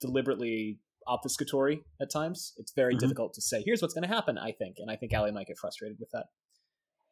deliberately 0.00 0.80
obfuscatory 1.08 1.80
at 2.00 2.10
times. 2.10 2.52
It's 2.56 2.72
very 2.72 2.94
Mhm. 2.94 2.98
difficult 3.00 3.34
to 3.34 3.40
say, 3.40 3.62
here's 3.64 3.80
what's 3.80 3.94
going 3.94 4.06
to 4.08 4.14
happen, 4.14 4.38
I 4.38 4.52
think. 4.52 4.76
And 4.78 4.90
I 4.90 4.96
think 4.96 5.12
Allie 5.12 5.30
might 5.32 5.46
get 5.46 5.56
frustrated 5.58 5.98
with 6.00 6.10
that. 6.10 6.26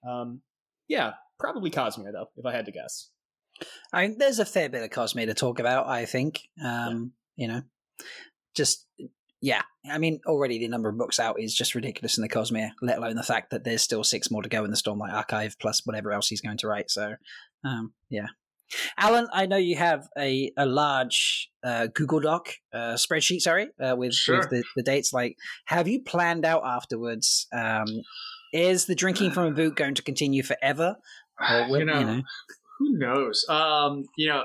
Um, 0.08 0.42
yeah, 0.88 1.14
probably 1.38 1.70
Cosmere, 1.70 2.12
though, 2.12 2.26
if 2.36 2.44
I 2.44 2.52
had 2.52 2.66
to 2.66 2.72
guess. 2.72 3.10
I 3.92 4.06
mean, 4.08 4.18
there's 4.18 4.40
a 4.40 4.44
fair 4.44 4.68
bit 4.68 4.82
of 4.82 4.90
Cosmere 4.90 5.26
to 5.26 5.34
talk 5.34 5.60
about. 5.60 5.86
I 5.86 6.06
think, 6.06 6.48
um, 6.62 7.12
you 7.36 7.46
know, 7.48 7.62
just 8.54 8.86
yeah, 9.44 9.60
I 9.90 9.98
mean, 9.98 10.20
already 10.26 10.58
the 10.58 10.68
number 10.68 10.88
of 10.88 10.96
books 10.96 11.20
out 11.20 11.38
is 11.38 11.54
just 11.54 11.74
ridiculous 11.74 12.16
in 12.16 12.22
the 12.22 12.30
Cosmere, 12.30 12.70
let 12.80 12.96
alone 12.96 13.14
the 13.14 13.22
fact 13.22 13.50
that 13.50 13.62
there's 13.62 13.82
still 13.82 14.02
six 14.02 14.30
more 14.30 14.42
to 14.42 14.48
go 14.48 14.64
in 14.64 14.70
the 14.70 14.76
Stormlight 14.76 15.12
Archive, 15.12 15.56
plus 15.60 15.82
whatever 15.84 16.12
else 16.12 16.28
he's 16.28 16.40
going 16.40 16.56
to 16.56 16.66
write. 16.66 16.90
So, 16.90 17.16
um, 17.62 17.92
yeah. 18.08 18.28
Alan, 18.96 19.28
I 19.34 19.44
know 19.44 19.58
you 19.58 19.76
have 19.76 20.08
a, 20.16 20.50
a 20.56 20.64
large 20.64 21.50
uh, 21.62 21.88
Google 21.94 22.20
Doc 22.20 22.48
uh, 22.72 22.94
spreadsheet, 22.94 23.42
sorry, 23.42 23.68
uh, 23.78 23.94
with, 23.98 24.14
Sure. 24.14 24.38
with 24.38 24.48
the, 24.48 24.64
the 24.76 24.82
dates. 24.82 25.12
Like, 25.12 25.36
have 25.66 25.88
you 25.88 26.00
planned 26.00 26.46
out 26.46 26.62
afterwards? 26.64 27.46
Um, 27.52 28.00
is 28.54 28.86
the 28.86 28.94
drinking 28.94 29.32
from 29.32 29.44
a 29.44 29.50
boot 29.50 29.76
going 29.76 29.94
to 29.96 30.02
continue 30.02 30.42
forever? 30.42 30.96
Or 31.38 31.66
will, 31.68 31.80
you 31.80 31.84
know, 31.84 32.22
who 32.78 32.96
knows? 32.96 33.44
Um, 33.50 34.04
you 34.16 34.28
know, 34.28 34.44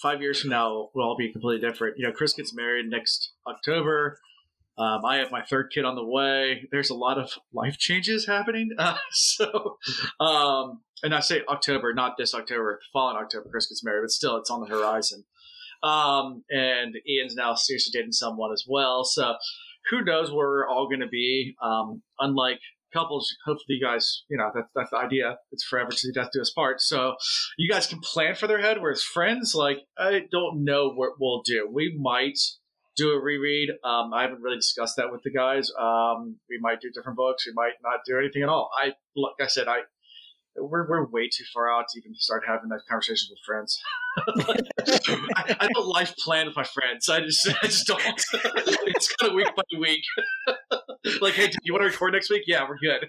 five 0.00 0.20
years 0.20 0.40
from 0.40 0.50
now, 0.50 0.90
we'll 0.94 1.06
all 1.06 1.16
be 1.16 1.32
completely 1.32 1.66
different. 1.66 1.98
You 1.98 2.06
know, 2.06 2.12
Chris 2.12 2.32
gets 2.32 2.54
married 2.54 2.86
next 2.86 3.32
October. 3.46 4.18
Um, 4.76 5.04
I 5.04 5.16
have 5.16 5.30
my 5.30 5.42
third 5.42 5.70
kid 5.72 5.84
on 5.84 5.94
the 5.94 6.04
way. 6.04 6.66
There's 6.72 6.90
a 6.90 6.94
lot 6.94 7.16
of 7.16 7.30
life 7.52 7.78
changes 7.78 8.26
happening. 8.26 8.70
Uh, 8.78 8.96
so, 9.12 9.78
um, 10.20 10.80
and 11.02 11.14
I 11.14 11.20
say 11.20 11.42
October, 11.48 11.94
not 11.94 12.16
this 12.18 12.34
October, 12.34 12.80
the 12.80 12.86
following 12.92 13.16
October, 13.16 13.48
Chris 13.50 13.66
gets 13.66 13.84
married, 13.84 14.02
but 14.02 14.10
still, 14.10 14.36
it's 14.36 14.50
on 14.50 14.60
the 14.60 14.66
horizon. 14.66 15.24
Um, 15.82 16.44
and 16.50 16.96
Ian's 17.08 17.36
now 17.36 17.54
seriously 17.54 17.92
dating 17.92 18.12
someone 18.12 18.52
as 18.52 18.64
well. 18.66 19.04
So, 19.04 19.36
who 19.90 20.02
knows 20.02 20.30
where 20.30 20.48
we're 20.48 20.68
all 20.68 20.88
going 20.88 21.00
to 21.00 21.06
be? 21.06 21.54
Um, 21.62 22.02
unlike 22.18 22.60
couples, 22.94 23.34
hopefully, 23.44 23.76
you 23.78 23.84
guys, 23.84 24.24
you 24.30 24.38
know, 24.38 24.50
that's 24.54 24.70
that's 24.74 24.90
the 24.90 24.98
idea. 24.98 25.36
It's 25.52 25.64
forever 25.64 25.90
to 25.90 26.12
death 26.12 26.30
do 26.32 26.40
us 26.40 26.50
part. 26.50 26.80
So, 26.80 27.16
you 27.58 27.70
guys 27.70 27.86
can 27.86 28.00
plan 28.00 28.34
for 28.34 28.46
their 28.46 28.60
head. 28.60 28.80
Whereas 28.80 29.02
friends, 29.02 29.54
like, 29.54 29.78
I 29.98 30.22
don't 30.30 30.64
know 30.64 30.90
what 30.90 31.12
we'll 31.20 31.42
do. 31.44 31.68
We 31.70 31.94
might 32.00 32.38
do 32.96 33.10
a 33.10 33.20
reread. 33.20 33.70
Um, 33.82 34.14
I 34.14 34.22
haven't 34.22 34.40
really 34.40 34.56
discussed 34.56 34.96
that 34.96 35.10
with 35.10 35.22
the 35.24 35.32
guys. 35.32 35.70
Um, 35.78 36.36
we 36.48 36.58
might 36.60 36.80
do 36.80 36.90
different 36.94 37.16
books. 37.16 37.44
We 37.46 37.52
might 37.52 37.74
not 37.82 38.00
do 38.06 38.16
anything 38.18 38.42
at 38.42 38.48
all. 38.48 38.70
I, 38.80 38.92
like 39.16 39.34
I 39.40 39.48
said, 39.48 39.66
I 39.68 39.80
we're 40.56 40.88
we're 40.88 41.06
way 41.06 41.28
too 41.28 41.44
far 41.52 41.70
out 41.70 41.86
to 41.88 41.98
even 41.98 42.14
start 42.14 42.44
having 42.46 42.68
that 42.68 42.80
conversations 42.88 43.30
with 43.30 43.40
friends. 43.44 43.80
I, 45.36 45.56
I 45.60 45.68
don't 45.74 45.86
life 45.86 46.14
plan 46.16 46.46
with 46.46 46.56
my 46.56 46.64
friends. 46.64 47.08
I 47.08 47.20
just 47.20 47.48
I 47.48 47.66
just 47.66 47.86
don't. 47.86 48.02
it's 48.34 49.14
kind 49.16 49.30
of 49.30 49.34
week 49.34 49.48
by 49.56 49.62
week. 49.78 50.02
like, 51.20 51.34
hey, 51.34 51.48
do 51.48 51.56
you 51.64 51.72
want 51.72 51.82
to 51.82 51.88
record 51.88 52.12
next 52.12 52.30
week? 52.30 52.44
Yeah, 52.46 52.66
we're 52.68 52.78
good. 52.78 53.08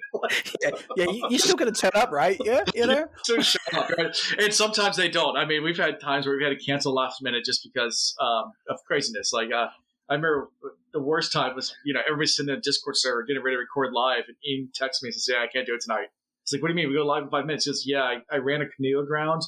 yeah, 0.62 0.72
yeah 0.98 1.06
you, 1.06 1.28
you're 1.30 1.40
still 1.40 1.56
going 1.56 1.72
to 1.72 1.80
turn 1.80 1.92
up, 1.94 2.12
right? 2.12 2.40
Yeah, 2.44 2.64
you 2.74 2.88
know. 2.88 3.08
so 3.24 3.40
shut 3.42 3.62
up, 3.74 3.90
right? 3.98 4.16
And 4.40 4.54
sometimes 4.54 4.98
they 4.98 5.10
don't. 5.10 5.38
I 5.38 5.46
mean, 5.46 5.64
we've 5.64 5.78
had 5.78 6.00
times 6.00 6.26
where 6.26 6.36
we've 6.36 6.48
had 6.48 6.58
to 6.58 6.64
cancel 6.64 6.94
last 6.94 7.22
minute 7.22 7.46
just 7.46 7.64
because 7.64 8.16
um, 8.20 8.54
of 8.70 8.80
craziness. 8.88 9.32
Like, 9.32 9.52
uh, 9.52 9.68
I 10.10 10.16
remember 10.16 10.50
the 10.94 11.02
worst 11.02 11.32
time 11.32 11.56
was, 11.56 11.76
you 11.84 11.94
know, 11.94 12.02
everybody's 12.06 12.36
sitting 12.36 12.52
in 12.52 12.58
a 12.58 12.62
Discord 12.62 12.96
server 12.98 13.24
getting 13.24 13.44
ready 13.44 13.56
to 13.56 13.60
record 13.60 13.94
live, 13.94 14.24
and 14.28 14.36
Ian 14.48 14.70
texts 14.74 15.04
me 15.04 15.10
and 15.10 15.14
says, 15.14 15.28
"Yeah, 15.30 15.44
I 15.44 15.48
can't 15.48 15.68
do 15.68 15.76
it 15.76 15.82
tonight." 15.82 16.08
It's 16.46 16.54
like, 16.54 16.62
"What 16.62 16.68
do 16.68 16.74
you 16.74 16.76
mean? 16.78 16.90
We 16.90 16.96
go 16.96 17.04
live 17.06 17.24
in 17.24 17.30
five 17.30 17.46
minutes?" 17.48 17.66
Just 17.66 17.88
"Yeah, 17.88 18.04
I, 18.04 18.18
I 18.32 18.38
ran 18.38 18.62
a 18.62 18.68
canoe 18.70 19.00
aground, 19.00 19.42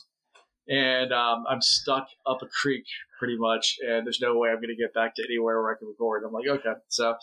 and 0.68 1.14
um, 1.14 1.44
I'm 1.48 1.62
stuck 1.62 2.08
up 2.26 2.40
a 2.42 2.48
creek 2.62 2.86
pretty 3.20 3.38
much, 3.38 3.76
and 3.88 4.06
there's 4.06 4.20
no 4.20 4.36
way 4.38 4.50
I'm 4.50 4.56
going 4.56 4.76
to 4.76 4.76
get 4.76 4.94
back 4.94 5.14
to 5.16 5.24
anywhere 5.24 5.62
where 5.62 5.72
I 5.74 5.78
can 5.78 5.88
record." 5.88 6.24
I'm 6.26 6.34
like, 6.34 6.48
"Okay." 6.48 6.74
So 6.88 7.14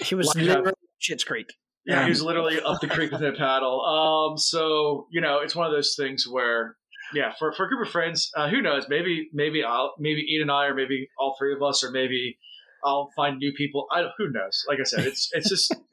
He 0.00 0.14
was 0.14 0.26
Like, 0.28 0.36
literally 0.46 0.72
Shit's 0.98 1.22
Creek. 1.24 1.48
yeah, 1.84 1.98
Um, 1.98 2.04
he 2.04 2.10
was 2.10 2.22
literally 2.22 2.60
up 2.62 2.80
the 2.80 2.88
creek 2.88 3.10
with 3.12 3.22
a 3.22 3.32
paddle. 3.32 3.80
Um, 3.84 4.38
so 4.38 5.06
you 5.10 5.20
know, 5.20 5.40
it's 5.40 5.54
one 5.54 5.66
of 5.66 5.72
those 5.72 5.94
things 5.98 6.26
where, 6.26 6.76
yeah, 7.14 7.32
for, 7.38 7.52
for 7.52 7.66
a 7.66 7.68
group 7.68 7.86
of 7.86 7.92
friends, 7.92 8.30
uh, 8.36 8.48
who 8.48 8.62
knows? 8.62 8.86
Maybe 8.88 9.28
maybe 9.34 9.62
I'll 9.62 9.92
maybe 9.98 10.24
Ian 10.32 10.42
and 10.42 10.50
I, 10.50 10.64
or 10.66 10.74
maybe 10.74 11.08
all 11.18 11.36
three 11.38 11.52
of 11.54 11.62
us, 11.62 11.84
or 11.84 11.90
maybe 11.90 12.38
I'll 12.84 13.10
find 13.14 13.36
new 13.36 13.52
people. 13.52 13.86
I 13.92 14.00
don't- 14.00 14.12
who 14.16 14.30
knows? 14.30 14.64
Like 14.66 14.78
I 14.80 14.84
said, 14.84 15.00
it's 15.06 15.28
it's 15.32 15.50
just. 15.50 15.74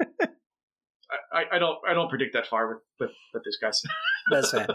I, 1.33 1.55
I 1.55 1.59
don't 1.59 1.77
I 1.89 1.93
don't 1.93 2.09
predict 2.09 2.33
that 2.33 2.47
far 2.47 2.67
with, 2.67 2.77
with, 2.99 3.11
with 3.33 3.43
these 3.45 3.57
guys. 3.61 3.81
That's 4.31 4.51
fair. 4.51 4.67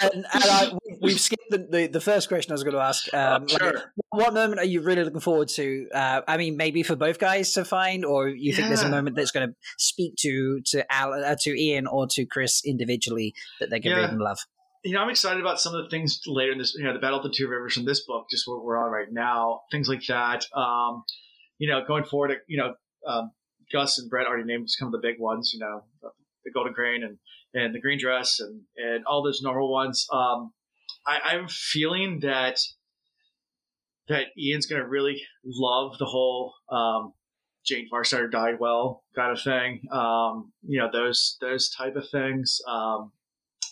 and, 0.00 0.12
and 0.14 0.26
I, 0.32 0.72
we've 1.02 1.20
skipped 1.20 1.50
the, 1.50 1.58
the, 1.70 1.86
the 1.88 2.00
first 2.00 2.28
question 2.28 2.52
I 2.52 2.54
was 2.54 2.64
going 2.64 2.74
to 2.74 2.80
ask. 2.80 3.12
Um, 3.12 3.42
like, 3.42 3.60
sure. 3.60 3.92
what 4.08 4.32
moment 4.32 4.58
are 4.58 4.64
you 4.64 4.80
really 4.80 5.04
looking 5.04 5.20
forward 5.20 5.48
to? 5.48 5.86
Uh, 5.94 6.22
I 6.26 6.38
mean, 6.38 6.56
maybe 6.56 6.82
for 6.82 6.96
both 6.96 7.18
guys 7.18 7.52
to 7.52 7.64
find, 7.66 8.06
or 8.06 8.28
you 8.28 8.54
think 8.54 8.68
there's 8.68 8.82
a 8.82 8.88
moment 8.88 9.16
that's 9.16 9.32
going 9.32 9.48
to 9.50 9.54
speak 9.76 10.14
to 10.20 10.60
to 10.66 10.90
Al, 10.90 11.12
uh, 11.12 11.36
to 11.40 11.50
Ian 11.60 11.86
or 11.86 12.06
to 12.12 12.24
Chris 12.24 12.62
individually 12.64 13.34
that 13.60 13.68
going 13.68 13.82
to 13.82 13.88
Yeah. 13.90 13.96
read 13.96 14.10
and 14.10 14.20
love. 14.20 14.38
you 14.82 14.92
know, 14.94 15.00
I'm 15.00 15.10
excited 15.10 15.40
about 15.40 15.60
some 15.60 15.74
of 15.74 15.84
the 15.84 15.90
things 15.90 16.20
later 16.26 16.52
in 16.52 16.58
this, 16.58 16.74
you 16.74 16.84
know, 16.84 16.94
the 16.94 16.98
Battle 17.00 17.18
of 17.18 17.24
the 17.24 17.34
Two 17.36 17.48
Rivers 17.48 17.76
in 17.76 17.84
this 17.84 18.00
book, 18.06 18.26
just 18.30 18.48
what 18.48 18.64
we're 18.64 18.78
on 18.78 18.90
right 18.90 19.12
now, 19.12 19.62
things 19.70 19.88
like 19.88 20.06
that. 20.08 20.46
Um, 20.54 21.02
you 21.58 21.68
know, 21.68 21.82
going 21.86 22.04
forward, 22.04 22.32
you 22.46 22.56
know, 22.56 22.74
um, 23.06 23.32
Gus 23.72 23.98
and 23.98 24.08
Brett 24.08 24.26
already 24.26 24.44
named 24.44 24.70
some 24.70 24.88
of 24.88 24.92
the 24.92 25.06
big 25.06 25.18
ones, 25.18 25.52
you 25.52 25.60
know, 25.60 25.84
the 26.44 26.50
Golden 26.52 26.74
Crane 26.74 27.02
and, 27.02 27.18
and 27.54 27.74
the 27.74 27.80
Green 27.80 27.98
Dress 27.98 28.40
and, 28.40 28.62
and 28.76 29.04
all 29.04 29.22
those 29.22 29.42
normal 29.42 29.70
ones. 29.70 30.06
Um, 30.12 30.52
I, 31.06 31.18
I'm 31.32 31.48
feeling 31.48 32.20
that, 32.20 32.58
that 34.08 34.26
Ian's 34.38 34.66
going 34.66 34.82
to 34.82 34.88
really 34.88 35.22
love 35.44 35.98
the 35.98 36.06
whole, 36.06 36.54
um, 36.70 37.12
Jain 37.64 37.88
Farstrider 37.92 38.30
died 38.30 38.60
well 38.60 39.02
kind 39.16 39.36
of 39.36 39.42
thing. 39.42 39.80
Um, 39.90 40.52
you 40.62 40.78
know, 40.78 40.88
those, 40.92 41.36
those 41.40 41.68
type 41.70 41.96
of 41.96 42.08
things. 42.10 42.60
Um, 42.68 43.10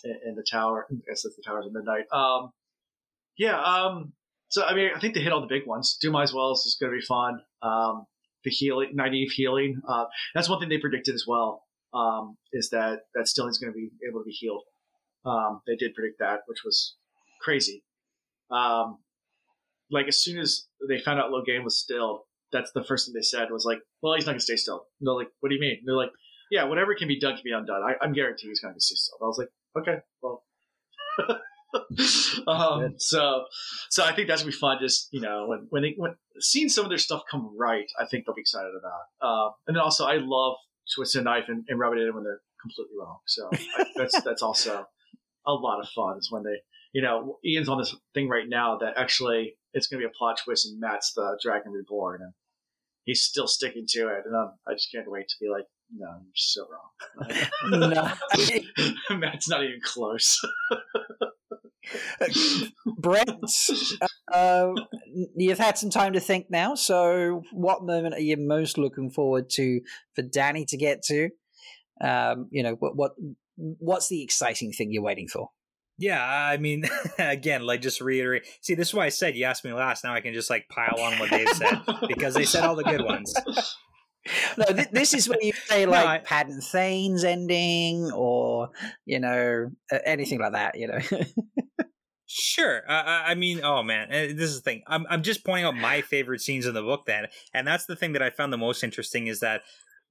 in, 0.05 0.35
the 0.35 0.45
tower. 0.49 0.87
I 0.89 0.95
guess 1.07 1.25
it's 1.25 1.35
the 1.35 1.43
towers 1.45 1.65
of 1.65 1.73
midnight. 1.73 2.05
Um, 2.11 2.51
yeah. 3.37 3.59
Um, 3.61 4.13
so 4.49 4.63
I 4.63 4.73
mean, 4.73 4.91
I 4.95 4.99
think 4.99 5.15
they 5.15 5.21
hit 5.21 5.33
all 5.33 5.41
the 5.41 5.47
big 5.47 5.65
ones. 5.65 5.97
Do 5.99 6.11
my 6.11 6.23
as 6.23 6.33
well 6.33 6.51
is 6.51 6.77
going 6.79 6.91
to 6.91 6.97
be 6.97 7.05
fun. 7.05 7.41
The 8.45 8.51
healing, 8.51 8.95
Nynaeve 8.97 9.31
healing. 9.31 9.81
Uh, 9.87 10.05
that's 10.33 10.47
one 10.47 10.59
thing 10.59 10.69
they 10.69 10.77
predicted 10.77 11.15
as 11.15 11.25
well. 11.27 11.63
Um, 11.93 12.37
is 12.53 12.69
that 12.69 12.99
that 13.15 13.27
Stilling's 13.27 13.57
going 13.57 13.73
to 13.73 13.75
be 13.75 13.89
able 14.07 14.21
to 14.21 14.25
be 14.25 14.31
healed. 14.31 14.63
Um, 15.25 15.61
they 15.65 15.75
did 15.75 15.93
predict 15.95 16.19
that, 16.19 16.41
which 16.45 16.59
was 16.63 16.95
crazy. 17.41 17.83
Um, 18.51 18.99
like 19.91 20.07
as 20.07 20.21
soon 20.21 20.39
as 20.39 20.67
they 20.87 20.99
found 20.99 21.19
out 21.19 21.31
Logain 21.31 21.63
was 21.63 21.79
stilled, 21.79 22.21
that's 22.51 22.71
the 22.73 22.83
first 22.83 23.05
thing 23.05 23.13
they 23.13 23.21
said 23.21 23.49
was 23.51 23.65
like, 23.65 23.79
"Well, 24.01 24.13
he's 24.15 24.25
not 24.25 24.33
going 24.33 24.39
to 24.39 24.45
stay 24.45 24.55
still." 24.55 24.85
And 24.99 25.07
they're 25.07 25.15
like, 25.15 25.29
"What 25.39 25.49
do 25.49 25.55
you 25.55 25.61
mean?" 25.61 25.77
And 25.79 25.87
they're 25.87 25.95
like, 25.95 26.11
"Yeah, 26.51 26.65
whatever 26.65 26.95
can 26.95 27.07
be 27.07 27.19
done 27.19 27.35
can 27.35 27.43
be 27.43 27.51
undone." 27.51 27.81
I, 27.81 27.93
I'm 28.03 28.13
guaranteed 28.13 28.49
he's 28.49 28.59
going 28.59 28.73
to 28.73 28.81
stay 28.81 28.95
still. 28.95 29.17
I 29.21 29.25
was 29.25 29.37
like, 29.39 29.49
"Okay, 29.81 29.99
well." 30.21 30.43
um, 32.47 32.95
so, 32.97 33.45
so 33.89 34.03
I 34.03 34.13
think 34.13 34.27
that's 34.27 34.41
gonna 34.41 34.51
be 34.51 34.57
fun. 34.57 34.77
Just 34.79 35.09
you 35.11 35.21
know, 35.21 35.45
when 35.47 35.67
when 35.69 35.83
they 35.83 35.93
when 35.97 36.15
seeing 36.39 36.69
some 36.69 36.85
of 36.85 36.89
their 36.89 36.97
stuff 36.97 37.23
come 37.29 37.55
right, 37.57 37.85
I 37.99 38.05
think 38.05 38.25
they'll 38.25 38.35
be 38.35 38.41
excited 38.41 38.71
about. 38.77 39.27
Um, 39.27 39.51
and 39.67 39.75
then 39.75 39.81
also, 39.81 40.05
I 40.05 40.17
love 40.17 40.55
twisting 40.93 41.21
a 41.21 41.23
knife 41.23 41.45
and, 41.47 41.65
and 41.67 41.79
rubbing 41.79 41.99
it 41.99 42.07
in 42.07 42.15
when 42.15 42.23
they're 42.23 42.41
completely 42.61 42.95
wrong. 42.99 43.17
So 43.25 43.49
I, 43.51 43.85
that's 43.95 44.21
that's 44.21 44.41
also 44.41 44.85
a 45.45 45.53
lot 45.53 45.79
of 45.81 45.89
fun. 45.89 46.17
Is 46.17 46.31
when 46.31 46.43
they, 46.43 46.57
you 46.93 47.01
know, 47.01 47.39
Ian's 47.45 47.69
on 47.69 47.77
this 47.77 47.95
thing 48.13 48.29
right 48.29 48.47
now 48.47 48.77
that 48.77 48.93
actually 48.97 49.55
it's 49.73 49.87
gonna 49.87 50.01
be 50.01 50.05
a 50.05 50.17
plot 50.17 50.39
twist, 50.43 50.67
and 50.67 50.79
Mat's 50.79 51.13
the 51.13 51.37
Dragon 51.41 51.71
Reborn, 51.71 52.21
and 52.21 52.33
he's 53.03 53.21
still 53.21 53.47
sticking 53.47 53.85
to 53.89 54.07
it, 54.09 54.23
and 54.25 54.35
um, 54.35 54.53
I 54.67 54.73
just 54.73 54.91
can't 54.91 55.09
wait 55.09 55.27
to 55.29 55.35
be 55.39 55.49
like, 55.49 55.65
no, 55.93 56.07
you're 56.07 56.31
so 56.35 56.65
wrong. 56.71 57.39
no. 57.69 58.11
Mat's 59.17 59.49
not 59.49 59.63
even 59.63 59.79
close. 59.83 60.41
Brett, 62.97 63.29
uh, 64.33 64.71
you've 65.35 65.59
had 65.59 65.77
some 65.77 65.89
time 65.89 66.13
to 66.13 66.19
think 66.19 66.47
now. 66.49 66.75
So, 66.75 67.43
what 67.51 67.83
moment 67.83 68.15
are 68.15 68.21
you 68.21 68.37
most 68.37 68.77
looking 68.77 69.11
forward 69.11 69.49
to 69.51 69.81
for 70.15 70.23
Danny 70.23 70.65
to 70.65 70.77
get 70.77 71.03
to? 71.03 71.29
Um, 72.01 72.47
you 72.51 72.63
know, 72.63 72.75
what 72.79 72.95
what 72.95 73.11
what's 73.57 74.09
the 74.09 74.23
exciting 74.23 74.71
thing 74.71 74.91
you're 74.91 75.03
waiting 75.03 75.27
for? 75.27 75.49
Yeah, 75.97 76.21
I 76.21 76.57
mean, 76.57 76.83
again, 77.19 77.61
like 77.61 77.81
just 77.81 78.01
reiterate. 78.01 78.45
See, 78.61 78.75
this 78.75 78.89
is 78.89 78.93
why 78.93 79.05
I 79.05 79.09
said 79.09 79.35
you 79.35 79.45
asked 79.45 79.63
me 79.63 79.71
last. 79.71 80.03
Now 80.03 80.13
I 80.13 80.21
can 80.21 80.33
just 80.33 80.49
like 80.49 80.67
pile 80.69 80.99
on 80.99 81.19
what 81.19 81.29
they've 81.29 81.47
said 81.49 81.81
because 82.07 82.33
they 82.33 82.45
said 82.45 82.63
all 82.63 82.75
the 82.75 82.83
good 82.83 83.03
ones. 83.03 83.33
No, 84.57 84.65
th- 84.65 84.89
this 84.91 85.13
is 85.13 85.29
when 85.29 85.39
you 85.41 85.53
say 85.53 85.85
No, 85.85 85.91
like 85.91 86.05
I- 86.07 86.17
Padan 86.19 86.61
Fain's 86.61 87.23
ending, 87.23 88.11
or 88.11 88.69
you 89.05 89.19
know, 89.19 89.71
uh, 89.91 89.99
anything 90.05 90.39
like 90.39 90.53
that. 90.53 90.77
You 90.77 90.87
know, 90.87 90.99
Sure. 92.27 92.81
Uh, 92.89 93.03
I 93.03 93.23
I 93.31 93.35
mean, 93.35 93.61
oh 93.63 93.83
man, 93.83 94.07
uh, 94.09 94.33
this 94.35 94.49
is 94.49 94.55
the 94.57 94.61
thing. 94.61 94.81
I'm 94.87 95.05
I'm 95.09 95.21
just 95.21 95.45
pointing 95.45 95.65
out 95.65 95.75
my 95.75 96.01
favorite 96.01 96.41
scenes 96.41 96.65
in 96.65 96.73
the 96.73 96.81
book 96.81 97.03
then, 97.05 97.27
and 97.53 97.67
that's 97.67 97.85
the 97.85 97.95
thing 97.95 98.13
that 98.13 98.21
I 98.23 98.31
found 98.31 98.51
the 98.51 98.57
most 98.57 98.83
interesting 98.83 99.27
is 99.27 99.41
that 99.41 99.61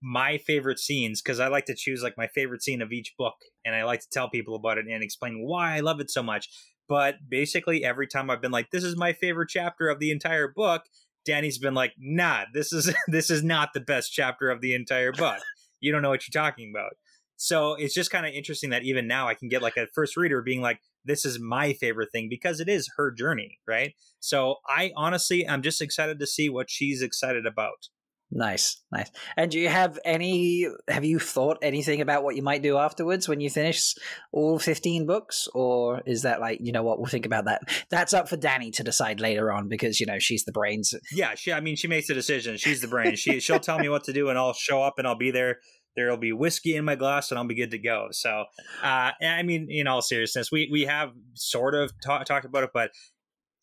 my 0.00 0.38
favorite 0.38 0.78
scenes 0.78 1.20
because 1.20 1.40
I 1.40 1.48
like 1.48 1.64
to 1.66 1.74
choose 1.76 2.02
like 2.02 2.14
my 2.16 2.28
favorite 2.28 2.62
scene 2.62 2.82
of 2.82 2.92
each 2.92 3.14
book, 3.18 3.34
and 3.64 3.74
I 3.74 3.82
like 3.84 4.00
to 4.00 4.08
tell 4.12 4.30
people 4.30 4.54
about 4.54 4.78
it 4.78 4.86
and 4.88 5.02
explain 5.02 5.44
why 5.44 5.76
I 5.76 5.80
love 5.80 5.98
it 5.98 6.10
so 6.10 6.22
much. 6.22 6.48
But 6.88 7.16
basically, 7.28 7.82
every 7.84 8.06
time 8.06 8.30
I've 8.30 8.42
been 8.42 8.52
like, 8.52 8.70
"This 8.70 8.84
is 8.84 8.96
my 8.96 9.12
favorite 9.12 9.48
chapter 9.48 9.88
of 9.88 9.98
the 9.98 10.12
entire 10.12 10.46
book," 10.54 10.82
Danny's 11.24 11.59
been 11.59 11.74
like, 11.74 11.92
"Nah, 11.98 12.44
this 12.52 12.72
is 12.72 12.94
this 13.09 13.30
is 13.30 13.42
not 13.42 13.70
the 13.74 13.80
best 13.80 14.12
chapter 14.12 14.51
of 14.51 14.60
the 14.60 14.74
entire 14.74 15.12
book. 15.12 15.38
You 15.80 15.92
don't 15.92 16.02
know 16.02 16.10
what 16.10 16.26
you're 16.26 16.42
talking 16.42 16.72
about." 16.74 16.92
So 17.36 17.74
it's 17.74 17.94
just 17.94 18.10
kind 18.10 18.26
of 18.26 18.32
interesting 18.32 18.70
that 18.70 18.84
even 18.84 19.06
now 19.06 19.28
I 19.28 19.34
can 19.34 19.48
get 19.48 19.62
like 19.62 19.76
a 19.76 19.88
first 19.94 20.16
reader 20.16 20.40
being 20.40 20.60
like, 20.60 20.80
this 21.05 21.24
is 21.24 21.38
my 21.38 21.72
favorite 21.72 22.10
thing 22.12 22.28
because 22.28 22.60
it 22.60 22.68
is 22.68 22.88
her 22.96 23.10
journey, 23.10 23.59
right? 23.66 23.92
So 24.20 24.56
I 24.66 24.92
honestly, 24.96 25.46
I'm 25.46 25.62
just 25.62 25.82
excited 25.82 26.18
to 26.20 26.26
see 26.26 26.48
what 26.48 26.70
she's 26.70 27.02
excited 27.02 27.44
about. 27.44 27.88
Nice, 28.30 28.82
nice. 28.90 29.10
And 29.36 29.51
do 29.51 29.60
you 29.60 29.68
have 29.68 29.98
any? 30.05 30.66
Have 30.88 31.05
you 31.05 31.18
thought 31.18 31.59
anything 31.62 32.01
about 32.01 32.24
what 32.24 32.34
you 32.34 32.42
might 32.42 32.62
do 32.62 32.78
afterwards 32.78 33.28
when 33.28 33.40
you 33.40 33.48
finish 33.48 33.94
all 34.32 34.59
fifteen 34.59 35.06
books, 35.06 35.46
or 35.55 36.02
is 36.05 36.22
that 36.22 36.40
like 36.40 36.59
you 36.60 36.72
know 36.72 36.82
what 36.82 36.98
we'll 36.98 37.06
think 37.06 37.26
about 37.26 37.44
that? 37.44 37.62
That's 37.90 38.12
up 38.12 38.28
for 38.28 38.36
Danny 38.36 38.70
to 38.72 38.82
decide 38.82 39.20
later 39.20 39.52
on 39.52 39.68
because 39.68 40.01
you 40.01 40.06
know 40.06 40.18
she's 40.18 40.44
the 40.44 40.52
brains. 40.52 40.94
Yeah, 41.12 41.34
she. 41.36 41.52
I 41.52 41.60
mean, 41.60 41.76
she 41.76 41.86
makes 41.86 42.09
the 42.09 42.14
decision. 42.14 42.56
She's 42.56 42.80
the 42.80 42.88
brain. 42.88 43.14
She 43.14 43.38
she'll 43.40 43.60
tell 43.60 43.78
me 43.78 43.88
what 43.88 44.05
to 44.05 44.12
do, 44.12 44.28
and 44.30 44.38
I'll 44.38 44.52
show 44.52 44.82
up 44.82 44.94
and 44.98 45.06
I'll 45.06 45.14
be 45.18 45.30
there. 45.30 45.59
There'll 45.96 46.16
be 46.16 46.32
whiskey 46.32 46.74
in 46.74 46.84
my 46.84 46.96
glass, 46.96 47.30
and 47.30 47.38
I'll 47.38 47.46
be 47.46 47.55
good 47.55 47.70
to 47.70 47.78
go. 47.78 48.09
So, 48.10 48.46
uh, 48.82 49.12
I 49.22 49.42
mean, 49.44 49.68
in 49.70 49.86
all 49.86 50.02
seriousness, 50.02 50.51
we 50.51 50.68
we 50.72 50.86
have 50.86 51.12
sort 51.34 51.76
of 51.76 51.92
ta- 52.05 52.24
talked 52.24 52.46
about 52.46 52.64
it, 52.64 52.70
but 52.74 52.90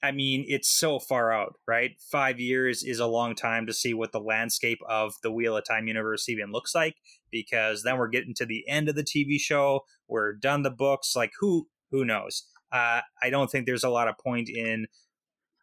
I 0.04 0.12
mean, 0.12 0.46
it's 0.48 0.70
so 0.70 1.00
far 1.00 1.32
out, 1.32 1.56
right? 1.68 1.92
Five 2.12 2.40
years 2.40 2.84
is 2.84 3.00
a 3.00 3.06
long 3.06 3.36
time 3.36 3.68
to 3.68 3.74
see 3.74 3.94
what 3.94 4.12
the 4.12 4.20
landscape 4.20 4.80
of 4.90 5.14
the 5.22 5.32
Wheel 5.32 5.56
of 5.56 5.64
Time 5.66 5.88
universe 5.88 6.28
even 6.28 6.52
looks 6.52 6.74
like, 6.74 6.96
because 7.32 7.84
then 7.84 7.98
we're 7.98 8.08
getting 8.08 8.34
to 8.36 8.46
the 8.46 8.68
end 8.68 8.90
of 8.90 8.96
the 8.96 9.04
TV 9.04 9.40
show. 9.40 9.82
We're 10.08 10.34
done 10.34 10.64
the 10.64 10.72
books. 10.72 11.16
Like 11.16 11.32
who 11.40 11.68
who 11.92 12.04
knows? 12.04 12.48
Uh, 12.72 13.02
I 13.22 13.30
don't 13.30 13.52
think 13.52 13.66
there's 13.66 13.84
a 13.84 13.90
lot 13.90 14.08
of 14.08 14.18
point 14.18 14.50
in 14.50 14.88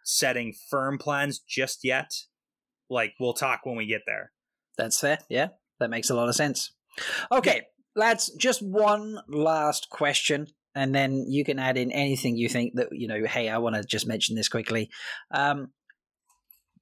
setting 0.05 0.55
firm 0.71 0.99
plans 0.99 1.41
just 1.41 1.81
yet. 1.83 2.11
Like 2.89 3.15
we'll 3.19 3.35
talk 3.35 3.61
when 3.65 3.77
we 3.77 3.87
get 3.87 4.03
there. 4.07 4.31
That's 4.77 5.01
fair. 5.01 5.19
Yeah, 5.29 5.49
that 5.81 5.91
makes 5.91 6.11
a 6.11 6.15
lot 6.15 6.29
of 6.29 6.37
sense. 6.37 6.73
Okay, 7.33 7.63
lads, 7.97 8.31
just 8.39 8.63
one 8.63 9.19
last 9.29 9.91
question 9.91 10.47
and 10.75 10.95
then 10.95 11.27
you 11.29 11.45
can 11.45 11.59
add 11.59 11.77
in 11.77 11.91
anything 11.91 12.37
you 12.37 12.49
think 12.49 12.75
that 12.75 12.89
you 12.93 13.09
know 13.09 13.25
hey 13.25 13.49
i 13.49 13.59
want 13.59 13.77
to 13.77 13.85
just 13.85 14.07
mention 14.07 14.37
this 14.37 14.49
quickly. 14.49 14.91
Um, 15.31 15.73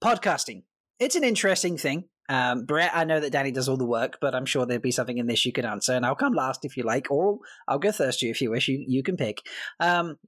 podcasting. 0.02 0.62
It's 0.98 1.16
an 1.16 1.24
interesting 1.24 1.76
thing. 1.76 2.04
Um, 2.28 2.64
brett 2.66 2.90
i 2.92 3.04
know 3.04 3.20
that 3.20 3.30
danny 3.30 3.52
does 3.52 3.68
all 3.68 3.76
the 3.76 3.86
work 3.86 4.18
but 4.20 4.34
i'm 4.34 4.46
sure 4.46 4.66
there'd 4.66 4.82
be 4.82 4.90
something 4.90 5.16
in 5.16 5.28
this 5.28 5.46
you 5.46 5.52
could 5.52 5.64
answer 5.64 5.92
and 5.92 6.04
i'll 6.04 6.16
come 6.16 6.32
last 6.32 6.64
if 6.64 6.76
you 6.76 6.82
like 6.82 7.08
or 7.08 7.38
i'll 7.68 7.78
go 7.78 7.92
first 7.92 8.20
if 8.24 8.42
you 8.42 8.50
wish. 8.50 8.66
You, 8.66 8.84
you 8.84 9.04
can 9.04 9.16
pick. 9.16 9.42
Um, 9.78 10.18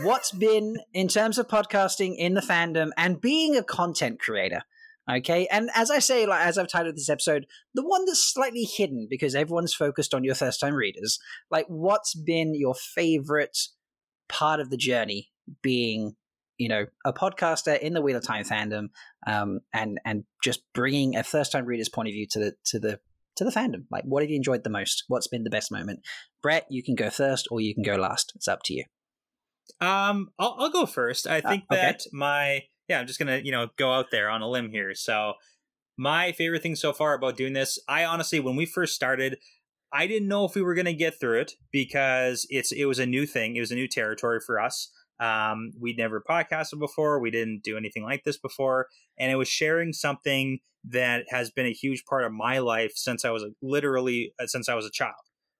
what's 0.00 0.32
been 0.32 0.78
in 0.92 1.08
terms 1.08 1.38
of 1.38 1.46
podcasting 1.46 2.16
in 2.16 2.34
the 2.34 2.40
fandom 2.40 2.90
and 2.96 3.20
being 3.20 3.56
a 3.56 3.62
content 3.62 4.18
creator 4.18 4.62
Okay, 5.10 5.46
and 5.50 5.68
as 5.74 5.90
I 5.90 5.98
say, 5.98 6.24
like 6.24 6.46
as 6.46 6.56
I've 6.56 6.68
titled 6.68 6.96
this 6.96 7.10
episode, 7.10 7.46
the 7.74 7.86
one 7.86 8.06
that's 8.06 8.24
slightly 8.24 8.64
hidden 8.64 9.06
because 9.10 9.34
everyone's 9.34 9.74
focused 9.74 10.14
on 10.14 10.24
your 10.24 10.34
first 10.34 10.60
time 10.60 10.74
readers. 10.74 11.18
Like, 11.50 11.66
what's 11.68 12.14
been 12.14 12.54
your 12.54 12.74
favorite 12.74 13.58
part 14.28 14.60
of 14.60 14.70
the 14.70 14.78
journey? 14.78 15.30
Being, 15.62 16.16
you 16.56 16.70
know, 16.70 16.86
a 17.04 17.12
podcaster 17.12 17.78
in 17.78 17.92
the 17.92 18.00
Wheel 18.00 18.16
of 18.16 18.26
Time 18.26 18.44
fandom, 18.44 18.86
um, 19.26 19.60
and 19.74 20.00
and 20.06 20.24
just 20.42 20.62
bringing 20.72 21.16
a 21.16 21.22
first 21.22 21.52
time 21.52 21.66
reader's 21.66 21.90
point 21.90 22.08
of 22.08 22.14
view 22.14 22.26
to 22.30 22.38
the 22.38 22.54
to 22.66 22.78
the 22.78 23.00
to 23.36 23.44
the 23.44 23.50
fandom. 23.50 23.84
Like, 23.90 24.04
what 24.04 24.22
have 24.22 24.30
you 24.30 24.36
enjoyed 24.36 24.64
the 24.64 24.70
most? 24.70 25.04
What's 25.08 25.26
been 25.28 25.44
the 25.44 25.50
best 25.50 25.70
moment? 25.70 26.00
Brett, 26.42 26.64
you 26.70 26.82
can 26.82 26.94
go 26.94 27.10
first, 27.10 27.46
or 27.50 27.60
you 27.60 27.74
can 27.74 27.82
go 27.82 27.96
last. 27.96 28.32
It's 28.36 28.48
up 28.48 28.60
to 28.64 28.74
you. 28.74 28.84
Um, 29.80 30.30
I'll, 30.38 30.56
I'll 30.58 30.70
go 30.70 30.86
first. 30.86 31.26
I 31.26 31.40
uh, 31.40 31.50
think 31.50 31.64
uh, 31.70 31.74
okay. 31.74 31.82
that 31.82 32.00
my 32.12 32.62
yeah, 32.88 33.00
I'm 33.00 33.06
just 33.06 33.18
gonna 33.18 33.40
you 33.42 33.52
know 33.52 33.68
go 33.76 33.92
out 33.92 34.06
there 34.10 34.28
on 34.28 34.42
a 34.42 34.48
limb 34.48 34.70
here. 34.70 34.94
So 34.94 35.34
my 35.96 36.32
favorite 36.32 36.62
thing 36.62 36.76
so 36.76 36.92
far 36.92 37.14
about 37.14 37.36
doing 37.36 37.52
this, 37.52 37.78
I 37.88 38.04
honestly, 38.04 38.40
when 38.40 38.56
we 38.56 38.66
first 38.66 38.94
started, 38.94 39.38
I 39.92 40.06
didn't 40.06 40.28
know 40.28 40.44
if 40.44 40.54
we 40.54 40.62
were 40.62 40.74
gonna 40.74 40.92
get 40.92 41.18
through 41.18 41.40
it 41.40 41.52
because 41.72 42.46
it's 42.50 42.72
it 42.72 42.86
was 42.86 42.98
a 42.98 43.06
new 43.06 43.26
thing. 43.26 43.56
It 43.56 43.60
was 43.60 43.70
a 43.70 43.76
new 43.76 43.88
territory 43.88 44.40
for 44.44 44.60
us. 44.60 44.90
Um, 45.20 45.72
we'd 45.80 45.96
never 45.96 46.22
podcasted 46.28 46.80
before. 46.80 47.20
We 47.20 47.30
didn't 47.30 47.62
do 47.62 47.76
anything 47.76 48.02
like 48.02 48.24
this 48.24 48.36
before, 48.36 48.88
and 49.18 49.30
it 49.30 49.36
was 49.36 49.48
sharing 49.48 49.92
something 49.92 50.58
that 50.90 51.24
has 51.28 51.50
been 51.50 51.66
a 51.66 51.72
huge 51.72 52.04
part 52.04 52.24
of 52.24 52.32
my 52.32 52.58
life 52.58 52.92
since 52.94 53.24
I 53.24 53.30
was 53.30 53.44
literally 53.62 54.34
uh, 54.40 54.46
since 54.46 54.68
I 54.68 54.74
was 54.74 54.86
a 54.86 54.90
child 54.90 55.14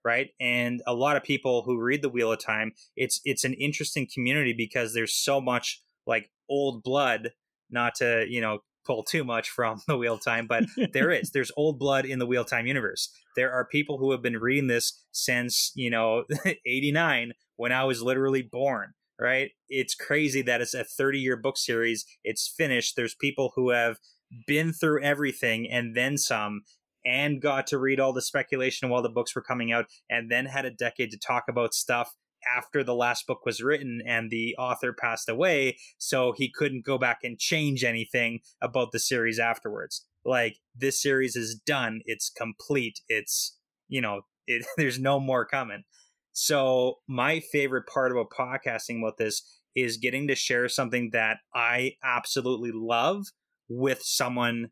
right 0.04 0.28
and 0.38 0.82
a 0.86 0.92
lot 0.92 1.16
of 1.16 1.22
people 1.22 1.62
who 1.62 1.80
read 1.80 2.02
the 2.02 2.10
wheel 2.10 2.30
of 2.30 2.38
time 2.38 2.72
it's 2.94 3.20
it's 3.24 3.44
an 3.44 3.54
interesting 3.54 4.06
community 4.12 4.52
because 4.52 4.92
there's 4.92 5.14
so 5.14 5.40
much 5.40 5.82
like 6.06 6.30
old 6.48 6.82
blood, 6.82 7.32
not 7.70 7.94
to, 7.96 8.26
you 8.28 8.40
know, 8.40 8.60
pull 8.84 9.02
too 9.02 9.24
much 9.24 9.50
from 9.50 9.80
the 9.88 9.96
wheel 9.96 10.18
time, 10.18 10.46
but 10.46 10.64
there 10.92 11.10
is. 11.10 11.30
There's 11.30 11.52
old 11.56 11.78
blood 11.78 12.04
in 12.04 12.18
the 12.18 12.26
wheel 12.26 12.44
time 12.44 12.66
universe. 12.66 13.10
There 13.36 13.52
are 13.52 13.66
people 13.66 13.98
who 13.98 14.12
have 14.12 14.22
been 14.22 14.38
reading 14.38 14.68
this 14.68 15.04
since, 15.12 15.72
you 15.74 15.90
know, 15.90 16.24
89 16.66 17.32
when 17.56 17.72
I 17.72 17.84
was 17.84 18.02
literally 18.02 18.42
born, 18.42 18.94
right? 19.20 19.50
It's 19.68 19.94
crazy 19.94 20.42
that 20.42 20.60
it's 20.60 20.74
a 20.74 20.84
30 20.84 21.18
year 21.18 21.36
book 21.36 21.56
series. 21.56 22.04
It's 22.22 22.52
finished. 22.56 22.96
There's 22.96 23.14
people 23.14 23.52
who 23.56 23.70
have 23.70 23.98
been 24.46 24.72
through 24.72 25.02
everything 25.02 25.70
and 25.70 25.94
then 25.94 26.16
some 26.18 26.62
and 27.04 27.40
got 27.40 27.66
to 27.68 27.78
read 27.78 28.00
all 28.00 28.12
the 28.12 28.22
speculation 28.22 28.88
while 28.88 29.02
the 29.02 29.10
books 29.10 29.34
were 29.34 29.42
coming 29.42 29.72
out 29.72 29.86
and 30.08 30.30
then 30.30 30.46
had 30.46 30.64
a 30.64 30.70
decade 30.70 31.10
to 31.10 31.18
talk 31.18 31.44
about 31.48 31.74
stuff 31.74 32.14
after 32.56 32.82
the 32.82 32.94
last 32.94 33.26
book 33.26 33.44
was 33.44 33.62
written 33.62 34.02
and 34.06 34.30
the 34.30 34.54
author 34.58 34.92
passed 34.92 35.28
away, 35.28 35.78
so 35.98 36.32
he 36.36 36.50
couldn't 36.50 36.84
go 36.84 36.98
back 36.98 37.20
and 37.22 37.38
change 37.38 37.84
anything 37.84 38.40
about 38.60 38.92
the 38.92 38.98
series 38.98 39.38
afterwards. 39.38 40.04
Like 40.24 40.58
this 40.74 41.00
series 41.00 41.36
is 41.36 41.54
done, 41.54 42.00
it's 42.06 42.30
complete, 42.30 43.00
it's 43.08 43.58
you 43.88 44.00
know, 44.00 44.22
it, 44.46 44.66
there's 44.76 44.98
no 44.98 45.20
more 45.20 45.46
coming. 45.46 45.84
So 46.32 46.96
my 47.06 47.40
favorite 47.40 47.86
part 47.86 48.10
about 48.10 48.30
podcasting 48.30 48.98
about 48.98 49.18
this 49.18 49.60
is 49.74 49.96
getting 49.96 50.28
to 50.28 50.34
share 50.34 50.68
something 50.68 51.10
that 51.12 51.38
I 51.54 51.92
absolutely 52.02 52.70
love 52.72 53.26
with 53.68 54.02
someone 54.02 54.70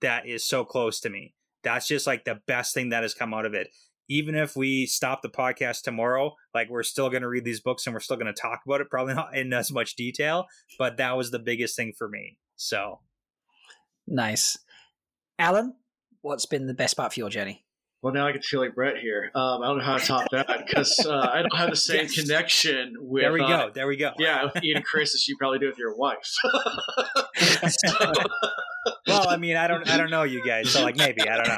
that 0.00 0.26
is 0.26 0.46
so 0.46 0.64
close 0.64 1.00
to 1.00 1.10
me. 1.10 1.34
That's 1.62 1.86
just 1.86 2.06
like 2.06 2.24
the 2.24 2.40
best 2.46 2.74
thing 2.74 2.90
that 2.90 3.02
has 3.02 3.14
come 3.14 3.32
out 3.32 3.46
of 3.46 3.54
it 3.54 3.68
even 4.08 4.34
if 4.34 4.56
we 4.56 4.86
stop 4.86 5.22
the 5.22 5.28
podcast 5.28 5.82
tomorrow, 5.82 6.34
like 6.54 6.68
we're 6.68 6.82
still 6.82 7.10
going 7.10 7.22
to 7.22 7.28
read 7.28 7.44
these 7.44 7.60
books 7.60 7.86
and 7.86 7.94
we're 7.94 8.00
still 8.00 8.16
going 8.16 8.32
to 8.32 8.40
talk 8.40 8.60
about 8.66 8.80
it, 8.80 8.90
probably 8.90 9.14
not 9.14 9.36
in 9.36 9.52
as 9.52 9.72
much 9.72 9.96
detail, 9.96 10.46
but 10.78 10.96
that 10.98 11.16
was 11.16 11.30
the 11.30 11.38
biggest 11.38 11.76
thing 11.76 11.92
for 11.96 12.08
me. 12.08 12.38
So 12.56 13.00
nice. 14.06 14.58
Alan, 15.38 15.74
what's 16.22 16.46
been 16.46 16.66
the 16.66 16.74
best 16.74 16.96
part 16.96 17.12
for 17.12 17.20
your 17.20 17.30
journey? 17.30 17.64
Well, 18.04 18.12
now 18.12 18.26
I 18.26 18.32
get 18.32 18.42
to 18.42 18.48
feel 18.48 18.60
like 18.60 18.74
Brett 18.74 18.98
here. 18.98 19.30
Um, 19.34 19.62
I 19.62 19.66
don't 19.68 19.78
know 19.78 19.84
how 19.84 19.96
to 19.96 20.04
top 20.04 20.28
that 20.30 20.66
because 20.66 21.06
uh, 21.08 21.20
I 21.20 21.40
don't 21.40 21.56
have 21.56 21.70
the 21.70 21.76
same 21.76 22.02
yes. 22.02 22.14
connection 22.14 22.96
with. 23.00 23.22
There 23.22 23.32
we 23.32 23.40
uh, 23.40 23.46
go. 23.46 23.70
There 23.74 23.86
we 23.86 23.96
go. 23.96 24.12
Yeah, 24.18 24.44
with 24.44 24.62
Ian 24.62 24.76
and 24.76 24.84
Chris 24.84 25.14
as 25.14 25.26
you 25.26 25.38
probably 25.38 25.58
do 25.58 25.68
with 25.68 25.78
your 25.78 25.96
wife. 25.96 26.18
so, 27.66 28.12
well, 29.06 29.26
I 29.30 29.38
mean, 29.38 29.56
I 29.56 29.66
don't, 29.66 29.88
I 29.88 29.96
don't 29.96 30.10
know 30.10 30.24
you 30.24 30.44
guys, 30.44 30.68
so 30.68 30.82
like 30.82 30.98
maybe 30.98 31.22
I 31.26 31.38
don't 31.38 31.48
know. 31.48 31.56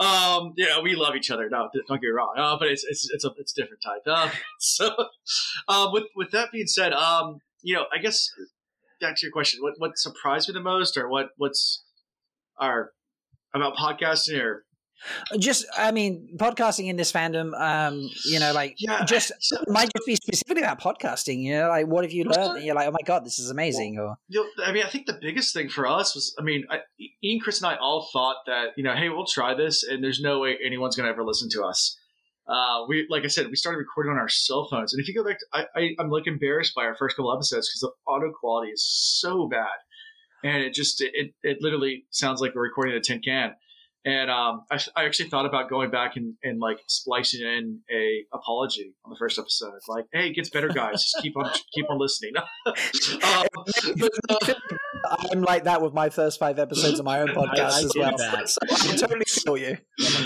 um, 0.04 0.52
yeah, 0.58 0.78
we 0.82 0.94
love 0.94 1.16
each 1.16 1.30
other. 1.30 1.48
No, 1.48 1.70
don't 1.72 1.98
get 1.98 2.02
me 2.02 2.08
wrong. 2.08 2.34
Uh, 2.36 2.58
but 2.58 2.68
it's 2.68 2.84
it's 2.84 3.08
it's 3.10 3.24
a 3.24 3.30
it's 3.38 3.56
a 3.56 3.62
different 3.62 3.82
type. 3.82 4.02
Uh, 4.06 4.28
so, 4.58 4.94
um, 5.68 5.94
with 5.94 6.04
with 6.14 6.30
that 6.32 6.52
being 6.52 6.66
said, 6.66 6.92
um, 6.92 7.38
you 7.62 7.74
know, 7.74 7.86
I 7.90 8.02
guess 8.02 8.28
back 9.00 9.16
to 9.16 9.24
your 9.24 9.32
question, 9.32 9.62
what 9.62 9.76
what 9.78 9.96
surprised 9.96 10.50
me 10.50 10.52
the 10.52 10.60
most, 10.60 10.98
or 10.98 11.08
what 11.08 11.30
what's 11.38 11.82
our 12.58 12.90
about 13.54 13.76
podcasting, 13.76 14.40
or 14.40 14.64
just, 15.38 15.66
I 15.76 15.90
mean, 15.90 16.36
podcasting 16.36 16.88
in 16.88 16.96
this 16.96 17.10
fandom, 17.10 17.58
um, 17.60 18.08
you 18.24 18.38
know, 18.38 18.52
like 18.52 18.76
yeah, 18.78 19.04
just 19.04 19.32
so, 19.40 19.56
might 19.66 19.90
just 19.96 20.06
be 20.06 20.16
specifically 20.16 20.62
about 20.62 20.80
podcasting. 20.80 21.42
You 21.42 21.54
know, 21.54 21.68
like 21.68 21.86
what 21.86 22.04
have 22.04 22.12
you 22.12 22.24
learned? 22.24 22.58
And 22.58 22.64
you're 22.64 22.74
like, 22.74 22.88
oh 22.88 22.92
my 22.92 23.04
god, 23.04 23.24
this 23.24 23.38
is 23.38 23.50
amazing. 23.50 23.96
Well, 23.96 24.06
or 24.06 24.16
you 24.28 24.46
know, 24.58 24.64
I 24.64 24.72
mean, 24.72 24.84
I 24.84 24.88
think 24.88 25.06
the 25.06 25.18
biggest 25.20 25.54
thing 25.54 25.68
for 25.68 25.86
us 25.86 26.14
was, 26.14 26.34
I 26.38 26.42
mean, 26.42 26.64
I, 26.70 26.78
Ian, 27.24 27.40
Chris, 27.40 27.60
and 27.60 27.70
I 27.70 27.76
all 27.76 28.08
thought 28.12 28.36
that 28.46 28.70
you 28.76 28.84
know, 28.84 28.94
hey, 28.94 29.08
we'll 29.08 29.26
try 29.26 29.54
this, 29.54 29.82
and 29.82 30.02
there's 30.02 30.20
no 30.20 30.40
way 30.40 30.56
anyone's 30.64 30.96
going 30.96 31.06
to 31.06 31.12
ever 31.12 31.24
listen 31.24 31.48
to 31.50 31.64
us. 31.64 31.98
Uh, 32.46 32.84
we, 32.88 33.06
like 33.08 33.24
I 33.24 33.28
said, 33.28 33.48
we 33.48 33.56
started 33.56 33.78
recording 33.78 34.12
on 34.12 34.18
our 34.18 34.28
cell 34.28 34.66
phones, 34.70 34.92
and 34.92 35.00
if 35.00 35.08
you 35.08 35.14
go 35.14 35.24
back, 35.24 35.38
to, 35.38 35.46
I, 35.52 35.66
I, 35.74 35.90
I'm 35.98 36.10
like 36.10 36.26
embarrassed 36.26 36.74
by 36.74 36.84
our 36.84 36.96
first 36.96 37.16
couple 37.16 37.32
episodes 37.32 37.68
because 37.68 37.80
the 37.80 38.12
audio 38.12 38.32
quality 38.32 38.70
is 38.72 38.84
so 38.84 39.48
bad, 39.48 39.66
and 40.44 40.62
it 40.62 40.74
just 40.74 41.00
it, 41.00 41.32
it 41.42 41.58
literally 41.60 42.06
sounds 42.10 42.40
like 42.40 42.54
we're 42.54 42.62
recording 42.62 42.94
a 42.94 43.00
tin 43.00 43.20
can. 43.20 43.54
And 44.04 44.30
um, 44.32 44.64
I, 44.68 44.80
I, 44.96 45.04
actually 45.04 45.28
thought 45.28 45.46
about 45.46 45.70
going 45.70 45.90
back 45.90 46.16
and, 46.16 46.34
and 46.42 46.58
like 46.58 46.78
splicing 46.88 47.40
in 47.40 47.78
a 47.88 48.24
apology 48.32 48.94
on 49.04 49.10
the 49.10 49.16
first 49.16 49.38
episode, 49.38 49.74
like, 49.86 50.06
"Hey, 50.12 50.26
it 50.26 50.34
gets 50.34 50.50
better, 50.50 50.66
guys. 50.66 50.94
Just 50.94 51.18
keep 51.22 51.36
on 51.36 51.48
keep 51.72 51.88
on 51.88 52.00
listening." 52.00 52.32
um, 52.66 53.46
but, 53.96 54.10
uh, 54.28 54.54
I'm 55.04 55.42
like 55.42 55.64
that 55.64 55.82
with 55.82 55.92
my 55.92 56.10
first 56.10 56.38
five 56.38 56.58
episodes 56.58 56.98
of 56.98 57.04
my 57.04 57.20
own 57.20 57.28
podcast 57.28 57.58
I, 57.58 57.80
I 57.80 57.84
as 57.84 57.92
well. 57.96 58.18
So 58.46 58.58
I 58.70 58.96
totally 58.96 59.24
feel 59.26 59.56
you. 59.56 59.78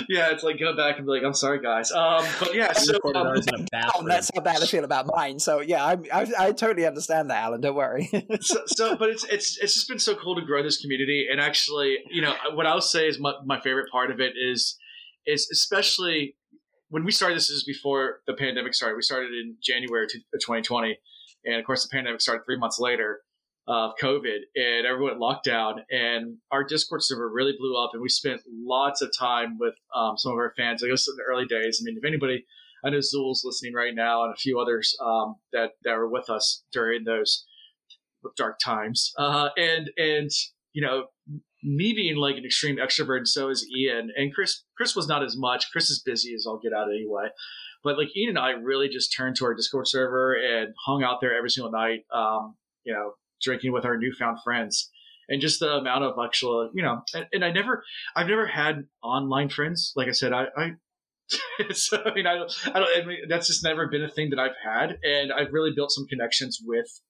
Yeah, 0.09 0.31
it's 0.31 0.43
like 0.43 0.59
go 0.59 0.77
back 0.77 0.97
and 0.97 1.07
be 1.07 1.12
like, 1.12 1.23
"I'm 1.24 1.35
sorry, 1.35 1.61
guys." 1.61 1.90
Um, 1.90 2.24
but 2.39 2.55
yeah, 2.55 2.73
so 2.73 2.94
um, 3.15 3.35
that's 4.07 4.31
how 4.35 4.40
bad 4.40 4.62
I 4.62 4.66
feel 4.66 4.85
about 4.85 5.07
mine. 5.15 5.39
So 5.39 5.61
yeah, 5.61 5.85
I, 5.85 5.97
I, 6.12 6.27
I 6.39 6.53
totally 6.53 6.86
understand 6.86 7.31
that, 7.31 7.43
Alan. 7.44 7.61
Don't 7.61 7.74
worry. 7.74 8.09
so, 8.40 8.62
so, 8.66 8.97
but 8.97 9.11
it's 9.11 9.24
it's 9.24 9.59
it's 9.59 9.74
just 9.74 9.89
been 9.89 9.98
so 9.98 10.15
cool 10.15 10.36
to 10.36 10.43
grow 10.43 10.62
this 10.62 10.81
community, 10.81 11.27
and 11.31 11.40
actually, 11.40 11.98
you 12.11 12.23
know, 12.23 12.35
what 12.55 12.66
I'll 12.66 12.81
say 12.81 13.09
is 13.09 13.19
my, 13.19 13.35
my 13.44 13.61
favorite 13.61 13.90
part 13.90 14.11
of 14.11 14.20
it 14.20 14.35
is 14.36 14.77
is 15.27 15.48
especially 15.53 16.36
when 16.89 17.05
we 17.05 17.12
started 17.12 17.36
this 17.36 17.51
is 17.51 17.65
before 17.65 18.20
the 18.27 18.35
pandemic 18.35 18.74
started. 18.74 18.97
We 18.97 19.03
started 19.03 19.32
in 19.32 19.57
January 19.62 20.05
of 20.05 20.11
2020, 20.11 20.98
and 21.44 21.57
of 21.57 21.65
course 21.65 21.82
the 21.82 21.89
pandemic 21.89 22.20
started 22.20 22.44
three 22.44 22.59
months 22.59 22.78
later. 22.78 23.20
Of 23.68 23.93
COVID 24.01 24.38
and 24.55 24.86
everyone 24.86 25.18
locked 25.18 25.44
down 25.44 25.84
and 25.90 26.36
our 26.52 26.62
Discord 26.62 27.02
server 27.02 27.28
really 27.28 27.55
blew 27.59 27.76
up 27.76 27.90
and 27.93 28.02
we 28.02 28.09
spent 28.09 28.43
lots 28.48 29.02
of 29.02 29.10
time 29.18 29.59
with 29.59 29.74
um, 29.94 30.16
some 30.16 30.32
of 30.32 30.38
our 30.38 30.52
fans. 30.56 30.84
I 30.84 30.88
guess 30.88 31.09
in 31.09 31.16
the 31.16 31.24
early 31.24 31.47
days. 31.47 31.80
I 31.80 31.84
mean, 31.84 31.97
if 31.98 32.05
anybody, 32.05 32.47
I 32.84 32.90
know 32.90 33.01
Zool's 33.01 33.43
listening 33.44 33.74
right 33.74 33.94
now 33.94 34.24
and 34.24 34.32
a 34.32 34.36
few 34.36 34.60
others 34.60 34.97
um, 35.05 35.36
that 35.52 35.72
that 35.82 35.97
were 35.97 36.09
with 36.09 36.30
us 36.30 36.62
during 36.72 37.05
those 37.05 37.44
dark 38.36 38.59
times. 38.59 39.12
Uh, 39.18 39.48
and 39.56 39.90
and 39.97 40.30
you 40.72 40.82
know, 40.82 41.06
me 41.62 41.93
being 41.93 42.16
like 42.16 42.36
an 42.36 42.44
extreme 42.44 42.76
extrovert, 42.76 43.18
and 43.18 43.28
so 43.28 43.48
is 43.48 43.66
Ian 43.76 44.10
and 44.16 44.32
Chris. 44.32 44.62
Chris 44.76 44.94
was 44.94 45.09
not 45.09 45.24
as 45.24 45.36
much. 45.36 45.70
Chris 45.72 45.90
is 45.90 46.02
busy 46.05 46.34
as 46.34 46.44
I'll 46.47 46.59
get 46.59 46.72
out 46.72 46.88
anyway. 46.88 47.28
But 47.82 47.98
like 47.98 48.16
Ian 48.16 48.30
and 48.30 48.38
I 48.38 48.51
really 48.51 48.88
just 48.88 49.14
turned 49.16 49.36
to 49.36 49.44
our 49.44 49.55
Discord 49.55 49.88
server 49.88 50.34
and 50.34 50.74
hung 50.84 51.02
out 51.02 51.20
there 51.20 51.36
every 51.36 51.51
single 51.51 51.72
night. 51.72 52.05
Um, 52.12 52.56
you 52.84 52.93
know, 52.93 53.12
drinking 53.42 53.72
with 53.72 53.84
our 53.84 53.96
newfound 53.96 54.38
friends 54.42 54.90
and 55.28 55.40
just 55.40 55.60
the 55.60 55.70
amount 55.70 56.04
of 56.04 56.14
actual, 56.22 56.70
you 56.74 56.82
know, 56.82 57.02
and, 57.14 57.26
and 57.32 57.44
I 57.44 57.50
never, 57.50 57.84
I've 58.14 58.28
never 58.28 58.46
had 58.46 58.84
online 59.02 59.48
friends. 59.48 59.92
Like 59.96 60.08
I 60.08 60.12
said, 60.12 60.32
I, 60.32 60.46
I 60.56 60.70
so 61.72 62.02
I 62.04 62.14
mean, 62.14 62.26
I, 62.26 62.34
I 62.34 62.78
don't, 62.78 63.02
I 63.02 63.04
mean, 63.04 63.18
that's 63.28 63.48
just 63.48 63.64
never 63.64 63.88
been 63.88 64.04
a 64.04 64.10
thing 64.10 64.30
that 64.30 64.38
I've 64.38 64.56
had. 64.64 64.98
And 65.02 65.32
I've 65.32 65.52
really 65.52 65.72
built 65.74 65.90
some 65.90 66.06
connections 66.06 66.60
with, 66.64 67.00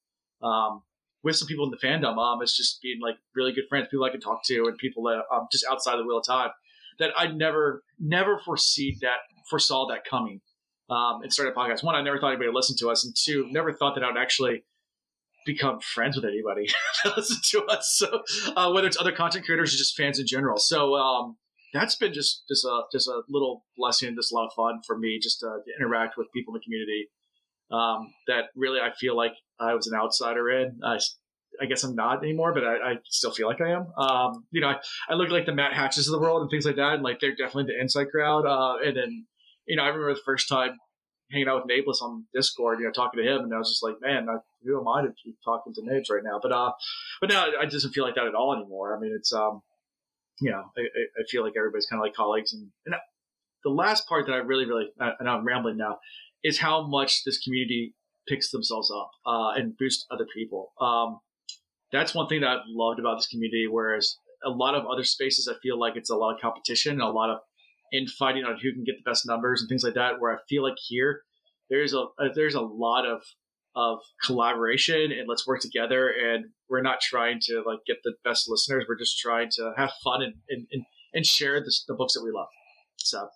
um, 0.42 0.82
with 1.22 1.36
some 1.36 1.48
people 1.48 1.64
in 1.64 1.70
the 1.70 1.86
fandom. 1.86 2.16
Um, 2.18 2.40
it's 2.40 2.56
just 2.56 2.80
being 2.80 3.00
like 3.00 3.16
really 3.34 3.52
good 3.52 3.64
friends, 3.68 3.88
people 3.90 4.04
I 4.04 4.10
can 4.10 4.20
talk 4.20 4.44
to, 4.46 4.66
and 4.66 4.78
people 4.78 5.04
that 5.04 5.22
um, 5.34 5.48
just 5.52 5.66
outside 5.70 5.96
the 5.96 6.04
wheel 6.04 6.18
of 6.18 6.26
time 6.26 6.50
that 6.98 7.10
I 7.16 7.26
never, 7.26 7.82
never 7.98 8.38
foresee 8.38 8.96
that 9.02 9.18
foresaw 9.50 9.86
that 9.88 10.04
coming. 10.08 10.40
Um, 10.88 11.22
and 11.22 11.32
started 11.32 11.50
a 11.50 11.54
podcast. 11.54 11.82
One, 11.82 11.96
I 11.96 12.00
never 12.00 12.20
thought 12.20 12.28
anybody 12.28 12.46
would 12.46 12.54
listen 12.54 12.76
to 12.78 12.90
us, 12.90 13.04
and 13.04 13.12
two, 13.16 13.48
never 13.50 13.72
thought 13.72 13.96
that 13.96 14.04
I 14.04 14.06
would 14.06 14.16
actually 14.16 14.62
become 15.46 15.80
friends 15.80 16.16
with 16.16 16.24
anybody 16.24 16.68
that 17.04 17.16
listen 17.16 17.38
to 17.50 17.64
us. 17.66 17.94
So 17.96 18.22
uh, 18.56 18.70
whether 18.72 18.86
it's 18.86 19.00
other 19.00 19.12
content 19.12 19.46
creators 19.46 19.72
or 19.72 19.78
just 19.78 19.96
fans 19.96 20.18
in 20.18 20.26
general. 20.26 20.58
So 20.58 20.94
um, 20.96 21.36
that's 21.72 21.96
been 21.96 22.12
just 22.12 22.42
just 22.48 22.64
a 22.64 22.82
just 22.92 23.08
a 23.08 23.22
little 23.28 23.64
blessing, 23.76 24.14
just 24.14 24.32
a 24.32 24.34
lot 24.34 24.46
of 24.46 24.52
fun 24.54 24.80
for 24.86 24.98
me, 24.98 25.18
just 25.20 25.40
to, 25.40 25.46
to 25.46 25.72
interact 25.78 26.16
with 26.18 26.26
people 26.34 26.54
in 26.54 26.60
the 26.60 26.64
community. 26.64 27.08
Um, 27.70 28.12
that 28.28 28.50
really 28.54 28.80
I 28.80 28.92
feel 28.98 29.16
like 29.16 29.32
I 29.58 29.74
was 29.74 29.86
an 29.86 29.98
outsider 29.98 30.50
in. 30.50 30.80
I, 30.84 30.98
I 31.60 31.66
guess 31.66 31.82
I'm 31.82 31.96
not 31.96 32.22
anymore, 32.22 32.52
but 32.52 32.64
I, 32.64 32.74
I 32.74 32.94
still 33.06 33.32
feel 33.32 33.48
like 33.48 33.60
I 33.60 33.70
am. 33.70 33.86
Um, 33.98 34.44
you 34.50 34.60
know, 34.60 34.68
I, 34.68 34.76
I 35.08 35.14
look 35.14 35.30
like 35.30 35.46
the 35.46 35.54
Matt 35.54 35.72
Hatches 35.72 36.06
of 36.06 36.12
the 36.12 36.20
world 36.20 36.42
and 36.42 36.50
things 36.50 36.66
like 36.66 36.76
that, 36.76 36.94
and 36.94 37.02
like 37.02 37.18
they're 37.20 37.34
definitely 37.34 37.72
the 37.74 37.80
inside 37.80 38.10
crowd. 38.10 38.46
Uh, 38.46 38.76
and 38.86 38.96
then, 38.96 39.26
you 39.66 39.76
know, 39.76 39.82
I 39.82 39.88
remember 39.88 40.14
the 40.14 40.20
first 40.24 40.48
time 40.48 40.78
hanging 41.30 41.48
out 41.48 41.56
with 41.56 41.66
Nablus 41.66 42.00
on 42.02 42.24
Discord, 42.34 42.78
you 42.78 42.86
know, 42.86 42.92
talking 42.92 43.22
to 43.22 43.28
him, 43.28 43.42
and 43.42 43.54
I 43.54 43.58
was 43.58 43.70
just 43.70 43.82
like, 43.82 43.96
man, 44.00 44.28
I, 44.28 44.36
who 44.64 44.80
am 44.80 44.88
I 44.88 45.02
to 45.02 45.12
keep 45.22 45.36
talking 45.44 45.72
to 45.74 45.82
Nabes 45.82 46.10
right 46.10 46.22
now? 46.24 46.38
But 46.42 46.52
uh, 46.52 46.72
but 47.20 47.30
now 47.30 47.46
I 47.60 47.66
doesn't 47.66 47.92
feel 47.92 48.04
like 48.04 48.14
that 48.14 48.26
at 48.26 48.34
all 48.34 48.54
anymore. 48.54 48.96
I 48.96 49.00
mean, 49.00 49.14
it's 49.16 49.32
um, 49.32 49.62
you 50.40 50.50
know, 50.50 50.64
I, 50.76 50.80
I 50.80 51.24
feel 51.28 51.42
like 51.42 51.54
everybody's 51.56 51.86
kind 51.86 52.00
of 52.00 52.04
like 52.04 52.14
colleagues, 52.14 52.52
and, 52.52 52.68
and 52.84 52.94
the 53.64 53.70
last 53.70 54.08
part 54.08 54.26
that 54.26 54.32
I 54.32 54.38
really, 54.38 54.66
really, 54.66 54.86
I 55.00 55.12
know 55.22 55.30
I'm 55.30 55.44
rambling 55.44 55.76
now, 55.76 55.98
is 56.44 56.58
how 56.58 56.86
much 56.86 57.24
this 57.24 57.38
community 57.38 57.94
picks 58.28 58.50
themselves 58.50 58.90
up 58.90 59.10
uh, 59.26 59.50
and 59.56 59.76
boosts 59.76 60.06
other 60.10 60.26
people. 60.34 60.72
Um, 60.80 61.20
that's 61.92 62.14
one 62.14 62.28
thing 62.28 62.40
that 62.40 62.50
I've 62.50 62.60
loved 62.68 63.00
about 63.00 63.16
this 63.16 63.26
community. 63.26 63.66
Whereas 63.68 64.18
a 64.44 64.50
lot 64.50 64.74
of 64.74 64.86
other 64.86 65.04
spaces, 65.04 65.48
I 65.48 65.58
feel 65.62 65.78
like 65.78 65.96
it's 65.96 66.10
a 66.10 66.16
lot 66.16 66.34
of 66.34 66.40
competition 66.40 66.92
and 66.92 67.02
a 67.02 67.08
lot 67.08 67.30
of 67.30 67.38
infighting 67.92 68.44
on 68.44 68.58
who 68.62 68.72
can 68.72 68.84
get 68.84 68.96
the 69.02 69.08
best 69.08 69.26
numbers 69.26 69.60
and 69.60 69.68
things 69.68 69.82
like 69.82 69.94
that. 69.94 70.14
Where 70.18 70.34
I 70.34 70.38
feel 70.48 70.62
like 70.62 70.76
here 70.86 71.22
there's 71.70 71.92
a, 71.92 72.04
a 72.18 72.32
there's 72.34 72.54
a 72.54 72.60
lot 72.60 73.06
of 73.06 73.22
of 73.74 73.98
collaboration 74.24 75.12
and 75.12 75.28
let's 75.28 75.46
work 75.46 75.60
together 75.60 76.08
and 76.08 76.46
we're 76.70 76.80
not 76.80 76.98
trying 77.00 77.38
to 77.42 77.62
like 77.66 77.80
get 77.86 77.98
the 78.04 78.14
best 78.24 78.46
listeners. 78.48 78.84
We're 78.88 78.98
just 78.98 79.18
trying 79.18 79.50
to 79.52 79.72
have 79.76 79.92
fun 80.02 80.22
and 80.22 80.34
and, 80.48 80.66
and, 80.72 80.84
and 81.12 81.26
share 81.26 81.60
the, 81.60 81.74
the 81.88 81.94
books 81.94 82.14
that 82.14 82.22
we 82.22 82.30
love. 82.32 82.48
So. 82.96 83.28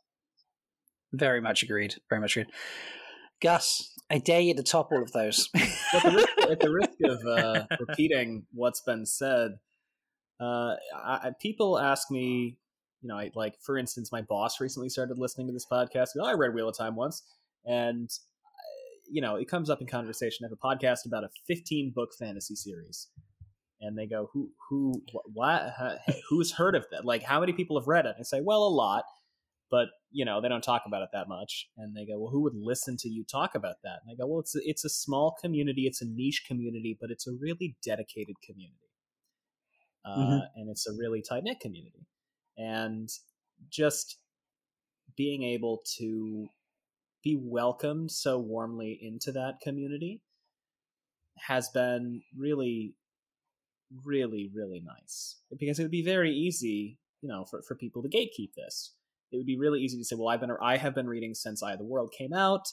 Very 1.13 1.41
much 1.41 1.63
agreed. 1.63 1.97
Very 2.09 2.21
much 2.21 2.37
agreed. 2.37 2.53
Gus 3.43 3.87
i 4.13 4.19
dare 4.19 4.41
you 4.41 4.55
to 4.55 4.63
top 4.63 4.91
all 4.93 5.03
of 5.03 5.13
those. 5.13 5.49
At, 5.93 6.03
the 6.03 6.11
risk, 6.11 6.51
at 6.51 6.61
the 6.61 6.71
risk 6.71 6.91
of 7.05 7.27
uh, 7.27 7.67
repeating 7.81 8.45
what's 8.53 8.81
been 8.81 9.07
said 9.07 9.59
uh, 10.41 10.75
I, 10.95 11.33
people 11.41 11.79
ask 11.79 12.11
me 12.11 12.57
you 13.03 13.09
know, 13.09 13.17
I, 13.17 13.31
like 13.35 13.55
for 13.61 13.79
instance, 13.79 14.13
my 14.13 14.23
boss 14.23 14.61
recently 14.61 14.89
started 14.89 15.19
listening 15.19 15.47
to 15.47 15.53
this 15.53 15.67
podcast. 15.71 16.09
Oh, 16.19 16.25
I 16.25 16.35
read 16.35 16.55
Wheel 16.55 16.69
of 16.69 16.77
Time 16.77 16.97
once, 16.97 17.23
and 17.65 18.09
uh, 18.09 19.01
you 19.11 19.23
know, 19.23 19.37
it 19.37 19.49
comes 19.49 19.71
up 19.71 19.81
in 19.81 19.87
conversation. 19.87 20.45
I 20.45 20.49
have 20.49 20.59
a 20.63 20.77
podcast 20.77 21.07
about 21.07 21.25
a 21.25 21.31
15 21.47 21.93
book 21.95 22.11
fantasy 22.19 22.55
series, 22.55 23.09
and 23.81 23.97
they 23.97 24.07
go, 24.07 24.29
"Who, 24.33 24.51
who, 24.69 25.03
what, 25.33 25.75
who's 26.29 26.53
heard 26.53 26.75
of 26.77 26.85
that? 26.91 27.05
Like, 27.05 27.23
how 27.23 27.41
many 27.41 27.53
people 27.53 27.79
have 27.81 27.89
read 27.89 28.05
it?" 28.05 28.11
And 28.17 28.21
I 28.21 28.25
say, 28.25 28.41
"Well, 28.43 28.63
a 28.63 28.69
lot." 28.69 29.05
But 29.71 29.87
you 30.11 30.25
know 30.25 30.41
they 30.41 30.49
don't 30.49 30.65
talk 30.65 30.83
about 30.85 31.03
it 31.03 31.11
that 31.13 31.29
much, 31.29 31.69
and 31.79 31.97
they 31.97 32.05
go, 32.05 32.19
"Well, 32.19 32.31
who 32.31 32.43
would 32.43 32.57
listen 32.57 32.97
to 32.99 33.09
you 33.09 33.25
talk 33.25 33.55
about 33.55 33.77
that?" 33.85 34.01
And 34.03 34.13
I 34.13 34.15
go, 34.17 34.27
"Well, 34.27 34.41
it's 34.41 34.55
a, 34.57 34.59
it's 34.65 34.85
a 34.85 34.91
small 34.91 35.37
community, 35.41 35.83
it's 35.87 36.03
a 36.03 36.07
niche 36.07 36.45
community, 36.47 36.99
but 37.01 37.11
it's 37.11 37.27
a 37.27 37.33
really 37.41 37.77
dedicated 37.83 38.35
community, 38.45 38.91
uh, 40.05 40.19
mm-hmm. 40.19 40.39
and 40.57 40.71
it's 40.71 40.89
a 40.89 40.93
really 40.93 41.23
tight 41.23 41.45
knit 41.45 41.61
community." 41.61 42.09
And 42.57 43.09
just 43.69 44.19
being 45.17 45.43
able 45.43 45.83
to 45.99 46.49
be 47.23 47.39
welcomed 47.41 48.11
so 48.11 48.39
warmly 48.39 48.99
into 49.03 49.33
that 49.33 49.61
community 49.63 50.23
has 51.37 51.69
been 51.69 52.23
really 52.37 52.95
really 54.05 54.51
really 54.55 54.81
nice. 54.85 55.37
Because 55.59 55.79
it 55.79 55.83
would 55.83 55.91
be 55.91 56.05
very 56.05 56.33
easy 56.33 56.99
you 57.23 57.29
know 57.29 57.45
for, 57.45 57.63
for 57.63 57.75
people 57.75 58.03
to 58.03 58.09
gatekeep 58.09 58.55
this. 58.57 58.95
It 59.33 59.37
would 59.37 59.47
be 59.47 59.59
really 59.59 59.81
easy 59.81 59.99
to 59.99 60.05
say 60.05 60.17
well 60.17 60.29
i've 60.29 60.41
been 60.41 60.53
i 60.63 60.77
have 60.77 60.95
been 60.95 61.09
reading 61.09 61.35
since 61.35 61.63
i 61.63 61.77
the 61.77 61.85
world 61.85 62.13
came 62.17 62.33
out. 62.33 62.69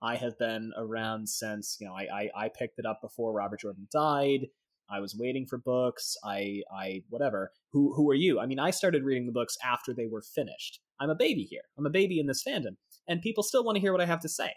I 0.00 0.14
have 0.14 0.38
been 0.38 0.72
around 0.76 1.28
since 1.28 1.76
you 1.80 1.86
know 1.86 1.94
i 1.94 2.06
i, 2.12 2.44
I 2.44 2.48
picked 2.56 2.78
it 2.78 2.86
up 2.86 3.00
before 3.02 3.32
robert 3.32 3.60
jordan 3.60 3.88
died 3.92 4.46
I 4.90 5.00
was 5.00 5.16
waiting 5.16 5.46
for 5.46 5.58
books. 5.58 6.16
I, 6.24 6.62
I, 6.74 7.02
whatever. 7.08 7.52
Who, 7.72 7.94
who 7.94 8.08
are 8.10 8.14
you? 8.14 8.40
I 8.40 8.46
mean, 8.46 8.58
I 8.58 8.70
started 8.70 9.04
reading 9.04 9.26
the 9.26 9.32
books 9.32 9.56
after 9.64 9.92
they 9.92 10.06
were 10.06 10.22
finished. 10.22 10.80
I'm 11.00 11.10
a 11.10 11.14
baby 11.14 11.44
here. 11.44 11.62
I'm 11.78 11.86
a 11.86 11.90
baby 11.90 12.18
in 12.18 12.26
this 12.26 12.42
fandom, 12.42 12.76
and 13.06 13.22
people 13.22 13.42
still 13.42 13.64
want 13.64 13.76
to 13.76 13.80
hear 13.80 13.92
what 13.92 14.00
I 14.00 14.06
have 14.06 14.20
to 14.20 14.28
say. 14.28 14.52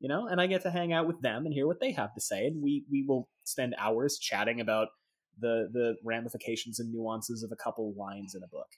You 0.00 0.08
know, 0.08 0.26
and 0.26 0.40
I 0.40 0.46
get 0.46 0.62
to 0.62 0.70
hang 0.70 0.92
out 0.92 1.06
with 1.06 1.20
them 1.22 1.46
and 1.46 1.54
hear 1.54 1.66
what 1.66 1.80
they 1.80 1.92
have 1.92 2.12
to 2.14 2.20
say, 2.20 2.46
and 2.46 2.62
we 2.62 2.84
we 2.90 3.04
will 3.06 3.28
spend 3.44 3.74
hours 3.78 4.18
chatting 4.18 4.60
about 4.60 4.88
the 5.38 5.68
the 5.72 5.96
ramifications 6.04 6.80
and 6.80 6.92
nuances 6.92 7.42
of 7.42 7.52
a 7.52 7.56
couple 7.56 7.94
lines 7.96 8.34
in 8.34 8.42
a 8.42 8.48
book. 8.48 8.68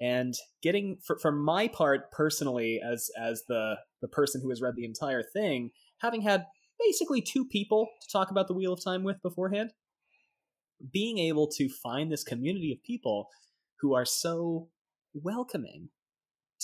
And 0.00 0.34
getting 0.62 0.98
for, 1.02 1.18
for 1.18 1.32
my 1.32 1.68
part 1.68 2.10
personally, 2.12 2.80
as 2.84 3.10
as 3.18 3.44
the 3.48 3.76
the 4.00 4.08
person 4.08 4.40
who 4.42 4.50
has 4.50 4.60
read 4.60 4.76
the 4.76 4.84
entire 4.84 5.22
thing, 5.22 5.70
having 5.98 6.22
had 6.22 6.46
basically 6.84 7.20
two 7.20 7.44
people 7.44 7.88
to 8.00 8.08
talk 8.08 8.30
about 8.30 8.48
the 8.48 8.54
Wheel 8.54 8.72
of 8.72 8.82
Time 8.82 9.02
with 9.02 9.20
beforehand. 9.22 9.72
Being 10.92 11.18
able 11.18 11.46
to 11.48 11.68
find 11.68 12.10
this 12.10 12.24
community 12.24 12.72
of 12.72 12.82
people 12.82 13.28
who 13.80 13.94
are 13.94 14.04
so 14.04 14.68
welcoming 15.14 15.88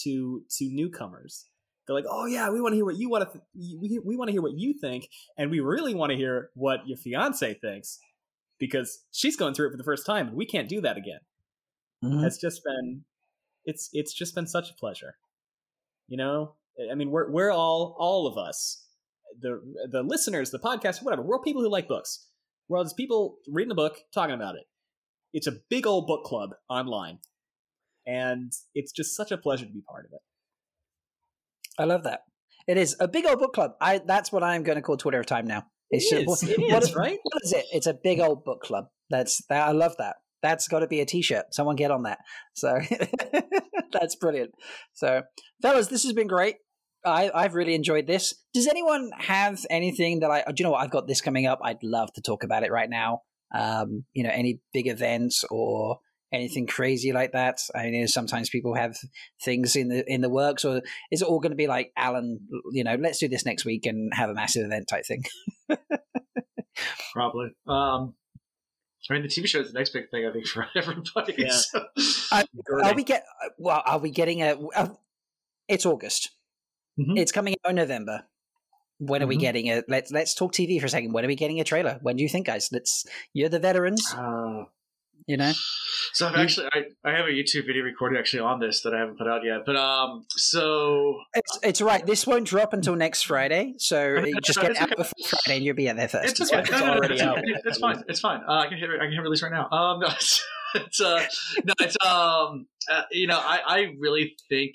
to 0.02 0.44
to 0.56 0.64
newcomers. 0.70 1.46
They're 1.86 1.96
like, 1.96 2.06
"Oh 2.08 2.26
yeah, 2.26 2.50
we 2.50 2.60
want 2.60 2.72
to 2.72 2.76
hear 2.76 2.84
what 2.84 2.98
you 2.98 3.08
want 3.08 3.30
to 3.30 3.38
th- 3.38 3.44
we 3.80 4.00
we 4.04 4.16
want 4.16 4.28
to 4.28 4.32
hear 4.32 4.42
what 4.42 4.58
you 4.58 4.74
think, 4.74 5.08
and 5.36 5.50
we 5.50 5.60
really 5.60 5.94
want 5.94 6.10
to 6.10 6.16
hear 6.16 6.50
what 6.54 6.86
your 6.86 6.96
fiance 6.96 7.54
thinks 7.54 7.98
because 8.58 9.04
she's 9.12 9.36
going 9.36 9.54
through 9.54 9.68
it 9.68 9.70
for 9.70 9.76
the 9.76 9.84
first 9.84 10.04
time, 10.04 10.28
and 10.28 10.36
we 10.36 10.46
can't 10.46 10.68
do 10.68 10.80
that 10.80 10.96
again." 10.96 11.20
Mm-hmm. 12.04 12.24
It's 12.24 12.38
just 12.38 12.62
been 12.64 13.04
it's 13.64 13.90
it's 13.92 14.12
just 14.12 14.34
been 14.34 14.46
such 14.46 14.70
a 14.70 14.74
pleasure. 14.74 15.16
You 16.08 16.16
know, 16.16 16.54
I 16.90 16.94
mean, 16.94 17.10
we're 17.10 17.30
we're 17.30 17.50
all 17.50 17.96
all 17.98 18.26
of 18.26 18.36
us 18.36 18.87
the 19.40 19.60
the 19.90 20.02
listeners, 20.02 20.50
the 20.50 20.58
podcast, 20.58 21.02
whatever. 21.02 21.22
We're 21.22 21.36
all 21.36 21.42
people 21.42 21.62
who 21.62 21.70
like 21.70 21.88
books. 21.88 22.26
We're 22.68 22.78
all 22.78 22.84
just 22.84 22.96
people 22.96 23.36
reading 23.48 23.72
a 23.72 23.76
book, 23.76 23.98
talking 24.14 24.34
about 24.34 24.54
it. 24.54 24.64
It's 25.32 25.46
a 25.46 25.56
big 25.70 25.86
old 25.86 26.06
book 26.06 26.24
club 26.24 26.50
online, 26.68 27.18
and 28.06 28.52
it's 28.74 28.92
just 28.92 29.16
such 29.16 29.30
a 29.30 29.38
pleasure 29.38 29.66
to 29.66 29.72
be 29.72 29.82
part 29.88 30.06
of 30.06 30.12
it. 30.12 30.20
I 31.78 31.84
love 31.84 32.04
that. 32.04 32.20
It 32.66 32.76
is 32.76 32.96
a 33.00 33.08
big 33.08 33.26
old 33.26 33.38
book 33.38 33.54
club. 33.54 33.72
I 33.80 34.00
that's 34.04 34.30
what 34.32 34.42
I'm 34.42 34.62
going 34.62 34.76
to 34.76 34.82
call 34.82 34.96
Twitter 34.96 35.20
of 35.20 35.26
time 35.26 35.46
now. 35.46 35.64
It's 35.90 36.12
it 36.12 36.26
just, 36.26 36.42
is, 36.42 36.48
what, 36.48 36.58
it 36.58 36.72
what 36.72 36.82
is, 36.82 36.94
right? 36.94 37.18
What 37.22 37.42
is 37.42 37.52
it? 37.52 37.64
It's 37.72 37.86
a 37.86 37.94
big 37.94 38.20
old 38.20 38.44
book 38.44 38.60
club. 38.62 38.86
That's 39.10 39.42
that. 39.48 39.68
I 39.68 39.72
love 39.72 39.94
that. 39.98 40.16
That's 40.42 40.68
got 40.68 40.80
to 40.80 40.86
be 40.86 41.00
a 41.00 41.06
T-shirt. 41.06 41.46
Someone 41.52 41.76
get 41.76 41.90
on 41.90 42.02
that. 42.02 42.18
So 42.54 42.78
that's 43.92 44.14
brilliant. 44.16 44.52
So, 44.92 45.22
fellas, 45.62 45.88
this 45.88 46.04
has 46.04 46.12
been 46.12 46.28
great. 46.28 46.56
I, 47.04 47.30
I've 47.34 47.54
really 47.54 47.74
enjoyed 47.74 48.06
this. 48.06 48.34
Does 48.54 48.66
anyone 48.66 49.10
have 49.18 49.64
anything 49.70 50.20
that 50.20 50.30
I? 50.30 50.42
Do 50.48 50.54
you 50.58 50.64
know 50.64 50.72
what? 50.72 50.82
I've 50.82 50.90
got 50.90 51.06
this 51.06 51.20
coming 51.20 51.46
up. 51.46 51.60
I'd 51.62 51.82
love 51.82 52.12
to 52.14 52.22
talk 52.22 52.42
about 52.44 52.62
it 52.64 52.72
right 52.72 52.90
now. 52.90 53.22
Um, 53.54 54.04
you 54.12 54.24
know, 54.24 54.30
any 54.32 54.60
big 54.74 54.88
events 54.88 55.44
or 55.50 56.00
anything 56.32 56.66
crazy 56.66 57.12
like 57.12 57.32
that. 57.32 57.60
I 57.74 57.84
mean, 57.90 58.06
sometimes 58.08 58.50
people 58.50 58.74
have 58.74 58.96
things 59.42 59.76
in 59.76 59.88
the 59.88 60.04
in 60.12 60.20
the 60.20 60.28
works, 60.28 60.64
or 60.64 60.82
is 61.10 61.22
it 61.22 61.28
all 61.28 61.40
going 61.40 61.52
to 61.52 61.56
be 61.56 61.66
like 61.68 61.92
Alan? 61.96 62.40
You 62.72 62.84
know, 62.84 62.96
let's 62.96 63.18
do 63.18 63.28
this 63.28 63.46
next 63.46 63.64
week 63.64 63.86
and 63.86 64.12
have 64.14 64.28
a 64.30 64.34
massive 64.34 64.64
event 64.66 64.88
type 64.88 65.06
thing. 65.06 65.22
probably. 67.12 67.48
Um, 67.66 68.14
I 69.10 69.14
mean, 69.14 69.22
the 69.22 69.28
TV 69.28 69.46
show 69.46 69.60
is 69.60 69.72
the 69.72 69.78
next 69.78 69.90
big 69.94 70.10
thing 70.10 70.26
I 70.26 70.32
think 70.32 70.46
for 70.46 70.66
everybody. 70.76 71.34
Yeah. 71.38 71.50
so- 71.52 71.86
Uh, 72.30 72.42
Are 72.84 72.94
we 72.94 73.04
get 73.04 73.24
well? 73.56 73.82
Are 73.86 73.98
we 73.98 74.10
getting 74.10 74.42
a? 74.42 74.58
Uh, 74.76 74.88
it's 75.68 75.86
August. 75.86 76.30
Mhm. 76.98 77.18
It's 77.18 77.32
coming 77.32 77.54
out 77.64 77.70
in 77.70 77.76
November. 77.76 78.24
When 78.98 79.22
are 79.22 79.26
we 79.28 79.36
Mhm. 79.36 79.40
getting 79.40 79.66
it? 79.66 79.84
Let's 79.88 80.10
let's 80.10 80.34
talk 80.34 80.52
TV 80.52 80.80
for 80.80 80.86
a 80.86 80.88
second. 80.88 81.12
When 81.12 81.24
are 81.24 81.28
we 81.28 81.36
getting 81.36 81.60
a 81.60 81.64
trailer? 81.64 81.98
When 82.02 82.16
do 82.16 82.22
you 82.22 82.28
think, 82.28 82.46
guys? 82.46 82.68
Let's. 82.72 83.06
You're 83.32 83.48
the 83.48 83.60
veterans, 83.60 84.04
Uh, 84.16 84.64
you 85.26 85.36
know. 85.36 85.52
So 86.14 86.26
I've 86.26 86.34
actually, 86.36 86.68
I, 86.72 86.84
I 87.04 87.12
have 87.16 87.26
a 87.26 87.30
YouTube 87.30 87.66
video 87.66 87.84
recorded 87.84 88.18
actually 88.18 88.40
on 88.40 88.58
this 88.58 88.80
that 88.82 88.94
I 88.94 88.98
haven't 88.98 89.18
put 89.18 89.28
out 89.28 89.44
yet. 89.44 89.60
But 89.66 89.76
um, 89.76 90.24
so 90.30 91.20
It's, 91.34 91.58
it's 91.62 91.80
right. 91.80 92.04
This 92.04 92.26
won't 92.26 92.48
drop 92.48 92.72
until 92.72 92.96
next 92.96 93.22
Friday, 93.22 93.74
so 93.78 94.16
just 94.42 94.60
get 94.60 94.76
out 94.76 94.88
okay. 94.88 94.94
before 94.96 95.12
Friday, 95.28 95.56
and 95.58 95.64
you'll 95.64 95.76
be 95.76 95.86
in 95.86 95.96
there 95.96 96.08
first. 96.08 96.40
it's 96.40 96.50
okay. 96.52 96.62
It's 96.62 96.70
No, 96.72 96.78
no, 96.78 96.86
no, 96.86 96.92
already 96.94 97.14
it's, 97.14 97.22
out. 97.22 97.38
it's- 97.38 97.62
it's 97.66 97.78
fine. 97.78 98.02
It's 98.08 98.20
fine. 98.20 98.40
Uh, 98.48 98.52
I 98.64 98.66
can 98.68 98.78
hit. 98.78 98.90
I 98.90 99.04
can 99.04 99.12
hit 99.12 99.20
release 99.22 99.42
right 99.42 99.52
now. 99.52 99.68
Um, 99.70 100.00
no, 100.00 100.08
it's, 100.08 100.42
it's 100.74 101.00
uh, 101.00 101.24
no, 101.64 101.74
it's 101.80 101.96
um, 102.04 102.66
uh, 102.90 103.02
you 103.12 103.28
know, 103.28 103.38
I 103.38 103.60
I 103.64 103.78
really 103.98 104.34
think 104.48 104.74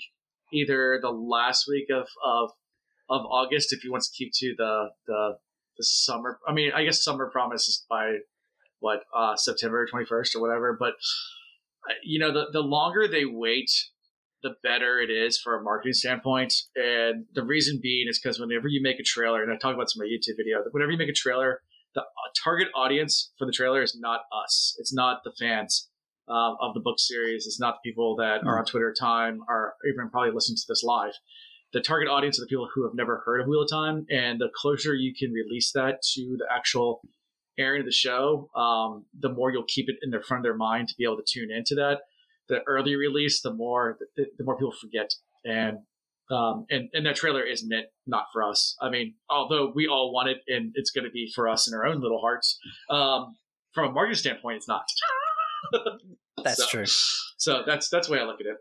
either 0.54 1.00
the 1.02 1.10
last 1.10 1.66
week 1.68 1.88
of 1.92 2.08
of 2.26 2.52
of 3.10 3.26
August, 3.26 3.74
if 3.74 3.82
he 3.82 3.90
wants 3.90 4.10
to 4.10 4.16
keep 4.16 4.32
to 4.36 4.54
the 4.58 4.90
the 5.08 5.38
the 5.78 5.84
summer. 5.84 6.40
I 6.48 6.54
mean, 6.54 6.72
I 6.74 6.84
guess 6.84 7.04
summer 7.04 7.30
promise 7.30 7.68
is 7.68 7.86
by 7.90 8.18
what 8.80 9.04
uh 9.16 9.36
September 9.36 9.86
twenty 9.90 10.06
first 10.06 10.36
or 10.36 10.42
whatever. 10.42 10.76
But 10.80 10.94
uh, 11.90 11.96
you 12.04 12.20
know, 12.20 12.32
the 12.32 12.46
the 12.52 12.62
longer 12.62 13.08
they 13.08 13.26
wait, 13.26 13.72
the 14.42 14.56
better 14.64 15.00
it 15.00 15.10
is 15.10 15.40
for 15.40 15.60
a 15.60 15.64
marketing 15.64 15.94
standpoint. 15.94 16.54
And 16.76 17.26
the 17.34 17.44
reason 17.44 17.80
being 17.82 18.08
is 18.08 18.20
because 18.20 18.40
whenever 18.40 18.68
you 18.68 18.82
make 18.82 19.00
a 19.00 19.04
trailer, 19.04 19.44
and 19.44 19.52
I 19.52 19.58
talk 19.58 19.74
about 19.74 19.86
this 19.86 19.96
in 19.96 20.02
my 20.02 20.06
YouTube 20.06 20.38
video, 20.38 20.60
whenever 20.72 20.92
you 20.92 20.98
make 20.98 21.10
a 21.10 21.14
trailer, 21.14 21.62
the 21.96 22.02
uh, 22.02 22.06
target 22.44 22.70
audience 22.76 23.32
for 23.38 23.46
the 23.46 23.52
trailer 23.52 23.82
is 23.82 23.98
not 24.00 24.22
us. 24.32 24.76
It's 24.80 24.94
not 24.94 25.24
the 25.24 25.32
fans 25.38 25.90
um, 26.28 26.58
of 26.62 26.74
the 26.74 26.80
book 26.80 27.00
series. 27.00 27.46
It's 27.46 27.60
not 27.60 27.76
the 27.76 27.90
people 27.90 28.16
that 28.18 28.46
are 28.46 28.60
on 28.60 28.66
Twitter 28.66 28.94
time 28.98 29.42
or 29.48 29.74
even 29.90 30.10
probably 30.10 30.32
listen 30.32 30.56
to 30.56 30.66
this 30.68 30.84
live. 30.84 31.14
The 31.74 31.82
target 31.82 32.08
audience 32.08 32.40
are 32.40 32.44
the 32.44 32.48
people 32.48 32.70
who 32.74 32.84
have 32.84 32.94
never 32.94 33.24
heard 33.26 33.42
of 33.42 33.48
Wheel 33.48 33.64
of 33.64 33.70
Time, 33.70 34.06
and 34.10 34.40
the 34.40 34.50
closer 34.56 34.94
you 34.94 35.14
can 35.18 35.32
release 35.32 35.72
that 35.72 36.02
to 36.14 36.36
the 36.38 36.46
actual 36.56 37.02
airing 37.58 37.82
of 37.82 37.86
the 37.86 37.92
show, 37.92 38.50
um, 38.56 39.06
the 39.20 39.30
more 39.30 39.52
you'll 39.52 39.66
keep 39.68 39.90
it 39.90 39.96
in 40.04 40.12
the 40.12 40.22
front 40.22 40.42
of 40.42 40.44
their 40.44 40.56
mind 40.56 40.88
to 40.90 40.96
be 40.98 41.04
able 41.04 41.18
to 41.18 41.24
tune 41.28 41.52
into 41.52 41.76
that. 41.76 42.02
The 42.48 42.60
early 42.68 42.96
release, 42.96 43.42
the 43.42 43.54
more 43.54 43.98
the, 44.16 44.26
the 44.38 44.44
more 44.44 44.58
people 44.58 44.74
forget, 44.80 45.10
and 45.46 45.80
um, 46.30 46.66
and 46.70 46.90
and 46.94 47.06
that 47.06 47.16
trailer 47.16 47.44
is 47.44 47.66
meant 47.66 47.88
not 48.06 48.26
for 48.32 48.44
us. 48.44 48.76
I 48.82 48.90
mean, 48.90 49.16
although 49.30 49.72
we 49.74 49.88
all 49.88 50.14
want 50.14 50.30
it, 50.30 50.38
and 50.48 50.72
it's 50.76 50.92
going 50.92 51.06
to 51.06 51.12
be 51.12 51.32
for 51.34 51.48
us 51.48 51.68
in 51.68 51.74
our 51.74 51.86
own 51.86 52.02
little 52.02 52.20
hearts. 52.20 52.60
Um, 52.90 53.38
from 53.74 53.90
a 53.90 53.92
marketing 53.92 54.18
standpoint, 54.18 54.58
it's 54.58 54.68
not. 54.68 54.84
That's 56.44 56.58
So- 56.58 56.68
true. 56.70 56.86
So 57.38 57.64
that's 57.66 57.90
that's 57.90 58.08
the 58.08 58.14
way 58.14 58.20
I 58.20 58.24
look 58.24 58.40
at 58.42 58.48
it. 58.48 58.58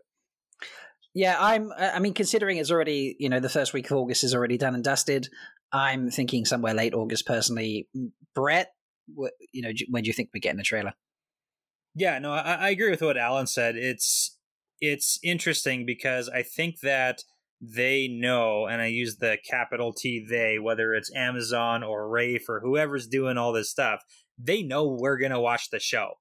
Yeah, 1.15 1.37
I'm. 1.39 1.71
Uh, 1.71 1.91
I 1.93 1.99
mean, 1.99 2.13
considering 2.13 2.57
it's 2.57 2.71
already, 2.71 3.15
you 3.19 3.29
know, 3.29 3.39
the 3.39 3.49
first 3.49 3.71
week 3.73 3.89
of 3.91 3.97
August 3.97 4.23
is 4.23 4.33
already 4.33 4.57
done 4.57 4.73
and 4.73 4.83
dusted. 4.83 5.27
I'm 5.71 6.09
thinking 6.09 6.43
somewhere 6.45 6.73
late 6.73 6.93
August, 6.93 7.25
personally. 7.27 7.87
Mm, 7.95 8.11
Brett, 8.35 8.71
what, 9.13 9.33
you 9.51 9.61
know, 9.61 9.71
do- 9.73 9.85
when 9.89 10.03
do 10.03 10.07
you 10.07 10.13
think 10.13 10.29
we're 10.33 10.39
getting 10.39 10.57
the 10.57 10.63
trailer? 10.63 10.93
Yeah, 11.95 12.17
no, 12.19 12.31
I, 12.31 12.53
I 12.55 12.69
agree 12.69 12.89
with 12.89 13.01
what 13.01 13.17
Alan 13.17 13.47
said. 13.47 13.75
It's 13.75 14.37
it's 14.81 15.19
interesting 15.23 15.85
because 15.85 16.29
I 16.29 16.41
think 16.43 16.79
that 16.81 17.23
they 17.61 18.07
know, 18.07 18.65
and 18.65 18.81
I 18.81 18.87
use 18.87 19.17
the 19.17 19.37
capital 19.49 19.93
T 19.93 20.25
they, 20.27 20.57
whether 20.59 20.93
it's 20.93 21.13
Amazon 21.15 21.83
or 21.83 22.09
Rafe 22.09 22.49
or 22.49 22.59
whoever's 22.59 23.07
doing 23.07 23.37
all 23.37 23.53
this 23.53 23.69
stuff, 23.69 24.01
they 24.37 24.63
know 24.63 24.87
we're 24.99 25.17
gonna 25.19 25.39
watch 25.39 25.69
the 25.69 25.79
show. 25.79 26.13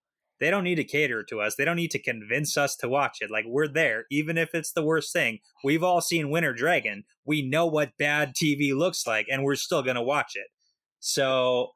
They 0.42 0.50
don't 0.50 0.64
need 0.64 0.74
to 0.74 0.84
cater 0.84 1.22
to 1.28 1.40
us. 1.40 1.54
They 1.54 1.64
don't 1.64 1.76
need 1.76 1.92
to 1.92 2.02
convince 2.02 2.56
us 2.56 2.74
to 2.78 2.88
watch 2.88 3.18
it. 3.20 3.30
Like 3.30 3.44
we're 3.46 3.68
there, 3.68 4.06
even 4.10 4.36
if 4.36 4.56
it's 4.56 4.72
the 4.72 4.82
worst 4.82 5.12
thing. 5.12 5.38
We've 5.62 5.84
all 5.84 6.00
seen 6.00 6.30
Winter 6.30 6.52
Dragon. 6.52 7.04
We 7.24 7.48
know 7.48 7.66
what 7.66 7.96
bad 7.96 8.34
TV 8.34 8.76
looks 8.76 9.06
like, 9.06 9.26
and 9.30 9.44
we're 9.44 9.54
still 9.54 9.84
gonna 9.84 10.02
watch 10.02 10.32
it. 10.34 10.48
So 10.98 11.74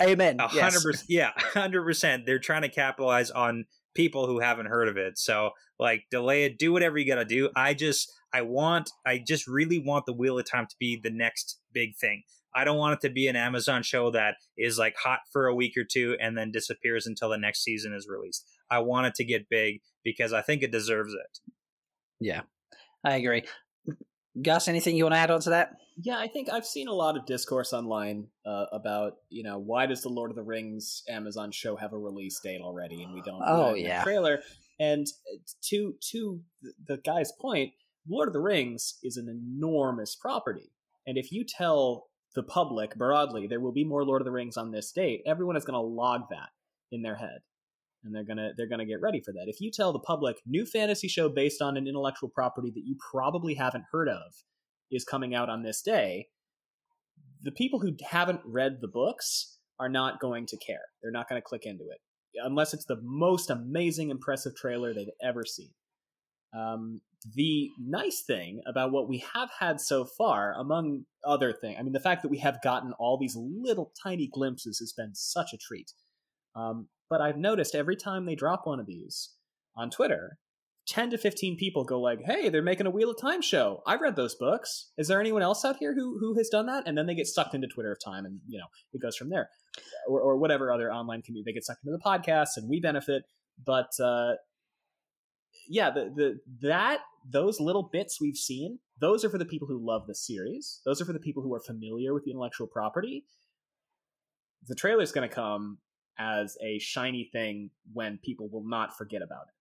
Amen. 0.00 0.36
a 0.38 0.46
hundred 0.46 0.80
percent. 0.80 1.06
Yeah, 1.08 1.30
hundred 1.36 1.82
percent. 1.82 2.24
They're 2.24 2.38
trying 2.38 2.62
to 2.62 2.68
capitalize 2.68 3.32
on 3.32 3.64
people 3.96 4.28
who 4.28 4.38
haven't 4.38 4.66
heard 4.66 4.86
of 4.86 4.96
it. 4.96 5.18
So 5.18 5.50
like 5.80 6.04
delay 6.08 6.44
it, 6.44 6.60
do 6.60 6.72
whatever 6.72 6.96
you 6.98 7.06
gotta 7.08 7.24
do. 7.24 7.50
I 7.56 7.74
just 7.74 8.12
I 8.32 8.42
want 8.42 8.92
I 9.04 9.20
just 9.26 9.48
really 9.48 9.80
want 9.80 10.06
the 10.06 10.12
Wheel 10.12 10.38
of 10.38 10.48
Time 10.48 10.66
to 10.66 10.76
be 10.78 11.00
the 11.02 11.10
next 11.10 11.58
big 11.72 11.96
thing. 11.96 12.22
I 12.56 12.64
don't 12.64 12.78
want 12.78 12.94
it 12.94 13.06
to 13.06 13.12
be 13.12 13.28
an 13.28 13.36
Amazon 13.36 13.82
show 13.82 14.10
that 14.12 14.36
is 14.56 14.78
like 14.78 14.96
hot 14.96 15.20
for 15.30 15.46
a 15.46 15.54
week 15.54 15.74
or 15.76 15.84
two 15.84 16.16
and 16.20 16.36
then 16.36 16.50
disappears 16.50 17.06
until 17.06 17.28
the 17.28 17.36
next 17.36 17.62
season 17.62 17.92
is 17.92 18.08
released. 18.08 18.46
I 18.70 18.78
want 18.78 19.06
it 19.08 19.14
to 19.16 19.24
get 19.24 19.48
big 19.50 19.80
because 20.02 20.32
I 20.32 20.40
think 20.40 20.62
it 20.62 20.72
deserves 20.72 21.12
it. 21.12 21.38
Yeah, 22.18 22.42
I 23.04 23.16
agree. 23.16 23.44
Gus, 24.42 24.68
anything 24.68 24.96
you 24.96 25.04
want 25.04 25.14
to 25.14 25.18
add 25.18 25.30
on 25.30 25.40
to 25.40 25.50
that? 25.50 25.72
Yeah, 25.98 26.18
I 26.18 26.28
think 26.28 26.50
I've 26.50 26.66
seen 26.66 26.88
a 26.88 26.92
lot 26.92 27.16
of 27.16 27.24
discourse 27.24 27.72
online 27.72 28.26
uh, 28.44 28.66
about 28.72 29.14
you 29.30 29.42
know 29.42 29.58
why 29.58 29.86
does 29.86 30.02
the 30.02 30.08
Lord 30.10 30.30
of 30.30 30.36
the 30.36 30.42
Rings 30.42 31.02
Amazon 31.08 31.50
show 31.52 31.76
have 31.76 31.92
a 31.92 31.98
release 31.98 32.40
date 32.40 32.60
already 32.60 33.02
and 33.02 33.14
we 33.14 33.22
don't 33.22 33.42
Oh, 33.46 33.70
put 33.70 33.78
it 33.78 33.82
yeah. 33.84 34.02
trailer. 34.02 34.40
And 34.80 35.06
uh, 35.32 35.38
to 35.70 35.94
to 36.10 36.40
the 36.86 36.98
guy's 36.98 37.32
point, 37.40 37.72
Lord 38.08 38.28
of 38.28 38.34
the 38.34 38.40
Rings 38.40 38.98
is 39.02 39.16
an 39.16 39.28
enormous 39.28 40.14
property, 40.14 40.70
and 41.06 41.16
if 41.16 41.32
you 41.32 41.44
tell 41.44 42.08
the 42.36 42.42
public 42.42 42.94
broadly 42.96 43.46
there 43.48 43.60
will 43.60 43.72
be 43.72 43.84
more 43.84 44.04
Lord 44.04 44.22
of 44.22 44.26
the 44.26 44.30
Rings 44.30 44.56
on 44.56 44.70
this 44.70 44.92
date, 44.92 45.22
everyone 45.26 45.56
is 45.56 45.64
going 45.64 45.74
to 45.74 45.80
log 45.80 46.22
that 46.30 46.50
in 46.92 47.02
their 47.02 47.16
head, 47.16 47.40
and 48.04 48.14
they're 48.14 48.24
gonna 48.24 48.50
they're 48.56 48.68
gonna 48.68 48.86
get 48.86 49.00
ready 49.00 49.20
for 49.20 49.32
that. 49.32 49.46
If 49.48 49.60
you 49.60 49.72
tell 49.72 49.92
the 49.92 49.98
public 49.98 50.36
new 50.46 50.64
fantasy 50.64 51.08
show 51.08 51.28
based 51.28 51.60
on 51.60 51.76
an 51.76 51.88
intellectual 51.88 52.28
property 52.28 52.70
that 52.70 52.84
you 52.84 52.96
probably 53.10 53.54
haven't 53.54 53.84
heard 53.90 54.08
of 54.08 54.32
is 54.92 55.04
coming 55.04 55.34
out 55.34 55.48
on 55.48 55.64
this 55.64 55.82
day, 55.82 56.28
the 57.42 57.50
people 57.50 57.80
who 57.80 57.96
haven't 58.08 58.40
read 58.44 58.78
the 58.80 58.88
books 58.88 59.58
are 59.80 59.88
not 59.88 60.20
going 60.20 60.46
to 60.46 60.56
care. 60.56 60.84
They're 61.02 61.10
not 61.10 61.28
going 61.28 61.40
to 61.40 61.46
click 61.46 61.62
into 61.64 61.84
it 61.90 61.98
unless 62.42 62.74
it's 62.74 62.84
the 62.84 63.00
most 63.02 63.50
amazing, 63.50 64.10
impressive 64.10 64.54
trailer 64.54 64.92
they've 64.92 65.08
ever 65.22 65.44
seen. 65.44 65.70
Um, 66.56 67.00
the 67.34 67.70
nice 67.78 68.22
thing 68.22 68.60
about 68.66 68.92
what 68.92 69.08
we 69.08 69.24
have 69.34 69.50
had 69.58 69.80
so 69.80 70.04
far, 70.04 70.54
among 70.54 71.04
other 71.24 71.52
things, 71.52 71.76
I 71.78 71.82
mean, 71.82 71.92
the 71.92 72.00
fact 72.00 72.22
that 72.22 72.28
we 72.28 72.38
have 72.38 72.62
gotten 72.62 72.92
all 72.98 73.18
these 73.18 73.36
little 73.36 73.92
tiny 74.00 74.28
glimpses 74.28 74.78
has 74.78 74.92
been 74.92 75.14
such 75.14 75.52
a 75.52 75.58
treat. 75.58 75.92
Um, 76.54 76.88
but 77.10 77.20
I've 77.20 77.36
noticed 77.36 77.74
every 77.74 77.96
time 77.96 78.26
they 78.26 78.34
drop 78.34 78.66
one 78.66 78.80
of 78.80 78.86
these 78.86 79.30
on 79.76 79.90
Twitter, 79.90 80.38
10 80.86 81.10
to 81.10 81.18
15 81.18 81.56
people 81.56 81.84
go 81.84 82.00
like, 82.00 82.20
"Hey, 82.24 82.48
they're 82.48 82.62
making 82.62 82.86
a 82.86 82.90
Wheel 82.90 83.10
of 83.10 83.20
Time 83.20 83.42
show. 83.42 83.82
I've 83.86 84.00
read 84.00 84.14
those 84.14 84.36
books. 84.36 84.92
Is 84.96 85.08
there 85.08 85.20
anyone 85.20 85.42
else 85.42 85.64
out 85.64 85.76
here 85.78 85.94
who 85.94 86.18
who 86.20 86.34
has 86.36 86.48
done 86.48 86.66
that?" 86.66 86.86
And 86.86 86.96
then 86.96 87.06
they 87.06 87.14
get 87.14 87.26
sucked 87.26 87.54
into 87.54 87.66
Twitter 87.66 87.90
of 87.90 87.98
Time 88.02 88.24
and, 88.24 88.40
you 88.46 88.58
know, 88.58 88.66
it 88.92 89.02
goes 89.02 89.16
from 89.16 89.28
there. 89.28 89.50
Or 90.08 90.20
or 90.20 90.36
whatever 90.36 90.72
other 90.72 90.92
online 90.92 91.22
community 91.22 91.50
they 91.50 91.54
get 91.54 91.64
sucked 91.64 91.84
into 91.84 91.96
the 91.96 92.02
podcast 92.02 92.56
and 92.56 92.68
we 92.68 92.80
benefit, 92.80 93.24
but 93.64 93.90
uh 94.00 94.34
yeah, 95.68 95.90
the 95.90 96.12
the 96.14 96.40
that 96.62 97.00
those 97.28 97.60
little 97.60 97.82
bits 97.92 98.20
we've 98.20 98.36
seen, 98.36 98.78
those 99.00 99.24
are 99.24 99.30
for 99.30 99.38
the 99.38 99.44
people 99.44 99.68
who 99.68 99.84
love 99.84 100.06
the 100.06 100.14
series. 100.14 100.80
Those 100.84 101.00
are 101.00 101.04
for 101.04 101.12
the 101.12 101.20
people 101.20 101.42
who 101.42 101.54
are 101.54 101.60
familiar 101.60 102.14
with 102.14 102.24
the 102.24 102.30
intellectual 102.30 102.66
property. 102.66 103.24
The 104.68 104.74
trailer's 104.74 105.12
going 105.12 105.28
to 105.28 105.34
come 105.34 105.78
as 106.18 106.56
a 106.62 106.78
shiny 106.78 107.28
thing 107.32 107.70
when 107.92 108.18
people 108.24 108.48
will 108.50 108.64
not 108.66 108.96
forget 108.96 109.22
about 109.22 109.42
it. 109.48 109.54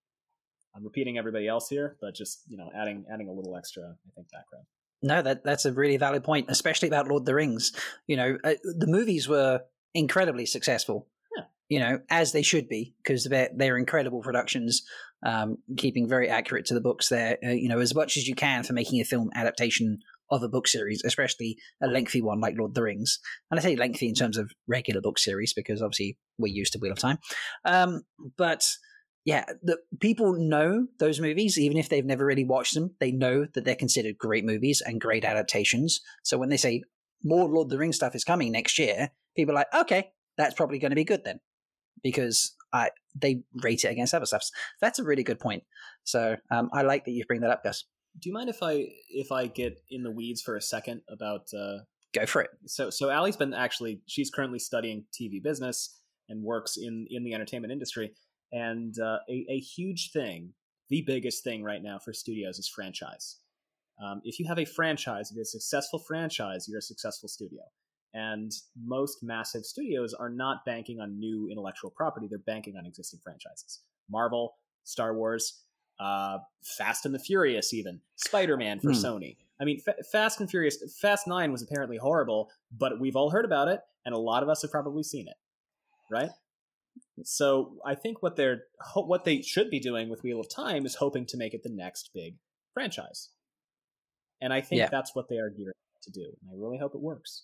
I'm 0.75 0.83
repeating 0.83 1.17
everybody 1.17 1.47
else 1.47 1.69
here, 1.69 1.97
but 2.01 2.15
just 2.15 2.41
you 2.47 2.57
know, 2.57 2.69
adding 2.75 3.05
adding 3.11 3.29
a 3.29 3.33
little 3.33 3.55
extra, 3.55 3.83
I 3.83 4.11
think, 4.15 4.27
background. 4.31 4.65
No, 5.01 5.21
that 5.21 5.43
that's 5.43 5.65
a 5.65 5.71
really 5.71 5.97
valid 5.97 6.23
point, 6.23 6.47
especially 6.49 6.87
about 6.87 7.07
Lord 7.07 7.21
of 7.21 7.25
the 7.25 7.35
Rings. 7.35 7.71
You 8.07 8.17
know, 8.17 8.37
uh, 8.43 8.55
the 8.63 8.87
movies 8.87 9.27
were 9.27 9.61
incredibly 9.93 10.45
successful. 10.45 11.07
You 11.69 11.79
know, 11.79 11.99
as 12.09 12.31
they 12.31 12.43
should 12.43 12.67
be, 12.67 12.93
because 13.03 13.23
they're 13.25 13.49
they're 13.55 13.77
incredible 13.77 14.21
productions, 14.21 14.83
um, 15.25 15.57
keeping 15.77 16.07
very 16.07 16.29
accurate 16.29 16.65
to 16.65 16.73
the 16.73 16.81
books. 16.81 17.09
There, 17.09 17.37
uh, 17.43 17.49
you 17.49 17.69
know, 17.69 17.79
as 17.79 17.95
much 17.95 18.17
as 18.17 18.27
you 18.27 18.35
can 18.35 18.63
for 18.63 18.73
making 18.73 19.01
a 19.01 19.05
film 19.05 19.29
adaptation 19.33 19.99
of 20.31 20.43
a 20.43 20.49
book 20.49 20.67
series, 20.67 21.03
especially 21.03 21.57
a 21.81 21.87
lengthy 21.87 22.21
one 22.21 22.39
like 22.39 22.55
Lord 22.57 22.71
of 22.71 22.75
the 22.75 22.83
Rings. 22.83 23.19
And 23.51 23.59
I 23.59 23.63
say 23.63 23.75
lengthy 23.75 24.07
in 24.07 24.15
terms 24.15 24.37
of 24.37 24.51
regular 24.67 25.01
book 25.01 25.19
series 25.19 25.53
because 25.53 25.81
obviously 25.81 26.17
we're 26.37 26.53
used 26.53 26.73
to 26.73 26.79
Wheel 26.79 26.91
of 26.91 26.99
Time. 26.99 27.17
Um, 27.63 28.03
but 28.37 28.63
yeah, 29.23 29.45
the 29.63 29.77
people 29.99 30.33
know 30.33 30.87
those 30.99 31.19
movies, 31.19 31.57
even 31.57 31.77
if 31.77 31.89
they've 31.89 32.05
never 32.05 32.25
really 32.25 32.43
watched 32.43 32.75
them. 32.75 32.95
They 32.99 33.11
know 33.11 33.47
that 33.53 33.65
they're 33.65 33.75
considered 33.75 34.17
great 34.17 34.45
movies 34.45 34.81
and 34.85 35.01
great 35.01 35.25
adaptations. 35.25 36.01
So 36.23 36.37
when 36.37 36.49
they 36.49 36.57
say 36.57 36.83
more 37.23 37.49
Lord 37.49 37.65
of 37.65 37.69
the 37.71 37.77
Rings 37.79 37.95
stuff 37.95 38.15
is 38.15 38.23
coming 38.23 38.51
next 38.51 38.77
year, 38.77 39.09
people 39.35 39.53
are 39.53 39.59
like, 39.59 39.73
okay, 39.73 40.11
that's 40.37 40.53
probably 40.53 40.79
going 40.79 40.91
to 40.91 40.95
be 40.95 41.03
good 41.03 41.23
then, 41.25 41.39
because 42.03 42.55
I 42.73 42.89
they 43.15 43.43
rate 43.61 43.83
it 43.83 43.91
against 43.91 44.13
other 44.13 44.25
stuffs. 44.25 44.51
That's 44.81 44.99
a 44.99 45.03
really 45.03 45.23
good 45.23 45.39
point. 45.39 45.63
So 46.03 46.37
um, 46.51 46.69
I 46.73 46.81
like 46.81 47.05
that 47.05 47.11
you 47.11 47.23
bring 47.25 47.41
that 47.41 47.49
up, 47.49 47.63
Gus. 47.63 47.85
Do 48.19 48.29
you 48.29 48.33
mind 48.33 48.49
if 48.49 48.61
I 48.61 48.87
if 49.09 49.31
I 49.31 49.47
get 49.47 49.79
in 49.89 50.03
the 50.03 50.11
weeds 50.11 50.41
for 50.41 50.55
a 50.55 50.61
second 50.61 51.01
about 51.09 51.47
uh, 51.57 51.79
Go 52.15 52.25
for 52.25 52.41
it. 52.41 52.51
So 52.65 52.89
so 52.89 53.09
Allie's 53.09 53.35
been 53.35 53.53
actually 53.53 53.99
she's 54.07 54.31
currently 54.31 54.59
studying 54.59 55.03
TV 55.13 55.43
business 55.43 55.99
and 56.29 56.41
works 56.41 56.77
in 56.77 57.07
in 57.09 57.25
the 57.25 57.33
entertainment 57.33 57.73
industry. 57.73 58.13
And 58.53 58.97
uh, 58.97 59.17
a, 59.29 59.45
a 59.49 59.59
huge 59.59 60.11
thing, 60.13 60.53
the 60.89 61.03
biggest 61.05 61.43
thing 61.43 61.61
right 61.61 61.83
now 61.83 61.99
for 61.99 62.13
studios 62.13 62.57
is 62.57 62.69
franchise. 62.69 63.39
Um, 64.01 64.21
if 64.23 64.39
you 64.39 64.47
have 64.47 64.59
a 64.59 64.65
franchise, 64.65 65.29
if 65.29 65.35
you're 65.35 65.41
a 65.41 65.45
successful 65.45 65.99
franchise, 65.99 66.67
you're 66.69 66.79
a 66.79 66.81
successful 66.81 67.27
studio. 67.27 67.61
And 68.15 68.53
most 68.81 69.23
massive 69.23 69.65
studios 69.65 70.13
are 70.13 70.29
not 70.29 70.63
banking 70.65 71.01
on 71.01 71.19
new 71.19 71.49
intellectual 71.51 71.89
property; 71.89 72.27
they're 72.29 72.39
banking 72.39 72.77
on 72.77 72.85
existing 72.85 73.19
franchises. 73.21 73.81
Marvel, 74.09 74.55
Star 74.85 75.13
Wars, 75.13 75.63
uh, 75.99 76.37
Fast 76.63 77.05
and 77.05 77.13
the 77.13 77.19
Furious, 77.19 77.73
even 77.73 77.99
Spider 78.15 78.55
Man 78.55 78.79
for 78.79 78.91
hmm. 78.91 79.05
Sony. 79.05 79.35
I 79.59 79.65
mean, 79.65 79.81
F- 79.85 80.07
Fast 80.11 80.39
and 80.39 80.49
Furious, 80.49 80.77
Fast 81.01 81.27
Nine 81.27 81.51
was 81.51 81.61
apparently 81.61 81.97
horrible, 81.97 82.51
but 82.71 83.01
we've 83.01 83.17
all 83.17 83.31
heard 83.31 83.43
about 83.43 83.67
it, 83.67 83.81
and 84.05 84.15
a 84.15 84.17
lot 84.17 84.43
of 84.43 84.49
us 84.49 84.61
have 84.61 84.71
probably 84.71 85.03
seen 85.03 85.27
it, 85.27 85.35
right? 86.09 86.29
So 87.23 87.77
I 87.85 87.95
think 87.95 88.23
what 88.23 88.37
they're 88.37 88.63
what 88.95 89.25
they 89.25 89.41
should 89.41 89.69
be 89.69 89.81
doing 89.81 90.09
with 90.09 90.23
Wheel 90.23 90.39
of 90.39 90.49
Time 90.49 90.85
is 90.85 90.95
hoping 90.95 91.25
to 91.27 91.37
make 91.37 91.53
it 91.53 91.63
the 91.63 91.69
next 91.69 92.11
big 92.13 92.35
franchise, 92.73 93.29
and 94.41 94.53
I 94.53 94.61
think 94.61 94.79
yeah. 94.79 94.89
that's 94.89 95.15
what 95.15 95.27
they 95.27 95.37
are 95.37 95.49
gearing 95.49 95.73
to 96.03 96.11
do. 96.11 96.21
And 96.41 96.51
I 96.51 96.53
really 96.55 96.77
hope 96.77 96.95
it 96.95 97.01
works. 97.01 97.43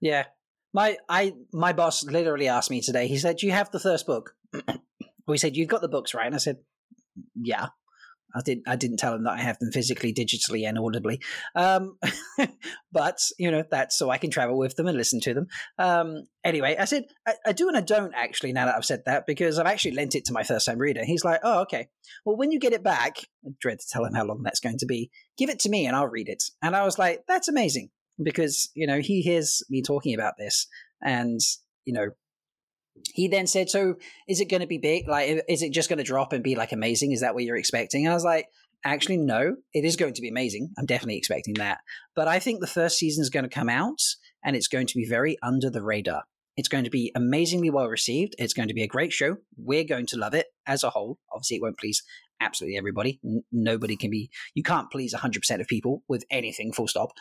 Yeah, 0.00 0.24
my 0.72 0.96
I 1.08 1.34
my 1.52 1.72
boss 1.72 2.04
literally 2.04 2.48
asked 2.48 2.70
me 2.70 2.80
today. 2.80 3.08
He 3.08 3.18
said, 3.18 3.36
"Do 3.38 3.46
you 3.46 3.52
have 3.52 3.70
the 3.70 3.80
first 3.80 4.06
book?" 4.06 4.34
we 5.26 5.38
said, 5.38 5.56
"You've 5.56 5.68
got 5.68 5.80
the 5.80 5.88
books, 5.88 6.14
right?" 6.14 6.26
And 6.26 6.34
I 6.34 6.38
said, 6.38 6.58
"Yeah." 7.34 7.68
I 8.36 8.42
didn't. 8.42 8.68
I 8.68 8.76
didn't 8.76 8.98
tell 8.98 9.14
him 9.14 9.24
that 9.24 9.32
I 9.32 9.40
have 9.40 9.58
them 9.58 9.72
physically, 9.72 10.12
digitally, 10.12 10.68
and 10.68 10.78
audibly. 10.78 11.22
Um, 11.54 11.98
but 12.92 13.18
you 13.38 13.50
know 13.50 13.64
that's 13.70 13.96
so 13.96 14.10
I 14.10 14.18
can 14.18 14.30
travel 14.30 14.58
with 14.58 14.76
them 14.76 14.86
and 14.86 14.96
listen 14.96 15.20
to 15.20 15.32
them. 15.32 15.46
Um, 15.78 16.24
anyway, 16.44 16.76
I 16.78 16.84
said 16.84 17.04
I, 17.26 17.34
I, 17.46 17.52
do 17.52 17.68
and 17.68 17.76
I 17.76 17.80
don't 17.80 18.12
actually. 18.14 18.52
Now 18.52 18.66
that 18.66 18.74
I've 18.76 18.84
said 18.84 19.04
that, 19.06 19.26
because 19.26 19.58
I've 19.58 19.66
actually 19.66 19.92
lent 19.92 20.14
it 20.14 20.26
to 20.26 20.34
my 20.34 20.42
first 20.42 20.66
time 20.66 20.78
reader. 20.78 21.02
He's 21.02 21.24
like, 21.24 21.40
"Oh, 21.42 21.62
okay. 21.62 21.88
Well, 22.26 22.36
when 22.36 22.52
you 22.52 22.60
get 22.60 22.74
it 22.74 22.82
back, 22.82 23.20
I 23.46 23.50
dread 23.58 23.78
to 23.78 23.86
tell 23.90 24.04
him 24.04 24.12
how 24.12 24.26
long 24.26 24.42
that's 24.42 24.60
going 24.60 24.78
to 24.78 24.86
be. 24.86 25.10
Give 25.38 25.48
it 25.48 25.60
to 25.60 25.70
me 25.70 25.86
and 25.86 25.96
I'll 25.96 26.08
read 26.08 26.28
it." 26.28 26.42
And 26.60 26.76
I 26.76 26.84
was 26.84 26.98
like, 26.98 27.22
"That's 27.26 27.48
amazing," 27.48 27.88
because 28.22 28.70
you 28.74 28.86
know 28.86 29.00
he 29.00 29.22
hears 29.22 29.62
me 29.68 29.82
talking 29.82 30.14
about 30.14 30.34
this, 30.38 30.66
and 31.02 31.40
you 31.84 31.92
know 31.92 32.08
he 33.12 33.28
then 33.28 33.46
said, 33.46 33.70
"So 33.70 33.96
is 34.28 34.40
it 34.40 34.50
going 34.50 34.60
to 34.60 34.66
be 34.66 34.78
big? 34.78 35.08
Like, 35.08 35.42
is 35.48 35.62
it 35.62 35.72
just 35.72 35.88
going 35.88 35.98
to 35.98 36.04
drop 36.04 36.32
and 36.32 36.42
be 36.42 36.56
like 36.56 36.72
amazing? 36.72 37.12
Is 37.12 37.20
that 37.20 37.34
what 37.34 37.44
you're 37.44 37.56
expecting?" 37.56 38.04
And 38.04 38.12
I 38.12 38.14
was 38.14 38.24
like, 38.24 38.48
"Actually, 38.84 39.18
no. 39.18 39.56
It 39.72 39.84
is 39.84 39.96
going 39.96 40.14
to 40.14 40.22
be 40.22 40.28
amazing. 40.28 40.70
I'm 40.78 40.86
definitely 40.86 41.18
expecting 41.18 41.54
that. 41.54 41.78
But 42.14 42.28
I 42.28 42.38
think 42.38 42.60
the 42.60 42.66
first 42.66 42.98
season 42.98 43.22
is 43.22 43.30
going 43.30 43.44
to 43.44 43.50
come 43.50 43.68
out 43.68 44.00
and 44.42 44.56
it's 44.56 44.68
going 44.68 44.86
to 44.86 44.94
be 44.94 45.06
very 45.06 45.36
under 45.42 45.70
the 45.70 45.82
radar. 45.82 46.24
It's 46.56 46.68
going 46.68 46.84
to 46.84 46.90
be 46.90 47.12
amazingly 47.14 47.68
well 47.68 47.88
received. 47.88 48.34
It's 48.38 48.54
going 48.54 48.68
to 48.68 48.74
be 48.74 48.82
a 48.82 48.88
great 48.88 49.12
show. 49.12 49.36
We're 49.58 49.84
going 49.84 50.06
to 50.06 50.16
love 50.16 50.32
it 50.32 50.46
as 50.66 50.82
a 50.82 50.90
whole. 50.90 51.18
Obviously, 51.30 51.58
it 51.58 51.62
won't 51.62 51.78
please 51.78 52.02
absolutely 52.40 52.76
everybody. 52.76 53.20
N- 53.24 53.44
nobody 53.52 53.96
can 53.96 54.10
be. 54.10 54.30
You 54.54 54.62
can't 54.62 54.90
please 54.90 55.14
100% 55.14 55.60
of 55.60 55.66
people 55.66 56.02
with 56.08 56.24
anything. 56.30 56.72
Full 56.72 56.88
stop. 56.88 57.12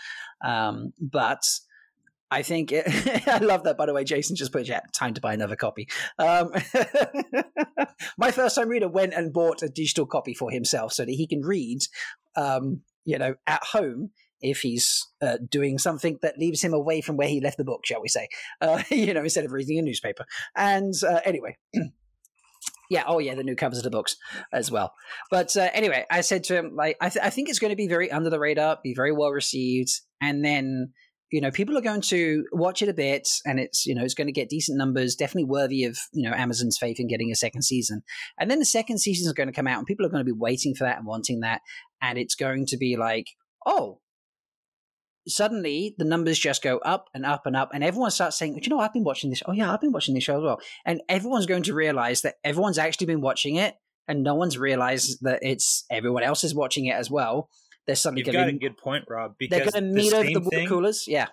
Um, 0.43 0.93
but." 0.99 1.43
I 2.31 2.41
think 2.41 2.71
it, 2.71 2.85
I 3.27 3.37
love 3.37 3.63
that. 3.63 3.77
By 3.77 3.85
the 3.85 3.93
way, 3.93 4.03
Jason 4.03 4.35
just 4.35 4.51
put 4.51 4.67
yeah, 4.67 4.81
time 4.93 5.13
to 5.13 5.21
buy 5.21 5.33
another 5.33 5.55
copy. 5.55 5.87
Um, 6.17 6.51
my 8.17 8.31
first 8.31 8.55
time 8.55 8.67
reader 8.67 8.89
went 8.89 9.13
and 9.13 9.31
bought 9.31 9.61
a 9.61 9.69
digital 9.69 10.05
copy 10.05 10.33
for 10.33 10.49
himself 10.49 10.91
so 10.93 11.05
that 11.05 11.11
he 11.11 11.27
can 11.27 11.41
read, 11.41 11.81
um, 12.35 12.81
you 13.05 13.17
know, 13.19 13.35
at 13.45 13.63
home 13.63 14.09
if 14.41 14.59
he's 14.61 15.07
uh, 15.21 15.37
doing 15.49 15.77
something 15.77 16.19
that 16.21 16.37
leaves 16.37 16.63
him 16.63 16.73
away 16.73 17.01
from 17.01 17.17
where 17.17 17.27
he 17.27 17.39
left 17.39 17.57
the 17.57 17.63
book, 17.63 17.85
shall 17.85 18.01
we 18.01 18.09
say? 18.09 18.27
Uh, 18.61 18.81
you 18.89 19.13
know, 19.13 19.23
instead 19.23 19.45
of 19.45 19.51
reading 19.51 19.79
a 19.79 19.81
newspaper. 19.81 20.25
And 20.55 20.93
uh, 21.07 21.21
anyway. 21.25 21.57
Yeah. 22.89 23.03
Oh, 23.07 23.19
yeah. 23.19 23.35
The 23.35 23.43
new 23.43 23.55
covers 23.55 23.79
of 23.79 23.83
the 23.83 23.89
books 23.89 24.17
as 24.53 24.71
well. 24.71 24.93
But 25.31 25.55
uh, 25.57 25.69
anyway, 25.73 26.05
I 26.09 26.21
said 26.21 26.43
to 26.45 26.55
him, 26.55 26.75
like, 26.75 26.97
I, 27.01 27.09
th- 27.09 27.25
I 27.25 27.29
think 27.29 27.49
it's 27.49 27.59
going 27.59 27.71
to 27.71 27.75
be 27.75 27.87
very 27.87 28.11
under 28.11 28.29
the 28.29 28.39
radar, 28.39 28.77
be 28.83 28.93
very 28.93 29.11
well 29.11 29.31
received, 29.31 29.91
and 30.21 30.43
then 30.43 30.93
you 31.31 31.41
know 31.41 31.51
people 31.51 31.77
are 31.77 31.81
going 31.81 32.01
to 32.01 32.45
watch 32.51 32.81
it 32.81 32.89
a 32.89 32.93
bit 32.93 33.27
and 33.45 33.59
it's 33.59 33.85
you 33.85 33.95
know 33.95 34.03
it's 34.03 34.13
going 34.13 34.27
to 34.27 34.33
get 34.33 34.47
decent 34.47 34.77
numbers 34.77 35.15
definitely 35.15 35.43
worthy 35.43 35.83
of 35.83 35.97
you 36.13 36.27
know 36.27 36.35
amazon's 36.35 36.77
faith 36.77 36.99
in 36.99 37.07
getting 37.07 37.31
a 37.31 37.35
second 37.35 37.63
season 37.63 38.03
and 38.39 38.49
then 38.49 38.59
the 38.59 38.65
second 38.65 38.99
season 38.99 39.27
is 39.27 39.33
going 39.33 39.47
to 39.47 39.53
come 39.53 39.67
out 39.67 39.77
and 39.77 39.87
people 39.87 40.05
are 40.05 40.09
going 40.09 40.23
to 40.23 40.33
be 40.33 40.37
waiting 40.37 40.75
for 40.75 40.83
that 40.83 40.97
and 40.97 41.05
wanting 41.07 41.39
that 41.39 41.61
and 42.01 42.17
it's 42.17 42.35
going 42.35 42.65
to 42.65 42.77
be 42.77 42.95
like 42.95 43.25
oh 43.65 43.99
suddenly 45.27 45.95
the 45.97 46.05
numbers 46.05 46.37
just 46.37 46.61
go 46.61 46.77
up 46.79 47.09
and 47.13 47.25
up 47.25 47.45
and 47.45 47.55
up 47.55 47.71
and 47.73 47.83
everyone 47.83 48.11
starts 48.11 48.37
saying 48.37 48.53
Do 48.53 48.59
you 48.61 48.69
know 48.69 48.79
i've 48.79 48.93
been 48.93 49.03
watching 49.03 49.29
this 49.29 49.41
oh 49.45 49.51
yeah 49.51 49.73
i've 49.73 49.81
been 49.81 49.91
watching 49.91 50.13
this 50.13 50.23
show 50.23 50.37
as 50.37 50.43
well 50.43 50.59
and 50.85 51.01
everyone's 51.09 51.45
going 51.45 51.63
to 51.63 51.73
realize 51.73 52.21
that 52.21 52.35
everyone's 52.43 52.77
actually 52.77 53.07
been 53.07 53.21
watching 53.21 53.55
it 53.55 53.75
and 54.07 54.23
no 54.23 54.35
one's 54.35 54.57
realized 54.57 55.19
that 55.21 55.39
it's 55.41 55.85
everyone 55.89 56.23
else 56.23 56.43
is 56.43 56.53
watching 56.53 56.85
it 56.85 56.93
as 56.93 57.09
well 57.09 57.49
they're 57.85 57.95
suddenly 57.95 58.23
You've 58.25 58.33
got 58.33 58.47
a 58.47 58.53
good 58.53 58.77
point, 58.77 59.05
Rob. 59.07 59.35
Because 59.37 59.71
they're 59.71 59.81
going 59.81 59.93
to 59.93 60.01
meet 60.01 60.09
the 60.09 60.17
over 60.17 60.25
the 60.25 60.39
water 60.39 60.57
thing, 60.57 60.67
coolers. 60.67 61.07
Yeah. 61.07 61.27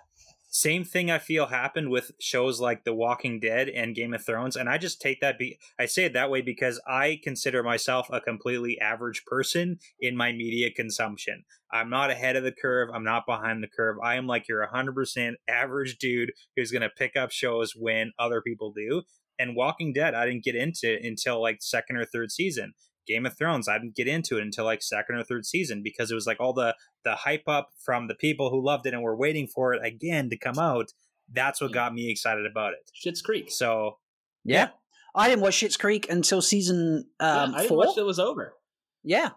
Same 0.54 0.84
thing 0.84 1.10
I 1.10 1.18
feel 1.18 1.46
happened 1.46 1.88
with 1.88 2.12
shows 2.20 2.60
like 2.60 2.84
The 2.84 2.92
Walking 2.92 3.40
Dead 3.40 3.70
and 3.70 3.94
Game 3.94 4.12
of 4.12 4.22
Thrones, 4.22 4.54
and 4.54 4.68
I 4.68 4.76
just 4.76 5.00
take 5.00 5.18
that. 5.22 5.38
Be 5.38 5.58
I 5.80 5.86
say 5.86 6.04
it 6.04 6.12
that 6.12 6.30
way 6.30 6.42
because 6.42 6.78
I 6.86 7.20
consider 7.24 7.62
myself 7.62 8.08
a 8.12 8.20
completely 8.20 8.78
average 8.78 9.24
person 9.24 9.78
in 9.98 10.14
my 10.14 10.30
media 10.30 10.70
consumption. 10.70 11.44
I'm 11.72 11.88
not 11.88 12.10
ahead 12.10 12.36
of 12.36 12.44
the 12.44 12.52
curve. 12.52 12.90
I'm 12.92 13.02
not 13.02 13.24
behind 13.24 13.62
the 13.62 13.68
curve. 13.74 13.96
I 14.04 14.16
am 14.16 14.26
like 14.26 14.46
your 14.46 14.68
100% 14.70 15.32
average 15.48 15.96
dude 15.96 16.32
who's 16.54 16.70
going 16.70 16.82
to 16.82 16.90
pick 16.90 17.16
up 17.16 17.32
shows 17.32 17.72
when 17.74 18.12
other 18.18 18.42
people 18.42 18.74
do. 18.76 19.04
And 19.38 19.56
Walking 19.56 19.94
Dead, 19.94 20.14
I 20.14 20.26
didn't 20.26 20.44
get 20.44 20.54
into 20.54 20.98
until 21.02 21.40
like 21.40 21.62
second 21.62 21.96
or 21.96 22.04
third 22.04 22.30
season. 22.30 22.74
Game 23.06 23.26
of 23.26 23.36
Thrones, 23.36 23.68
I 23.68 23.78
didn't 23.78 23.96
get 23.96 24.08
into 24.08 24.38
it 24.38 24.42
until 24.42 24.64
like 24.64 24.82
second 24.82 25.16
or 25.16 25.24
third 25.24 25.46
season 25.46 25.82
because 25.82 26.10
it 26.10 26.14
was 26.14 26.26
like 26.26 26.40
all 26.40 26.52
the 26.52 26.74
the 27.04 27.14
hype 27.14 27.48
up 27.48 27.70
from 27.84 28.08
the 28.08 28.14
people 28.14 28.50
who 28.50 28.64
loved 28.64 28.86
it 28.86 28.94
and 28.94 29.02
were 29.02 29.16
waiting 29.16 29.46
for 29.46 29.72
it 29.74 29.84
again 29.84 30.30
to 30.30 30.38
come 30.38 30.58
out. 30.58 30.92
That's 31.32 31.60
what 31.60 31.72
got 31.72 31.94
me 31.94 32.10
excited 32.10 32.46
about 32.46 32.74
it. 32.74 32.90
Schitt's 32.94 33.22
Creek. 33.22 33.50
So 33.50 33.98
yeah, 34.44 34.56
yeah. 34.56 34.68
I 35.14 35.28
didn't 35.28 35.42
watch 35.42 35.54
Schitt's 35.54 35.76
Creek 35.76 36.10
until 36.10 36.42
season 36.42 37.06
um, 37.20 37.52
yeah, 37.52 37.58
I 37.58 37.66
four. 37.68 37.86
it 37.96 38.02
was 38.02 38.18
over. 38.18 38.54
Yeah, 39.02 39.30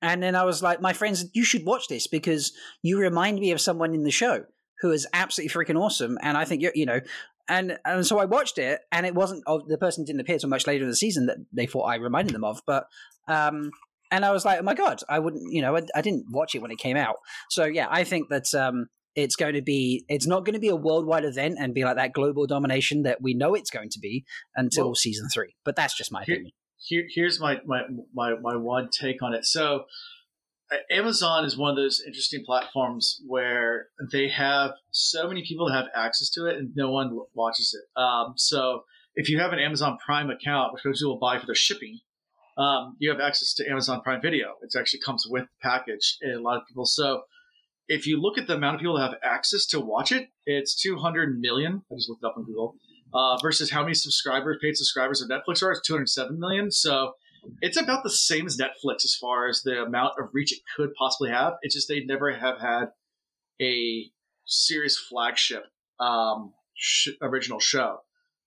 and 0.00 0.22
then 0.22 0.34
I 0.34 0.44
was 0.44 0.62
like, 0.62 0.80
my 0.80 0.92
friends, 0.92 1.26
you 1.34 1.44
should 1.44 1.64
watch 1.64 1.88
this 1.88 2.06
because 2.06 2.52
you 2.82 2.98
remind 2.98 3.38
me 3.38 3.50
of 3.50 3.60
someone 3.60 3.94
in 3.94 4.04
the 4.04 4.10
show 4.10 4.44
who 4.80 4.92
is 4.92 5.06
absolutely 5.12 5.52
freaking 5.52 5.80
awesome. 5.80 6.18
And 6.22 6.36
I 6.36 6.44
think 6.44 6.62
you 6.62 6.70
you 6.74 6.86
know, 6.86 7.00
and 7.48 7.78
and 7.84 8.06
so 8.06 8.18
I 8.18 8.26
watched 8.26 8.58
it, 8.58 8.80
and 8.92 9.06
it 9.06 9.14
wasn't. 9.14 9.42
Oh, 9.46 9.62
the 9.66 9.78
person 9.78 10.04
didn't 10.04 10.20
appear 10.20 10.38
till 10.38 10.48
much 10.48 10.66
later 10.66 10.84
in 10.84 10.90
the 10.90 10.96
season 10.96 11.26
that 11.26 11.38
they 11.52 11.66
thought 11.66 11.84
I 11.84 11.96
reminded 11.96 12.34
them 12.34 12.44
of. 12.44 12.60
But 12.66 12.86
um, 13.26 13.70
and 14.10 14.24
I 14.24 14.32
was 14.32 14.44
like, 14.44 14.60
oh 14.60 14.62
my 14.62 14.74
god, 14.74 15.00
I 15.08 15.18
wouldn't. 15.18 15.52
You 15.52 15.62
know, 15.62 15.76
I, 15.76 15.82
I 15.94 16.02
didn't 16.02 16.26
watch 16.30 16.54
it 16.54 16.62
when 16.62 16.70
it 16.70 16.78
came 16.78 16.96
out. 16.96 17.16
So 17.50 17.64
yeah, 17.64 17.86
I 17.90 18.04
think 18.04 18.28
that 18.30 18.54
um, 18.54 18.86
it's 19.14 19.36
going 19.36 19.54
to 19.54 19.62
be. 19.62 20.04
It's 20.08 20.26
not 20.26 20.44
going 20.44 20.54
to 20.54 20.60
be 20.60 20.68
a 20.68 20.76
worldwide 20.76 21.24
event 21.24 21.56
and 21.58 21.74
be 21.74 21.84
like 21.84 21.96
that 21.96 22.12
global 22.12 22.46
domination 22.46 23.02
that 23.02 23.22
we 23.22 23.34
know 23.34 23.54
it's 23.54 23.70
going 23.70 23.90
to 23.90 23.98
be 23.98 24.24
until 24.54 24.86
well, 24.86 24.94
season 24.94 25.28
three. 25.32 25.54
But 25.64 25.76
that's 25.76 25.96
just 25.96 26.12
my 26.12 26.24
here, 26.24 26.36
opinion. 26.36 26.52
Here, 26.78 27.06
here's 27.08 27.40
my, 27.40 27.60
my 27.66 27.82
my 28.14 28.34
my 28.40 28.56
one 28.56 28.88
take 28.90 29.22
on 29.22 29.34
it. 29.34 29.44
So 29.44 29.84
Amazon 30.90 31.44
is 31.44 31.56
one 31.56 31.70
of 31.70 31.76
those 31.76 32.02
interesting 32.06 32.44
platforms 32.44 33.20
where 33.26 33.88
they 34.12 34.28
have 34.28 34.72
so 34.90 35.26
many 35.26 35.42
people 35.42 35.66
that 35.66 35.74
have 35.74 35.86
access 35.94 36.28
to 36.30 36.46
it 36.46 36.56
and 36.56 36.72
no 36.76 36.90
one 36.90 37.18
watches 37.34 37.74
it. 37.74 38.00
Um, 38.00 38.34
so 38.36 38.84
if 39.14 39.28
you 39.28 39.38
have 39.38 39.52
an 39.52 39.58
Amazon 39.58 39.98
Prime 40.04 40.30
account, 40.30 40.74
which 40.74 40.84
most 40.84 41.00
people 41.00 41.18
buy 41.18 41.38
for 41.38 41.46
their 41.46 41.54
shipping, 41.54 42.00
um, 42.58 42.96
you 42.98 43.10
have 43.10 43.20
access 43.20 43.54
to 43.54 43.70
Amazon 43.70 44.00
Prime 44.02 44.20
Video. 44.20 44.54
It 44.62 44.78
actually 44.78 45.00
comes 45.00 45.26
with 45.28 45.44
the 45.44 45.68
package 45.68 46.18
in 46.20 46.32
a 46.32 46.40
lot 46.40 46.58
of 46.58 46.66
people. 46.66 46.84
So 46.84 47.22
if 47.86 48.06
you 48.06 48.20
look 48.20 48.36
at 48.36 48.46
the 48.46 48.56
amount 48.56 48.74
of 48.74 48.80
people 48.80 48.98
that 48.98 49.10
have 49.10 49.18
access 49.22 49.64
to 49.66 49.80
watch 49.80 50.12
it, 50.12 50.28
it's 50.44 50.80
200 50.80 51.40
million. 51.40 51.82
I 51.90 51.94
just 51.94 52.10
looked 52.10 52.22
it 52.22 52.26
up 52.26 52.36
on 52.36 52.44
Google. 52.44 52.74
Uh, 53.14 53.38
versus 53.40 53.70
how 53.70 53.80
many 53.82 53.94
subscribers, 53.94 54.58
paid 54.60 54.76
subscribers 54.76 55.22
of 55.22 55.30
Netflix 55.30 55.62
are, 55.62 55.72
it's 55.72 55.80
207 55.86 56.38
million. 56.38 56.70
So 56.70 57.14
it's 57.60 57.80
about 57.80 58.02
the 58.02 58.10
same 58.10 58.46
as 58.46 58.58
Netflix 58.58 59.04
as 59.04 59.14
far 59.14 59.48
as 59.48 59.62
the 59.62 59.82
amount 59.82 60.14
of 60.18 60.28
reach 60.32 60.52
it 60.52 60.60
could 60.76 60.94
possibly 60.94 61.30
have. 61.30 61.54
It's 61.62 61.74
just 61.74 61.88
they 61.88 62.00
never 62.00 62.32
have 62.32 62.60
had 62.60 62.86
a 63.60 64.10
serious 64.44 64.96
flagship 64.98 65.64
um, 66.00 66.52
sh- 66.74 67.10
original 67.20 67.60
show. 67.60 68.00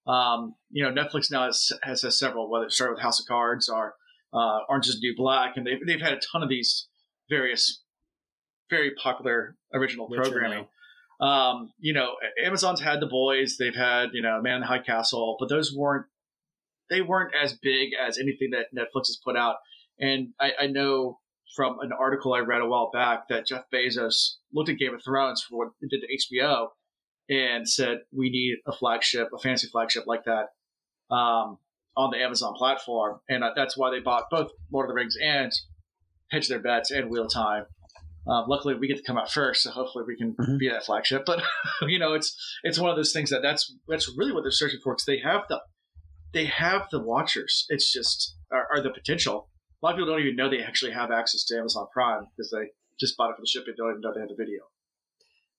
Um, 0.07 0.55
you 0.72 0.84
know, 0.84 0.91
Netflix 0.91 1.31
now 1.31 1.45
has, 1.45 1.72
has, 1.84 2.01
has 2.01 2.18
several, 2.18 2.49
whether 2.49 2.65
it 2.65 2.72
started 2.72 2.93
with 2.93 3.03
House 3.03 3.19
of 3.19 3.27
Cards 3.27 3.69
or 3.69 3.95
uh, 4.34 4.59
Orange 4.69 4.88
is 4.88 4.95
the 4.95 5.01
New 5.01 5.15
Black, 5.15 5.57
and 5.57 5.68
they've, 5.68 5.85
they've 5.85 6.01
had 6.01 6.13
a 6.13 6.19
ton 6.19 6.41
of 6.41 6.49
these 6.49 6.88
various 7.30 7.84
very 8.69 8.91
popular 8.95 9.57
original 9.73 10.07
programming. 10.07 10.68
Um, 11.19 11.72
you 11.80 11.93
know, 11.93 12.15
Amazon's 12.43 12.81
had 12.81 12.99
The 12.99 13.05
Boys, 13.05 13.57
they've 13.59 13.76
had, 13.76 14.09
you 14.13 14.23
know, 14.23 14.41
Man 14.41 14.55
in 14.55 14.61
the 14.61 14.68
High 14.68 14.80
Castle, 14.80 15.38
but 15.39 15.49
those 15.49 15.76
weren't 15.76 16.07
they 16.91 17.01
weren't 17.01 17.34
as 17.34 17.53
big 17.53 17.89
as 17.99 18.19
anything 18.19 18.51
that 18.51 18.68
Netflix 18.76 19.07
has 19.07 19.19
put 19.23 19.35
out. 19.35 19.55
And 19.99 20.30
I, 20.39 20.51
I 20.61 20.68
know 20.68 21.18
from 21.55 21.80
an 21.81 21.91
article 21.91 22.34
I 22.34 22.39
read 22.39 22.61
a 22.61 22.65
while 22.68 22.91
back 22.93 23.27
that 23.30 23.47
Jeff 23.47 23.63
Bezos 23.73 24.35
looked 24.53 24.69
at 24.69 24.77
Game 24.77 24.93
of 24.93 25.03
Thrones 25.03 25.41
for 25.41 25.57
what 25.57 25.69
it 25.81 25.89
did 25.89 26.01
to 26.01 26.35
HBO 26.35 26.68
and 27.30 27.68
said 27.68 27.99
we 28.15 28.30
need 28.30 28.57
a 28.68 28.72
flagship, 28.72 29.30
a 29.34 29.39
fancy 29.39 29.68
flagship 29.68 30.03
like 30.05 30.26
that 30.26 30.49
um, 31.15 31.57
on 31.97 32.11
the 32.11 32.18
Amazon 32.22 32.53
platform, 32.55 33.19
and 33.30 33.43
uh, 33.43 33.51
that's 33.55 33.77
why 33.77 33.89
they 33.91 33.99
bought 33.99 34.26
both 34.31 34.49
Lord 34.72 34.85
of 34.85 34.89
the 34.89 34.93
Rings 34.95 35.15
and 35.22 35.51
hedge 36.31 36.47
their 36.47 36.59
bets 36.59 36.89
and 36.91 37.09
Wheel 37.09 37.26
of 37.26 37.34
Time. 37.34 37.65
Um, 38.27 38.45
luckily, 38.47 38.76
we 38.76 38.88
get 38.88 38.97
to 38.97 39.03
come 39.03 39.18
out 39.18 39.31
first, 39.31 39.63
so 39.63 39.72
hopefully 39.72 40.05
we 40.07 40.15
can 40.15 40.34
Mhm. 40.35 40.57
be 40.59 40.69
that 40.69 40.85
flagship. 40.85 41.23
But 41.27 41.43
you 41.81 41.99
know, 41.99 42.13
it's 42.13 42.35
it's 42.63 42.80
one 42.80 42.89
of 42.89 42.95
those 42.95 43.11
things 43.11 43.30
that 43.31 43.41
that's 43.41 43.76
that's 43.88 44.09
really 44.15 44.31
what 44.31 44.43
they're 44.43 44.51
searching 44.51 44.80
for 44.84 44.93
because 44.93 45.05
they 45.05 45.19
have 45.19 45.41
the 45.49 45.59
they 46.34 46.45
have 46.45 46.88
the 46.91 46.99
watchers. 46.99 47.66
It's 47.70 47.91
just 47.91 48.36
are, 48.52 48.68
are 48.72 48.82
the 48.82 48.90
potential. 48.91 49.49
A 49.82 49.86
lot 49.86 49.94
of 49.94 49.98
people 49.98 50.14
don't 50.14 50.22
even 50.22 50.36
know 50.36 50.49
they 50.49 50.64
actually 50.64 50.91
have 50.91 51.12
access 51.12 51.44
to 51.45 51.58
Amazon 51.58 51.88
Prime 51.91 52.28
because 52.36 52.52
they 52.52 52.70
just 52.99 53.18
bought 53.18 53.32
it 53.32 53.36
for 53.36 53.41
the 53.41 53.48
shipping. 53.48 53.74
They 53.74 53.82
Don't 53.82 53.91
even 53.91 54.02
know 54.02 54.14
they 54.14 54.20
have 54.22 54.30
the 54.30 54.36
video. 54.38 54.60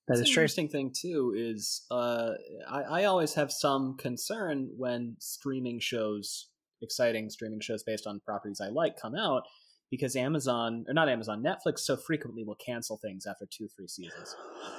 That 0.09 0.17
That's 0.17 0.21
an 0.21 0.27
true. 0.27 0.43
interesting 0.43 0.69
thing 0.69 0.93
too 0.97 1.35
is 1.37 1.85
uh, 1.91 2.33
I, 2.69 2.83
I 2.83 3.05
always 3.05 3.35
have 3.35 3.53
some 3.53 3.97
concern 3.97 4.71
when 4.77 5.17
streaming 5.21 5.79
shows, 5.81 6.49
exciting 6.83 7.31
streaming 7.31 7.61
shows 7.61 7.83
based 7.83 8.07
on 8.07 8.21
properties 8.21 8.61
I 8.61 8.69
like, 8.69 8.97
come 8.97 9.15
out 9.15 9.43
because 9.91 10.17
Amazon 10.17 10.85
or 10.89 10.95
not 10.95 11.09
Amazon, 11.09 11.43
Netflix 11.43 11.81
so 11.81 11.97
frequently 11.97 12.45
will 12.45 12.57
cancel 12.57 12.97
things 12.99 13.27
after 13.27 13.47
two, 13.49 13.69
three 13.77 13.87
seasons. 13.89 14.35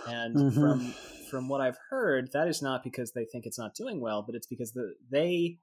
And 0.07 0.35
Mhm. 0.35 0.53
from 0.59 0.93
from 1.29 1.47
what 1.49 1.61
I've 1.61 1.77
heard, 1.89 2.31
that 2.33 2.47
is 2.47 2.61
not 2.61 2.83
because 2.83 3.11
they 3.13 3.25
think 3.25 3.45
it's 3.45 3.57
not 3.59 3.75
doing 3.75 4.01
well, 4.01 4.23
but 4.23 4.35
it's 4.35 4.47
because 4.47 4.73
the 4.73 4.95
they 5.09 5.59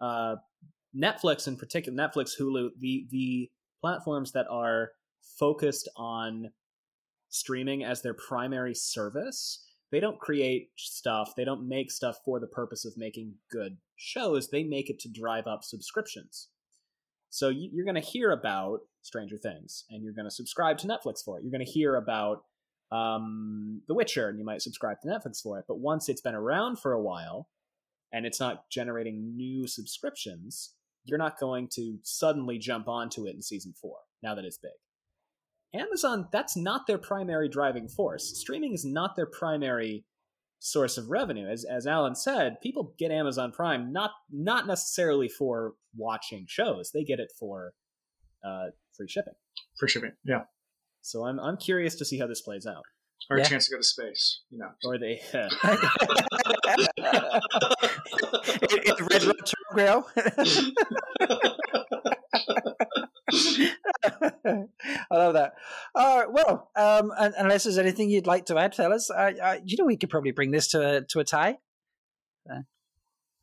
uh, 0.00 0.36
Netflix 0.96 1.48
in 1.48 1.56
particular, 1.56 1.96
Netflix, 1.96 2.32
Hulu, 2.40 2.70
the 2.78 3.06
the 3.10 3.50
platforms 3.80 4.32
that 4.32 4.46
are 4.50 4.92
focused 5.38 5.88
on 5.96 6.50
streaming 7.28 7.82
as 7.84 8.02
their 8.02 8.14
primary 8.14 8.74
service, 8.74 9.64
they 9.90 10.00
don't 10.00 10.18
create 10.20 10.70
stuff, 10.76 11.34
they 11.36 11.44
don't 11.44 11.68
make 11.68 11.90
stuff 11.90 12.18
for 12.24 12.38
the 12.40 12.46
purpose 12.46 12.84
of 12.84 12.96
making 12.96 13.34
good 13.50 13.76
shows. 13.96 14.48
They 14.50 14.62
make 14.62 14.88
it 14.90 14.98
to 15.00 15.08
drive 15.08 15.46
up 15.46 15.64
subscriptions. 15.64 16.48
So 17.30 17.48
you- 17.48 17.70
you're 17.72 17.84
going 17.84 17.96
to 17.96 18.00
hear 18.00 18.30
about 18.30 18.80
Stranger 19.02 19.36
Things, 19.36 19.84
and 19.90 20.02
you're 20.02 20.12
going 20.12 20.26
to 20.26 20.30
subscribe 20.30 20.78
to 20.78 20.86
Netflix 20.86 21.22
for 21.24 21.38
it. 21.38 21.42
You're 21.42 21.50
going 21.50 21.64
to 21.64 21.70
hear 21.70 21.96
about 21.96 22.44
um, 22.92 23.82
The 23.88 23.94
Witcher, 23.94 24.28
and 24.28 24.38
you 24.38 24.44
might 24.44 24.62
subscribe 24.62 25.00
to 25.00 25.08
Netflix 25.08 25.42
for 25.42 25.58
it. 25.58 25.64
But 25.66 25.80
once 25.80 26.08
it's 26.08 26.20
been 26.20 26.34
around 26.36 26.78
for 26.78 26.92
a 26.92 27.02
while, 27.02 27.48
and 28.14 28.24
it's 28.24 28.38
not 28.38 28.70
generating 28.70 29.36
new 29.36 29.66
subscriptions, 29.66 30.72
you're 31.04 31.18
not 31.18 31.38
going 31.38 31.68
to 31.74 31.98
suddenly 32.04 32.58
jump 32.58 32.86
onto 32.88 33.26
it 33.26 33.34
in 33.34 33.42
season 33.42 33.74
four 33.78 33.96
now 34.22 34.36
that 34.36 34.44
it's 34.44 34.56
big. 34.56 34.70
Amazon, 35.74 36.28
that's 36.30 36.56
not 36.56 36.86
their 36.86 36.96
primary 36.96 37.48
driving 37.48 37.88
force. 37.88 38.38
Streaming 38.38 38.72
is 38.72 38.84
not 38.84 39.16
their 39.16 39.26
primary 39.26 40.04
source 40.60 40.96
of 40.96 41.10
revenue. 41.10 41.48
As 41.48 41.64
as 41.64 41.88
Alan 41.88 42.14
said, 42.14 42.60
people 42.62 42.94
get 42.96 43.10
Amazon 43.10 43.50
Prime 43.50 43.92
not 43.92 44.12
not 44.30 44.68
necessarily 44.68 45.28
for 45.28 45.72
watching 45.96 46.46
shows. 46.48 46.92
They 46.94 47.02
get 47.02 47.18
it 47.18 47.32
for 47.38 47.72
uh, 48.46 48.66
free 48.96 49.08
shipping. 49.08 49.34
Free 49.76 49.88
shipping, 49.88 50.12
yeah, 50.24 50.42
So 51.02 51.26
I'm 51.26 51.40
I'm 51.40 51.56
curious 51.56 51.96
to 51.96 52.04
see 52.04 52.20
how 52.20 52.28
this 52.28 52.42
plays 52.42 52.64
out. 52.64 52.84
Or 53.30 53.38
Yeah. 53.38 53.44
a 53.44 53.48
chance 53.48 53.66
to 53.68 53.72
go 53.74 53.78
to 53.78 53.84
space. 53.84 54.40
You 54.50 54.58
know, 54.58 54.70
Or 54.84 54.98
they 54.98 55.20
in, 55.32 55.48
in 58.78 58.94
the 58.96 59.04
Red 59.10 59.24
Rock 59.24 59.48
Grill. 59.70 60.06
I 63.34 64.66
love 65.10 65.34
that. 65.34 65.52
All 65.94 66.18
right, 66.20 66.32
well, 66.32 66.70
um, 66.76 67.12
unless 67.16 67.64
there's 67.64 67.78
anything 67.78 68.10
you'd 68.10 68.26
like 68.26 68.46
to 68.46 68.58
add, 68.58 68.74
fellas, 68.74 69.10
I, 69.10 69.34
I, 69.42 69.60
you 69.64 69.76
know 69.78 69.84
we 69.84 69.96
could 69.96 70.10
probably 70.10 70.32
bring 70.32 70.50
this 70.50 70.68
to 70.68 70.98
a, 70.98 71.00
to 71.10 71.20
a 71.20 71.24
tie. 71.24 71.58
Uh, 72.50 72.60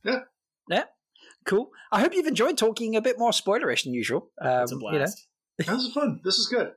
Yeah. 0.04 0.18
yeah, 0.68 0.84
cool. 1.46 1.70
I 1.90 2.00
hope 2.00 2.14
you've 2.14 2.26
enjoyed 2.26 2.58
talking 2.58 2.96
a 2.96 3.00
bit 3.02 3.18
more 3.18 3.30
spoilerish 3.32 3.84
than 3.84 3.94
usual. 3.94 4.30
Um, 4.40 4.62
it's 4.62 4.72
a 4.72 4.76
you 4.76 4.80
know? 4.82 4.90
blast. 4.98 5.26
this 5.58 5.68
is 5.68 5.92
fun. 5.92 6.20
This 6.24 6.38
is 6.38 6.46
good. 6.46 6.72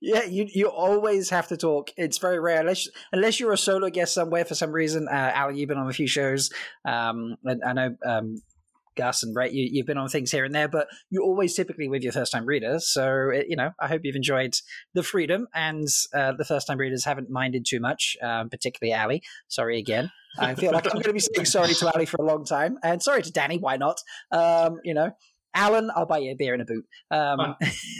Yeah, 0.00 0.24
you 0.24 0.46
you 0.48 0.68
always 0.68 1.30
have 1.30 1.48
to 1.48 1.56
talk. 1.56 1.90
It's 1.96 2.18
very 2.18 2.40
rare 2.40 2.60
unless 2.60 2.88
unless 3.12 3.38
you're 3.38 3.52
a 3.52 3.58
solo 3.58 3.90
guest 3.90 4.14
somewhere 4.14 4.44
for 4.44 4.54
some 4.54 4.72
reason. 4.72 5.08
Uh, 5.08 5.32
Alan, 5.34 5.56
you've 5.56 5.68
been 5.68 5.78
on 5.78 5.88
a 5.88 5.92
few 5.92 6.06
shows. 6.06 6.50
Um, 6.86 7.36
I 7.46 7.72
know 7.72 7.96
um, 8.06 8.36
Gus 8.96 9.22
and 9.22 9.32
Brett, 9.32 9.52
you, 9.52 9.68
you've 9.70 9.86
been 9.86 9.96
on 9.96 10.08
things 10.08 10.30
here 10.30 10.44
and 10.44 10.54
there, 10.54 10.68
but 10.68 10.88
you're 11.10 11.22
always 11.22 11.54
typically 11.54 11.88
with 11.88 12.02
your 12.02 12.12
first 12.12 12.32
time 12.32 12.46
readers. 12.46 12.88
So 12.88 13.30
it, 13.30 13.46
you 13.48 13.56
know, 13.56 13.70
I 13.80 13.88
hope 13.88 14.02
you've 14.04 14.16
enjoyed 14.16 14.54
the 14.94 15.02
freedom, 15.02 15.46
and 15.54 15.86
uh, 16.14 16.32
the 16.32 16.44
first 16.44 16.66
time 16.66 16.78
readers 16.78 17.04
haven't 17.04 17.30
minded 17.30 17.64
too 17.66 17.80
much, 17.80 18.16
um, 18.22 18.50
particularly 18.50 18.92
Allie. 18.92 19.22
Sorry 19.48 19.78
again. 19.78 20.10
I 20.38 20.54
feel 20.54 20.72
like 20.72 20.86
I'm 20.86 20.92
going 20.92 21.04
to 21.04 21.12
be 21.12 21.20
saying 21.20 21.46
sorry 21.46 21.74
to 21.74 21.92
Allie 21.94 22.06
for 22.06 22.16
a 22.20 22.26
long 22.26 22.44
time, 22.44 22.78
and 22.82 23.02
sorry 23.02 23.22
to 23.22 23.32
Danny. 23.32 23.58
Why 23.58 23.76
not? 23.76 24.00
Um, 24.30 24.80
you 24.84 24.94
know. 24.94 25.12
Alan, 25.54 25.90
I'll 25.96 26.06
buy 26.06 26.18
you 26.18 26.32
a 26.32 26.34
beer 26.34 26.52
and 26.52 26.62
a 26.62 26.64
boot. 26.64 26.84
Um, 27.10 27.40
Oh, 27.40 27.54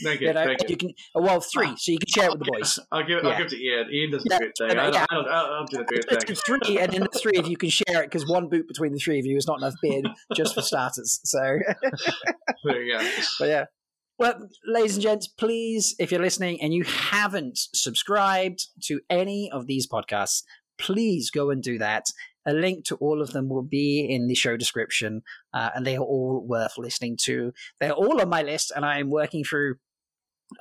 Thank 0.05 0.21
you. 0.21 0.29
you 0.29 0.33
know, 0.35 0.45
thank 0.45 0.63
you. 0.63 0.67
you 0.71 0.77
can 0.77 0.91
well 1.15 1.41
three, 1.41 1.75
so 1.77 1.93
you 1.93 1.99
can 1.99 2.07
share 2.09 2.27
it 2.27 2.33
with 2.33 2.41
the 2.41 2.51
boys. 2.53 2.79
I'll 2.93 3.05
give, 3.07 3.23
Yeah. 3.23 3.31
I'll 3.31 3.37
give 3.39 3.47
it 3.47 3.51
to 3.51 3.57
Ian. 3.63 3.89
Ian 3.93 4.11
does 4.11 4.23
the 4.25 4.39
beard 4.39 4.53
thing. 4.59 4.71
yeah, 4.77 4.83
I 4.83 4.91
don't, 4.91 4.95
yeah. 4.95 5.07
I 5.11 5.15
don't, 5.15 5.29
I 5.29 5.43
don't 5.59 5.71
do 5.71 5.77
the 5.79 6.05
Let's 6.11 6.25
thing. 6.25 6.59
three, 6.61 6.79
and 6.79 6.93
then 6.93 7.01
the 7.11 7.19
three 7.21 7.39
of 7.39 7.47
you 7.49 7.57
can 7.57 7.69
share 7.71 8.03
it 8.03 8.11
because 8.11 8.29
one 8.29 8.49
boot 8.49 8.69
between 8.69 8.93
the 8.93 8.99
three 8.99 9.19
of 9.19 9.27
you 9.27 9.37
is 9.37 9.47
not 9.47 9.59
enough 9.59 9.75
beer 9.83 10.03
just 10.35 10.55
for 10.55 10.63
starters. 10.63 11.21
So, 11.25 11.39
There 12.65 12.83
you 12.83 12.99
go. 12.99 13.11
but 13.39 13.49
yeah. 13.49 13.65
Well, 14.19 14.49
ladies 14.67 14.95
and 14.95 15.03
gents, 15.03 15.29
please, 15.29 15.95
if 16.01 16.11
you're 16.11 16.21
listening 16.21 16.61
and 16.61 16.75
you 16.75 16.83
haven't 16.85 17.57
subscribed 17.73 18.67
to 18.85 19.01
any 19.09 19.49
of 19.51 19.67
these 19.67 19.87
podcasts, 19.87 20.43
please 20.77 21.31
go 21.31 21.51
and 21.51 21.63
do 21.63 21.79
that. 21.79 22.07
A 22.49 22.53
link 22.53 22.87
to 22.87 22.97
all 22.97 23.21
of 23.21 23.33
them 23.33 23.51
will 23.51 23.63
be 23.63 24.07
in 24.09 24.27
the 24.27 24.35
show 24.35 24.57
description, 24.57 25.23
uh, 25.53 25.69
and 25.75 25.87
they 25.87 25.97
are 25.97 26.05
all 26.05 26.43
worth 26.47 26.79
listening 26.79 27.19
to. 27.25 27.53
They're 27.79 27.93
all 27.93 28.23
on 28.23 28.31
my 28.31 28.43
list, 28.43 28.73
and 28.75 28.87
I 28.87 29.01
am 29.01 29.11
working 29.11 29.45
through. 29.45 29.77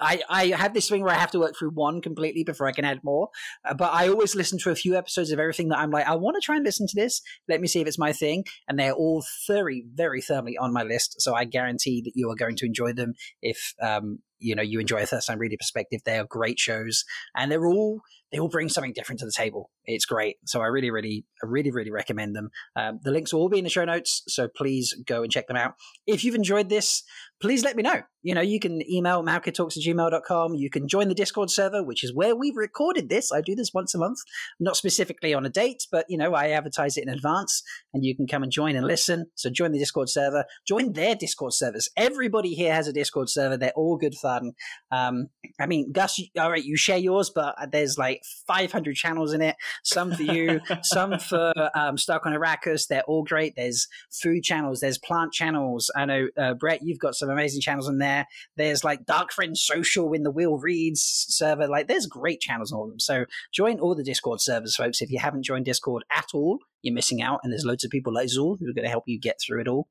I, 0.01 0.21
I 0.29 0.47
have 0.47 0.73
this 0.73 0.89
thing 0.89 1.01
where 1.01 1.13
I 1.13 1.17
have 1.17 1.31
to 1.31 1.39
work 1.39 1.55
through 1.57 1.69
one 1.69 2.01
completely 2.01 2.43
before 2.43 2.67
I 2.67 2.73
can 2.73 2.83
add 2.83 3.05
more. 3.05 3.29
Uh, 3.63 3.73
but 3.73 3.93
I 3.93 4.09
always 4.09 4.35
listen 4.35 4.59
to 4.59 4.69
a 4.69 4.75
few 4.75 4.97
episodes 4.97 5.31
of 5.31 5.39
everything 5.39 5.69
that 5.69 5.79
I'm 5.79 5.91
like, 5.91 6.05
I 6.05 6.15
want 6.15 6.35
to 6.35 6.45
try 6.45 6.57
and 6.57 6.65
listen 6.65 6.87
to 6.87 6.95
this. 6.95 7.21
Let 7.47 7.61
me 7.61 7.69
see 7.69 7.79
if 7.79 7.87
it's 7.87 7.97
my 7.97 8.11
thing. 8.11 8.43
And 8.67 8.77
they're 8.77 8.91
all 8.91 9.23
very, 9.47 9.85
very 9.93 10.19
firmly 10.19 10.57
on 10.57 10.73
my 10.73 10.83
list. 10.83 11.21
So 11.21 11.35
I 11.35 11.45
guarantee 11.45 12.01
that 12.01 12.11
you 12.15 12.29
are 12.29 12.35
going 12.35 12.57
to 12.57 12.65
enjoy 12.65 12.91
them 12.91 13.13
if 13.41 13.73
um, 13.81 14.19
you 14.39 14.55
know 14.55 14.61
you 14.61 14.79
enjoy 14.79 15.03
a 15.03 15.05
first 15.05 15.27
time 15.27 15.39
reader 15.39 15.57
perspective. 15.57 16.01
They 16.05 16.19
are 16.19 16.25
great 16.25 16.59
shows, 16.59 17.05
and 17.35 17.51
they're 17.51 17.65
all 17.65 18.01
they 18.31 18.39
all 18.39 18.49
bring 18.49 18.69
something 18.69 18.93
different 18.93 19.19
to 19.19 19.25
the 19.25 19.31
table. 19.31 19.69
It's 19.85 20.05
great. 20.05 20.37
So 20.45 20.61
I 20.61 20.67
really, 20.67 20.91
really, 20.91 21.25
I 21.43 21.47
really, 21.47 21.71
really 21.71 21.91
recommend 21.91 22.35
them. 22.35 22.49
Um, 22.75 22.99
the 23.03 23.11
links 23.11 23.33
will 23.33 23.41
all 23.41 23.49
be 23.49 23.57
in 23.57 23.63
the 23.63 23.69
show 23.69 23.85
notes, 23.85 24.23
so 24.27 24.47
please 24.47 24.93
go 25.05 25.23
and 25.23 25.31
check 25.31 25.47
them 25.47 25.57
out. 25.57 25.75
If 26.05 26.23
you've 26.23 26.35
enjoyed 26.35 26.69
this, 26.69 27.03
please 27.41 27.63
let 27.63 27.75
me 27.75 27.83
know. 27.83 28.01
You 28.23 28.33
know, 28.33 28.41
you 28.41 28.59
can 28.59 28.81
email 28.91 29.23
malkidtalks 29.23 29.77
at 29.77 29.83
gmail.com. 29.83 30.55
You 30.55 30.69
can 30.69 30.87
join 30.87 31.07
the 31.07 31.15
Discord 31.15 31.49
server, 31.49 31.83
which 31.83 32.03
is 32.03 32.13
where 32.13 32.35
we've 32.35 32.57
recorded 32.57 33.07
this. 33.07 33.31
I 33.31 33.39
do 33.39 33.55
this 33.55 33.73
once 33.73 33.95
a 33.95 33.97
month, 33.97 34.17
not 34.59 34.75
specifically 34.75 35.33
on 35.33 35.45
a 35.45 35.49
date, 35.49 35.83
but, 35.91 36.05
you 36.09 36.17
know, 36.17 36.33
I 36.33 36.49
advertise 36.49 36.97
it 36.97 37.03
in 37.03 37.09
advance 37.09 37.63
and 37.93 38.03
you 38.03 38.15
can 38.15 38.27
come 38.27 38.43
and 38.43 38.51
join 38.51 38.75
and 38.75 38.85
listen. 38.85 39.27
So 39.35 39.49
join 39.49 39.71
the 39.71 39.79
Discord 39.79 40.09
server, 40.09 40.43
join 40.67 40.93
their 40.93 41.15
Discord 41.15 41.53
servers. 41.53 41.87
Everybody 41.95 42.53
here 42.53 42.73
has 42.73 42.87
a 42.87 42.93
Discord 42.93 43.29
server. 43.29 43.55
They're 43.55 43.71
all 43.75 43.97
good 43.97 44.15
fun. 44.15 44.51
Um, 44.91 45.27
I 45.59 45.67
mean, 45.67 45.93
Gus, 45.93 46.19
all 46.37 46.51
right, 46.51 46.63
you 46.63 46.75
share 46.75 46.97
yours, 46.97 47.31
but 47.33 47.55
there's 47.71 47.97
like 47.97 48.16
500 48.47 48.95
channels 48.95 49.33
in 49.33 49.41
it. 49.41 49.55
Some 49.83 50.13
for 50.13 50.23
you, 50.23 50.59
some 50.83 51.19
for 51.19 51.53
um, 51.75 51.97
Stuck 51.97 52.25
on 52.25 52.33
Arrakis. 52.33 52.87
They're 52.87 53.03
all 53.03 53.23
great. 53.23 53.55
There's 53.55 53.87
food 54.11 54.43
channels, 54.43 54.79
there's 54.79 54.97
plant 54.97 55.33
channels. 55.33 55.91
I 55.95 56.05
know, 56.05 56.27
uh, 56.37 56.53
Brett, 56.53 56.81
you've 56.83 56.99
got 56.99 57.15
some 57.15 57.29
amazing 57.29 57.61
channels 57.61 57.87
in 57.87 57.99
there. 57.99 58.27
There's 58.55 58.83
like 58.83 59.05
Dark 59.05 59.31
Friends 59.31 59.61
Social 59.61 60.13
in 60.13 60.23
the 60.23 60.31
Wheel 60.31 60.57
Reads 60.57 61.01
server. 61.29 61.67
Like, 61.67 61.87
there's 61.87 62.05
great 62.05 62.39
channels 62.39 62.71
on 62.71 62.77
all 62.79 62.85
of 62.85 62.91
them. 62.91 62.99
So 62.99 63.25
join 63.53 63.79
all 63.79 63.95
the 63.95 64.03
Discord 64.03 64.41
servers, 64.41 64.75
folks. 64.75 65.01
If 65.01 65.11
you 65.11 65.19
haven't 65.19 65.43
joined 65.43 65.65
Discord 65.65 66.03
at 66.15 66.27
all, 66.33 66.59
you're 66.81 66.93
missing 66.93 67.21
out. 67.21 67.41
And 67.43 67.51
there's 67.51 67.65
loads 67.65 67.83
of 67.83 67.91
people 67.91 68.13
like 68.13 68.27
Zul 68.27 68.57
who 68.59 68.69
are 68.69 68.73
going 68.73 68.83
to 68.83 68.89
help 68.89 69.03
you 69.07 69.19
get 69.19 69.37
through 69.45 69.61
it 69.61 69.67
all. 69.67 69.87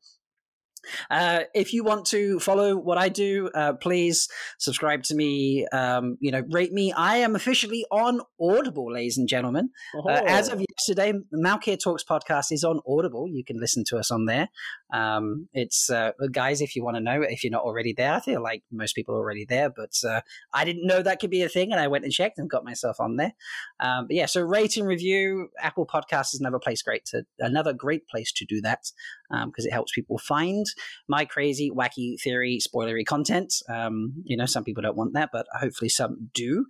Uh, 1.11 1.41
if 1.55 1.73
you 1.73 1.85
want 1.85 2.07
to 2.07 2.39
follow 2.41 2.77
what 2.77 2.99
I 2.99 3.09
do, 3.09 3.51
uh, 3.55 3.75
please 3.75 4.29
subscribe 4.59 5.03
to 5.05 5.15
me. 5.15 5.67
Um, 5.69 6.19
you 6.21 6.31
know, 6.31 6.43
rate 6.51 6.73
me. 6.73 6.93
I 6.93 7.17
am 7.17 7.35
officially 7.35 7.85
on 7.91 8.21
Audible, 8.41 8.93
ladies 8.93 9.19
and 9.19 9.29
gentlemen. 9.29 9.71
Uh, 9.95 10.23
as 10.27 10.49
of 10.49 10.63
yesterday, 10.79 11.13
the 11.31 11.79
Talks 11.83 12.05
podcast 12.05 12.53
is 12.53 12.65
on 12.65 12.81
Audible. 12.87 13.29
You 13.29 13.45
can 13.45 13.59
listen 13.59 13.85
to 13.89 13.99
us 13.99 14.11
on 14.11 14.27
there. 14.27 14.49
Um, 14.93 15.49
it's 15.53 15.91
uh, 15.91 16.13
guys, 16.31 16.61
if 16.61 16.77
you 16.77 16.85
want 16.85 16.97
to 16.97 17.03
know, 17.03 17.23
if 17.23 17.43
you're 17.43 17.51
not 17.51 17.65
already 17.65 17.93
there, 17.93 18.15
I 18.15 18.21
feel 18.21 18.43
like 18.43 18.63
most 18.71 18.95
people 18.95 19.15
are 19.15 19.19
already 19.19 19.45
there, 19.45 19.71
but 19.71 19.95
uh, 20.09 20.21
I 20.53 20.65
didn't 20.65 20.87
know 20.87 21.03
that 21.03 21.21
could 21.21 21.31
be 21.31 21.43
a 21.43 21.49
thing, 21.49 21.73
and 21.73 21.81
I 21.81 21.89
went 21.89 22.05
and 22.05 22.13
checked 22.13 22.39
and 22.39 22.49
got 22.49 22.65
myself 22.65 23.01
on 23.01 23.17
there. 23.17 23.35
Um, 23.81 24.07
but 24.07 24.17
yeah, 24.17 24.27
so 24.27 24.43
rate 24.43 24.77
and 24.77 24.87
review. 24.87 25.49
Apple 25.61 25.87
Podcast 25.87 26.35
is 26.35 26.41
another 26.41 26.59
place 26.59 26.83
great 26.83 27.05
to 27.07 27.25
another 27.39 27.73
great 27.73 28.07
place 28.09 28.33
to 28.33 28.45
do 28.45 28.61
that. 28.63 28.93
Because 29.31 29.65
um, 29.65 29.69
it 29.69 29.73
helps 29.73 29.93
people 29.93 30.19
find 30.19 30.67
my 31.09 31.25
crazy, 31.25 31.71
wacky 31.71 32.21
theory, 32.21 32.59
spoilery 32.61 33.05
content. 33.05 33.53
Um, 33.69 34.15
you 34.25 34.37
know, 34.37 34.47
some 34.47 34.65
people 34.65 34.83
don't 34.83 34.97
want 34.97 35.15
that, 35.15 35.31
but 35.33 35.47
hopefully 35.59 35.89
some 35.89 36.31
do. 36.35 36.67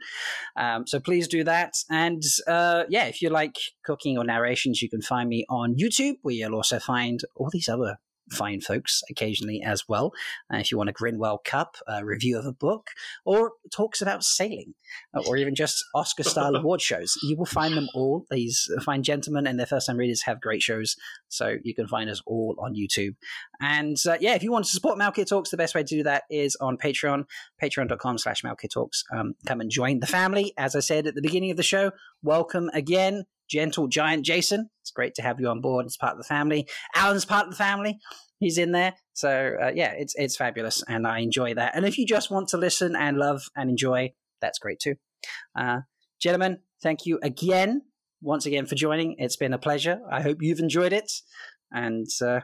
Um, 0.56 0.86
so 0.86 1.00
please 1.00 1.28
do 1.28 1.44
that. 1.44 1.74
And 1.90 2.22
uh, 2.46 2.84
yeah, 2.88 3.04
if 3.04 3.22
you 3.22 3.30
like 3.30 3.56
cooking 3.84 4.18
or 4.18 4.24
narrations, 4.24 4.82
you 4.82 4.88
can 4.88 5.02
find 5.02 5.28
me 5.28 5.44
on 5.48 5.76
YouTube, 5.76 6.16
where 6.22 6.34
you'll 6.34 6.54
also 6.54 6.78
find 6.78 7.20
all 7.34 7.50
these 7.50 7.68
other 7.68 7.98
fine 8.30 8.60
folks 8.60 9.02
occasionally 9.10 9.62
as 9.62 9.84
well. 9.88 10.12
Uh, 10.52 10.58
if 10.58 10.70
you 10.70 10.78
want 10.78 10.90
a 10.90 10.92
Grinwell 10.92 11.42
Cup, 11.44 11.76
a 11.86 12.04
review 12.04 12.38
of 12.38 12.46
a 12.46 12.52
book, 12.52 12.88
or 13.24 13.52
talks 13.74 14.00
about 14.00 14.22
sailing, 14.22 14.74
uh, 15.14 15.22
or 15.26 15.36
even 15.36 15.54
just 15.54 15.84
Oscar 15.94 16.22
style 16.22 16.54
award 16.56 16.80
shows, 16.80 17.14
you 17.22 17.36
will 17.36 17.46
find 17.46 17.76
them 17.76 17.88
all. 17.94 18.24
These 18.30 18.70
fine 18.84 19.02
gentlemen 19.02 19.46
and 19.46 19.58
their 19.58 19.66
first 19.66 19.86
time 19.86 19.96
readers 19.96 20.22
have 20.22 20.40
great 20.40 20.62
shows, 20.62 20.96
so 21.28 21.56
you 21.62 21.74
can 21.74 21.88
find 21.88 22.10
us 22.10 22.22
all 22.26 22.56
on 22.58 22.74
YouTube. 22.74 23.14
And 23.60 23.96
uh, 24.08 24.16
yeah, 24.20 24.34
if 24.34 24.42
you 24.42 24.52
want 24.52 24.64
to 24.66 24.70
support 24.70 24.98
Malkid 24.98 25.28
Talks, 25.28 25.50
the 25.50 25.56
best 25.56 25.74
way 25.74 25.82
to 25.82 25.96
do 25.96 26.02
that 26.02 26.24
is 26.30 26.56
on 26.60 26.76
Patreon, 26.76 27.24
patreon.com 27.62 28.18
slash 28.18 28.42
Malkid 28.42 28.70
Talks. 28.70 29.04
Um, 29.12 29.34
come 29.46 29.60
and 29.60 29.70
join 29.70 30.00
the 30.00 30.06
family. 30.06 30.52
As 30.56 30.74
I 30.74 30.80
said 30.80 31.06
at 31.06 31.14
the 31.14 31.22
beginning 31.22 31.50
of 31.50 31.56
the 31.56 31.62
show, 31.62 31.92
welcome 32.22 32.70
again 32.74 33.24
gentle 33.48 33.88
giant 33.88 34.24
Jason. 34.24 34.70
It's 34.82 34.90
great 34.90 35.14
to 35.16 35.22
have 35.22 35.40
you 35.40 35.48
on 35.48 35.60
board 35.60 35.86
It's 35.86 35.96
part 35.96 36.12
of 36.12 36.18
the 36.18 36.24
family. 36.24 36.66
Alan's 36.94 37.24
part 37.24 37.46
of 37.46 37.50
the 37.50 37.56
family. 37.56 37.98
He's 38.38 38.58
in 38.58 38.72
there. 38.72 38.94
So 39.14 39.56
uh, 39.62 39.72
yeah, 39.74 39.92
it's 39.92 40.14
it's 40.16 40.36
fabulous, 40.36 40.82
and 40.88 41.06
I 41.06 41.20
enjoy 41.20 41.54
that. 41.54 41.74
And 41.74 41.86
if 41.86 41.98
you 41.98 42.06
just 42.06 42.30
want 42.30 42.48
to 42.48 42.58
listen 42.58 42.94
and 42.94 43.16
love 43.16 43.44
and 43.56 43.70
enjoy, 43.70 44.12
that's 44.40 44.58
great 44.58 44.78
too. 44.78 44.96
Uh, 45.58 45.80
gentlemen, 46.20 46.58
thank 46.82 47.06
you 47.06 47.18
again, 47.22 47.82
once 48.20 48.44
again 48.44 48.66
for 48.66 48.74
joining. 48.74 49.16
It's 49.18 49.36
been 49.36 49.54
a 49.54 49.58
pleasure. 49.58 50.00
I 50.10 50.20
hope 50.20 50.38
you've 50.42 50.60
enjoyed 50.60 50.92
it, 50.92 51.10
and 51.72 52.06
uh, 52.22 52.40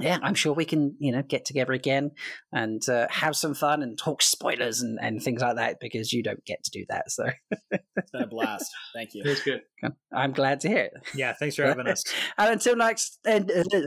yeah, 0.00 0.18
I'm 0.22 0.34
sure 0.34 0.52
we 0.52 0.64
can, 0.64 0.96
you 0.98 1.12
know, 1.12 1.22
get 1.22 1.44
together 1.44 1.72
again 1.72 2.10
and 2.52 2.86
uh, 2.88 3.06
have 3.10 3.36
some 3.36 3.54
fun 3.54 3.82
and 3.82 3.96
talk 3.96 4.22
spoilers 4.22 4.82
and, 4.82 4.98
and 5.00 5.22
things 5.22 5.40
like 5.40 5.56
that 5.56 5.78
because 5.80 6.12
you 6.12 6.22
don't 6.22 6.44
get 6.44 6.64
to 6.64 6.70
do 6.72 6.84
that. 6.88 7.10
So 7.10 7.30
it's 7.70 8.10
been 8.10 8.22
a 8.22 8.26
blast. 8.26 8.72
Thank 8.92 9.14
you. 9.14 9.22
It's 9.24 9.42
good. 9.42 9.62
I'm 10.12 10.32
glad 10.32 10.60
to 10.60 10.68
hear 10.68 10.84
it. 10.84 10.92
Yeah, 11.14 11.32
thanks 11.34 11.56
for 11.56 11.64
having 11.64 11.86
us. 11.86 12.02
and 12.38 12.50
until 12.50 12.76
next, 12.76 13.20
and 13.24 13.50
uh, 13.50 13.80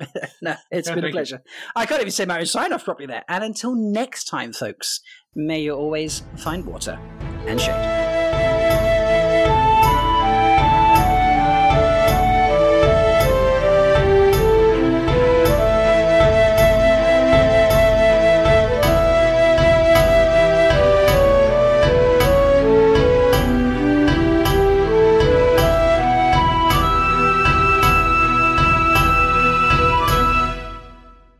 no, 0.42 0.56
it's 0.70 0.90
been 0.90 1.04
a 1.04 1.10
pleasure. 1.12 1.42
You. 1.44 1.52
I 1.76 1.86
can't 1.86 2.00
even 2.00 2.12
say 2.12 2.24
my 2.24 2.40
own 2.40 2.46
sign 2.46 2.72
off 2.72 2.84
properly 2.84 3.06
there. 3.06 3.24
And 3.28 3.44
until 3.44 3.74
next 3.74 4.24
time, 4.24 4.52
folks, 4.52 5.00
may 5.34 5.60
you 5.62 5.74
always 5.74 6.22
find 6.36 6.64
water 6.66 6.98
and 7.46 7.60
shade. 7.60 8.05